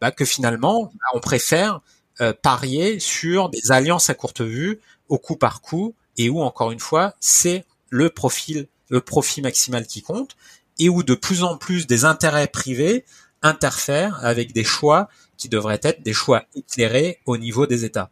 bah, 0.00 0.10
que 0.10 0.24
finalement, 0.24 0.84
bah, 0.84 1.06
on 1.14 1.20
préfère 1.20 1.80
euh, 2.20 2.32
parier 2.32 2.98
sur 2.98 3.48
des 3.50 3.70
alliances 3.70 4.10
à 4.10 4.14
courte 4.14 4.40
vue, 4.40 4.80
au 5.08 5.18
coup 5.18 5.36
par 5.36 5.60
coup, 5.60 5.94
et 6.16 6.28
où 6.28 6.40
encore 6.42 6.72
une 6.72 6.80
fois, 6.80 7.14
c'est 7.20 7.64
le 7.90 8.10
profil, 8.10 8.68
le 8.88 9.00
profit 9.00 9.42
maximal 9.42 9.86
qui 9.86 10.02
compte, 10.02 10.36
et 10.78 10.88
où 10.88 11.02
de 11.02 11.14
plus 11.14 11.42
en 11.42 11.56
plus 11.56 11.86
des 11.86 12.04
intérêts 12.04 12.48
privés 12.48 13.04
interfèrent 13.42 14.24
avec 14.24 14.52
des 14.52 14.64
choix 14.64 15.08
qui 15.36 15.48
devraient 15.48 15.80
être 15.82 16.02
des 16.02 16.12
choix 16.12 16.44
éclairés 16.54 17.18
au 17.26 17.36
niveau 17.36 17.66
des 17.66 17.84
États. 17.84 18.10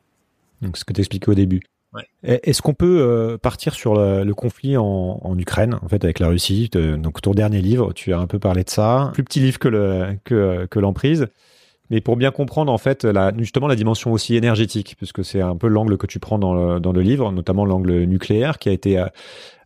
Donc 0.63 0.77
ce 0.77 0.85
que 0.85 0.93
tu 0.93 1.01
expliquais 1.01 1.31
au 1.31 1.35
début. 1.35 1.63
Est-ce 2.23 2.63
qu'on 2.63 2.75
peut 2.75 3.01
euh, 3.01 3.37
partir 3.37 3.75
sur 3.75 3.95
le, 3.95 4.33
conflit 4.33 4.77
en, 4.77 5.37
Ukraine, 5.37 5.79
en 5.83 5.89
fait, 5.89 6.05
avec 6.05 6.21
la 6.21 6.29
Russie? 6.29 6.71
Donc 6.73 7.21
ton 7.21 7.33
dernier 7.33 7.61
livre, 7.61 7.93
tu 7.93 8.13
as 8.13 8.19
un 8.19 8.27
peu 8.27 8.39
parlé 8.39 8.63
de 8.63 8.71
ça. 8.71 9.11
Plus 9.13 9.25
petit 9.25 9.41
livre 9.41 9.59
que 9.59 9.69
le 9.69 10.17
que, 10.25 10.67
que 10.67 10.79
l'emprise. 10.79 11.27
Mais 11.91 12.01
pour 12.01 12.17
bien 12.17 12.31
comprendre 12.31 12.73
en 12.73 12.79
fait 12.79 13.07
justement 13.39 13.67
la 13.67 13.75
dimension 13.75 14.13
aussi 14.13 14.37
énergétique, 14.37 14.95
puisque 14.97 15.25
c'est 15.25 15.41
un 15.41 15.57
peu 15.57 15.67
l'angle 15.67 15.99
que 15.99 16.07
tu 16.07 16.21
prends 16.21 16.39
dans 16.39 16.55
le, 16.55 17.01
livre, 17.01 17.33
notamment 17.33 17.65
l'angle 17.65 18.05
nucléaire, 18.05 18.59
qui 18.59 18.69
a 18.69 18.73
été 18.73 18.99
euh, 18.99 19.07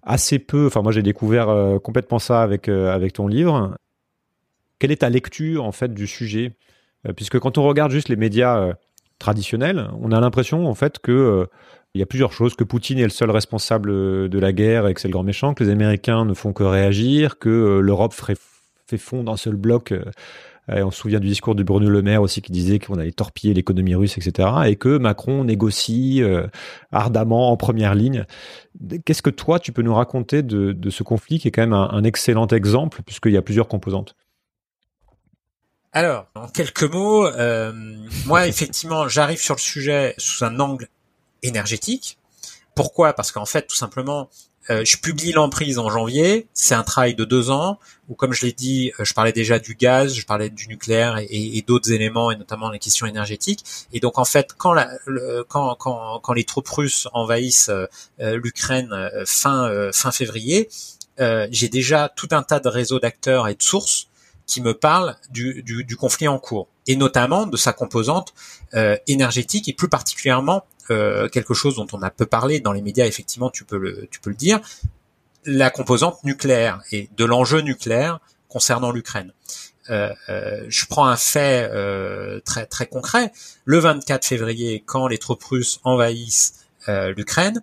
assez 0.02 0.38
peu. 0.38 0.66
Enfin, 0.66 0.80
moi, 0.82 0.90
j'ai 0.90 1.02
découvert 1.02 1.51
euh, 1.51 1.78
complètement 1.78 2.18
ça 2.18 2.42
avec 2.42 2.68
euh, 2.68 2.94
avec 2.94 3.12
ton 3.12 3.28
livre. 3.28 3.76
Quelle 4.78 4.90
est 4.90 5.02
ta 5.02 5.10
lecture 5.10 5.64
en 5.64 5.72
fait 5.72 5.92
du 5.92 6.06
sujet? 6.06 6.52
Puisque 7.16 7.38
quand 7.38 7.59
on 7.59 7.64
regarde 7.64 7.90
juste 7.90 8.09
les 8.09 8.16
médias 8.16 8.72
traditionnels, 9.18 9.90
on 10.01 10.10
a 10.10 10.20
l'impression 10.20 10.66
en 10.66 10.74
fait 10.74 10.98
que 10.98 11.46
il 11.92 12.01
y 12.01 12.02
a 12.02 12.06
plusieurs 12.06 12.32
choses, 12.32 12.55
que 12.55 12.64
Poutine 12.64 12.98
est 12.98 13.05
le 13.05 13.10
seul 13.10 13.30
responsable 13.30 13.90
de 14.30 14.38
la 14.38 14.52
guerre 14.55 14.88
et 14.88 14.94
que 14.94 15.01
c'est 15.02 15.09
le 15.09 15.12
grand 15.12 15.22
méchant, 15.22 15.52
que 15.52 15.62
les 15.62 15.70
Américains 15.70 16.24
ne 16.24 16.32
font 16.32 16.55
que 16.55 16.62
réagir, 16.62 17.38
que 17.38 17.78
l'Europe 17.78 18.14
fait 18.14 18.98
fond 18.98 19.22
d'un 19.22 19.36
seul 19.36 19.55
bloc 19.55 19.92
on 20.69 20.91
se 20.91 20.99
souvient 20.99 21.20
du 21.20 21.28
discours 21.28 21.55
de 21.55 21.62
Bruno 21.62 21.89
Le 21.91 22.03
Maire 22.03 22.23
aussi 22.23 22.41
qui 22.41 22.53
disait 22.53 22.78
qu'on 22.78 22.95
allait 22.95 23.12
torpiller 23.12 23.53
l'économie 23.55 23.95
russe, 23.95 24.16
etc. 24.16 24.49
Et 24.66 24.77
que 24.77 24.97
Macron 24.99 25.45
négocie 25.45 26.23
euh, 26.23 26.47
ardemment 26.93 27.51
en 27.51 27.57
première 27.57 27.95
ligne. 27.95 28.24
Qu'est-ce 29.05 29.23
que 29.23 29.31
toi, 29.31 29.59
tu 29.59 29.73
peux 29.73 29.82
nous 29.82 29.95
raconter 29.95 30.43
de, 30.43 30.91
ce 30.91 31.03
conflit 31.03 31.39
qui 31.39 31.49
est 31.49 31.51
quand 31.51 31.62
même 31.62 31.73
un, 31.73 32.05
excellent 32.05 32.47
exemple 32.47 33.03
puisqu'il 33.03 33.32
y 33.32 33.36
a 33.36 33.43
plusieurs 33.43 33.69
composantes? 33.69 34.16
Alors, 35.93 36.27
en 36.35 36.49
quelques 36.49 36.82
mots, 36.82 37.27
euh, 37.27 37.73
moi 38.27 38.49
effectivement, 38.49 39.07
j'arrive 39.07 39.39
sur 39.39 39.55
le 39.55 39.61
sujet 39.61 40.15
sous 40.19 40.45
un 40.45 40.59
angle 40.59 40.89
énergétique. 41.43 42.19
Pourquoi? 42.74 43.12
Parce 43.12 43.31
qu'en 43.31 43.47
fait, 43.47 43.69
tout 43.69 43.77
simplement, 43.77 44.28
euh, 44.70 44.82
je 44.85 44.97
publie 44.97 45.32
l'emprise 45.32 45.78
en 45.78 45.91
janvier. 45.91 46.47
C'est 46.55 46.74
un 46.74 46.82
travail 46.82 47.15
de 47.15 47.24
deux 47.24 47.51
ans 47.51 47.78
où, 48.09 48.15
comme 48.15 48.32
je 48.32 48.47
l'ai 48.47 48.53
dit, 48.53 48.93
euh, 48.99 49.05
je 49.05 49.12
parlais 49.12 49.32
déjà 49.32 49.59
du 49.59 49.74
gaz, 49.74 50.15
je 50.15 50.24
parlais 50.24 50.51
du 50.51 50.69
nucléaire 50.69 51.19
et, 51.19 51.62
d'autres 51.66 51.93
éléments, 51.93 52.31
et 52.31 52.36
notamment 52.36 52.70
les 52.70 52.78
questions 52.78 53.07
énergétiques. 53.07 53.65
Et 53.93 54.01
donc, 54.01 54.19
en 54.19 54.24
fait, 54.24 54.55
quand, 54.57 54.73
la, 54.73 54.91
quand, 55.49 55.74
quand, 55.77 56.20
quand, 56.20 56.32
les 56.32 56.45
troupes 56.45 56.69
russes 56.69 57.09
envahissent 57.12 57.70
euh, 57.70 57.86
l'Ukraine 58.19 59.11
fin, 59.27 59.91
fin 59.93 60.12
février, 60.12 60.69
j'ai 61.19 61.69
déjà 61.69 62.09
tout 62.09 62.28
un 62.32 62.43
tas 62.43 62.61
de 62.61 62.69
réseaux 62.69 62.99
d'acteurs 62.99 63.49
et 63.49 63.55
de 63.55 63.62
sources 63.62 64.09
qui 64.47 64.61
me 64.61 64.74
parlent 64.74 65.16
du, 65.31 65.62
du, 65.62 65.85
du, 65.85 65.97
conflit 65.97 66.28
en 66.28 66.39
cours, 66.39 66.69
et 66.86 66.97
notamment 66.97 67.47
de 67.47 67.57
sa 67.57 67.73
composante 67.73 68.35
énergétique, 69.07 69.69
et 69.69 69.73
plus 69.73 69.89
particulièrement 69.89 70.65
euh, 70.90 71.28
quelque 71.28 71.55
chose 71.55 71.77
dont 71.77 71.86
on 71.93 72.02
a 72.02 72.11
peu 72.11 72.27
parlé 72.27 72.61
dans 72.61 72.73
les 72.73 72.82
médias, 72.82 73.06
effectivement, 73.06 73.51
tu 73.51 73.65
peux 73.65 73.78
le, 73.78 74.06
tu 74.11 74.20
peux 74.20 74.31
le 74.31 74.36
dire, 74.36 74.61
la 75.44 75.70
composante 75.70 76.23
nucléaire 76.24 76.81
et 76.93 77.09
de 77.16 77.24
l'enjeu 77.24 77.61
nucléaire 77.61 78.20
concernant 78.48 78.90
l'Ukraine. 78.90 79.32
Euh, 79.90 80.12
euh, 80.28 80.65
je 80.69 80.86
prends 80.86 81.06
un 81.06 81.16
fait 81.16 81.69
euh, 81.70 82.40
très 82.44 82.66
très 82.66 82.86
concret. 82.86 83.32
Le 83.65 83.78
24 83.78 84.24
février, 84.24 84.82
quand 84.85 85.06
les 85.09 85.19
troupes 85.19 85.44
russes 85.44 85.81
envahissent 85.85 86.65
euh, 86.89 87.12
l'Ukraine, 87.16 87.62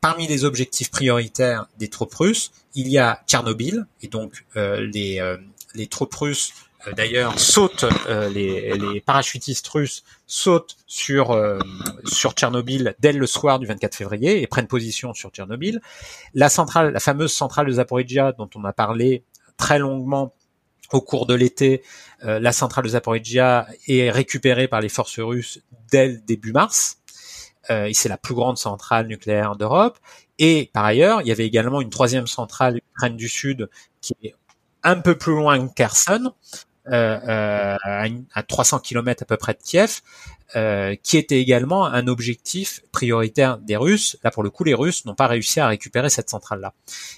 parmi 0.00 0.26
les 0.26 0.46
objectifs 0.46 0.90
prioritaires 0.90 1.66
des 1.78 1.88
troupes 1.88 2.14
russes, 2.14 2.50
il 2.74 2.88
y 2.88 2.96
a 2.96 3.22
Tchernobyl 3.26 3.86
et 4.00 4.08
donc 4.08 4.46
les 4.54 5.36
les 5.74 5.86
troupes 5.86 6.14
russes 6.14 6.54
d'ailleurs 6.94 7.38
sautent 7.38 7.86
euh, 8.08 8.28
les, 8.28 8.76
les, 8.76 9.00
parachutistes 9.00 9.66
russes 9.68 10.04
sautent 10.26 10.76
sur 10.86 11.32
euh, 11.32 11.58
sur 12.04 12.32
Tchernobyl 12.32 12.94
dès 12.98 13.12
le 13.12 13.26
soir 13.26 13.58
du 13.58 13.66
24 13.66 13.94
février 13.94 14.42
et 14.42 14.46
prennent 14.46 14.66
position 14.66 15.14
sur 15.14 15.30
Tchernobyl. 15.30 15.80
La 16.34 16.48
centrale, 16.48 16.92
la 16.92 17.00
fameuse 17.00 17.32
centrale 17.32 17.66
de 17.66 17.72
Zaporizhia 17.72 18.32
dont 18.32 18.48
on 18.54 18.64
a 18.64 18.72
parlé 18.72 19.24
très 19.56 19.78
longuement 19.78 20.34
au 20.92 21.00
cours 21.00 21.26
de 21.26 21.34
l'été, 21.34 21.82
la 22.22 22.52
centrale 22.52 22.84
de 22.84 22.90
Zaporizhia 22.90 23.66
est 23.88 24.08
récupérée 24.08 24.68
par 24.68 24.80
les 24.80 24.88
forces 24.88 25.18
russes 25.18 25.58
dès 25.90 26.06
le 26.06 26.18
début 26.18 26.52
mars. 26.52 26.98
et 27.68 27.92
c'est 27.92 28.08
la 28.08 28.16
plus 28.16 28.36
grande 28.36 28.56
centrale 28.56 29.08
nucléaire 29.08 29.56
d'Europe. 29.56 29.98
Et 30.38 30.70
par 30.72 30.84
ailleurs, 30.84 31.22
il 31.22 31.28
y 31.28 31.32
avait 31.32 31.46
également 31.46 31.80
une 31.80 31.90
troisième 31.90 32.28
centrale 32.28 32.78
Ukraine 32.94 33.16
du 33.16 33.28
Sud 33.28 33.68
qui 34.00 34.14
est 34.22 34.36
un 34.86 35.00
peu 35.00 35.18
plus 35.18 35.32
loin 35.32 35.66
que 35.66 35.74
Kherson, 35.74 36.32
euh, 36.92 37.18
euh, 37.28 37.76
à, 38.34 38.42
300 38.44 38.78
km 38.78 39.24
à 39.24 39.26
peu 39.26 39.36
près 39.36 39.54
de 39.54 39.58
Kiev, 39.62 40.02
euh, 40.54 40.94
qui 41.02 41.16
était 41.16 41.40
également 41.40 41.86
un 41.86 42.06
objectif 42.06 42.82
prioritaire 42.92 43.58
des 43.58 43.76
Russes. 43.76 44.16
Là, 44.22 44.30
pour 44.30 44.44
le 44.44 44.50
coup, 44.50 44.62
les 44.62 44.74
Russes 44.74 45.04
n'ont 45.04 45.16
pas 45.16 45.26
réussi 45.26 45.58
à 45.58 45.66
récupérer 45.66 46.10
cette 46.10 46.30
centrale-là. 46.30 46.74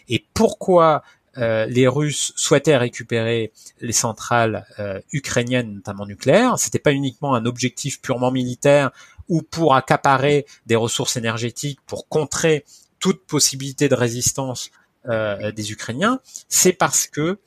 Et 0.08 0.24
pourquoi 0.34 1.02
les 1.36 1.86
Russes 1.86 2.32
souhaitaient 2.34 2.76
récupérer 2.76 3.52
les 3.80 3.92
centrales 3.92 4.66
ukrainiennes, 5.12 5.72
notamment 5.72 6.04
nucléaires? 6.04 6.58
C'était 6.58 6.80
pas 6.80 6.92
uniquement 6.92 7.36
un 7.36 7.46
objectif 7.46 8.00
purement 8.00 8.32
militaire 8.32 8.90
ou 9.28 9.42
pour 9.42 9.76
accaparer 9.76 10.46
des 10.66 10.74
ressources 10.74 11.16
énergétiques 11.16 11.78
pour 11.86 12.08
contrer 12.08 12.64
toute 12.98 13.24
possibilité 13.24 13.88
de 13.88 13.94
résistance 13.94 14.72
des 15.06 15.70
Ukrainiens. 15.70 16.18
C'est 16.48 16.72
parce 16.72 17.06
que 17.06 17.38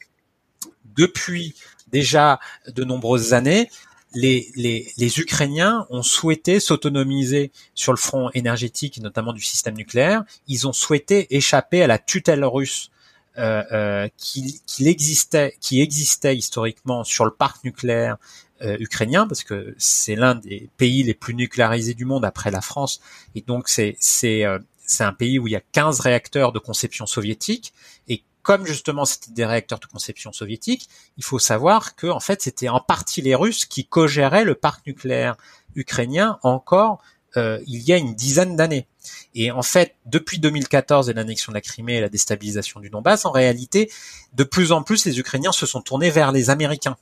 depuis 0.96 1.56
déjà 1.92 2.40
de 2.68 2.84
nombreuses 2.84 3.34
années, 3.34 3.70
les, 4.14 4.50
les, 4.56 4.92
les, 4.98 5.20
Ukrainiens 5.20 5.88
ont 5.90 6.04
souhaité 6.04 6.60
s'autonomiser 6.60 7.52
sur 7.76 7.94
le 7.94 7.98
front 7.98 8.30
énergétique, 8.34 9.00
notamment 9.00 9.32
du 9.32 9.42
système 9.42 9.76
nucléaire. 9.76 10.26
Ils 10.48 10.68
ont 10.68 10.74
souhaité 10.74 11.34
échapper 11.34 11.82
à 11.82 11.88
la 11.88 11.98
tutelle 11.98 12.44
russe 12.44 12.92
euh, 13.38 13.64
euh, 13.72 14.10
qui, 14.18 14.62
qui, 14.66 14.90
existait, 14.90 15.56
qui 15.62 15.80
existait 15.80 16.36
historiquement 16.36 17.06
sur 17.06 17.24
le 17.24 17.32
parc 17.32 17.64
nucléaire 17.64 18.18
euh, 18.64 18.78
ukrainien 18.80 19.26
parce 19.26 19.44
que 19.44 19.74
c'est 19.80 20.16
l'un 20.16 20.36
des 20.36 20.70
pays 20.78 21.02
les 21.02 21.16
plus 21.16 21.34
nucléarisés 21.34 21.96
du 21.96 22.06
monde 22.06 22.24
après 22.24 22.52
la 22.52 22.62
France 22.62 23.02
et 23.34 23.42
donc 23.42 23.68
c'est 23.68 23.96
c'est 24.00 24.46
euh, 24.46 24.60
un 25.00 25.14
pays 25.14 25.40
où 25.40 25.48
il 25.48 25.52
y 25.52 25.56
a 25.56 25.62
15 25.72 26.00
réacteurs 26.00 26.52
de 26.52 26.60
conception 26.60 27.08
soviétique 27.08 27.74
et 28.08 28.22
comme 28.42 28.66
justement 28.66 29.06
c'était 29.06 29.32
des 29.32 29.46
réacteurs 29.46 29.80
de 29.80 29.86
conception 29.86 30.32
soviétique, 30.32 30.90
il 31.18 31.24
faut 31.24 31.40
savoir 31.40 31.96
que 31.96 32.08
en 32.08 32.20
fait 32.20 32.42
c'était 32.42 32.70
en 32.70 32.80
partie 32.80 33.22
les 33.22 33.36
Russes 33.36 33.66
qui 33.66 33.86
co-géraient 33.86 34.46
le 34.46 34.56
parc 34.56 34.86
nucléaire 34.86 35.36
ukrainien 35.76 36.40
encore 36.44 37.02
euh, 37.38 37.60
il 37.66 37.82
y 37.82 37.94
a 37.94 37.98
une 37.98 38.14
dizaine 38.14 38.56
d'années. 38.56 38.88
Et 39.36 39.52
en 39.52 39.62
fait, 39.62 39.96
depuis 40.06 40.40
2014 40.40 41.10
et 41.10 41.14
l'annexion 41.14 41.52
de 41.52 41.56
la 41.56 41.62
Crimée 41.62 41.96
et 41.96 42.02
la 42.02 42.10
déstabilisation 42.10 42.80
du 42.80 42.90
Donbass, 42.90 43.26
en 43.26 43.32
réalité, 43.32 43.90
de 44.34 44.44
plus 44.44 44.72
en 44.72 44.84
plus, 44.84 45.06
les 45.06 45.18
Ukrainiens 45.20 45.54
se 45.54 45.66
sont 45.66 45.82
tournés 45.82 46.10
vers 46.10 46.32
les 46.32 46.50
Américains. 46.50 46.98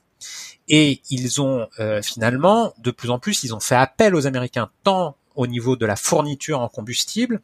Et 0.68 1.02
ils 1.10 1.40
ont 1.40 1.66
euh, 1.80 2.00
finalement, 2.00 2.72
de 2.78 2.92
plus 2.92 3.10
en 3.10 3.18
plus, 3.18 3.42
ils 3.42 3.54
ont 3.54 3.60
fait 3.60 3.74
appel 3.74 4.14
aux 4.14 4.26
Américains, 4.26 4.70
tant 4.84 5.16
au 5.34 5.46
niveau 5.46 5.74
de 5.74 5.86
la 5.86 5.96
fourniture 5.96 6.60
en 6.60 6.68
combustible 6.68 7.40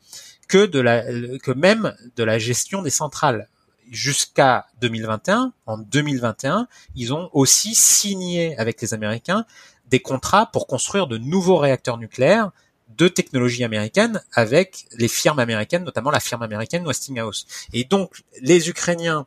que 0.48 0.66
de 0.66 0.78
la, 0.78 1.02
que 1.39 1.51
même 1.51 1.94
de 2.16 2.23
la 2.23 2.39
gestion 2.39 2.82
des 2.82 2.90
centrales. 2.90 3.48
Jusqu'à 3.90 4.66
2021, 4.80 5.52
en 5.66 5.78
2021, 5.78 6.66
ils 6.94 7.14
ont 7.14 7.30
aussi 7.32 7.74
signé 7.74 8.58
avec 8.58 8.80
les 8.82 8.94
Américains 8.94 9.46
des 9.88 10.00
contrats 10.00 10.46
pour 10.46 10.66
construire 10.66 11.06
de 11.06 11.18
nouveaux 11.18 11.58
réacteurs 11.58 11.98
nucléaires 11.98 12.50
de 12.96 13.08
technologie 13.08 13.64
américaine 13.64 14.22
avec 14.32 14.86
les 14.92 15.08
firmes 15.08 15.38
américaines, 15.38 15.84
notamment 15.84 16.10
la 16.10 16.20
firme 16.20 16.42
américaine 16.42 16.86
Westinghouse. 16.86 17.46
Et 17.72 17.84
donc, 17.84 18.22
les 18.40 18.68
Ukrainiens, 18.68 19.26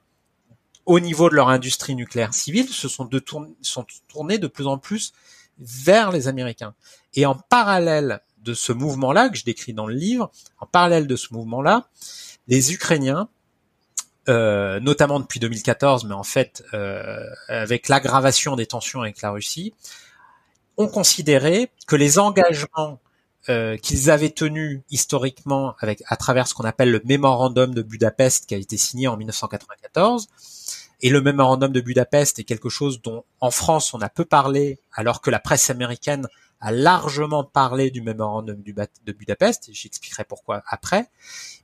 au 0.86 0.99
niveau 0.99 1.30
de 1.30 1.36
leur 1.36 1.49
industrie 1.49 1.95
nucléaire 1.95 2.34
civile, 2.34 2.69
se 2.69 2.88
sont, 2.88 3.10
sont 3.61 3.86
tournés 4.07 4.38
de 4.38 4.48
plus 4.48 4.68
en 4.68 4.77
plus 4.77 5.14
vers 5.60 6.11
les 6.11 6.27
Américains. 6.27 6.73
Et 7.14 7.26
en 7.26 7.36
parallèle 7.36 8.22
de 8.44 8.53
ce 8.53 8.72
mouvement-là, 8.72 9.30
que 9.30 9.38
je 9.38 9.44
décris 9.44 9.73
dans 9.73 9.88
le 9.88 9.94
livre, 9.94 10.31
en 10.60 10.65
parallèle 10.65 11.07
de 11.07 11.15
ce 11.15 11.34
mouvement-là, 11.34 11.90
les 12.48 12.73
Ukrainiens, 12.73 13.30
euh, 14.30 14.80
notamment 14.80 15.20
depuis 15.20 15.40
2014, 15.40 16.06
mais 16.06 16.14
en 16.14 16.24
fait 16.24 16.64
euh, 16.74 17.26
avec 17.48 17.90
l'aggravation 17.90 18.56
des 18.56 18.68
tensions 18.68 19.02
avec 19.02 19.22
la 19.22 19.32
Russie, 19.32 19.74
ont 20.78 20.88
considéré 20.88 21.72
que 21.88 21.96
les 21.96 22.20
engagements 22.20 23.00
euh, 23.50 23.76
qu'ils 23.78 24.12
avaient 24.12 24.30
tenu 24.30 24.84
historiquement 24.92 25.76
avec 25.80 26.04
à 26.08 26.16
travers 26.16 26.48
ce 26.48 26.54
qu'on 26.54 26.64
appelle 26.64 26.92
le 26.92 27.02
mémorandum 27.06 27.74
de 27.74 27.82
Budapest 27.82 28.46
qui 28.46 28.54
a 28.54 28.58
été 28.58 28.78
signé 28.78 29.08
en 29.08 29.18
1994. 29.18 30.28
Et 31.02 31.10
le 31.10 31.22
mémorandum 31.22 31.72
de 31.72 31.82
Budapest 31.82 32.38
est 32.38 32.44
quelque 32.44 32.70
chose 32.70 33.02
dont 33.02 33.24
en 33.40 33.52
France 33.52 33.94
on 33.94 34.02
a 34.02 34.10
peu 34.10 34.26
parlé, 34.26 34.80
alors 34.94 35.22
que 35.22 35.32
la 35.32 35.40
presse 35.40 35.70
américaine 35.70 36.28
a 36.61 36.72
largement 36.72 37.44
parlé 37.44 37.91
du 37.91 38.02
mémorandum 38.02 38.61
de 38.61 39.11
Budapest. 39.11 39.69
J'expliquerai 39.72 40.23
pourquoi 40.23 40.64
après. 40.68 41.07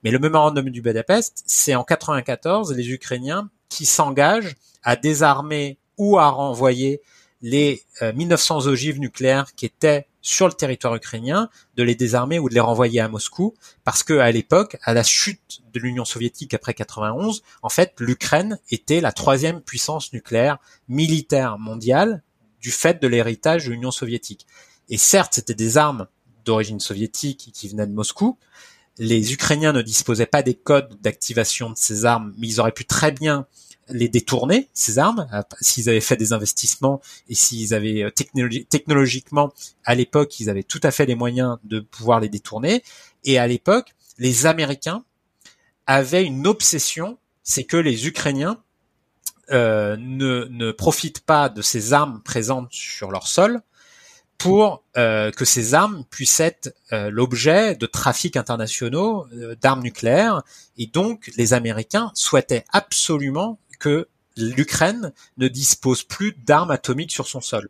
Mais 0.04 0.12
le 0.12 0.20
mémorandum 0.20 0.70
du 0.70 0.82
Budapest, 0.82 1.44
c'est 1.46 1.76
en 1.76 1.84
94 1.84 2.74
les 2.74 2.90
Ukrainiens 2.92 3.50
qui 3.70 3.86
s'engagent 3.86 4.56
à 4.84 4.96
désarmer 4.96 5.80
ou 5.98 6.18
à 6.18 6.30
renvoyer 6.30 7.02
les 7.42 7.84
1900 8.02 8.66
euh, 8.66 8.70
ogives 8.72 9.00
nucléaires 9.00 9.54
qui 9.56 9.66
étaient 9.66 10.08
sur 10.22 10.48
le 10.48 10.54
territoire 10.54 10.96
ukrainien, 10.96 11.50
de 11.76 11.84
les 11.84 11.94
désarmer 11.94 12.40
ou 12.40 12.50
de 12.50 12.56
les 12.56 12.60
renvoyer 12.60 13.00
à 13.00 13.08
Moscou, 13.08 13.54
parce 13.84 14.02
que 14.02 14.14
à 14.18 14.32
l'époque, 14.32 14.78
à 14.82 14.96
la 14.96 15.04
chute 15.04 15.62
de 15.72 15.80
l'Union 15.80 16.04
soviétique 16.04 16.56
après 16.56 16.74
91, 16.74 17.44
en 17.62 17.70
fait, 17.70 17.94
l'Ukraine 18.00 18.60
était 18.72 19.02
la 19.02 19.12
troisième 19.12 19.62
puissance 19.62 20.14
nucléaire 20.14 20.58
militaire 20.90 21.60
mondiale 21.60 22.24
du 22.60 22.72
fait 22.72 23.00
de 23.00 23.08
l'héritage 23.08 23.66
de 23.66 23.72
l'Union 23.72 23.92
soviétique. 23.92 24.48
Et 24.90 24.98
certes, 24.98 25.34
c'était 25.36 25.54
des 25.54 25.78
armes 25.78 26.08
d'origine 26.46 26.80
soviétique 26.80 27.52
qui 27.54 27.68
venaient 27.68 27.88
de 27.88 27.94
Moscou. 27.94 28.38
Les 28.98 29.34
Ukrainiens 29.34 29.74
ne 29.74 29.82
disposaient 29.82 30.26
pas 30.26 30.44
des 30.44 30.54
codes 30.54 31.00
d'activation 31.02 31.70
de 31.70 31.78
ces 31.78 32.06
armes, 32.06 32.34
mais 32.38 32.48
ils 32.48 32.60
auraient 32.60 32.72
pu 32.72 32.86
très 32.86 33.12
bien 33.12 33.46
les 33.90 34.08
détourner, 34.08 34.70
ces 34.74 34.98
armes, 34.98 35.28
s'ils 35.62 35.90
avaient 35.90 36.02
fait 36.02 36.18
des 36.18 36.34
investissements 36.34 37.02
et 37.30 37.36
s'ils 37.36 37.74
avaient 37.74 38.04
euh, 38.04 38.10
technologiquement, 38.70 39.54
à 39.84 39.94
l'époque, 39.94 40.40
ils 40.40 40.50
avaient 40.50 40.64
tout 40.64 40.80
à 40.82 40.90
fait 40.90 41.06
les 41.06 41.14
moyens 41.14 41.58
de 41.66 41.82
pouvoir 41.82 42.20
les 42.20 42.30
détourner. 42.30 42.84
Et 43.26 43.38
à 43.38 43.46
l'époque, 43.46 43.94
les 44.18 44.48
Américains 44.48 45.04
avaient 45.86 46.24
une 46.24 46.48
obsession, 46.48 47.20
c'est 47.44 47.64
que 47.64 47.78
les 47.78 48.08
Ukrainiens 48.08 48.60
euh, 49.52 49.98
ne 50.00 50.72
profitent 50.72 51.20
pas 51.20 51.50
de 51.50 51.62
ces 51.62 51.94
armes 51.94 52.22
présentes 52.24 52.72
sur 52.72 53.12
leur 53.12 53.28
sol 53.28 53.62
pour 54.38 54.84
que 54.94 55.46
ces 55.46 55.74
armes 55.74 56.04
puissent 56.10 56.40
être 56.40 56.76
l'objet 56.92 57.76
de 57.76 57.86
trafics 57.86 58.38
internationaux 58.38 59.28
d'armes 59.62 59.82
nucléaires. 59.82 60.44
Et 60.78 60.88
donc, 60.88 61.32
les 61.36 61.54
Américains 61.54 62.12
souhaitaient 62.14 62.66
absolument 62.72 63.60
que 63.80 64.08
l'Ukraine 64.38 65.14
ne 65.38 65.48
dispose 65.48 66.04
plus 66.04 66.34
d'armes 66.34 66.72
atomiques 66.72 67.12
sur 67.12 67.28
son 67.28 67.42
sol. 67.42 67.70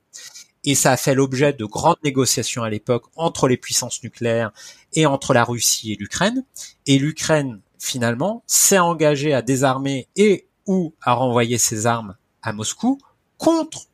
Et 0.63 0.73
ça 0.73 0.91
a 0.91 0.97
fait 0.97 1.13
l'objet 1.13 1.53
de 1.53 1.63
grandes 1.65 2.03
négociations 2.03 2.63
à 2.63 2.69
l'époque 2.71 3.05
entre 3.15 3.47
les 3.47 3.57
puissances 3.57 4.01
nucléaires 4.01 4.51
et 4.93 5.05
entre 5.05 5.33
la 5.33 5.43
Russie 5.43 5.93
et 5.93 5.95
l'Ukraine. 5.95 6.43
Et 6.87 6.97
l'Ukraine, 6.97 7.61
finalement, 7.79 8.43
s'est 8.47 8.79
engagée 8.79 9.33
à 9.33 9.43
désarmer 9.43 10.07
et 10.15 10.47
ou 10.65 10.95
à 11.03 11.13
renvoyer 11.13 11.59
ses 11.59 11.85
armes 11.85 12.15
à 12.41 12.51
Moscou 12.51 12.99
contre, 13.37 13.87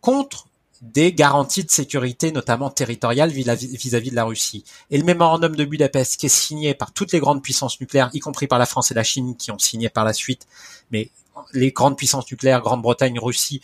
contre 0.00 0.45
des 0.82 1.12
garanties 1.12 1.64
de 1.64 1.70
sécurité, 1.70 2.32
notamment 2.32 2.70
territoriales 2.70 3.30
vis-à-vis 3.30 4.10
de 4.10 4.14
la 4.14 4.24
Russie. 4.24 4.64
Et 4.90 4.98
le 4.98 5.04
mémorandum 5.04 5.56
de 5.56 5.64
Budapest, 5.64 6.18
qui 6.18 6.26
est 6.26 6.28
signé 6.28 6.74
par 6.74 6.92
toutes 6.92 7.12
les 7.12 7.20
grandes 7.20 7.42
puissances 7.42 7.80
nucléaires, 7.80 8.10
y 8.12 8.20
compris 8.20 8.46
par 8.46 8.58
la 8.58 8.66
France 8.66 8.90
et 8.90 8.94
la 8.94 9.04
Chine, 9.04 9.36
qui 9.36 9.50
ont 9.50 9.58
signé 9.58 9.88
par 9.88 10.04
la 10.04 10.12
suite, 10.12 10.46
mais 10.90 11.10
les 11.52 11.72
grandes 11.72 11.96
puissances 11.96 12.30
nucléaires, 12.30 12.60
Grande-Bretagne, 12.60 13.18
Russie 13.18 13.60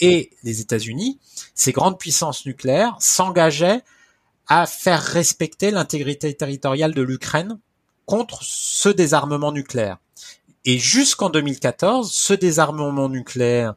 et 0.00 0.30
les 0.44 0.60
États-Unis, 0.60 1.18
ces 1.54 1.72
grandes 1.72 1.98
puissances 1.98 2.46
nucléaires 2.46 2.96
s'engageaient 3.00 3.82
à 4.46 4.66
faire 4.66 5.02
respecter 5.02 5.70
l'intégrité 5.70 6.32
territoriale 6.34 6.94
de 6.94 7.02
l'Ukraine 7.02 7.58
contre 8.06 8.38
ce 8.42 8.88
désarmement 8.88 9.52
nucléaire. 9.52 9.98
Et 10.64 10.78
jusqu'en 10.78 11.30
2014, 11.30 12.12
ce 12.12 12.34
désarmement 12.34 13.08
nucléaire 13.08 13.74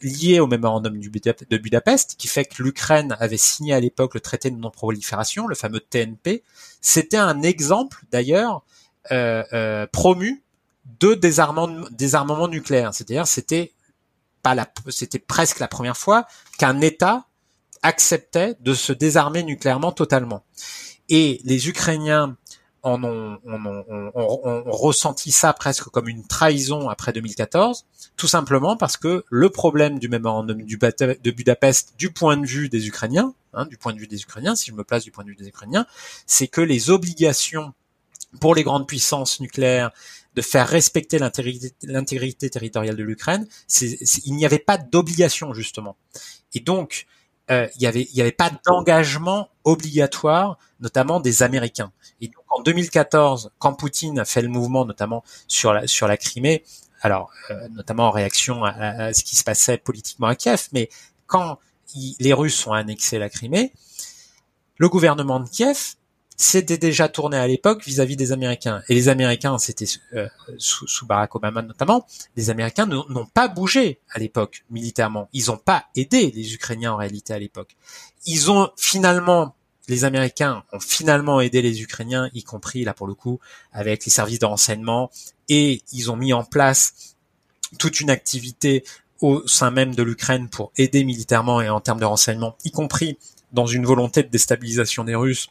lié 0.00 0.40
au 0.40 0.46
mémorandum 0.46 0.98
de 0.98 1.56
Budapest, 1.58 2.16
qui 2.18 2.28
fait 2.28 2.44
que 2.44 2.62
l'Ukraine 2.62 3.16
avait 3.20 3.36
signé 3.36 3.74
à 3.74 3.80
l'époque 3.80 4.14
le 4.14 4.20
traité 4.20 4.50
de 4.50 4.56
non-prolifération, 4.56 5.46
le 5.46 5.54
fameux 5.54 5.80
TNP, 5.80 6.42
c'était 6.80 7.16
un 7.16 7.42
exemple 7.42 8.04
d'ailleurs 8.10 8.62
euh, 9.10 9.42
euh, 9.52 9.86
promu 9.86 10.42
de 11.00 11.14
désarmement, 11.14 11.86
désarmement 11.90 12.48
nucléaire. 12.48 12.94
C'est-à-dire, 12.94 13.26
c'était 13.26 13.72
pas 14.42 14.54
la, 14.54 14.68
c'était 14.88 15.18
presque 15.18 15.58
la 15.58 15.68
première 15.68 15.96
fois 15.96 16.26
qu'un 16.58 16.80
État 16.80 17.26
acceptait 17.82 18.56
de 18.60 18.74
se 18.74 18.92
désarmer 18.92 19.42
nucléairement 19.42 19.92
totalement. 19.92 20.44
Et 21.08 21.40
les 21.44 21.68
Ukrainiens 21.68 22.36
en 22.82 23.02
ont, 23.02 23.38
ont, 23.44 24.62
ressenti 24.66 25.32
ça 25.32 25.52
presque 25.52 25.84
comme 25.84 26.08
une 26.08 26.26
trahison 26.26 26.88
après 26.88 27.12
2014, 27.12 27.86
tout 28.16 28.26
simplement 28.28 28.76
parce 28.76 28.96
que 28.96 29.24
le 29.28 29.50
problème 29.50 29.98
du 29.98 30.08
mémorandum 30.08 30.62
de 30.62 31.30
Budapest, 31.30 31.94
du 31.98 32.10
point 32.10 32.36
de 32.36 32.46
vue 32.46 32.68
des 32.68 32.86
Ukrainiens, 32.86 33.34
hein, 33.54 33.66
du 33.66 33.76
point 33.76 33.92
de 33.92 33.98
vue 33.98 34.06
des 34.06 34.22
Ukrainiens, 34.22 34.54
si 34.54 34.70
je 34.70 34.74
me 34.74 34.84
place 34.84 35.04
du 35.04 35.10
point 35.10 35.24
de 35.24 35.30
vue 35.30 35.36
des 35.36 35.48
Ukrainiens, 35.48 35.86
c'est 36.26 36.48
que 36.48 36.60
les 36.60 36.90
obligations 36.90 37.72
pour 38.40 38.54
les 38.54 38.62
grandes 38.62 38.86
puissances 38.86 39.40
nucléaires 39.40 39.90
de 40.34 40.42
faire 40.42 40.68
respecter 40.68 41.18
l'intégrité 41.18 42.50
territoriale 42.50 42.96
de 42.96 43.02
l'Ukraine, 43.02 43.48
il 43.80 44.34
n'y 44.34 44.46
avait 44.46 44.58
pas 44.58 44.78
d'obligation 44.78 45.52
justement. 45.54 45.96
Et 46.54 46.60
donc, 46.60 47.06
euh, 47.50 47.66
il 47.76 47.82
y 47.82 47.86
avait, 47.86 48.06
avait 48.18 48.30
pas 48.30 48.50
d'engagement 48.66 49.48
obligatoire, 49.64 50.58
notamment 50.80 51.18
des 51.20 51.42
Américains. 51.42 51.92
En 52.58 52.62
2014, 52.62 53.50
quand 53.58 53.74
Poutine 53.74 54.18
a 54.18 54.24
fait 54.24 54.42
le 54.42 54.48
mouvement, 54.48 54.84
notamment 54.84 55.22
sur 55.46 55.72
la 55.72 55.86
sur 55.86 56.08
la 56.08 56.16
Crimée, 56.16 56.64
alors 57.02 57.30
euh, 57.50 57.68
notamment 57.68 58.08
en 58.08 58.10
réaction 58.10 58.64
à, 58.64 59.12
ce 59.14 59.22
qui 59.22 59.36
se 59.36 59.44
passait 59.44 59.78
politiquement 59.78 60.26
à 60.26 60.34
Kiev, 60.34 60.68
mais 60.72 60.88
quand 61.26 61.58
les 62.20 62.32
Russes 62.32 62.66
ont 62.66 62.72
annexé 62.72 63.18
la 63.18 63.28
Crimée, 63.28 63.72
le 64.76 64.88
gouvernement 64.88 65.40
de 65.40 65.48
Kiev 65.48 65.94
c'était 66.40 66.78
déjà 66.78 67.08
tourné 67.08 67.36
à 67.36 67.48
l'époque 67.48 67.84
vis-à-vis 67.84 68.16
des 68.16 68.30
Américains. 68.30 68.80
Et 68.88 68.94
les 68.94 69.08
Américains, 69.08 69.58
c'était 69.58 69.86
euh, 70.14 70.28
sous, 70.56 70.86
sous, 70.86 71.04
Barack 71.04 71.34
Obama 71.34 71.62
notamment, 71.62 72.06
les 72.36 72.48
Américains 72.48 72.86
n'ont 72.86 73.26
pas 73.26 73.48
bougé 73.48 74.00
à 74.12 74.20
l'époque 74.20 74.64
militairement. 74.70 75.28
Ils 75.32 75.46
n'ont 75.46 75.56
pas 75.56 75.86
aidé 75.96 76.30
les 76.30 76.54
Ukrainiens 76.54 76.92
en 76.92 76.96
réalité 76.96 77.34
à 77.34 77.40
l'époque. 77.40 77.76
Ils 78.24 78.52
ont 78.52 78.70
finalement, 78.76 79.56
les 79.88 80.04
Américains 80.04 80.64
ont 80.72 80.80
finalement 80.80 81.40
aidé 81.40 81.62
les 81.62 81.82
Ukrainiens, 81.82 82.30
y 82.34 82.42
compris 82.42 82.84
là 82.84 82.94
pour 82.94 83.06
le 83.06 83.14
coup 83.14 83.40
avec 83.72 84.04
les 84.04 84.10
services 84.10 84.38
de 84.38 84.46
renseignement, 84.46 85.10
et 85.48 85.82
ils 85.92 86.10
ont 86.10 86.16
mis 86.16 86.32
en 86.32 86.44
place 86.44 87.16
toute 87.78 88.00
une 88.00 88.10
activité 88.10 88.84
au 89.20 89.46
sein 89.48 89.70
même 89.70 89.94
de 89.94 90.02
l'Ukraine 90.02 90.48
pour 90.48 90.72
aider 90.76 91.04
militairement 91.04 91.60
et 91.60 91.68
en 91.68 91.80
termes 91.80 92.00
de 92.00 92.04
renseignement, 92.04 92.56
y 92.64 92.70
compris 92.70 93.18
dans 93.52 93.66
une 93.66 93.84
volonté 93.84 94.22
de 94.22 94.28
déstabilisation 94.28 95.04
des 95.04 95.14
Russes. 95.14 95.48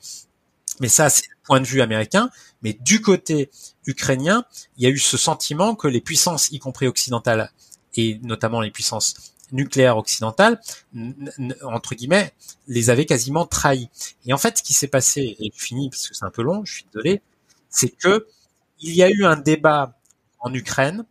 Mais 0.80 0.88
ça, 0.88 1.10
c'est 1.10 1.28
le 1.28 1.44
point 1.44 1.60
de 1.60 1.66
vue 1.66 1.82
américain. 1.82 2.30
Mais 2.62 2.74
du 2.74 3.02
côté 3.02 3.50
ukrainien, 3.86 4.46
il 4.78 4.84
y 4.84 4.88
a 4.88 4.90
eu 4.90 5.00
ce 5.00 5.18
sentiment 5.18 5.76
que 5.76 5.88
les 5.88 6.02
puissances, 6.02 6.52
y 6.52 6.60
compris 6.60 6.88
occidentales, 6.88 7.52
et 7.96 8.20
notamment 8.22 8.62
les 8.62 8.72
puissances 8.72 9.16
nucléaires 9.52 9.98
occidentales, 9.98 10.60
entre 11.64 11.96
guillemets, 11.96 12.34
les 12.68 12.90
avaient 12.90 13.06
quasiment 13.06 13.46
trahis. 13.46 13.90
Et 14.26 14.34
en 14.34 14.38
fait, 14.38 14.58
ce 14.58 14.64
qui 14.64 14.74
s'est 14.74 14.88
passé, 14.88 15.36
et 15.40 15.52
fini 15.54 15.90
parce 15.90 16.08
que 16.08 16.16
c'est 16.16 16.26
un 16.26 16.32
peu 16.32 16.42
long, 16.42 16.66
je 16.66 16.74
suis 16.74 16.86
désolé, 16.94 17.22
c'est 17.70 17.90
que 17.90 18.28
il 18.80 18.94
y 18.94 19.04
a 19.04 19.10
eu 19.10 19.26
un 19.26 19.38
débat 19.38 19.98
en 20.40 20.54
Ukraine 20.54 21.06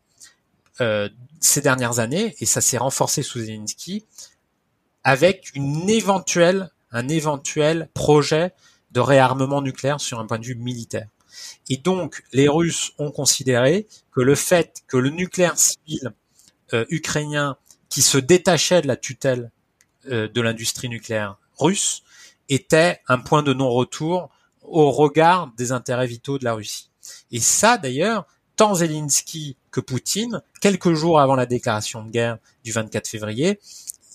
euh, 0.81 1.09
ces 1.41 1.61
dernières 1.61 1.99
années, 1.99 2.35
et 2.41 2.47
ça 2.47 2.61
s'est 2.61 2.79
renforcé 2.79 3.23
sous 3.23 3.41
Zelensky, 3.41 4.05
avec 5.05 5.51
une 5.55 5.89
éventuelle, 5.89 6.71
un 6.91 7.09
éventuel 7.09 7.89
projet 7.95 8.53
de 8.93 9.01
réarmement 9.01 9.63
nucléaire 9.63 10.01
sur 10.01 10.19
un 10.19 10.27
point 10.27 10.39
de 10.39 10.47
vue 10.47 10.55
militaire. 10.55 11.09
Et 11.69 11.77
donc, 11.77 12.25
les 12.33 12.49
Russes 12.49 12.93
ont 12.99 13.11
considéré 13.11 13.87
que 14.11 14.21
le 14.21 14.35
fait 14.35 14.83
que 14.87 14.97
le 14.97 15.11
nucléaire 15.11 15.59
civil 15.59 16.13
euh, 16.73 16.85
ukrainien 16.89 17.57
qui 17.89 18.03
se 18.03 18.19
détachait 18.19 18.83
de 18.83 18.87
la 18.87 18.97
tutelle 18.97 19.51
euh, 20.09 20.29
de 20.29 20.41
l'industrie 20.41 20.89
nucléaire 20.89 21.37
russe 21.59 22.03
était 22.49 23.01
un 23.09 23.19
point 23.19 23.43
de 23.43 23.53
non-retour 23.53 24.31
au 24.63 24.91
regard 24.91 25.53
des 25.57 25.73
intérêts 25.73 26.07
vitaux 26.07 26.39
de 26.39 26.45
la 26.45 26.55
Russie. 26.55 26.91
Et 27.31 27.41
ça, 27.41 27.79
d'ailleurs, 27.79 28.27
tant 28.57 28.75
Zelensky 28.75 29.57
que 29.71 29.81
Poutine, 29.81 30.43
quelques 30.61 30.93
jours 30.95 31.21
avant 31.21 31.37
la 31.37 31.47
déclaration 31.47 32.03
de 32.03 32.11
guerre 32.11 32.39
du 32.65 32.73
24 32.73 33.09
février, 33.09 33.61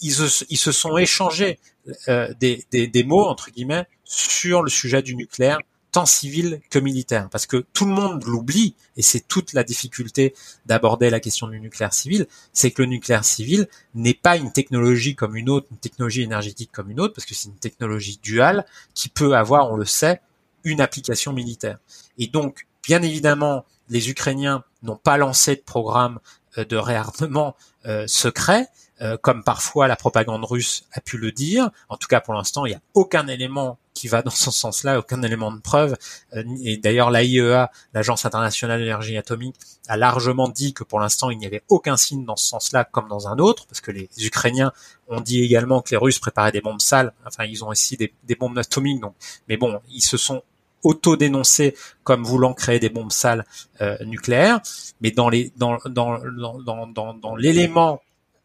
ils 0.01 0.13
se, 0.13 0.71
sont 0.71 0.97
échangés 0.97 1.59
euh, 2.07 2.33
des, 2.39 2.65
des 2.71 3.03
mots, 3.03 3.25
entre 3.25 3.51
guillemets, 3.51 3.85
sur 4.03 4.63
le 4.63 4.69
sujet 4.69 5.01
du 5.01 5.15
nucléaire 5.15 5.59
tant 5.91 6.05
civil 6.05 6.61
que 6.69 6.79
militaire, 6.79 7.29
parce 7.29 7.45
que 7.45 7.65
tout 7.73 7.85
le 7.85 7.91
monde 7.91 8.23
l'oublie, 8.23 8.75
et 8.95 9.01
c'est 9.01 9.27
toute 9.27 9.53
la 9.53 9.63
difficulté 9.63 10.33
d'aborder 10.65 11.09
la 11.09 11.19
question 11.19 11.47
du 11.47 11.59
nucléaire 11.59 11.93
civil, 11.93 12.27
c'est 12.53 12.71
que 12.71 12.81
le 12.81 12.87
nucléaire 12.87 13.25
civil 13.25 13.67
n'est 13.93 14.13
pas 14.13 14.37
une 14.37 14.51
technologie 14.51 15.15
comme 15.15 15.35
une 15.35 15.49
autre, 15.49 15.67
une 15.71 15.77
technologie 15.77 16.21
énergétique 16.21 16.71
comme 16.71 16.89
une 16.89 16.99
autre, 16.99 17.13
parce 17.13 17.25
que 17.25 17.35
c'est 17.35 17.49
une 17.49 17.55
technologie 17.55 18.19
duale 18.23 18.65
qui 18.93 19.09
peut 19.09 19.35
avoir, 19.35 19.71
on 19.71 19.75
le 19.75 19.85
sait, 19.85 20.21
une 20.63 20.79
application 20.79 21.33
militaire. 21.33 21.79
Et 22.17 22.27
donc, 22.27 22.67
bien 22.83 23.01
évidemment, 23.01 23.65
les 23.89 24.09
Ukrainiens 24.09 24.63
n'ont 24.83 24.95
pas 24.95 25.17
lancé 25.17 25.55
de 25.55 25.61
programme 25.61 26.19
de 26.57 26.75
réarmement 26.75 27.55
euh, 27.85 28.05
secret, 28.07 28.67
euh, 29.01 29.17
comme 29.17 29.43
parfois 29.43 29.87
la 29.87 29.95
propagande 29.95 30.45
russe 30.45 30.83
a 30.93 31.01
pu 31.01 31.17
le 31.17 31.31
dire. 31.31 31.71
En 31.89 31.97
tout 31.97 32.07
cas, 32.07 32.21
pour 32.21 32.35
l'instant, 32.35 32.67
il 32.67 32.69
n'y 32.69 32.75
a 32.75 32.81
aucun 32.93 33.27
élément 33.27 33.79
qui 33.95 34.07
va 34.07 34.21
dans 34.21 34.29
ce 34.29 34.51
sens-là, 34.51 34.99
aucun 34.99 35.23
élément 35.23 35.51
de 35.51 35.59
preuve. 35.59 35.97
Euh, 36.35 36.43
et 36.63 36.77
d'ailleurs, 36.77 37.09
l'AIEA, 37.09 37.71
l'Agence 37.93 38.25
internationale 38.25 38.79
de 38.79 38.83
l'énergie 38.83 39.17
atomique, 39.17 39.55
a 39.87 39.97
largement 39.97 40.47
dit 40.47 40.73
que 40.73 40.83
pour 40.83 40.99
l'instant, 40.99 41.31
il 41.31 41.39
n'y 41.39 41.47
avait 41.47 41.63
aucun 41.69 41.97
signe 41.97 42.23
dans 42.23 42.35
ce 42.35 42.45
sens-là 42.45 42.83
comme 42.83 43.07
dans 43.07 43.27
un 43.27 43.39
autre, 43.39 43.65
parce 43.65 43.81
que 43.81 43.91
les 43.91 44.07
Ukrainiens 44.19 44.71
ont 45.07 45.21
dit 45.21 45.43
également 45.43 45.81
que 45.81 45.89
les 45.89 45.97
Russes 45.97 46.19
préparaient 46.19 46.51
des 46.51 46.61
bombes 46.61 46.81
sales. 46.81 47.13
Enfin, 47.25 47.45
ils 47.45 47.63
ont 47.63 47.69
aussi 47.69 47.97
des, 47.97 48.35
bombes 48.35 48.57
atomiques. 48.59 49.01
Donc, 49.01 49.15
mais 49.47 49.57
bon, 49.57 49.81
ils 49.89 50.03
se 50.03 50.17
sont 50.17 50.43
auto-dénoncés 50.83 51.75
comme 52.03 52.23
voulant 52.23 52.53
créer 52.53 52.79
des 52.79 52.89
bombes 52.89 53.11
sales 53.11 53.45
euh, 53.81 53.97
nucléaires, 54.05 54.61
mais 55.01 55.11
dans 55.11 55.29
les 55.29 55.51
dans 55.57 55.77
dans 55.85 56.19
dans 56.65 56.87
dans, 56.87 57.13
dans 57.13 57.35
l'élément 57.35 58.01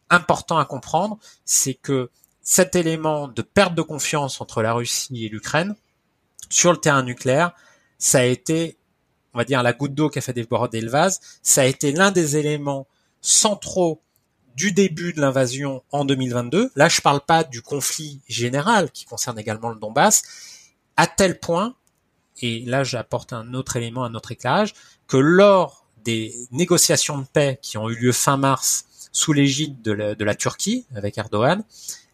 important 0.09 0.57
à 0.57 0.65
comprendre, 0.65 1.17
c'est 1.45 1.73
que 1.73 2.09
cet 2.41 2.75
élément 2.75 3.27
de 3.27 3.41
perte 3.41 3.75
de 3.75 3.81
confiance 3.81 4.39
entre 4.39 4.61
la 4.61 4.73
Russie 4.73 5.25
et 5.25 5.29
l'Ukraine 5.29 5.75
sur 6.49 6.71
le 6.71 6.77
terrain 6.77 7.03
nucléaire, 7.03 7.51
ça 7.97 8.19
a 8.19 8.23
été, 8.23 8.77
on 9.33 9.37
va 9.37 9.43
dire, 9.43 9.61
la 9.63 9.73
goutte 9.73 9.93
d'eau 9.93 10.09
qui 10.09 10.19
a 10.19 10.21
fait 10.21 10.33
déborder 10.33 10.79
le 10.79 10.89
vase. 10.89 11.19
Ça 11.41 11.61
a 11.61 11.65
été 11.65 11.91
l'un 11.91 12.11
des 12.11 12.37
éléments 12.37 12.87
centraux 13.21 14.01
du 14.55 14.71
début 14.71 15.13
de 15.13 15.21
l'invasion 15.21 15.83
en 15.91 16.05
2022. 16.05 16.71
Là, 16.75 16.89
je 16.89 17.01
parle 17.01 17.21
pas 17.21 17.43
du 17.43 17.61
conflit 17.61 18.21
général 18.27 18.91
qui 18.91 19.05
concerne 19.05 19.37
également 19.37 19.69
le 19.69 19.75
Donbass, 19.75 20.23
à 20.95 21.05
tel 21.05 21.39
point, 21.39 21.75
et 22.41 22.61
là 22.61 22.83
j'apporte 22.83 23.33
un 23.33 23.53
autre 23.53 23.75
élément, 23.75 24.03
un 24.03 24.15
autre 24.15 24.31
éclairage, 24.31 24.73
que 25.07 25.17
lors 25.17 25.85
des 26.03 26.33
négociations 26.51 27.17
de 27.17 27.25
paix 27.25 27.59
qui 27.61 27.77
ont 27.77 27.89
eu 27.89 27.95
lieu 27.95 28.11
fin 28.11 28.37
mars 28.37 28.85
sous 29.11 29.33
l'égide 29.33 29.81
de, 29.81 29.91
la, 29.91 30.35
Turquie 30.35 30.85
avec 30.95 31.17
Erdogan, 31.17 31.63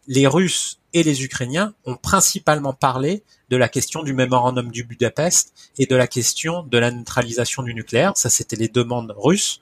les 0.06 0.26
Russes 0.26 0.80
et 0.92 1.02
les 1.02 1.22
Ukrainiens 1.22 1.74
ont 1.84 1.96
principalement 1.96 2.72
parlé 2.72 3.22
de 3.50 3.56
la 3.56 3.68
question 3.68 4.02
du 4.02 4.14
mémorandum 4.14 4.70
du 4.70 4.84
Budapest 4.84 5.52
et 5.78 5.86
de 5.86 5.96
la 5.96 6.06
question 6.06 6.62
de 6.62 6.78
la 6.78 6.90
neutralisation 6.90 7.62
du 7.62 7.74
nucléaire. 7.74 8.16
Ça, 8.16 8.30
c'était 8.30 8.56
les 8.56 8.68
demandes 8.68 9.14
russes, 9.16 9.60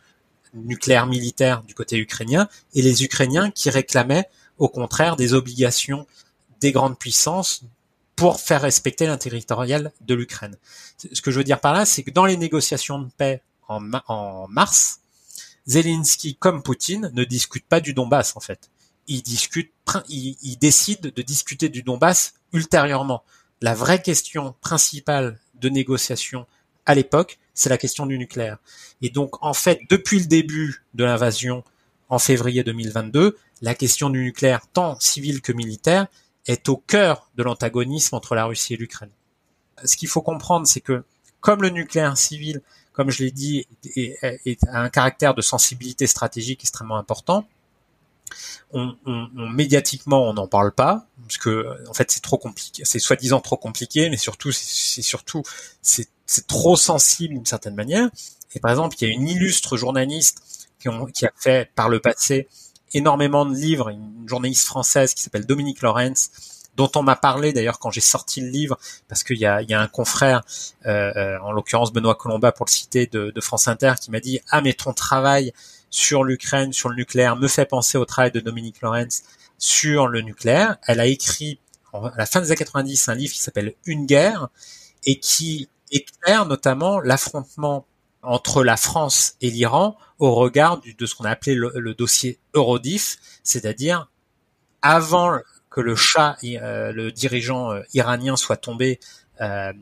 nucléaire 0.54 1.06
militaire 1.06 1.62
du 1.62 1.74
côté 1.74 1.98
ukrainien, 1.98 2.48
et 2.74 2.82
les 2.82 3.04
Ukrainiens 3.04 3.50
qui 3.50 3.70
réclamaient 3.70 4.28
au 4.58 4.68
contraire 4.68 5.16
des 5.16 5.34
obligations 5.34 6.06
des 6.60 6.72
grandes 6.72 6.98
puissances 6.98 7.64
pour 8.22 8.38
faire 8.38 8.62
respecter 8.62 9.08
l'intégrité 9.08 9.52
de 10.00 10.14
l'Ukraine. 10.14 10.56
Ce 11.12 11.20
que 11.20 11.32
je 11.32 11.38
veux 11.38 11.42
dire 11.42 11.58
par 11.58 11.72
là, 11.72 11.84
c'est 11.84 12.04
que 12.04 12.12
dans 12.12 12.24
les 12.24 12.36
négociations 12.36 13.00
de 13.00 13.10
paix 13.10 13.42
en 13.66 14.46
mars, 14.48 15.00
Zelensky 15.66 16.36
comme 16.36 16.62
Poutine 16.62 17.10
ne 17.14 17.24
discutent 17.24 17.66
pas 17.66 17.80
du 17.80 17.94
Donbass 17.94 18.36
en 18.36 18.40
fait. 18.40 18.70
Ils 19.08 19.22
discutent, 19.22 19.72
ils, 20.08 20.56
décident 20.60 21.10
de 21.12 21.22
discuter 21.22 21.68
du 21.68 21.82
Donbass 21.82 22.34
ultérieurement. 22.52 23.24
La 23.60 23.74
vraie 23.74 24.00
question 24.00 24.54
principale 24.60 25.40
de 25.54 25.68
négociation 25.68 26.46
à 26.86 26.94
l'époque, 26.94 27.40
c'est 27.54 27.70
la 27.70 27.78
question 27.78 28.06
du 28.06 28.18
nucléaire. 28.18 28.58
Et 29.00 29.10
donc 29.10 29.44
en 29.44 29.52
fait, 29.52 29.80
depuis 29.90 30.20
le 30.20 30.26
début 30.26 30.84
de 30.94 31.02
l'invasion 31.02 31.64
en 32.08 32.20
février 32.20 32.62
2022, 32.62 33.36
la 33.62 33.74
question 33.74 34.10
du 34.10 34.22
nucléaire, 34.22 34.68
tant 34.72 34.96
civil 35.00 35.42
que 35.42 35.52
militaire, 35.52 36.06
est 36.46 36.68
au 36.68 36.76
cœur 36.76 37.30
de 37.36 37.42
l'antagonisme 37.42 38.14
entre 38.14 38.34
la 38.34 38.44
Russie 38.44 38.74
et 38.74 38.76
l'Ukraine. 38.76 39.10
Ce 39.84 39.96
qu'il 39.96 40.08
faut 40.08 40.22
comprendre, 40.22 40.66
c'est 40.66 40.80
que 40.80 41.04
comme 41.40 41.62
le 41.62 41.70
nucléaire 41.70 42.16
civil 42.16 42.62
comme 42.92 43.10
je 43.10 43.24
l'ai 43.24 43.30
dit, 43.30 43.66
est, 43.96 44.58
a 44.68 44.80
un 44.80 44.90
caractère 44.90 45.34
de 45.34 45.42
sensibilité 45.42 46.06
stratégique 46.06 46.60
extrêmement 46.62 46.96
important. 46.96 47.46
On, 48.72 48.94
on, 49.04 49.28
on 49.36 49.48
médiatiquement, 49.48 50.28
on 50.28 50.34
n'en 50.34 50.46
parle 50.46 50.72
pas 50.72 51.06
parce 51.22 51.36
que 51.36 51.66
en 51.88 51.92
fait 51.92 52.10
c'est 52.10 52.22
trop 52.22 52.38
compliqué, 52.38 52.82
c'est 52.86 52.98
soi-disant 52.98 53.40
trop 53.40 53.58
compliqué, 53.58 54.08
mais 54.08 54.16
surtout 54.16 54.52
c'est 54.52 55.02
surtout 55.02 55.42
c'est 55.82 56.46
trop 56.46 56.76
sensible 56.76 57.34
d'une 57.34 57.44
certaine 57.44 57.74
manière. 57.74 58.08
Et 58.54 58.60
par 58.60 58.70
exemple, 58.70 58.96
il 59.00 59.08
y 59.08 59.10
a 59.10 59.14
une 59.14 59.28
illustre 59.28 59.76
journaliste 59.76 60.68
qui, 60.78 60.88
ont, 60.88 61.06
qui 61.06 61.26
a 61.26 61.32
fait 61.36 61.70
par 61.74 61.88
le 61.88 62.00
passé 62.00 62.48
énormément 62.94 63.46
de 63.46 63.54
livres, 63.54 63.88
une 63.88 64.26
journaliste 64.26 64.66
française 64.66 65.14
qui 65.14 65.22
s'appelle 65.22 65.46
Dominique 65.46 65.82
Lorenz, 65.82 66.30
dont 66.76 66.90
on 66.96 67.02
m'a 67.02 67.16
parlé 67.16 67.52
d'ailleurs 67.52 67.78
quand 67.78 67.90
j'ai 67.90 68.00
sorti 68.00 68.40
le 68.40 68.48
livre, 68.48 68.78
parce 69.08 69.24
qu'il 69.24 69.38
y 69.38 69.46
a, 69.46 69.62
y 69.62 69.74
a 69.74 69.80
un 69.80 69.88
confrère, 69.88 70.42
euh, 70.86 71.12
euh, 71.16 71.38
en 71.40 71.52
l'occurrence 71.52 71.92
Benoît 71.92 72.14
Colomba 72.14 72.52
pour 72.52 72.66
le 72.66 72.70
citer 72.70 73.06
de, 73.06 73.30
de 73.30 73.40
France 73.40 73.68
Inter, 73.68 73.94
qui 74.00 74.10
m'a 74.10 74.20
dit 74.20 74.40
ah 74.50 74.60
mais 74.60 74.72
ton 74.72 74.92
travail 74.92 75.52
sur 75.90 76.24
l'Ukraine, 76.24 76.72
sur 76.72 76.88
le 76.88 76.96
nucléaire, 76.96 77.36
me 77.36 77.48
fait 77.48 77.66
penser 77.66 77.98
au 77.98 78.04
travail 78.04 78.32
de 78.32 78.40
Dominique 78.40 78.80
Lorenz 78.80 79.22
sur 79.58 80.08
le 80.08 80.22
nucléaire. 80.22 80.76
Elle 80.86 81.00
a 81.00 81.06
écrit 81.06 81.58
à 81.92 82.12
la 82.16 82.26
fin 82.26 82.40
des 82.40 82.48
années 82.48 82.56
90 82.56 83.08
un 83.08 83.14
livre 83.14 83.34
qui 83.34 83.42
s'appelle 83.42 83.74
Une 83.84 84.06
guerre 84.06 84.48
et 85.04 85.18
qui 85.18 85.68
éclaire 85.90 86.46
notamment 86.46 87.00
l'affrontement 87.00 87.86
entre 88.22 88.62
la 88.62 88.76
France 88.76 89.34
et 89.40 89.50
l'Iran 89.50 89.96
au 90.18 90.34
regard 90.34 90.80
de 90.80 91.06
ce 91.06 91.14
qu'on 91.14 91.24
a 91.24 91.30
appelé 91.30 91.54
le, 91.54 91.94
dossier 91.94 92.38
Eurodif, 92.54 93.18
c'est-à-dire 93.42 94.08
avant 94.80 95.38
que 95.70 95.80
le 95.80 95.96
chat, 95.96 96.36
euh, 96.44 96.92
le 96.92 97.10
dirigeant 97.10 97.72
euh, 97.72 97.82
iranien, 97.94 98.36
soit 98.36 98.56
tombé 98.56 99.00
euh, 99.40 99.72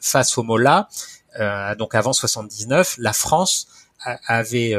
face 0.00 0.38
au 0.38 0.42
Mollah, 0.42 0.88
donc 1.78 1.94
avant 1.94 2.12
79, 2.12 2.96
la 2.98 3.12
France 3.12 3.68
avait 4.26 4.74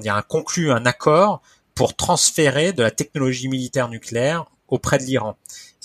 dire, 0.00 0.22
conclu 0.26 0.72
un 0.72 0.86
accord 0.86 1.40
pour 1.76 1.94
transférer 1.94 2.72
de 2.72 2.82
la 2.82 2.90
technologie 2.90 3.46
militaire 3.46 3.88
nucléaire 3.88 4.44
auprès 4.66 4.98
de 4.98 5.04
l'Iran. 5.04 5.36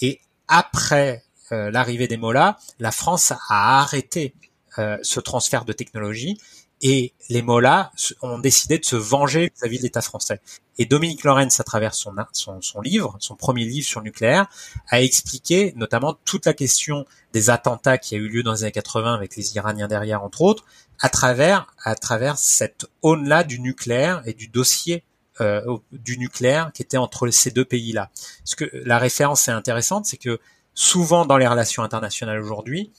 Et 0.01 0.19
après 0.47 1.23
l'arrivée 1.51 2.07
des 2.07 2.17
Mollahs, 2.17 2.57
la 2.79 2.91
France 2.91 3.33
a 3.49 3.81
arrêté 3.81 4.33
ce 4.77 5.19
transfert 5.19 5.63
de 5.63 5.73
technologie 5.73 6.39
et 6.81 7.13
les 7.29 7.41
Mollahs 7.41 7.91
ont 8.21 8.39
décidé 8.39 8.77
de 8.77 8.85
se 8.85 8.95
venger 8.95 9.51
vis-à-vis 9.55 9.77
de 9.77 9.83
l'État 9.83 10.01
français. 10.01 10.39
Et 10.77 10.85
Dominique 10.85 11.23
Lorenz, 11.23 11.59
à 11.59 11.63
travers 11.63 11.93
son, 11.93 12.13
son, 12.31 12.81
livre, 12.81 13.17
son 13.19 13.35
premier 13.35 13.65
livre 13.65 13.85
sur 13.85 13.99
le 13.99 14.05
nucléaire, 14.05 14.47
a 14.87 15.01
expliqué 15.01 15.73
notamment 15.75 16.17
toute 16.25 16.45
la 16.45 16.53
question 16.53 17.05
des 17.33 17.49
attentats 17.49 17.97
qui 17.97 18.15
a 18.15 18.17
eu 18.17 18.29
lieu 18.29 18.43
dans 18.43 18.53
les 18.53 18.63
années 18.63 18.71
80 18.71 19.13
avec 19.13 19.35
les 19.35 19.55
Iraniens 19.55 19.87
derrière, 19.87 20.23
entre 20.23 20.41
autres, 20.41 20.63
à 20.99 21.09
travers, 21.09 21.67
à 21.83 21.95
travers 21.95 22.37
cette 22.37 22.85
aune-là 23.01 23.43
du 23.43 23.59
nucléaire 23.59 24.21
et 24.25 24.33
du 24.33 24.47
dossier 24.47 25.03
euh, 25.41 25.77
du 25.93 26.17
nucléaire 26.17 26.71
qui 26.73 26.81
était 26.81 26.97
entre 26.97 27.29
ces 27.29 27.51
deux 27.51 27.63
pays-là. 27.65 28.09
Ce 28.43 28.55
que 28.55 28.69
la 28.73 28.99
référence 28.99 29.47
est 29.47 29.51
intéressante, 29.51 30.05
c'est 30.05 30.17
que 30.17 30.39
souvent 30.73 31.25
dans 31.25 31.37
les 31.37 31.47
relations 31.47 31.83
internationales 31.83 32.39
aujourd'hui, 32.39 32.91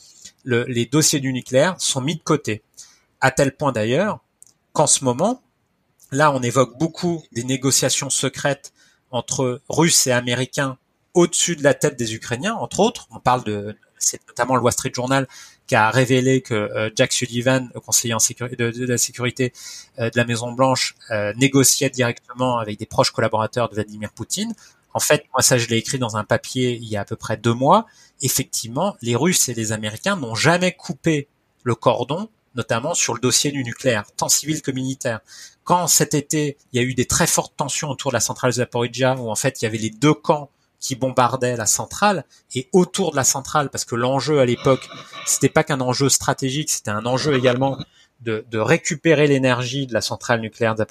les 0.45 0.87
dossiers 0.87 1.21
du 1.21 1.33
nucléaire 1.35 1.77
sont 1.79 2.01
mis 2.01 2.17
de 2.17 2.23
côté, 2.23 2.63
à 3.21 3.31
tel 3.31 3.57
point 3.57 3.73
d'ailleurs 3.73 4.21
qu'en 4.73 4.87
ce 4.87 5.05
moment, 5.05 5.43
là, 6.11 6.33
on 6.33 6.43
évoque 6.43 6.79
beaucoup 6.79 7.23
des 7.33 7.45
négociations 7.45 8.11
secrètes 8.11 8.73
entre 9.11 9.61
Russes 9.69 10.07
et 10.07 10.13
Américains 10.13 10.79
au-dessus 11.15 11.57
de 11.57 11.65
la 11.65 11.75
tête 11.75 11.99
des 11.99 12.15
Ukrainiens, 12.15 12.55
entre 12.55 12.81
autres. 12.81 13.09
On 13.11 13.19
parle 13.19 13.45
de, 13.45 13.77
c'est 13.99 14.27
notamment 14.29 14.57
le 14.57 14.63
Wall 14.63 14.73
Street 14.73 14.93
Journal 14.95 15.27
qui 15.67 15.75
a 15.77 15.91
révélé 15.91 16.41
que 16.41 16.55
euh, 16.55 16.91
Jack 16.97 17.13
Sullivan, 17.13 17.71
le 17.75 17.81
conseiller 17.81 18.15
de, 18.59 18.87
la 18.87 18.99
sécurité 18.99 19.53
euh, 19.99 20.11
de 20.11 20.17
la 20.17 20.25
Maison 20.25 20.53
Blanche, 20.53 20.97
euh, 21.11 21.33
négociait 21.37 21.91
directement 21.91 22.59
avec 22.59 22.79
des 22.79 22.87
proches 22.87 23.13
collaborateurs 23.13 23.69
de 23.69 23.75
Vladimir 23.75 24.11
Poutine. 24.13 24.53
En 24.95 24.99
fait, 24.99 25.25
moi 25.33 25.43
ça 25.43 25.59
je 25.59 25.69
l'ai 25.69 25.77
écrit 25.77 25.99
dans 25.99 26.17
un 26.17 26.25
papier 26.25 26.73
il 26.73 26.89
y 26.89 26.97
a 26.97 27.03
à 27.03 27.05
peu 27.05 27.15
près 27.15 27.37
deux 27.37 27.55
mois. 27.55 27.87
Effectivement, 28.23 28.97
les 29.01 29.15
Russes 29.15 29.49
et 29.49 29.55
les 29.55 29.71
Américains 29.71 30.17
n'ont 30.17 30.35
jamais 30.35 30.73
coupé 30.73 31.29
le 31.63 31.77
cordon, 31.77 32.29
notamment 32.55 32.95
sur 32.95 33.15
le 33.15 33.21
dossier 33.21 33.51
du 33.53 33.63
nucléaire, 33.65 34.05
tant 34.17 34.29
civil 34.29 34.63
que 34.63 34.71
militaire. 34.71 35.21
Quand 35.65 35.87
cet 35.87 36.15
été, 36.15 36.57
il 36.73 36.81
y 36.81 36.85
a 36.85 36.87
eu 36.87 36.95
des 36.95 37.07
très 37.07 37.27
fortes 37.27 37.55
tensions 37.57 37.91
autour 37.91 38.11
de 38.11 38.17
la 38.17 38.21
centrale 38.21 38.53
Zaporizhia, 38.53 39.15
où 39.17 39.31
en 39.31 39.37
fait 39.37 39.61
il 39.61 39.65
y 39.65 39.69
avait 39.69 39.79
les 39.79 39.91
deux 39.91 40.15
camps 40.15 40.51
qui 40.81 40.97
bombardait 40.97 41.57
la 41.57 41.67
centrale 41.67 42.25
et 42.55 42.69
autour 42.73 43.13
de 43.13 43.17
la 43.17 43.25
centrale, 43.25 43.69
parce 43.69 43.85
que 43.85 43.95
l'enjeu 43.95 44.41
à 44.41 44.47
l'époque, 44.47 44.89
c'était 45.27 45.51
pas 45.51 45.63
qu'un 45.63 45.81
enjeu 45.81 46.09
stratégique, 46.09 46.71
c'était 46.71 46.91
un 46.91 47.05
enjeu 47.05 47.35
également 47.35 47.79
de, 48.23 48.45
de 48.51 48.59
récupérer 48.59 49.27
l'énergie 49.27 49.87
de 49.87 49.93
la 49.93 50.01
centrale 50.01 50.41
nucléaire 50.41 50.75
de 50.75 50.85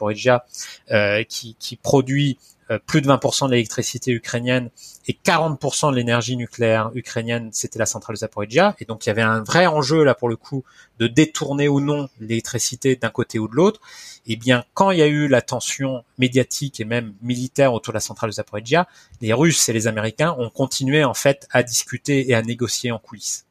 euh, 0.92 1.24
qui, 1.24 1.80
produit 1.82 2.38
plus 2.78 3.02
de 3.02 3.08
20% 3.08 3.48
de 3.48 3.52
l'électricité 3.52 4.12
ukrainienne 4.12 4.70
et 5.08 5.14
40% 5.14 5.92
de 5.92 5.96
l'énergie 5.96 6.38
nucléaire 6.38 6.92
ukrainienne, 6.94 7.50
c'était 7.52 7.80
la 7.80 7.86
centrale 7.86 8.16
de 8.16 8.20
Zaporizhia. 8.20 8.76
Et 8.80 8.86
donc 8.86 9.06
il 9.06 9.10
y 9.10 9.12
avait 9.12 9.24
un 9.24 9.42
vrai 9.42 9.66
enjeu 9.66 10.04
là 10.04 10.14
pour 10.14 10.30
le 10.30 10.36
coup 10.36 10.64
de 11.00 11.08
détourner 11.08 11.68
ou 11.68 11.80
non 11.80 12.10
l'électricité 12.20 12.96
d'un 12.96 13.10
côté 13.10 13.40
ou 13.40 13.48
de 13.48 13.56
l'autre. 13.56 13.82
Et 14.28 14.34
eh 14.34 14.36
bien 14.36 14.64
quand 14.74 14.92
il 14.92 15.00
y 15.00 15.02
a 15.02 15.08
eu 15.08 15.28
la 15.28 15.42
tension 15.42 16.04
médiatique 16.20 16.80
et 16.80 16.86
même 16.86 17.14
militaire 17.22 17.74
autour 17.74 17.94
de 17.94 17.98
la 17.98 18.02
centrale 18.02 18.30
de 18.30 18.36
Zaporizhia, 18.36 18.88
les 19.22 19.34
Russes 19.34 19.68
et 19.70 19.74
les 19.74 19.88
Américains 19.88 20.36
ont 20.38 20.50
continué 20.50 21.04
en 21.04 21.16
fait 21.16 21.48
à 21.52 21.64
discuter 21.64 22.30
et 22.30 22.36
à 22.36 22.42
négocier 22.42 22.92
en 22.92 23.00
coulisses. 23.00 23.46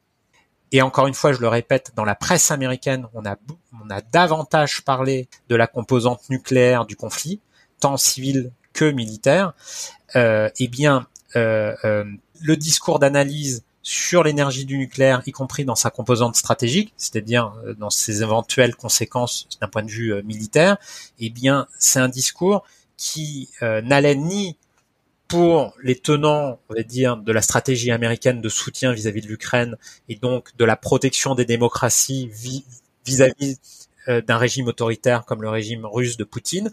Et 0.70 0.82
encore 0.82 1.06
une 1.06 1.14
fois, 1.14 1.32
je 1.32 1.40
le 1.40 1.48
répète, 1.48 1.92
dans 1.96 2.04
la 2.04 2.14
presse 2.14 2.50
américaine, 2.50 3.06
on 3.14 3.24
a, 3.24 3.36
on 3.72 3.88
a 3.88 4.02
davantage 4.02 4.84
parlé 4.84 5.28
de 5.48 5.56
la 5.56 5.66
composante 5.66 6.28
nucléaire 6.28 6.84
du 6.84 6.94
conflit, 6.94 7.40
tant 7.80 7.96
civil 7.96 8.52
que 8.78 8.84
militaire, 8.92 9.54
euh, 10.14 10.48
eh 10.60 10.68
bien, 10.68 11.08
euh, 11.34 11.74
euh, 11.84 12.04
le 12.40 12.56
discours 12.56 13.00
d'analyse 13.00 13.64
sur 13.82 14.22
l'énergie 14.22 14.66
du 14.66 14.78
nucléaire, 14.78 15.20
y 15.26 15.32
compris 15.32 15.64
dans 15.64 15.74
sa 15.74 15.90
composante 15.90 16.36
stratégique, 16.36 16.92
c'est-à-dire 16.96 17.52
dans 17.78 17.90
ses 17.90 18.22
éventuelles 18.22 18.76
conséquences 18.76 19.48
d'un 19.60 19.66
point 19.66 19.82
de 19.82 19.90
vue 19.90 20.22
militaire, 20.22 20.76
eh 21.18 21.30
bien, 21.30 21.66
c'est 21.78 21.98
un 21.98 22.08
discours 22.08 22.64
qui 22.96 23.48
n'allait 23.62 24.14
ni 24.14 24.56
pour 25.26 25.74
les 25.82 25.96
tenants, 25.96 26.58
on 26.68 26.74
va 26.74 26.82
dire, 26.82 27.16
de 27.16 27.32
la 27.32 27.40
stratégie 27.40 27.90
américaine 27.90 28.42
de 28.42 28.48
soutien 28.50 28.92
vis-à-vis 28.92 29.22
de 29.22 29.28
l'Ukraine 29.28 29.76
et 30.08 30.16
donc 30.16 30.54
de 30.58 30.64
la 30.66 30.76
protection 30.76 31.34
des 31.34 31.46
démocraties 31.46 32.30
vis-à-vis 33.06 33.58
d'un 34.06 34.36
régime 34.36 34.68
autoritaire 34.68 35.24
comme 35.24 35.40
le 35.40 35.48
régime 35.48 35.86
russe 35.86 36.18
de 36.18 36.24
Poutine, 36.24 36.70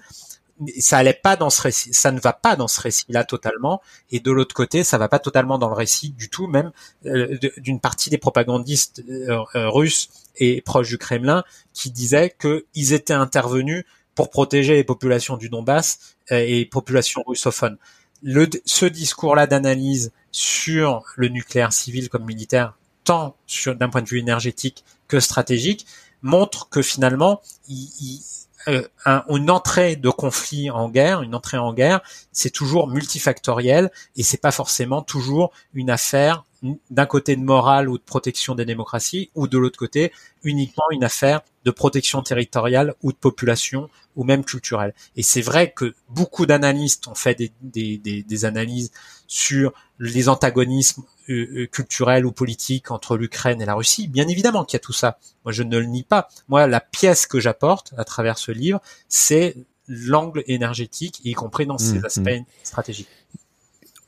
ça 0.79 0.97
allait 0.97 1.13
pas 1.13 1.35
dans 1.35 1.49
ce 1.49 1.61
récit, 1.61 1.93
ça 1.93 2.11
ne 2.11 2.19
va 2.19 2.33
pas 2.33 2.55
dans 2.55 2.67
ce 2.67 2.79
récit-là 2.79 3.23
totalement, 3.23 3.81
et 4.11 4.19
de 4.19 4.31
l'autre 4.31 4.55
côté, 4.55 4.83
ça 4.83 4.97
va 4.97 5.09
pas 5.09 5.19
totalement 5.19 5.57
dans 5.57 5.69
le 5.69 5.75
récit 5.75 6.11
du 6.11 6.29
tout, 6.29 6.47
même 6.47 6.71
euh, 7.05 7.37
d'une 7.57 7.79
partie 7.79 8.09
des 8.09 8.17
propagandistes 8.17 9.03
euh, 9.09 9.43
euh, 9.55 9.69
russes 9.69 10.09
et 10.37 10.61
proches 10.61 10.89
du 10.89 10.97
Kremlin 10.97 11.43
qui 11.73 11.91
disaient 11.91 12.35
qu'ils 12.39 12.93
étaient 12.93 13.13
intervenus 13.13 13.83
pour 14.15 14.29
protéger 14.29 14.75
les 14.75 14.83
populations 14.85 15.35
du 15.35 15.49
Donbass 15.49 16.15
et 16.29 16.59
les 16.59 16.65
populations 16.65 17.23
russophones. 17.27 17.77
Le, 18.23 18.49
ce 18.65 18.85
discours-là 18.85 19.45
d'analyse 19.45 20.13
sur 20.31 21.03
le 21.17 21.27
nucléaire 21.27 21.73
civil 21.73 22.09
comme 22.09 22.25
militaire, 22.25 22.77
tant 23.03 23.35
d'un 23.67 23.89
point 23.89 24.01
de 24.01 24.07
vue 24.07 24.19
énergétique 24.19 24.85
que 25.09 25.19
stratégique, 25.19 25.85
montre 26.21 26.69
que 26.69 26.81
finalement, 26.81 27.41
il, 27.67 27.89
il 27.99 28.21
euh, 28.67 28.87
une 29.29 29.51
entrée 29.51 29.95
de 29.95 30.09
conflit 30.09 30.69
en 30.69 30.89
guerre, 30.89 31.21
une 31.21 31.35
entrée 31.35 31.57
en 31.57 31.73
guerre, 31.73 32.01
c'est 32.31 32.49
toujours 32.49 32.87
multifactoriel 32.87 33.91
et 34.15 34.23
c'est 34.23 34.41
pas 34.41 34.51
forcément 34.51 35.01
toujours 35.01 35.51
une 35.73 35.89
affaire 35.89 36.43
d'un 36.89 37.05
côté 37.05 37.35
de 37.35 37.41
morale 37.43 37.89
ou 37.89 37.97
de 37.97 38.03
protection 38.03 38.55
des 38.55 38.65
démocraties 38.65 39.29
ou 39.35 39.47
de 39.47 39.57
l'autre 39.57 39.77
côté 39.77 40.11
uniquement 40.43 40.85
une 40.91 41.03
affaire 41.03 41.41
de 41.65 41.71
protection 41.71 42.21
territoriale 42.21 42.93
ou 43.01 43.11
de 43.11 43.17
population 43.17 43.89
ou 44.15 44.23
même 44.23 44.43
culturelle. 44.43 44.93
Et 45.15 45.23
c'est 45.23 45.41
vrai 45.41 45.71
que 45.71 45.95
beaucoup 46.09 46.45
d'analystes 46.45 47.07
ont 47.07 47.15
fait 47.15 47.35
des, 47.35 47.51
des, 47.61 47.97
des, 47.97 48.23
des 48.23 48.45
analyses 48.45 48.91
sur 49.27 49.73
les 49.99 50.29
antagonismes 50.29 51.03
euh, 51.29 51.63
euh, 51.63 51.67
culturels 51.67 52.25
ou 52.25 52.31
politiques 52.31 52.91
entre 52.91 53.17
l'Ukraine 53.17 53.61
et 53.61 53.65
la 53.65 53.73
Russie. 53.73 54.07
Bien 54.07 54.27
évidemment 54.27 54.63
qu'il 54.63 54.77
y 54.77 54.81
a 54.81 54.85
tout 54.85 54.93
ça. 54.93 55.17
Moi, 55.43 55.51
je 55.51 55.63
ne 55.63 55.77
le 55.77 55.85
nie 55.85 56.03
pas. 56.03 56.27
Moi, 56.47 56.67
la 56.67 56.79
pièce 56.79 57.25
que 57.25 57.39
j'apporte 57.39 57.93
à 57.97 58.03
travers 58.03 58.37
ce 58.37 58.51
livre, 58.51 58.79
c'est 59.09 59.55
l'angle 59.87 60.43
énergétique, 60.47 61.21
y 61.23 61.33
compris 61.33 61.65
dans 61.65 61.77
ses 61.77 61.99
mmh, 61.99 62.05
aspects 62.05 62.39
mmh. 62.39 62.45
stratégiques. 62.63 63.07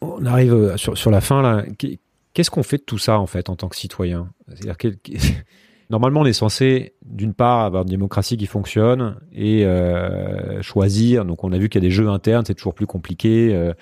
On 0.01 0.25
arrive 0.25 0.53
euh, 0.53 0.77
sur, 0.77 0.95
sur 0.97 1.09
la 1.09 1.21
fin 1.21 1.41
là. 1.41 1.63
Qu'est-ce 2.37 2.51
qu'on 2.51 2.61
fait 2.61 2.77
de 2.77 2.83
tout 2.83 2.99
ça 2.99 3.17
en 3.17 3.25
fait 3.25 3.49
en 3.49 3.55
tant 3.55 3.67
que 3.67 3.75
citoyen? 3.75 4.29
Normalement, 5.89 6.19
on 6.19 6.25
est 6.25 6.33
censé, 6.33 6.93
d'une 7.03 7.33
part, 7.33 7.61
avoir 7.61 7.81
une 7.81 7.89
démocratie 7.89 8.37
qui 8.37 8.45
fonctionne 8.45 9.15
et 9.33 9.65
euh, 9.65 10.61
choisir. 10.61 11.25
Donc, 11.25 11.43
on 11.43 11.51
a 11.51 11.57
vu 11.57 11.67
qu'il 11.67 11.81
y 11.81 11.83
a 11.83 11.87
des 11.87 11.95
jeux 11.95 12.09
internes, 12.09 12.43
c'est 12.45 12.53
toujours 12.53 12.75
plus 12.75 12.85
compliqué. 12.85 13.55
Euh, 13.55 13.73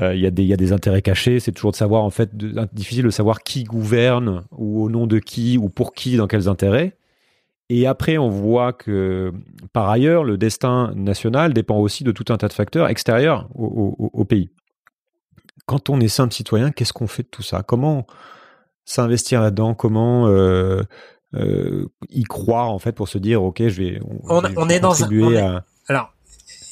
euh, 0.00 0.14
il 0.14 0.22
y, 0.22 0.26
a 0.26 0.30
des, 0.30 0.44
y 0.44 0.54
a 0.54 0.56
des 0.56 0.72
intérêts 0.72 1.02
cachés. 1.02 1.40
C'est 1.40 1.52
toujours 1.52 1.72
de 1.72 1.76
savoir, 1.76 2.04
en 2.04 2.08
fait, 2.08 2.34
difficile 2.72 3.04
de 3.04 3.10
savoir 3.10 3.42
qui 3.42 3.64
gouverne 3.64 4.44
ou 4.52 4.82
au 4.82 4.88
nom 4.88 5.06
de 5.06 5.18
qui 5.18 5.58
ou 5.58 5.68
pour 5.68 5.92
qui, 5.92 6.16
dans 6.16 6.26
quels 6.26 6.48
intérêts. 6.48 6.96
Et 7.68 7.86
après, 7.86 8.16
on 8.16 8.30
voit 8.30 8.72
que, 8.72 9.30
par 9.74 9.90
ailleurs, 9.90 10.24
le 10.24 10.38
destin 10.38 10.90
national 10.96 11.52
dépend 11.52 11.76
aussi 11.76 12.02
de 12.02 12.12
tout 12.12 12.32
un 12.32 12.38
tas 12.38 12.48
de 12.48 12.54
facteurs 12.54 12.88
extérieurs 12.88 13.46
au, 13.54 14.24
pays. 14.24 14.48
Quand 15.66 15.90
on 15.90 16.00
est 16.00 16.08
simple 16.08 16.34
citoyen, 16.34 16.70
qu'est-ce 16.70 16.92
qu'on 16.92 17.06
fait 17.06 17.22
de 17.22 17.28
tout 17.28 17.42
ça? 17.42 17.62
Comment 17.62 18.06
s'investir 18.84 19.40
là-dedans? 19.40 19.74
Comment 19.74 20.28
euh, 20.28 20.82
euh, 21.34 21.88
y 22.10 22.24
croire, 22.24 22.70
en 22.70 22.78
fait, 22.78 22.92
pour 22.92 23.08
se 23.08 23.18
dire, 23.18 23.42
OK, 23.42 23.58
je 23.60 23.82
vais, 23.82 24.00
on, 24.28 24.42
on 24.56 24.68
est 24.68 24.80
dans 24.80 25.02
un, 25.02 25.64
Alors, 25.88 26.12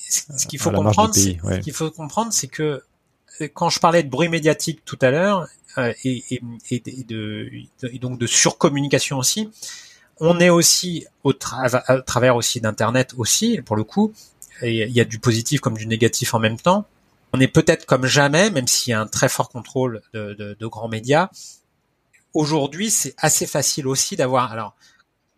ce 0.09 0.47
qu'il 0.47 0.59
faut 0.59 0.71
comprendre, 0.71 1.15
ce 1.15 1.61
qu'il 1.61 1.73
faut 1.73 1.91
comprendre, 1.91 2.33
c'est 2.33 2.49
que 2.49 2.83
quand 3.55 3.71
je 3.71 3.81
parlais 3.81 4.03
de 4.03 4.11
bruit 4.11 4.29
médiatique 4.29 4.85
tout 4.85 4.99
à 5.01 5.11
l'heure 5.11 5.47
euh, 5.79 5.93
et, 6.05 6.23
et, 6.31 6.43
et, 6.71 7.05
de, 7.05 7.51
et, 7.83 7.99
donc 7.99 8.19
de 8.19 8.27
surcommunication 8.27 9.19
aussi, 9.19 9.51
on 10.21 10.39
est 10.39 10.51
aussi 10.51 11.07
au 11.25 11.33
à 11.53 12.01
travers 12.03 12.37
aussi 12.37 12.61
d'internet 12.61 13.15
aussi 13.17 13.61
pour 13.65 13.77
le 13.77 13.85
coup. 13.85 14.13
il 14.63 14.75
y 14.75 15.01
a 15.01 15.05
du 15.05 15.19
positif 15.19 15.61
comme 15.61 15.77
du 15.77 15.87
négatif 15.87 16.35
en 16.35 16.39
même 16.39 16.59
temps. 16.59 16.87
On 17.33 17.41
est 17.41 17.49
peut-être 17.49 17.87
comme 17.87 18.05
jamais, 18.05 18.51
même 18.51 18.69
s'il 18.69 18.91
y 18.91 18.95
a 18.95 19.01
un 19.01 19.07
très 19.07 19.29
fort 19.29 19.49
contrôle 19.49 20.03
de, 20.13 20.67
grands 20.67 20.89
médias. 20.89 21.31
Aujourd'hui, 22.35 22.91
c'est 22.91 23.15
assez 23.19 23.47
facile 23.47 23.87
aussi 23.87 24.17
d'avoir. 24.17 24.53
Alors, 24.53 24.75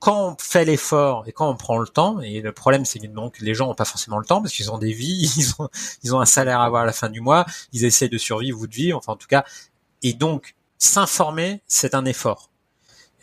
quand 0.01 0.33
on 0.33 0.37
fait 0.39 0.65
l'effort 0.65 1.25
et 1.27 1.33
quand 1.33 1.49
on 1.49 1.57
prend 1.57 1.79
le 1.79 1.87
temps, 1.87 2.21
et 2.21 2.41
le 2.41 2.53
problème 2.53 2.85
c'est 2.85 2.99
que 2.99 3.45
les 3.45 3.55
gens 3.55 3.69
n'ont 3.69 3.75
pas 3.75 3.85
forcément 3.85 4.19
le 4.19 4.27
temps 4.27 4.43
parce 4.43 4.53
qu'ils 4.53 4.71
ont 4.71 4.79
des 4.79 4.93
vies, 4.93 5.33
ils 5.37 5.55
ont, 5.59 5.69
ils 6.03 6.15
ont 6.15 6.21
un 6.21 6.27
salaire 6.27 6.61
à 6.61 6.67
avoir 6.67 6.83
à 6.83 6.87
la 6.87 6.93
fin 6.93 7.09
du 7.09 7.21
mois, 7.21 7.47
ils 7.73 7.85
essaient 7.85 8.09
de 8.09 8.19
survivre 8.19 8.61
ou 8.61 8.67
de 8.67 8.75
vivre, 8.75 8.99
enfin 8.99 9.15
en 9.15 9.17
tout 9.17 9.29
cas, 9.29 9.45
et 10.03 10.13
donc 10.13 10.57
s'informer 10.79 11.63
c'est 11.67 11.95
un 11.95 12.05
effort. 12.05 12.51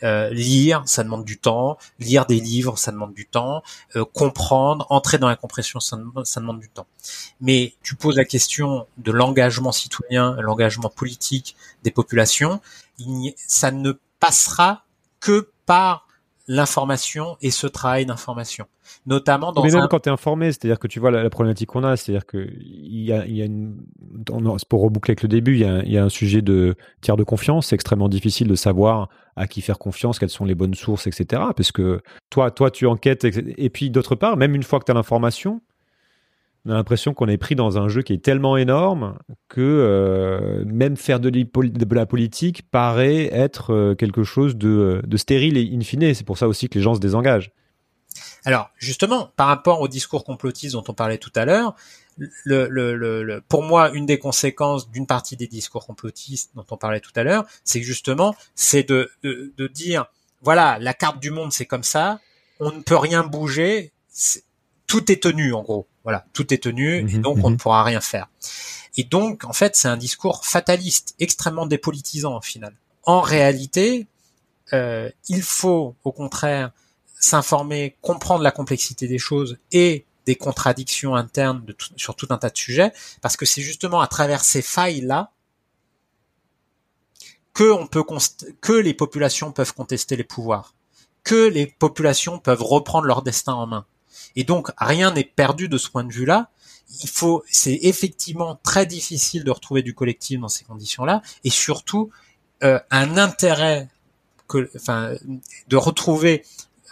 Euh, 0.02 0.30
lire, 0.30 0.82
ça 0.86 1.04
demande 1.04 1.24
du 1.24 1.38
temps. 1.38 1.78
Lire 1.98 2.26
des 2.26 2.40
livres, 2.40 2.78
ça 2.78 2.92
demande 2.92 3.14
du 3.14 3.26
temps. 3.26 3.62
Euh, 3.96 4.04
comprendre, 4.04 4.86
entrer 4.90 5.18
dans 5.18 5.28
la 5.28 5.36
compréhension, 5.36 5.80
ça, 5.80 5.98
ça, 6.24 6.40
demande 6.40 6.60
du 6.60 6.68
temps. 6.68 6.86
Mais 7.40 7.74
tu 7.82 7.94
poses 7.94 8.16
la 8.16 8.24
question 8.24 8.86
de 8.98 9.12
l'engagement 9.12 9.72
citoyen, 9.72 10.36
l'engagement 10.40 10.88
politique 10.88 11.56
des 11.82 11.90
populations. 11.90 12.60
ça 13.36 13.70
ne 13.70 13.92
passera 14.20 14.84
que 15.20 15.50
par 15.66 16.06
l'information 16.48 17.36
et 17.40 17.50
ce 17.50 17.66
travail 17.66 18.06
d'information, 18.06 18.66
notamment 19.06 19.52
dans 19.52 19.62
Mais 19.62 19.70
même 19.70 19.86
quand 19.88 20.00
tu 20.00 20.08
es 20.08 20.12
informé, 20.12 20.46
c'est-à-dire 20.46 20.78
que 20.78 20.88
tu 20.88 20.98
vois 20.98 21.10
la, 21.10 21.30
problématique 21.30 21.68
qu'on 21.68 21.84
a, 21.84 21.96
c'est-à-dire 21.96 22.26
que 22.26 22.48
il 22.58 23.04
y 23.04 23.12
a, 23.12 23.26
y 23.26 23.42
a 23.42 23.44
une, 23.44 23.76
pour 24.68 24.82
reboucler 24.82 25.12
avec 25.12 25.22
le 25.22 25.28
début, 25.28 25.54
il 25.54 25.60
y 25.60 25.64
a, 25.64 25.84
y 25.84 25.98
a, 25.98 26.04
un 26.04 26.08
sujet 26.08 26.42
de 26.42 26.74
tiers 27.00 27.16
de 27.16 27.24
confiance. 27.24 27.68
C'est 27.68 27.74
extrêmement 27.74 28.08
difficile 28.08 28.48
de 28.48 28.54
savoir 28.54 29.08
à 29.36 29.46
qui 29.46 29.62
faire 29.62 29.78
confiance, 29.78 30.18
quelles 30.18 30.30
sont 30.30 30.44
les 30.44 30.54
bonnes 30.54 30.74
sources, 30.74 31.06
etc. 31.06 31.42
Parce 31.56 31.72
que 31.72 32.02
toi, 32.28 32.50
toi, 32.50 32.70
tu 32.70 32.86
enquêtes, 32.86 33.24
et 33.24 33.70
puis 33.70 33.90
d'autre 33.90 34.14
part, 34.14 34.36
même 34.36 34.54
une 34.54 34.62
fois 34.62 34.78
que 34.78 34.84
tu 34.84 34.90
as 34.90 34.94
l'information, 34.94 35.62
On 36.64 36.70
a 36.70 36.74
l'impression 36.74 37.12
qu'on 37.12 37.26
est 37.26 37.38
pris 37.38 37.56
dans 37.56 37.76
un 37.76 37.88
jeu 37.88 38.02
qui 38.02 38.12
est 38.12 38.22
tellement 38.22 38.56
énorme 38.56 39.18
que 39.48 39.60
euh, 39.60 40.64
même 40.64 40.96
faire 40.96 41.18
de, 41.18 41.30
la 41.94 42.06
politique 42.06 42.70
paraît 42.70 43.28
être 43.32 43.72
euh, 43.72 43.94
quelque 43.96 44.22
chose 44.22 44.56
de, 44.56 45.02
de 45.04 45.16
stérile 45.16 45.56
et 45.56 45.68
in 45.74 45.80
fine. 45.80 46.14
C'est 46.14 46.24
pour 46.24 46.38
ça 46.38 46.46
aussi 46.46 46.68
que 46.68 46.78
les 46.78 46.82
gens 46.82 46.94
se 46.94 47.00
désengagent. 47.00 47.50
Alors 48.44 48.70
justement, 48.76 49.32
par 49.36 49.48
rapport 49.48 49.80
au 49.80 49.88
discours 49.88 50.24
complotiste 50.24 50.74
dont 50.74 50.84
on 50.86 50.94
parlait 50.94 51.18
tout 51.18 51.32
à 51.34 51.44
l'heure, 51.44 51.74
le, 52.16 52.68
le, 52.68 52.94
le, 52.94 53.40
pour 53.40 53.62
moi, 53.62 53.90
une 53.90 54.06
des 54.06 54.18
conséquences 54.18 54.90
d'une 54.90 55.06
partie 55.06 55.36
des 55.36 55.46
discours 55.46 55.86
complotistes 55.86 56.50
dont 56.54 56.66
on 56.70 56.76
parlait 56.76 57.00
tout 57.00 57.12
à 57.16 57.24
l'heure, 57.24 57.44
c'est 57.64 57.82
justement, 57.82 58.34
c'est 58.54 58.88
de, 58.88 59.10
de, 59.22 59.52
de, 59.56 59.66
dire, 59.66 60.06
voilà, 60.42 60.78
la 60.78 60.94
carte 60.94 61.20
du 61.20 61.30
monde, 61.30 61.52
c'est 61.52 61.66
comme 61.66 61.82
ça, 61.82 62.20
on 62.60 62.70
ne 62.70 62.82
peut 62.82 62.96
rien 62.96 63.24
bouger, 63.24 63.92
tout 64.86 65.10
est 65.10 65.22
tenu 65.22 65.54
en 65.54 65.62
gros. 65.62 65.86
Voilà, 66.04 66.24
tout 66.32 66.52
est 66.52 66.62
tenu 66.62 66.98
et 66.98 67.02
mhm, 67.02 67.22
donc 67.22 67.38
on 67.44 67.50
ne 67.50 67.54
mhm. 67.54 67.60
pourra 67.60 67.84
rien 67.84 68.00
faire. 68.00 68.28
Et 68.96 69.04
donc, 69.04 69.44
en 69.44 69.52
fait, 69.52 69.76
c'est 69.76 69.88
un 69.88 69.96
discours 69.96 70.44
fataliste, 70.44 71.14
extrêmement 71.18 71.66
dépolitisant 71.66 72.36
au 72.36 72.40
final. 72.40 72.74
En 73.04 73.20
réalité, 73.20 74.06
euh, 74.72 75.10
il 75.28 75.42
faut 75.42 75.96
au 76.04 76.12
contraire 76.12 76.72
s'informer, 77.18 77.96
comprendre 78.00 78.42
la 78.42 78.50
complexité 78.50 79.06
des 79.06 79.18
choses 79.18 79.58
et 79.70 80.04
des 80.26 80.36
contradictions 80.36 81.14
internes 81.14 81.64
de 81.64 81.74
sur 81.96 82.14
tout 82.14 82.26
un 82.30 82.38
tas 82.38 82.50
de 82.50 82.56
sujets, 82.56 82.92
parce 83.20 83.36
que 83.36 83.46
c'est 83.46 83.62
justement 83.62 84.00
à 84.00 84.06
travers 84.06 84.44
ces 84.44 84.62
failles-là 84.62 85.30
que 87.54 87.70
on 87.70 87.86
peut 87.86 88.04
que 88.60 88.72
les 88.72 88.94
populations 88.94 89.52
peuvent 89.52 89.74
contester 89.74 90.16
les 90.16 90.24
pouvoirs, 90.24 90.74
que 91.24 91.48
les 91.48 91.66
populations 91.66 92.38
peuvent 92.38 92.62
reprendre 92.62 93.06
leur 93.06 93.22
destin 93.22 93.54
en 93.54 93.66
main. 93.66 93.86
Et 94.36 94.44
donc 94.44 94.70
rien 94.78 95.12
n'est 95.12 95.24
perdu 95.24 95.68
de 95.68 95.78
ce 95.78 95.88
point 95.88 96.04
de 96.04 96.12
vue-là. 96.12 96.50
Il 97.02 97.08
faut, 97.08 97.42
c'est 97.50 97.78
effectivement 97.82 98.60
très 98.62 98.84
difficile 98.86 99.44
de 99.44 99.50
retrouver 99.50 99.82
du 99.82 99.94
collectif 99.94 100.40
dans 100.40 100.48
ces 100.48 100.64
conditions-là, 100.64 101.22
et 101.44 101.50
surtout 101.50 102.10
euh, 102.62 102.78
un 102.90 103.16
intérêt 103.16 103.88
que, 104.46 104.70
enfin, 104.76 105.14
de 105.68 105.76
retrouver 105.76 106.44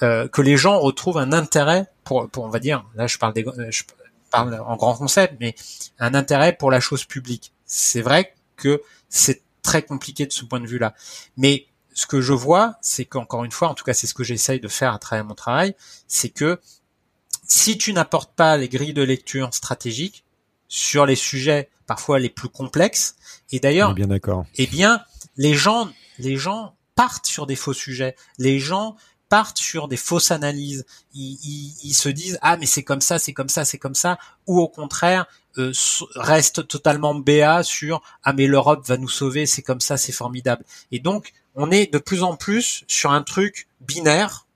euh, 0.02 0.26
que 0.28 0.40
les 0.40 0.56
gens 0.56 0.78
retrouvent 0.78 1.18
un 1.18 1.32
intérêt 1.32 1.86
pour, 2.04 2.28
pour 2.30 2.44
on 2.44 2.48
va 2.48 2.58
dire, 2.58 2.86
là 2.94 3.06
je 3.06 3.18
parle 3.18 3.34
des, 3.34 3.44
je 3.70 3.82
parle 4.30 4.58
en 4.66 4.76
grand 4.76 4.94
concept, 4.94 5.34
mais 5.40 5.54
un 5.98 6.14
intérêt 6.14 6.56
pour 6.56 6.70
la 6.70 6.80
chose 6.80 7.04
publique. 7.04 7.52
C'est 7.66 8.00
vrai 8.00 8.34
que 8.56 8.82
c'est 9.10 9.42
très 9.62 9.82
compliqué 9.82 10.24
de 10.24 10.32
ce 10.32 10.44
point 10.44 10.60
de 10.60 10.66
vue-là, 10.66 10.94
mais 11.36 11.66
ce 11.92 12.06
que 12.06 12.22
je 12.22 12.32
vois, 12.32 12.76
c'est 12.80 13.04
qu'encore 13.04 13.44
une 13.44 13.52
fois, 13.52 13.68
en 13.68 13.74
tout 13.74 13.84
cas 13.84 13.92
c'est 13.92 14.06
ce 14.06 14.14
que 14.14 14.24
j'essaye 14.24 14.60
de 14.60 14.68
faire 14.68 14.94
à 14.94 14.98
travers 14.98 15.24
mon 15.24 15.34
travail, 15.34 15.74
c'est 16.08 16.30
que 16.30 16.58
si 17.50 17.76
tu 17.76 17.92
n'apportes 17.92 18.32
pas 18.32 18.56
les 18.56 18.68
grilles 18.68 18.94
de 18.94 19.02
lecture 19.02 19.52
stratégiques 19.52 20.24
sur 20.68 21.04
les 21.04 21.16
sujets 21.16 21.68
parfois 21.86 22.20
les 22.20 22.28
plus 22.28 22.48
complexes, 22.48 23.16
et 23.50 23.58
d'ailleurs, 23.58 23.92
bien 23.92 24.06
d'accord. 24.06 24.46
Eh 24.54 24.68
bien, 24.68 25.02
les 25.36 25.54
gens, 25.54 25.90
les 26.20 26.36
gens 26.36 26.76
partent 26.94 27.26
sur 27.26 27.46
des 27.46 27.56
faux 27.56 27.72
sujets. 27.72 28.14
Les 28.38 28.60
gens 28.60 28.94
partent 29.28 29.58
sur 29.58 29.88
des 29.88 29.96
fausses 29.96 30.30
analyses. 30.30 30.86
Ils, 31.12 31.92
se 31.92 32.08
disent 32.08 32.38
ah 32.40 32.56
mais 32.56 32.66
c'est 32.66 32.84
comme 32.84 33.00
ça, 33.00 33.18
c'est 33.18 33.32
comme 33.32 33.48
ça, 33.48 33.64
c'est 33.64 33.78
comme 33.78 33.96
ça, 33.96 34.18
ou 34.46 34.60
au 34.60 34.68
contraire 34.68 35.26
euh, 35.58 35.72
restent 36.14 36.68
totalement 36.68 37.16
béat 37.16 37.64
sur 37.64 38.00
ah 38.22 38.32
mais 38.32 38.46
l'Europe 38.46 38.86
va 38.86 38.96
nous 38.96 39.08
sauver, 39.08 39.46
c'est 39.46 39.62
comme 39.62 39.80
ça, 39.80 39.96
c'est 39.96 40.12
formidable. 40.12 40.64
Et 40.92 41.00
donc 41.00 41.32
on 41.56 41.72
est 41.72 41.92
de 41.92 41.98
plus 41.98 42.22
en 42.22 42.36
plus 42.36 42.84
sur 42.86 43.10
un 43.10 43.22
truc 43.22 43.66
binaire 43.80 44.46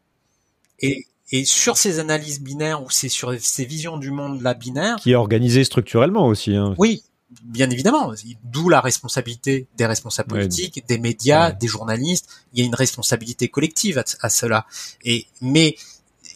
et 0.78 1.06
et 1.32 1.44
sur 1.44 1.76
ces 1.76 1.98
analyses 1.98 2.40
binaires 2.40 2.82
ou 2.82 2.90
c'est 2.90 3.08
sur 3.08 3.34
ces 3.40 3.64
visions 3.64 3.96
du 3.96 4.10
monde 4.10 4.42
la 4.42 4.54
binaire 4.54 4.96
qui 4.96 5.12
est 5.12 5.16
organisé 5.16 5.64
structurellement 5.64 6.26
aussi. 6.26 6.54
Hein. 6.54 6.74
Oui, 6.78 7.02
bien 7.42 7.70
évidemment, 7.70 8.12
d'où 8.44 8.68
la 8.68 8.80
responsabilité 8.80 9.66
des 9.76 9.86
responsables 9.86 10.28
politiques, 10.28 10.86
des 10.86 10.98
médias, 10.98 11.52
des 11.52 11.66
journalistes. 11.66 12.28
Il 12.52 12.60
y 12.60 12.62
a 12.62 12.66
une 12.66 12.74
responsabilité 12.74 13.48
collective 13.48 14.02
à, 14.20 14.28
cela. 14.28 14.66
Et 15.04 15.26
mais 15.40 15.76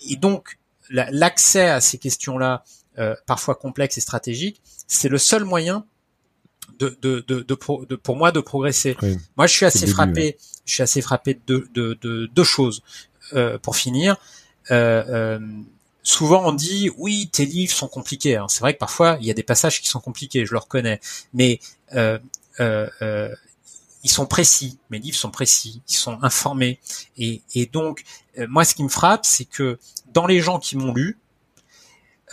et 0.09 0.17
donc 0.17 0.59
l'accès 0.91 1.69
à 1.69 1.81
ces 1.81 1.99
questions-là, 1.99 2.65
euh, 2.99 3.15
parfois 3.27 3.55
complexes 3.55 3.99
et 3.99 4.01
stratégiques, 4.01 4.61
c'est 4.87 5.09
le 5.09 5.19
seul 5.19 5.45
moyen 5.45 5.85
de, 6.79 6.97
de, 7.03 7.25
de, 7.27 7.43
de, 7.43 7.55
pour 7.97 8.17
moi 8.17 8.33
de 8.33 8.41
progresser. 8.41 8.97
Moi, 9.37 9.47
je 9.47 9.53
suis 9.53 9.67
assez 9.67 9.87
frappé. 9.87 10.37
Je 10.65 10.75
suis 10.75 10.83
assez 10.83 11.03
frappé 11.03 11.39
de, 11.47 11.69
de, 11.75 12.27
deux 12.27 12.45
choses. 12.45 12.83
Euh, 13.35 13.59
pour 13.59 13.77
finir, 13.77 14.17
euh, 14.71 15.05
euh 15.09 15.39
souvent 16.09 16.43
on 16.47 16.53
dit 16.53 16.91
oui 16.97 17.29
tes 17.31 17.45
livres 17.45 17.73
sont 17.73 17.89
compliqués. 17.89 18.43
C'est 18.49 18.61
vrai 18.61 18.73
que 18.73 18.79
parfois 18.79 19.19
il 19.21 19.27
y 19.27 19.31
a 19.31 19.35
des 19.35 19.43
passages 19.43 19.81
qui 19.81 19.89
sont 19.89 20.01
compliqués, 20.01 20.47
je 20.47 20.53
le 20.53 20.59
reconnais, 20.59 21.01
mais 21.35 21.61
euh, 21.95 22.19
euh, 22.61 22.89
euh, 23.03 23.35
ils 24.05 24.11
sont 24.11 24.27
précis. 24.27 24.79
Mes 24.91 24.99
livres 24.99 25.17
sont 25.17 25.31
précis, 25.31 25.83
ils 25.89 25.97
sont 25.97 26.19
informés, 26.23 26.81
et, 27.19 27.43
et 27.55 27.67
donc 27.67 28.05
moi 28.49 28.65
ce 28.65 28.75
qui 28.75 28.83
me 28.85 28.89
frappe, 28.89 29.27
c'est 29.27 29.45
que 29.45 29.79
dans 30.13 30.27
les 30.27 30.41
gens 30.41 30.59
qui 30.59 30.77
m'ont 30.77 30.95
lu, 30.95 31.19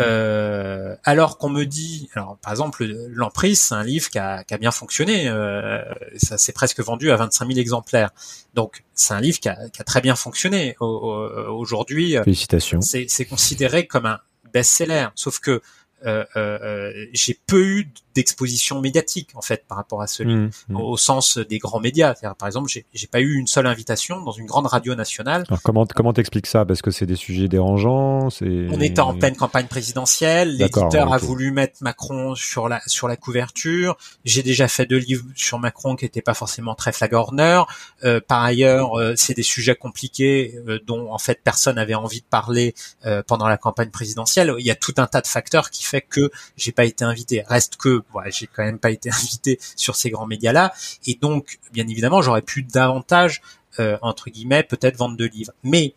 euh, 0.01 0.95
alors 1.03 1.37
qu'on 1.37 1.49
me 1.49 1.65
dit, 1.65 2.09
alors 2.13 2.37
par 2.41 2.51
exemple, 2.51 2.85
l'emprise, 3.09 3.61
c'est 3.61 3.75
un 3.75 3.83
livre 3.83 4.09
qui 4.09 4.19
a, 4.19 4.43
qui 4.43 4.53
a 4.53 4.57
bien 4.57 4.71
fonctionné. 4.71 5.27
Euh, 5.27 5.81
ça 6.17 6.37
s'est 6.37 6.51
presque 6.51 6.79
vendu 6.81 7.11
à 7.11 7.15
25 7.15 7.47
000 7.47 7.59
exemplaires. 7.59 8.11
Donc 8.53 8.83
c'est 8.93 9.13
un 9.13 9.21
livre 9.21 9.39
qui 9.39 9.49
a, 9.49 9.69
qui 9.69 9.81
a, 9.81 9.85
très 9.85 10.01
bien 10.01 10.15
fonctionné. 10.15 10.75
Aujourd'hui, 10.79 12.17
félicitations. 12.23 12.81
C'est 12.81 13.25
considéré 13.25 13.87
comme 13.87 14.05
un 14.05 14.19
best-seller. 14.53 15.07
Sauf 15.15 15.39
que 15.39 15.61
euh, 16.05 16.23
euh, 16.35 16.59
euh, 16.61 17.05
j'ai 17.13 17.39
peu 17.47 17.63
eu 17.63 17.89
d'exposition 18.13 18.79
médiatique 18.79 19.29
en 19.33 19.41
fait 19.41 19.65
par 19.67 19.77
rapport 19.77 20.01
à 20.01 20.07
ce 20.07 20.23
livre, 20.23 20.43
mmh, 20.69 20.73
mmh. 20.73 20.75
au, 20.77 20.97
sens 20.97 21.37
des 21.37 21.57
grands 21.57 21.79
médias. 21.79 22.13
Par 22.37 22.47
exemple, 22.47 22.69
j'ai 22.69 23.07
pas 23.07 23.19
eu 23.19 23.35
une 23.35 23.47
seule 23.47 23.65
invitation 23.65 24.21
dans 24.21 24.31
une 24.31 24.45
grande 24.45 24.67
radio 24.67 24.95
nationale. 24.95 25.43
Alors 25.49 25.61
comment 25.61 25.85
comment 25.85 26.13
t'expliques 26.13 26.47
ça? 26.47 26.63
Parce 26.65 26.81
que 26.81 26.91
c'est 26.91 27.05
des 27.05 27.15
sujets 27.15 27.47
dérangeants. 27.47 28.29
On 28.41 28.81
était 28.81 29.01
en 29.01 29.17
pleine 29.17 29.35
campagne 29.35 29.67
présidentielle. 29.67 30.57
L'éditeur 30.57 31.13
a 31.13 31.17
voulu 31.17 31.51
mettre 31.51 31.77
Macron 31.81 32.35
sur 32.35 32.69
la 32.69 32.81
sur 32.87 33.07
la 33.07 33.17
couverture. 33.17 33.97
J'ai 34.23 34.43
déjà 34.43 34.67
fait 34.67 34.85
deux 34.85 34.97
livres 34.97 35.25
sur 35.35 35.59
Macron 35.59 35.95
qui 35.95 36.05
n'étaient 36.05 36.21
pas 36.21 36.33
forcément 36.33 36.75
très 36.75 36.91
flagorneurs. 36.91 37.67
Euh, 38.03 38.21
par 38.25 38.43
ailleurs, 38.43 38.93
c'est 39.15 39.33
des 39.33 39.43
sujets 39.43 39.75
compliqués 39.75 40.57
dont 40.85 41.11
en 41.11 41.19
fait 41.19 41.41
personne 41.43 41.75
n'avait 41.75 41.95
envie 41.95 42.21
de 42.21 42.27
parler 42.29 42.75
pendant 43.27 43.47
la 43.47 43.57
campagne 43.57 43.89
présidentielle. 43.89 44.53
Il 44.59 44.65
y 44.65 44.71
a 44.71 44.75
tout 44.75 44.93
un 44.97 45.07
tas 45.07 45.21
de 45.21 45.27
facteurs 45.27 45.69
qui 45.69 45.84
fait 45.85 46.01
que 46.01 46.31
j'ai 46.57 46.71
pas 46.71 46.85
été 46.85 47.05
invité. 47.05 47.43
Reste 47.47 47.77
que, 47.77 48.03
j'ai 48.27 48.47
quand 48.47 48.63
même 48.63 48.79
pas 48.79 48.91
été 48.91 49.09
invité 49.13 49.59
sur 49.75 49.95
ces 49.95 50.09
grands 50.09 50.27
médias-là, 50.27 50.73
et 51.07 51.15
donc, 51.15 51.59
bien 51.71 51.87
évidemment, 51.87 52.21
j'aurais 52.21 52.41
pu 52.41 52.63
davantage, 52.63 53.41
euh, 53.79 53.97
entre 54.01 54.29
guillemets, 54.29 54.63
peut-être 54.63 54.97
vendre 54.97 55.17
de 55.17 55.25
livres. 55.25 55.53
Mais 55.63 55.93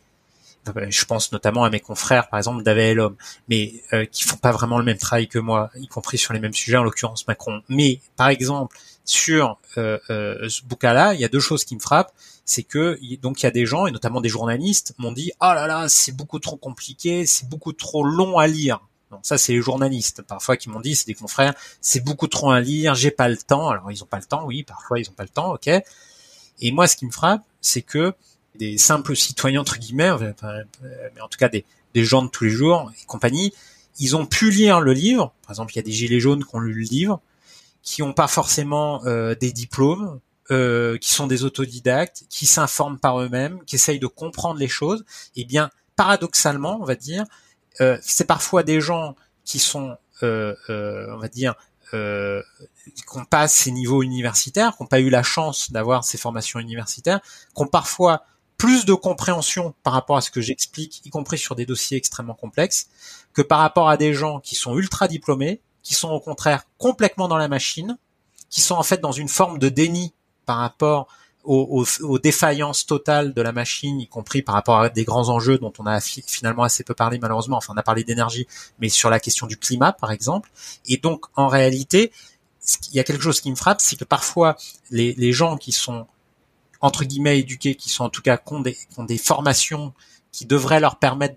euh, 0.77 0.87
je 0.91 1.05
pense 1.05 1.33
notamment 1.33 1.65
à 1.65 1.71
mes 1.71 1.81
confrères, 1.81 2.29
par 2.29 2.39
exemple, 2.39 2.63
David 2.63 2.97
Lhomme, 2.97 3.17
mais 3.49 3.75
euh, 3.93 4.05
qui 4.05 4.25
font 4.25 4.37
pas 4.37 4.53
vraiment 4.53 4.79
le 4.79 4.85
même 4.85 4.99
travail 4.99 5.29
que 5.29 5.39
moi, 5.39 5.71
y 5.77 5.87
compris 5.87 6.19
sur 6.19 6.33
les 6.33 6.41
mêmes 6.41 6.53
sujets, 6.55 6.77
en 6.77 6.85
l'occurrence 6.85 7.27
Macron. 7.27 7.63
Mais 7.69 8.01
par 8.17 8.29
exemple, 8.29 8.77
sur 9.09 9.59
euh, 9.79 9.99
euh, 10.11 10.49
ce 10.51 10.63
bouquin-là, 10.65 11.15
il 11.15 11.21
y 11.21 11.25
a 11.25 11.29
deux 11.29 11.41
choses 11.41 11.65
qui 11.65 11.75
me 11.75 11.81
frappent, 11.81 12.13
c'est 12.45 12.63
que 12.63 12.99
donc 13.23 13.43
il 13.43 13.45
y 13.45 13.47
a 13.47 13.51
des 13.51 13.65
gens 13.65 13.87
et 13.87 13.91
notamment 13.91 14.21
des 14.21 14.29
journalistes 14.29 14.95
m'ont 14.99 15.13
dit 15.13 15.33
oh 15.41 15.47
là 15.55 15.67
là 15.67 15.89
c'est 15.89 16.13
beaucoup 16.13 16.39
trop 16.39 16.57
compliqué, 16.57 17.25
c'est 17.25 17.49
beaucoup 17.49 17.73
trop 17.73 18.05
long 18.05 18.39
à 18.39 18.47
lire. 18.47 18.81
Donc 19.11 19.21
ça, 19.23 19.39
c'est 19.39 19.53
les 19.53 19.61
journalistes 19.61 20.23
parfois 20.23 20.57
qui 20.57 20.69
m'ont 20.69 20.81
dit, 20.81 20.95
c'est 20.95 21.07
des 21.07 21.15
confrères, 21.15 21.55
c'est 21.81 22.05
beaucoup 22.05 22.27
trop 22.27 22.51
à 22.51 22.61
lire, 22.61 22.95
j'ai 22.95 23.11
pas 23.11 23.29
le 23.29 23.37
temps. 23.37 23.69
Alors 23.69 23.91
ils 23.91 24.03
ont 24.03 24.07
pas 24.07 24.19
le 24.19 24.25
temps, 24.25 24.45
oui, 24.47 24.63
parfois 24.63 24.99
ils 24.99 25.09
ont 25.09 25.15
pas 25.15 25.23
le 25.23 25.29
temps, 25.29 25.55
ok. 25.55 25.71
Et 26.61 26.73
moi, 26.73 26.87
ce 26.87 26.97
qui 26.97 27.07
me 27.07 27.11
frappe, 27.11 27.43
c'est 27.61 27.83
que 27.83 28.13
des 28.57 28.79
simples 28.79 29.15
citoyens 29.17 29.61
entre 29.61 29.79
guillemets, 29.79 30.11
mais 30.43 31.21
en 31.21 31.29
tout 31.29 31.39
cas 31.39 31.49
des, 31.49 31.65
gens 31.95 32.23
de 32.23 32.29
tous 32.29 32.45
les 32.45 32.51
jours 32.51 32.93
et 33.01 33.07
compagnie, 33.07 33.53
ils 33.99 34.15
ont 34.15 34.27
pu 34.27 34.51
lire 34.51 34.81
le 34.81 34.93
livre. 34.93 35.33
Par 35.43 35.51
exemple, 35.51 35.73
il 35.73 35.77
y 35.77 35.79
a 35.81 35.83
des 35.83 35.93
gilets 35.93 36.21
jaunes 36.21 36.45
qui 36.45 36.55
ont 36.55 36.61
lu 36.61 36.73
le 36.73 36.83
livre, 36.83 37.21
qui 37.83 38.03
ont 38.03 38.13
pas 38.13 38.29
forcément 38.29 39.05
euh, 39.07 39.35
des 39.35 39.51
diplômes, 39.53 40.21
euh, 40.51 40.97
qui 40.99 41.13
sont 41.13 41.27
des 41.27 41.45
autodidactes, 41.45 42.25
qui 42.29 42.47
s'informent 42.47 42.99
par 42.99 43.21
eux-mêmes, 43.21 43.63
qui 43.65 43.75
essayent 43.75 43.99
de 43.99 44.07
comprendre 44.07 44.59
les 44.59 44.69
choses. 44.69 45.05
Eh 45.35 45.45
bien, 45.45 45.71
paradoxalement, 45.97 46.79
on 46.81 46.85
va 46.85 46.95
dire, 46.95 47.25
c'est 48.03 48.27
parfois 48.27 48.63
des 48.63 48.81
gens 48.81 49.15
qui 49.49 49.59
sont, 49.59 49.97
euh, 50.23 50.55
euh, 50.69 51.07
on 51.15 51.17
va 51.17 51.29
dire, 51.29 51.55
euh, 51.95 52.43
qui 52.85 53.17
n'ont 53.17 53.25
pas 53.25 53.49
ces 53.49 53.71
niveaux 53.71 54.03
universitaires, 54.03 54.77
qui 54.77 54.83
n'ont 54.83 54.89
pas 54.89 55.01
eu 55.01 55.09
la 55.09 55.23
chance 55.23 55.73
d'avoir 55.73 56.05
ces 56.05 56.19
formations 56.19 56.61
universitaires, 56.61 57.21
qui 57.23 57.63
ont 57.63 57.67
parfois 57.67 58.25
plus 58.59 58.85
de 58.85 58.93
compréhension 58.93 59.75
par 59.83 59.95
rapport 59.95 60.19
à 60.19 60.21
ce 60.21 60.31
que 60.31 60.43
j'explique, 60.43 61.01
y 61.07 61.11
compris 61.11 61.39
sur 61.39 61.55
des 61.55 61.65
dossiers 61.65 61.97
extrêmement 61.97 62.35
complexes, 62.35 62.89
que 63.33 63.41
par 63.41 63.61
rapport 63.61 63.89
à 63.89 63.97
des 63.97 64.13
gens 64.13 64.41
qui 64.41 64.55
sont 64.55 64.77
ultra 64.77 65.09
diplômés, 65.09 65.63
qui 65.83 65.95
sont 65.95 66.11
au 66.11 66.21
contraire 66.21 66.65
complètement 66.77 67.27
dans 67.27 67.39
la 67.39 67.49
machine, 67.49 67.97
qui 68.51 68.61
sont 68.61 68.75
en 68.75 68.83
fait 68.83 69.01
dans 69.01 69.13
une 69.13 69.29
forme 69.29 69.59
de 69.59 69.71
déni 69.71 70.13
par 70.45 70.59
rapport 70.59 71.09
aux, 71.49 71.87
aux, 72.03 72.19
défaillances 72.19 72.85
totales 72.85 73.33
de 73.33 73.43
la 73.43 73.53
machine, 73.53 74.01
y 74.01 74.07
compris 74.07 74.43
par 74.43 74.55
rapport 74.55 74.81
à 74.81 74.91
des 74.91 75.05
grands 75.05 75.29
enjeux 75.31 75.59
dont 75.59 75.73
on 75.79 75.87
a 75.87 76.01
finalement 76.01 76.63
assez 76.63 76.85
peu 76.85 76.95
parlé 76.95 77.19
malheureusement. 77.19 77.57
Enfin, 77.57 77.73
on 77.75 77.79
a 77.79 77.83
parlé 77.83 78.05
d'énergie, 78.05 78.47
mais 78.79 78.89
sur 78.89 79.09
la 79.11 79.19
question 79.19 79.47
du 79.47 79.57
climat, 79.57 79.93
par 79.93 80.11
exemple. 80.13 80.51
Et 80.87 80.99
donc, 80.99 81.25
en 81.37 81.49
réalité, 81.49 82.13
il 82.91 82.97
y 82.97 83.01
a 83.01 83.05
quelque 83.05 83.23
chose 83.23 83.41
qui 83.41 83.51
me 83.51 83.57
frappe, 83.57 83.81
c'est 83.81 83.97
que 83.97 84.05
parfois 84.05 84.57
les, 84.91 85.15
les 85.15 85.33
gens 85.33 85.57
qui 85.57 85.73
sont 85.73 86.07
entre 86.81 87.05
guillemets 87.05 87.39
éduqués, 87.41 87.75
qui 87.75 87.89
sont 87.89 88.05
en 88.05 88.11
tout 88.11 88.23
cas 88.23 88.37
qui 88.37 88.53
ont 88.53 88.61
des, 88.61 88.75
qui 88.75 88.99
ont 88.99 89.05
des 89.05 89.19
formations 89.19 89.95
qui 90.33 90.47
devraient 90.47 90.81
leur 90.81 90.97
permettre 90.97 91.37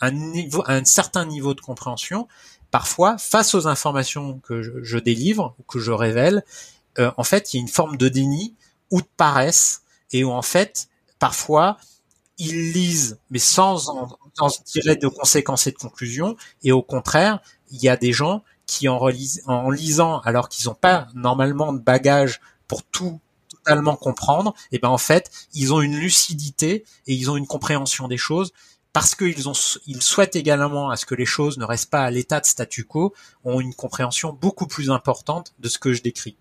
un 0.00 0.10
niveau, 0.10 0.62
un 0.66 0.84
certain 0.84 1.24
niveau 1.24 1.54
de 1.54 1.60
compréhension, 1.60 2.28
parfois, 2.70 3.18
face 3.18 3.54
aux 3.54 3.66
informations 3.66 4.38
que 4.40 4.62
je, 4.82 4.98
délivre 4.98 5.54
ou 5.58 5.62
que 5.64 5.78
je 5.78 5.92
révèle, 5.92 6.44
euh, 6.98 7.10
en 7.16 7.24
fait, 7.24 7.52
il 7.52 7.56
y 7.56 7.60
a 7.60 7.62
une 7.62 7.68
forme 7.68 7.96
de 7.96 8.08
déni 8.08 8.54
ou 8.90 9.00
de 9.00 9.08
paresse 9.16 9.82
et 10.12 10.24
où 10.24 10.30
en 10.30 10.42
fait, 10.42 10.88
parfois, 11.18 11.78
ils 12.38 12.72
lisent, 12.72 13.18
mais 13.30 13.38
sans 13.38 13.88
en, 13.90 14.48
tirer 14.64 14.96
de 14.96 15.08
conséquences 15.08 15.66
et 15.66 15.72
de 15.72 15.76
conclusions. 15.76 16.36
Et 16.62 16.72
au 16.72 16.82
contraire, 16.82 17.40
il 17.70 17.82
y 17.82 17.88
a 17.88 17.96
des 17.96 18.12
gens 18.12 18.42
qui 18.66 18.88
en, 18.88 19.70
lisant, 19.70 20.20
alors 20.20 20.48
qu'ils 20.48 20.68
n'ont 20.68 20.74
pas 20.74 21.08
normalement 21.14 21.72
de 21.72 21.80
bagage 21.80 22.40
pour 22.68 22.82
tout 22.82 23.20
totalement 23.50 23.96
comprendre, 23.96 24.54
et 24.72 24.78
ben 24.78 24.88
en 24.88 24.96
fait, 24.96 25.30
ils 25.52 25.74
ont 25.74 25.82
une 25.82 25.96
lucidité 25.96 26.84
et 27.06 27.14
ils 27.14 27.30
ont 27.30 27.36
une 27.36 27.46
compréhension 27.46 28.08
des 28.08 28.16
choses 28.16 28.52
parce 28.92 29.14
qu'ils 29.14 29.48
ont, 29.48 29.52
ils 29.86 30.02
souhaitent 30.02 30.36
également 30.36 30.88
à 30.88 30.96
ce 30.96 31.04
que 31.04 31.14
les 31.14 31.26
choses 31.26 31.58
ne 31.58 31.64
restent 31.64 31.90
pas 31.90 32.04
à 32.04 32.10
l'état 32.10 32.40
de 32.40 32.46
statu 32.46 32.84
quo, 32.84 33.12
ont 33.44 33.60
une 33.60 33.74
compréhension 33.74 34.32
beaucoup 34.32 34.66
plus 34.66 34.90
importante 34.90 35.52
de 35.58 35.68
ce 35.68 35.78
que 35.78 35.92
je 35.92 36.02
décris. 36.02 36.36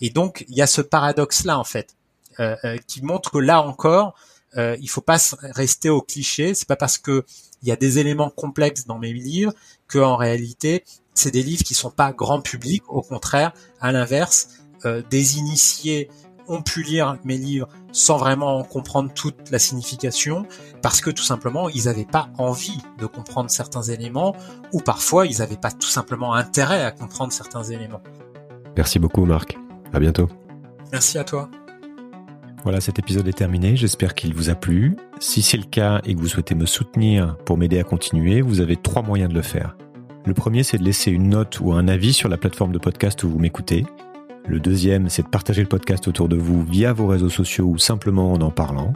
Et 0.00 0.10
donc, 0.10 0.44
il 0.48 0.56
y 0.56 0.62
a 0.62 0.66
ce 0.66 0.80
paradoxe-là, 0.80 1.58
en 1.58 1.64
fait, 1.64 1.94
euh, 2.38 2.56
euh, 2.64 2.76
qui 2.86 3.02
montre 3.02 3.30
que 3.30 3.38
là 3.38 3.62
encore, 3.62 4.14
euh, 4.56 4.76
il 4.80 4.88
faut 4.88 5.00
pas 5.00 5.18
rester 5.42 5.90
au 5.90 6.00
cliché. 6.00 6.54
C'est 6.54 6.68
pas 6.68 6.76
parce 6.76 6.98
que 6.98 7.24
il 7.62 7.68
y 7.68 7.72
a 7.72 7.76
des 7.76 7.98
éléments 7.98 8.30
complexes 8.30 8.86
dans 8.86 8.98
mes 8.98 9.12
livres 9.12 9.52
que, 9.86 9.98
en 9.98 10.16
réalité, 10.16 10.84
c'est 11.14 11.30
des 11.30 11.42
livres 11.42 11.62
qui 11.62 11.74
sont 11.74 11.90
pas 11.90 12.12
grand 12.12 12.40
public. 12.40 12.82
Au 12.88 13.02
contraire, 13.02 13.52
à 13.80 13.92
l'inverse, 13.92 14.48
euh, 14.86 15.02
des 15.10 15.36
initiés 15.36 16.08
ont 16.48 16.62
pu 16.62 16.82
lire 16.82 17.18
mes 17.24 17.36
livres 17.36 17.68
sans 17.92 18.16
vraiment 18.16 18.64
comprendre 18.64 19.12
toute 19.12 19.50
la 19.50 19.58
signification, 19.58 20.46
parce 20.82 21.00
que 21.00 21.10
tout 21.10 21.22
simplement, 21.22 21.68
ils 21.68 21.84
n'avaient 21.84 22.04
pas 22.04 22.28
envie 22.38 22.78
de 22.98 23.06
comprendre 23.06 23.50
certains 23.50 23.82
éléments, 23.82 24.34
ou 24.72 24.80
parfois, 24.80 25.26
ils 25.26 25.38
n'avaient 25.38 25.56
pas 25.56 25.70
tout 25.70 25.88
simplement 25.88 26.34
intérêt 26.34 26.82
à 26.82 26.90
comprendre 26.90 27.32
certains 27.32 27.62
éléments. 27.62 28.00
Merci 28.76 28.98
beaucoup, 28.98 29.24
Marc. 29.26 29.56
À 29.92 30.00
bientôt. 30.00 30.28
Merci 30.92 31.18
à 31.18 31.24
toi. 31.24 31.50
Voilà, 32.62 32.80
cet 32.80 32.98
épisode 32.98 33.26
est 33.26 33.32
terminé. 33.32 33.76
J'espère 33.76 34.14
qu'il 34.14 34.34
vous 34.34 34.50
a 34.50 34.54
plu. 34.54 34.96
Si 35.18 35.40
c'est 35.40 35.56
le 35.56 35.64
cas 35.64 36.00
et 36.04 36.14
que 36.14 36.20
vous 36.20 36.28
souhaitez 36.28 36.54
me 36.54 36.66
soutenir 36.66 37.36
pour 37.46 37.56
m'aider 37.56 37.78
à 37.78 37.84
continuer, 37.84 38.42
vous 38.42 38.60
avez 38.60 38.76
trois 38.76 39.02
moyens 39.02 39.30
de 39.30 39.34
le 39.34 39.42
faire. 39.42 39.76
Le 40.26 40.34
premier, 40.34 40.62
c'est 40.62 40.76
de 40.76 40.84
laisser 40.84 41.10
une 41.10 41.30
note 41.30 41.60
ou 41.60 41.72
un 41.72 41.88
avis 41.88 42.12
sur 42.12 42.28
la 42.28 42.36
plateforme 42.36 42.72
de 42.72 42.78
podcast 42.78 43.22
où 43.24 43.30
vous 43.30 43.38
m'écoutez. 43.38 43.86
Le 44.46 44.60
deuxième, 44.60 45.08
c'est 45.08 45.22
de 45.22 45.28
partager 45.28 45.62
le 45.62 45.68
podcast 45.68 46.06
autour 46.08 46.28
de 46.28 46.36
vous 46.36 46.62
via 46.62 46.92
vos 46.92 47.06
réseaux 47.06 47.30
sociaux 47.30 47.66
ou 47.66 47.78
simplement 47.78 48.32
en 48.32 48.40
en 48.42 48.50
parlant. 48.50 48.92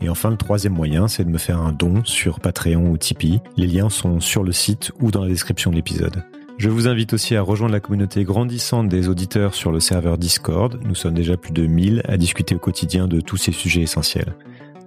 Et 0.00 0.08
enfin, 0.08 0.30
le 0.30 0.36
troisième 0.36 0.74
moyen, 0.74 1.08
c'est 1.08 1.24
de 1.24 1.30
me 1.30 1.38
faire 1.38 1.60
un 1.60 1.72
don 1.72 2.04
sur 2.04 2.40
Patreon 2.40 2.90
ou 2.90 2.96
Tipeee. 2.96 3.40
Les 3.56 3.66
liens 3.66 3.90
sont 3.90 4.20
sur 4.20 4.44
le 4.44 4.52
site 4.52 4.92
ou 5.00 5.10
dans 5.10 5.22
la 5.22 5.28
description 5.28 5.70
de 5.70 5.76
l'épisode. 5.76 6.22
Je 6.60 6.68
vous 6.68 6.88
invite 6.88 7.14
aussi 7.14 7.36
à 7.36 7.40
rejoindre 7.40 7.72
la 7.72 7.80
communauté 7.80 8.22
grandissante 8.22 8.86
des 8.86 9.08
auditeurs 9.08 9.54
sur 9.54 9.72
le 9.72 9.80
serveur 9.80 10.18
Discord. 10.18 10.78
Nous 10.84 10.94
sommes 10.94 11.14
déjà 11.14 11.38
plus 11.38 11.52
de 11.52 11.64
1000 11.64 12.02
à 12.06 12.18
discuter 12.18 12.54
au 12.54 12.58
quotidien 12.58 13.08
de 13.08 13.22
tous 13.22 13.38
ces 13.38 13.50
sujets 13.50 13.80
essentiels. 13.80 14.34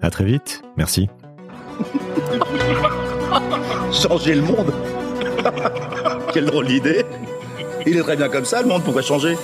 À 0.03 0.11
très 0.11 0.23
vite. 0.23 0.61
Merci. 0.77 1.09
Changer 3.91 4.35
le 4.35 4.43
monde 4.43 4.71
Quelle 6.31 6.45
drôle 6.45 6.67
d'idée 6.67 7.05
Il 7.87 7.97
est 7.97 8.03
très 8.03 8.17
bien 8.17 8.29
comme 8.29 8.45
ça, 8.45 8.61
le 8.61 8.67
monde, 8.67 8.83
pourquoi 8.83 9.01
changer? 9.01 9.35